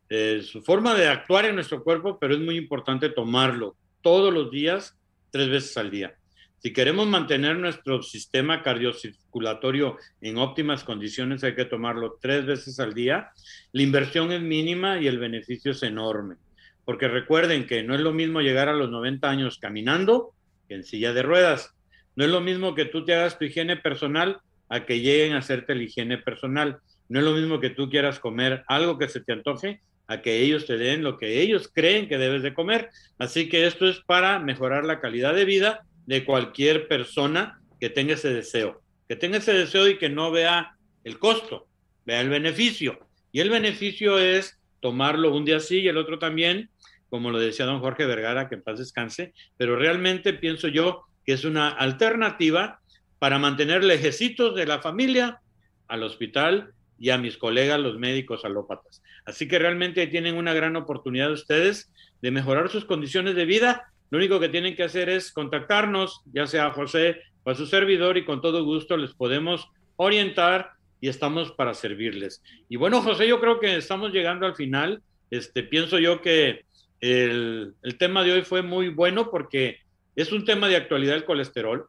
eh, 0.10 0.41
su 0.44 0.61
forma 0.61 0.95
de 0.95 1.07
actuar 1.07 1.45
en 1.45 1.56
nuestro 1.56 1.84
cuerpo, 1.84 2.18
pero 2.19 2.34
es 2.34 2.39
muy 2.39 2.57
importante 2.57 3.10
tomarlo 3.10 3.76
todos 4.02 4.34
los 4.34 4.49
días, 4.49 4.98
tres 5.30 5.49
veces 5.49 5.77
al 5.77 5.91
día. 5.91 6.15
Si 6.59 6.73
queremos 6.73 7.07
mantener 7.07 7.57
nuestro 7.57 8.01
sistema 8.01 8.63
cardiocirculatorio 8.63 9.97
en 10.21 10.38
óptimas 10.38 10.84
condiciones, 10.84 11.43
hay 11.43 11.53
que 11.53 11.65
tomarlo 11.65 12.17
tres 12.19 12.47
veces 12.47 12.79
al 12.79 12.95
día. 12.95 13.29
La 13.73 13.84
inversión 13.84 14.31
es 14.31 14.41
mínima 14.41 14.99
y 14.99 15.07
el 15.07 15.19
beneficio 15.19 15.71
es 15.71 15.84
enorme. 15.84 16.35
Porque 16.84 17.07
recuerden 17.07 17.67
que 17.67 17.84
no 17.84 17.93
es 17.93 18.01
lo 18.01 18.11
mismo 18.11 18.41
llegar 18.41 18.69
a 18.69 18.73
los 18.73 18.89
90 18.89 19.29
años 19.29 19.59
caminando 19.59 20.34
que 20.67 20.75
en 20.75 20.84
silla 20.84 21.13
de 21.13 21.21
ruedas. 21.21 21.75
No 22.15 22.25
es 22.25 22.31
lo 22.31 22.41
mismo 22.41 22.73
que 22.73 22.85
tú 22.85 23.05
te 23.05 23.13
hagas 23.13 23.38
tu 23.38 23.45
higiene 23.45 23.77
personal 23.77 24.39
a 24.67 24.85
que 24.85 24.99
lleguen 24.99 25.34
a 25.34 25.39
hacerte 25.39 25.75
la 25.75 25.84
higiene 25.84 26.17
personal. 26.17 26.79
No 27.07 27.19
es 27.19 27.25
lo 27.25 27.34
mismo 27.34 27.59
que 27.59 27.69
tú 27.69 27.88
quieras 27.89 28.19
comer 28.19 28.63
algo 28.67 28.97
que 28.97 29.09
se 29.09 29.21
te 29.21 29.34
antoje 29.34 29.81
a 30.07 30.21
que 30.21 30.39
ellos 30.39 30.65
te 30.65 30.77
den 30.77 31.03
lo 31.03 31.17
que 31.17 31.41
ellos 31.41 31.69
creen 31.71 32.07
que 32.07 32.17
debes 32.17 32.41
de 32.41 32.55
comer. 32.55 32.89
Así 33.19 33.47
que 33.47 33.67
esto 33.67 33.88
es 33.88 33.99
para 33.99 34.39
mejorar 34.39 34.85
la 34.85 34.99
calidad 34.99 35.35
de 35.35 35.45
vida 35.45 35.85
de 36.07 36.25
cualquier 36.25 36.88
persona 36.88 37.61
que 37.79 37.91
tenga 37.91 38.15
ese 38.15 38.34
deseo, 38.34 38.81
que 39.07 39.15
tenga 39.15 39.38
ese 39.38 39.53
deseo 39.53 39.88
y 39.88 39.99
que 39.99 40.09
no 40.09 40.31
vea 40.31 40.75
el 41.03 41.19
costo, 41.19 41.67
vea 42.05 42.21
el 42.21 42.29
beneficio. 42.29 42.99
Y 43.31 43.41
el 43.41 43.51
beneficio 43.51 44.17
es 44.17 44.59
tomarlo 44.79 45.35
un 45.35 45.45
día 45.45 45.59
sí 45.59 45.81
y 45.81 45.88
el 45.88 45.97
otro 45.97 46.17
también, 46.17 46.69
como 47.09 47.29
lo 47.29 47.39
decía 47.39 47.65
don 47.65 47.79
Jorge 47.79 48.05
Vergara, 48.05 48.49
que 48.49 48.55
en 48.55 48.63
paz 48.63 48.79
descanse, 48.79 49.34
pero 49.57 49.75
realmente 49.75 50.34
pienso 50.34 50.67
yo 50.67 51.03
que 51.25 51.34
es 51.34 51.45
una 51.45 51.69
alternativa 51.69 52.79
para 53.19 53.38
mantener 53.38 53.84
lejecitos 53.84 54.55
de 54.55 54.65
la 54.65 54.79
familia 54.79 55.41
al 55.88 56.03
hospital 56.03 56.73
y 56.99 57.09
a 57.09 57.17
mis 57.17 57.38
colegas 57.38 57.79
los 57.79 57.97
médicos 57.97 58.45
alópatas. 58.45 59.01
Así 59.25 59.47
que 59.47 59.59
realmente 59.59 60.07
tienen 60.07 60.35
una 60.35 60.53
gran 60.53 60.75
oportunidad 60.75 61.31
ustedes 61.31 61.91
de 62.21 62.31
mejorar 62.31 62.69
sus 62.69 62.85
condiciones 62.85 63.35
de 63.35 63.45
vida. 63.45 63.91
Lo 64.09 64.17
único 64.17 64.39
que 64.39 64.49
tienen 64.49 64.75
que 64.75 64.84
hacer 64.84 65.09
es 65.09 65.31
contactarnos, 65.31 66.21
ya 66.34 66.47
sea 66.47 66.67
a 66.67 66.73
José 66.73 67.21
o 67.43 67.51
a 67.51 67.55
su 67.55 67.65
servidor, 67.65 68.17
y 68.17 68.25
con 68.25 68.41
todo 68.41 68.63
gusto 68.63 68.97
les 68.97 69.13
podemos 69.13 69.69
orientar 69.95 70.71
y 71.01 71.09
estamos 71.09 71.51
para 71.51 71.73
servirles. 71.73 72.41
Y 72.69 72.77
bueno, 72.77 73.01
José, 73.01 73.27
yo 73.27 73.39
creo 73.39 73.59
que 73.59 73.75
estamos 73.75 74.11
llegando 74.11 74.45
al 74.45 74.55
final. 74.55 75.01
Este, 75.29 75.63
pienso 75.63 75.99
yo 75.99 76.21
que 76.21 76.65
el, 77.01 77.73
el 77.84 77.97
tema 77.97 78.23
de 78.23 78.31
hoy 78.31 78.41
fue 78.41 78.61
muy 78.61 78.89
bueno 78.89 79.29
porque 79.29 79.77
es 80.15 80.31
un 80.31 80.45
tema 80.45 80.67
de 80.67 80.77
actualidad 80.77 81.15
el 81.15 81.25
colesterol. 81.25 81.88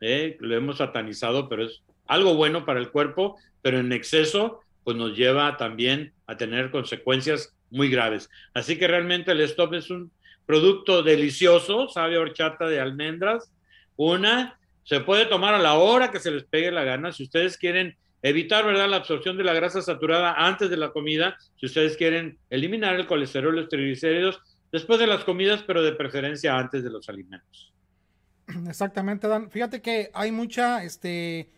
¿eh? 0.00 0.36
lo 0.40 0.56
hemos 0.56 0.78
satanizado, 0.78 1.48
pero 1.48 1.64
es 1.64 1.82
algo 2.06 2.34
bueno 2.34 2.64
para 2.64 2.80
el 2.80 2.90
cuerpo, 2.90 3.36
pero 3.62 3.78
en 3.78 3.92
exceso 3.92 4.60
pues 4.84 4.96
nos 4.96 5.16
lleva 5.16 5.56
también 5.56 6.12
a 6.26 6.36
tener 6.36 6.70
consecuencias 6.70 7.54
muy 7.70 7.90
graves. 7.90 8.30
Así 8.54 8.78
que 8.78 8.88
realmente 8.88 9.32
el 9.32 9.40
stop 9.42 9.74
es 9.74 9.90
un 9.90 10.10
producto 10.50 11.04
delicioso, 11.04 11.88
sabe 11.88 12.18
horchata 12.18 12.66
de 12.66 12.80
almendras. 12.80 13.52
Una, 13.94 14.58
se 14.82 14.98
puede 14.98 15.26
tomar 15.26 15.54
a 15.54 15.60
la 15.60 15.74
hora 15.74 16.10
que 16.10 16.18
se 16.18 16.32
les 16.32 16.42
pegue 16.42 16.72
la 16.72 16.82
gana. 16.82 17.12
Si 17.12 17.22
ustedes 17.22 17.56
quieren 17.56 17.96
evitar, 18.20 18.66
¿verdad?, 18.66 18.88
la 18.88 18.96
absorción 18.96 19.36
de 19.36 19.44
la 19.44 19.52
grasa 19.52 19.80
saturada 19.80 20.34
antes 20.36 20.68
de 20.68 20.76
la 20.76 20.90
comida, 20.90 21.36
si 21.54 21.66
ustedes 21.66 21.96
quieren 21.96 22.36
eliminar 22.50 22.96
el 22.96 23.06
colesterol, 23.06 23.54
los 23.54 23.68
triglicéridos, 23.68 24.40
después 24.72 24.98
de 24.98 25.06
las 25.06 25.22
comidas, 25.22 25.62
pero 25.62 25.84
de 25.84 25.92
preferencia 25.92 26.58
antes 26.58 26.82
de 26.82 26.90
los 26.90 27.08
alimentos. 27.08 27.72
Exactamente, 28.66 29.28
Dan. 29.28 29.52
Fíjate 29.52 29.80
que 29.80 30.10
hay 30.14 30.32
mucha 30.32 30.82
este, 30.82 31.52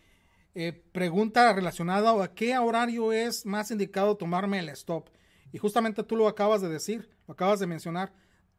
eh, 0.53 0.83
pregunta 0.91 1.51
relacionada 1.51 2.23
a 2.23 2.35
qué 2.35 2.55
horario 2.59 3.11
es 3.11 3.43
más 3.43 3.71
indicado 3.71 4.17
tomarme 4.17 4.59
el 4.59 4.69
stop. 4.69 5.09
Y 5.51 5.57
justamente 5.57 6.03
tú 6.03 6.15
lo 6.15 6.27
acabas 6.27 6.61
de 6.61 6.69
decir, 6.69 7.09
lo 7.27 7.33
acabas 7.33 7.59
de 7.59 7.65
mencionar. 7.65 8.13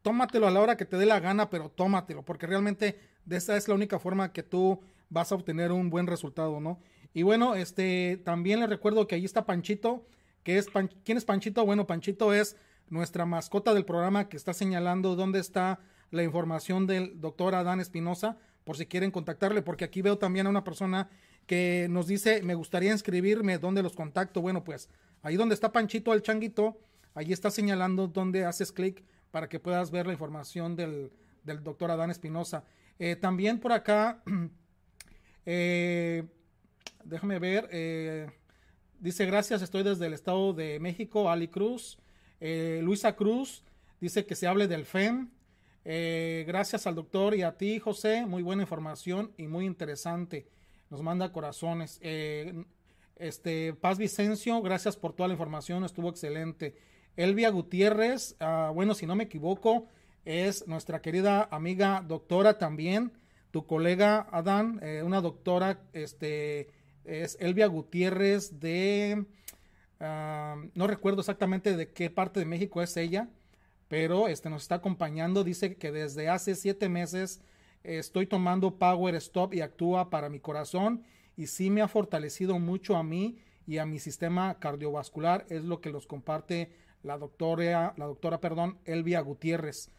Tómatelo 0.05 0.45
a 0.45 0.51
la 0.51 0.61
hora 0.61 0.77
que 0.77 0.85
te 0.85 0.97
dé 0.97 1.07
la 1.07 1.19
gana, 1.19 1.49
pero 1.49 1.69
tómatelo, 1.69 2.21
porque 2.21 2.45
realmente 2.45 2.99
de 3.25 3.37
esa 3.37 3.57
es 3.57 3.67
la 3.67 3.73
única 3.73 3.97
forma 3.97 4.31
que 4.31 4.43
tú 4.43 4.79
vas 5.09 5.31
a 5.31 5.35
obtener 5.35 5.71
un 5.71 5.89
buen 5.89 6.05
resultado, 6.05 6.59
¿no? 6.59 6.79
Y 7.15 7.23
bueno, 7.23 7.55
este, 7.55 8.21
también 8.23 8.59
les 8.59 8.69
recuerdo 8.69 9.07
que 9.07 9.15
ahí 9.15 9.25
está 9.25 9.47
Panchito, 9.47 10.05
que 10.43 10.59
es, 10.59 10.67
¿quién 11.03 11.17
es 11.17 11.25
Panchito? 11.25 11.65
Bueno, 11.65 11.87
Panchito 11.87 12.35
es 12.35 12.55
nuestra 12.87 13.25
mascota 13.25 13.73
del 13.73 13.83
programa 13.83 14.29
que 14.29 14.37
está 14.37 14.53
señalando 14.53 15.15
dónde 15.15 15.39
está 15.39 15.79
la 16.11 16.21
información 16.21 16.85
del 16.85 17.19
doctor 17.19 17.55
Adán 17.55 17.79
Espinosa, 17.79 18.37
por 18.63 18.77
si 18.77 18.85
quieren 18.85 19.09
contactarle, 19.09 19.63
porque 19.63 19.85
aquí 19.85 20.03
veo 20.03 20.19
también 20.19 20.45
a 20.45 20.51
una 20.51 20.63
persona 20.63 21.09
que 21.47 21.87
nos 21.89 22.05
dice, 22.05 22.43
me 22.43 22.53
gustaría 22.53 22.91
inscribirme, 22.91 23.57
¿dónde 23.57 23.81
los 23.81 23.95
contacto? 23.95 24.39
Bueno, 24.39 24.63
pues 24.63 24.87
ahí 25.23 25.35
donde 25.35 25.55
está 25.55 25.71
Panchito 25.71 26.13
el 26.13 26.21
changuito, 26.21 26.77
ahí 27.15 27.33
está 27.33 27.49
señalando 27.49 28.07
dónde 28.07 28.45
haces 28.45 28.71
clic 28.71 29.03
para 29.35 29.49
que 29.49 29.59
puedas 29.59 29.91
ver 29.91 30.07
la 30.07 30.13
información 30.13 30.77
del, 30.77 31.11
del 31.43 31.61
doctor 31.61 31.91
Adán 31.91 32.09
Espinosa. 32.09 32.63
Eh, 32.97 33.17
también 33.17 33.59
por 33.59 33.73
acá, 33.73 34.23
eh, 35.45 36.23
déjame 37.03 37.37
ver, 37.39 37.67
eh, 37.69 38.31
dice 38.97 39.25
gracias, 39.25 39.61
estoy 39.61 39.83
desde 39.83 40.05
el 40.05 40.13
Estado 40.13 40.53
de 40.53 40.79
México, 40.79 41.29
Ali 41.29 41.49
Cruz. 41.49 41.97
Luisa 42.39 43.17
Cruz 43.17 43.65
dice 43.99 44.25
que 44.25 44.35
se 44.35 44.47
hable 44.47 44.69
del 44.69 44.85
FEM. 44.85 45.29
Gracias 45.83 46.87
al 46.87 46.95
doctor 46.95 47.35
y 47.35 47.41
a 47.41 47.57
ti, 47.57 47.79
José. 47.79 48.25
Muy 48.25 48.41
buena 48.41 48.61
información 48.61 49.33
y 49.35 49.47
muy 49.47 49.65
interesante. 49.65 50.47
Nos 50.89 51.01
manda 51.01 51.33
corazones. 51.33 51.99
Este, 53.17 53.73
Paz 53.73 53.97
Vicencio, 53.97 54.61
gracias 54.61 54.95
por 54.95 55.11
toda 55.11 55.27
la 55.27 55.33
información. 55.33 55.83
Estuvo 55.83 56.09
excelente. 56.09 56.77
Elvia 57.15 57.49
Gutiérrez, 57.49 58.35
ah, 58.39 58.71
bueno, 58.73 58.93
si 58.93 59.05
no 59.05 59.15
me 59.15 59.25
equivoco, 59.25 59.87
es 60.25 60.67
nuestra 60.67 61.01
querida 61.01 61.47
amiga 61.51 62.03
doctora 62.07 62.57
también. 62.57 63.11
Tu 63.51 63.65
colega 63.65 64.27
Adán, 64.31 64.81
una 65.03 65.21
doctora, 65.21 65.79
este, 65.93 66.71
es 67.05 67.37
Elvia 67.39 67.67
Gutiérrez 67.67 68.59
de 68.59 69.25
no 69.99 70.87
recuerdo 70.87 71.21
exactamente 71.21 71.75
de 71.75 71.91
qué 71.91 72.09
parte 72.09 72.39
de 72.39 72.45
México 72.45 72.81
es 72.81 72.97
ella, 72.97 73.29
pero 73.87 74.27
este, 74.27 74.49
nos 74.49 74.63
está 74.63 74.75
acompañando. 74.75 75.43
Dice 75.43 75.75
que 75.75 75.91
desde 75.91 76.29
hace 76.29 76.55
siete 76.55 76.89
meses 76.89 77.41
estoy 77.83 78.27
tomando 78.27 78.77
Power 78.77 79.15
Stop 79.15 79.53
y 79.53 79.61
actúa 79.61 80.09
para 80.09 80.29
mi 80.29 80.39
corazón 80.39 81.03
y 81.37 81.47
sí 81.47 81.69
me 81.69 81.81
ha 81.81 81.87
fortalecido 81.87 82.59
mucho 82.59 82.95
a 82.95 83.03
mí 83.03 83.37
y 83.67 83.77
a 83.77 83.85
mi 83.85 83.99
sistema 83.99 84.59
cardiovascular. 84.59 85.45
Es 85.49 85.63
lo 85.63 85.81
que 85.81 85.91
los 85.91 86.07
comparte 86.07 86.71
la 87.05 87.17
doctora, 87.17 87.93
la 87.97 88.05
doctora, 88.05 88.41
perdón, 88.41 88.79
Elvia 88.83 89.21
Gutiérrez. 89.21 89.91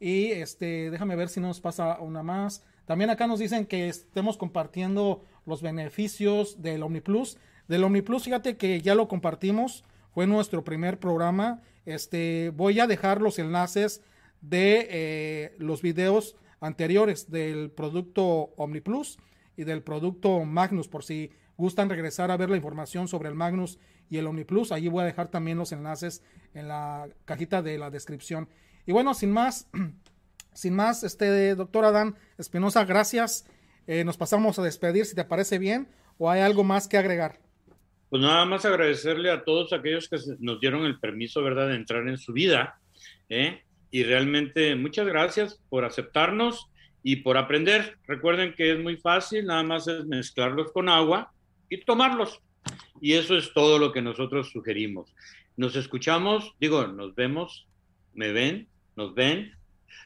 Y 0.00 0.30
este, 0.32 0.90
déjame 0.90 1.14
ver 1.14 1.28
si 1.28 1.38
nos 1.38 1.60
pasa 1.60 1.98
una 2.00 2.22
más. 2.22 2.64
También 2.86 3.10
acá 3.10 3.26
nos 3.26 3.38
dicen 3.38 3.66
que 3.66 3.88
estemos 3.88 4.36
compartiendo 4.36 5.24
los 5.46 5.62
beneficios 5.62 6.62
del 6.62 6.82
OmniPlus. 6.82 7.38
Del 7.68 7.84
OmniPlus, 7.84 8.24
fíjate 8.24 8.56
que 8.56 8.80
ya 8.80 8.94
lo 8.94 9.08
compartimos, 9.08 9.84
fue 10.12 10.26
nuestro 10.26 10.64
primer 10.64 10.98
programa. 10.98 11.60
Este, 11.84 12.50
voy 12.56 12.80
a 12.80 12.86
dejar 12.86 13.20
los 13.20 13.38
enlaces 13.38 14.02
de 14.40 14.88
eh, 14.90 15.54
los 15.58 15.82
videos 15.82 16.36
anteriores 16.60 17.30
del 17.30 17.70
producto 17.70 18.54
OmniPlus 18.56 19.18
y 19.56 19.64
del 19.64 19.82
producto 19.82 20.44
Magnus, 20.44 20.88
por 20.88 21.04
si 21.04 21.30
gustan 21.56 21.88
regresar 21.88 22.30
a 22.30 22.36
ver 22.36 22.50
la 22.50 22.56
información 22.56 23.08
sobre 23.08 23.28
el 23.28 23.34
Magnus 23.34 23.78
y 24.08 24.18
el 24.18 24.26
OmniPlus. 24.26 24.72
Allí 24.72 24.88
voy 24.88 25.02
a 25.02 25.06
dejar 25.06 25.28
también 25.28 25.58
los 25.58 25.72
enlaces 25.72 26.22
en 26.54 26.68
la 26.68 27.08
cajita 27.24 27.62
de 27.62 27.78
la 27.78 27.90
descripción. 27.90 28.48
Y 28.86 28.92
bueno, 28.92 29.14
sin 29.14 29.30
más, 29.30 29.68
sin 30.52 30.74
más, 30.74 31.04
este 31.04 31.54
doctor 31.54 31.84
Adán 31.84 32.16
Espinosa, 32.38 32.84
gracias. 32.84 33.46
Eh, 33.86 34.04
nos 34.04 34.16
pasamos 34.16 34.58
a 34.58 34.62
despedir, 34.62 35.04
si 35.04 35.14
te 35.14 35.24
parece 35.24 35.58
bien, 35.58 35.88
o 36.18 36.30
hay 36.30 36.40
algo 36.40 36.64
más 36.64 36.88
que 36.88 36.96
agregar. 36.96 37.40
Pues 38.08 38.22
nada 38.22 38.44
más 38.44 38.64
agradecerle 38.64 39.30
a 39.30 39.44
todos 39.44 39.72
aquellos 39.72 40.08
que 40.08 40.18
nos 40.38 40.60
dieron 40.60 40.84
el 40.86 41.00
permiso, 41.00 41.42
¿verdad?, 41.42 41.68
de 41.68 41.76
entrar 41.76 42.06
en 42.08 42.16
su 42.16 42.32
vida, 42.32 42.78
¿eh? 43.28 43.62
y 43.90 44.04
realmente 44.04 44.74
muchas 44.76 45.06
gracias 45.06 45.60
por 45.68 45.84
aceptarnos 45.84 46.68
y 47.02 47.16
por 47.16 47.36
aprender. 47.36 47.98
Recuerden 48.06 48.54
que 48.54 48.72
es 48.72 48.78
muy 48.78 48.96
fácil, 48.96 49.46
nada 49.46 49.62
más 49.62 49.88
es 49.88 50.04
mezclarlos 50.06 50.72
con 50.72 50.88
agua 50.88 51.33
y 51.74 51.84
tomarlos. 51.84 52.40
Y 53.00 53.14
eso 53.14 53.36
es 53.36 53.52
todo 53.52 53.78
lo 53.78 53.92
que 53.92 54.02
nosotros 54.02 54.50
sugerimos. 54.50 55.14
Nos 55.56 55.76
escuchamos, 55.76 56.54
digo, 56.60 56.86
nos 56.86 57.14
vemos, 57.14 57.66
me 58.14 58.32
ven, 58.32 58.68
nos 58.96 59.14
ven 59.14 59.52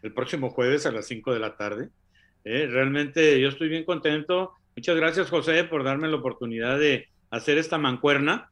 el 0.03 0.13
próximo 0.13 0.51
jueves 0.51 0.87
a 0.87 0.93
las 0.93 1.07
5 1.07 1.33
de 1.33 1.41
la 1.41 1.57
tarde. 1.57 1.91
Eh, 2.45 2.67
realmente 2.71 3.41
yo 3.41 3.49
estoy 3.49 3.69
bien 3.69 3.85
contento. 3.85 4.53
Muchas 4.77 4.97
gracias, 4.97 5.31
José, 5.31 5.65
por 5.65 5.85
darme 5.85 6.09
la 6.09 6.17
oportunidad 6.17 6.79
de 6.79 7.09
hacer 7.31 7.59
esta 7.59 7.79
mancuerna. 7.79 8.51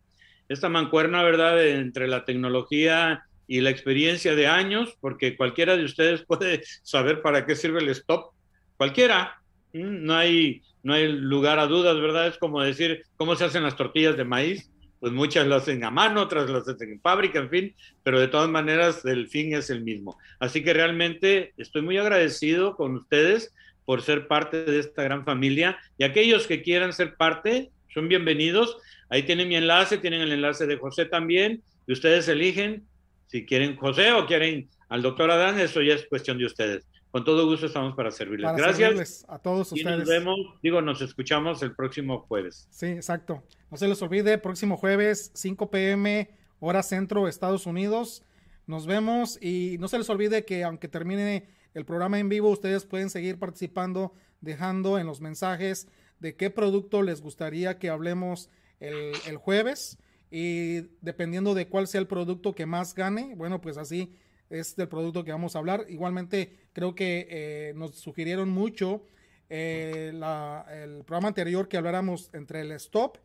Esta 0.48 0.68
mancuerna, 0.68 1.22
¿verdad?, 1.22 1.64
entre 1.66 2.06
la 2.06 2.24
tecnología 2.24 3.24
y 3.48 3.60
la 3.60 3.70
experiencia 3.70 4.34
de 4.34 4.47
años, 4.47 4.97
porque 5.01 5.36
cualquiera 5.36 5.76
de 5.76 5.84
ustedes 5.84 6.22
puede 6.22 6.62
saber 6.82 7.22
para 7.22 7.47
qué 7.47 7.56
sirve 7.56 7.80
el 7.80 7.88
stop. 7.90 8.32
Cualquiera. 8.76 9.40
Mm, 9.72 10.05
no 10.05 10.14
hay, 10.14 10.62
no 10.86 10.94
hay 10.94 11.10
lugar 11.10 11.58
a 11.58 11.66
dudas, 11.66 12.00
¿verdad? 12.00 12.28
Es 12.28 12.38
como 12.38 12.62
decir 12.62 13.02
cómo 13.16 13.34
se 13.34 13.44
hacen 13.44 13.64
las 13.64 13.74
tortillas 13.74 14.16
de 14.16 14.24
maíz. 14.24 14.70
Pues 15.00 15.12
muchas 15.12 15.44
las 15.48 15.62
hacen 15.62 15.82
a 15.82 15.90
mano, 15.90 16.22
otras 16.22 16.48
las 16.48 16.66
hacen 16.68 16.92
en 16.92 17.00
fábrica, 17.00 17.40
en 17.40 17.50
fin, 17.50 17.74
pero 18.04 18.20
de 18.20 18.28
todas 18.28 18.48
maneras 18.48 19.04
el 19.04 19.26
fin 19.26 19.52
es 19.52 19.68
el 19.68 19.82
mismo. 19.82 20.16
Así 20.38 20.62
que 20.62 20.72
realmente 20.72 21.52
estoy 21.56 21.82
muy 21.82 21.98
agradecido 21.98 22.76
con 22.76 22.94
ustedes 22.94 23.52
por 23.84 24.00
ser 24.00 24.28
parte 24.28 24.64
de 24.64 24.78
esta 24.78 25.02
gran 25.02 25.24
familia 25.24 25.76
y 25.98 26.04
aquellos 26.04 26.46
que 26.46 26.62
quieran 26.62 26.92
ser 26.92 27.16
parte 27.16 27.72
son 27.92 28.08
bienvenidos. 28.08 28.78
Ahí 29.10 29.24
tienen 29.24 29.48
mi 29.48 29.56
enlace, 29.56 29.98
tienen 29.98 30.20
el 30.20 30.30
enlace 30.30 30.68
de 30.68 30.76
José 30.76 31.06
también 31.06 31.62
y 31.88 31.92
ustedes 31.94 32.28
eligen 32.28 32.84
si 33.26 33.44
quieren 33.44 33.76
José 33.76 34.12
o 34.12 34.24
quieren 34.24 34.68
al 34.88 35.02
doctor 35.02 35.32
Adán, 35.32 35.58
eso 35.58 35.82
ya 35.82 35.94
es 35.94 36.06
cuestión 36.06 36.38
de 36.38 36.46
ustedes. 36.46 36.86
Con 37.10 37.24
todo 37.24 37.46
gusto 37.46 37.66
estamos 37.66 37.94
para 37.94 38.10
servirles. 38.10 38.54
Gracias. 38.56 39.24
a 39.28 39.38
todos 39.38 39.72
ustedes. 39.72 39.96
Y 39.96 39.98
nos 39.98 40.08
vemos, 40.08 40.36
digo, 40.62 40.82
nos 40.82 41.00
escuchamos 41.00 41.62
el 41.62 41.74
próximo 41.74 42.20
jueves. 42.28 42.68
Sí, 42.70 42.86
exacto. 42.86 43.42
No 43.70 43.76
se 43.76 43.88
les 43.88 44.00
olvide, 44.02 44.38
próximo 44.38 44.76
jueves, 44.76 45.30
5 45.34 45.70
pm, 45.70 46.30
hora 46.60 46.82
centro, 46.82 47.28
Estados 47.28 47.66
Unidos. 47.66 48.22
Nos 48.66 48.86
vemos 48.86 49.40
y 49.40 49.76
no 49.78 49.88
se 49.88 49.98
les 49.98 50.10
olvide 50.10 50.44
que 50.44 50.64
aunque 50.64 50.88
termine 50.88 51.48
el 51.74 51.84
programa 51.84 52.18
en 52.18 52.28
vivo, 52.28 52.50
ustedes 52.50 52.84
pueden 52.84 53.10
seguir 53.10 53.38
participando, 53.38 54.12
dejando 54.40 54.98
en 54.98 55.06
los 55.06 55.20
mensajes 55.20 55.88
de 56.18 56.34
qué 56.36 56.50
producto 56.50 57.02
les 57.02 57.20
gustaría 57.22 57.78
que 57.78 57.88
hablemos 57.88 58.50
el, 58.80 59.12
el 59.26 59.36
jueves 59.36 59.98
y 60.30 60.80
dependiendo 61.00 61.54
de 61.54 61.68
cuál 61.68 61.86
sea 61.86 62.00
el 62.00 62.06
producto 62.06 62.54
que 62.54 62.66
más 62.66 62.94
gane, 62.94 63.34
bueno, 63.36 63.60
pues 63.60 63.78
así 63.78 64.16
es 64.51 64.77
del 64.77 64.89
producto 64.89 65.24
que 65.24 65.32
vamos 65.32 65.56
a 65.56 65.59
hablar. 65.59 65.86
Igualmente, 65.89 66.68
creo 66.73 66.94
que 66.94 67.27
eh, 67.31 67.73
nos 67.77 67.97
sugirieron 67.97 68.48
mucho 68.48 69.02
eh, 69.48 70.10
el 70.10 71.05
programa 71.05 71.28
anterior 71.28 71.68
que 71.68 71.77
habláramos 71.77 72.31
entre 72.32 72.62
el 72.62 72.73
stop 72.73 73.18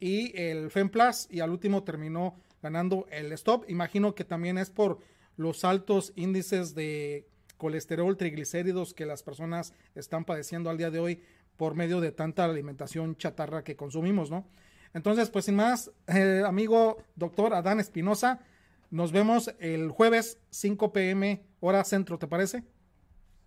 y 0.00 0.36
el 0.40 0.70
FEMPLAS 0.70 1.28
y 1.30 1.40
al 1.40 1.50
último 1.50 1.84
terminó 1.84 2.40
ganando 2.62 3.06
el 3.10 3.32
stop. 3.32 3.64
Imagino 3.68 4.14
que 4.14 4.24
también 4.24 4.58
es 4.58 4.70
por 4.70 4.98
los 5.36 5.64
altos 5.64 6.12
índices 6.16 6.74
de 6.74 7.28
colesterol, 7.56 8.16
triglicéridos 8.16 8.94
que 8.94 9.06
las 9.06 9.22
personas 9.22 9.72
están 9.94 10.24
padeciendo 10.24 10.70
al 10.70 10.78
día 10.78 10.90
de 10.90 11.00
hoy 11.00 11.22
por 11.56 11.74
medio 11.74 12.00
de 12.00 12.12
tanta 12.12 12.44
alimentación 12.44 13.16
chatarra 13.16 13.64
que 13.64 13.76
consumimos, 13.76 14.30
¿no? 14.30 14.46
Entonces, 14.94 15.28
pues 15.28 15.44
sin 15.44 15.56
más, 15.56 15.90
eh, 16.06 16.42
amigo 16.46 16.98
doctor 17.14 17.52
Adán 17.52 17.78
Espinosa, 17.80 18.40
nos 18.90 19.12
vemos 19.12 19.54
el 19.58 19.90
jueves 19.90 20.38
5 20.50 20.92
pm 20.92 21.42
hora 21.60 21.84
centro, 21.84 22.18
¿te 22.18 22.26
parece? 22.26 22.64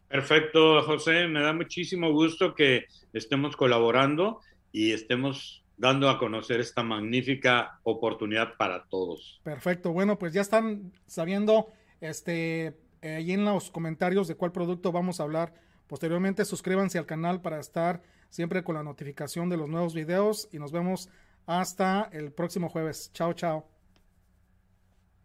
Perfecto, 0.07 0.81
José. 0.83 1.27
Me 1.27 1.41
da 1.41 1.53
muchísimo 1.53 2.11
gusto 2.11 2.53
que 2.53 2.85
estemos 3.13 3.55
colaborando 3.55 4.41
y 4.71 4.91
estemos 4.91 5.63
dando 5.77 6.09
a 6.09 6.19
conocer 6.19 6.59
esta 6.59 6.83
magnífica 6.83 7.79
oportunidad 7.83 8.55
para 8.57 8.83
todos. 8.85 9.39
Perfecto. 9.43 9.93
Bueno, 9.93 10.19
pues 10.19 10.33
ya 10.33 10.41
están 10.41 10.91
sabiendo 11.07 11.71
este 12.01 12.77
ahí 13.01 13.31
en 13.31 13.45
los 13.45 13.71
comentarios 13.71 14.27
de 14.27 14.35
cuál 14.35 14.51
producto 14.51 14.91
vamos 14.91 15.19
a 15.19 15.23
hablar. 15.23 15.53
Posteriormente, 15.87 16.45
suscríbanse 16.45 16.99
al 16.99 17.05
canal 17.05 17.41
para 17.41 17.59
estar 17.59 18.03
siempre 18.29 18.63
con 18.63 18.75
la 18.75 18.83
notificación 18.83 19.49
de 19.49 19.57
los 19.57 19.69
nuevos 19.69 19.93
videos 19.93 20.47
y 20.51 20.59
nos 20.59 20.71
vemos 20.71 21.09
hasta 21.45 22.09
el 22.13 22.31
próximo 22.31 22.69
jueves. 22.69 23.11
Chao, 23.13 23.33
chao. 23.33 23.80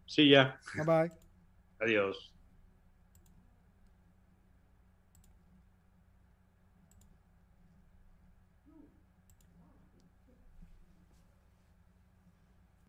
Sí, 0.07 0.29
ya. 0.29 0.59
Bye 0.75 0.85
bye. 0.85 1.11
Adiós. 1.79 2.36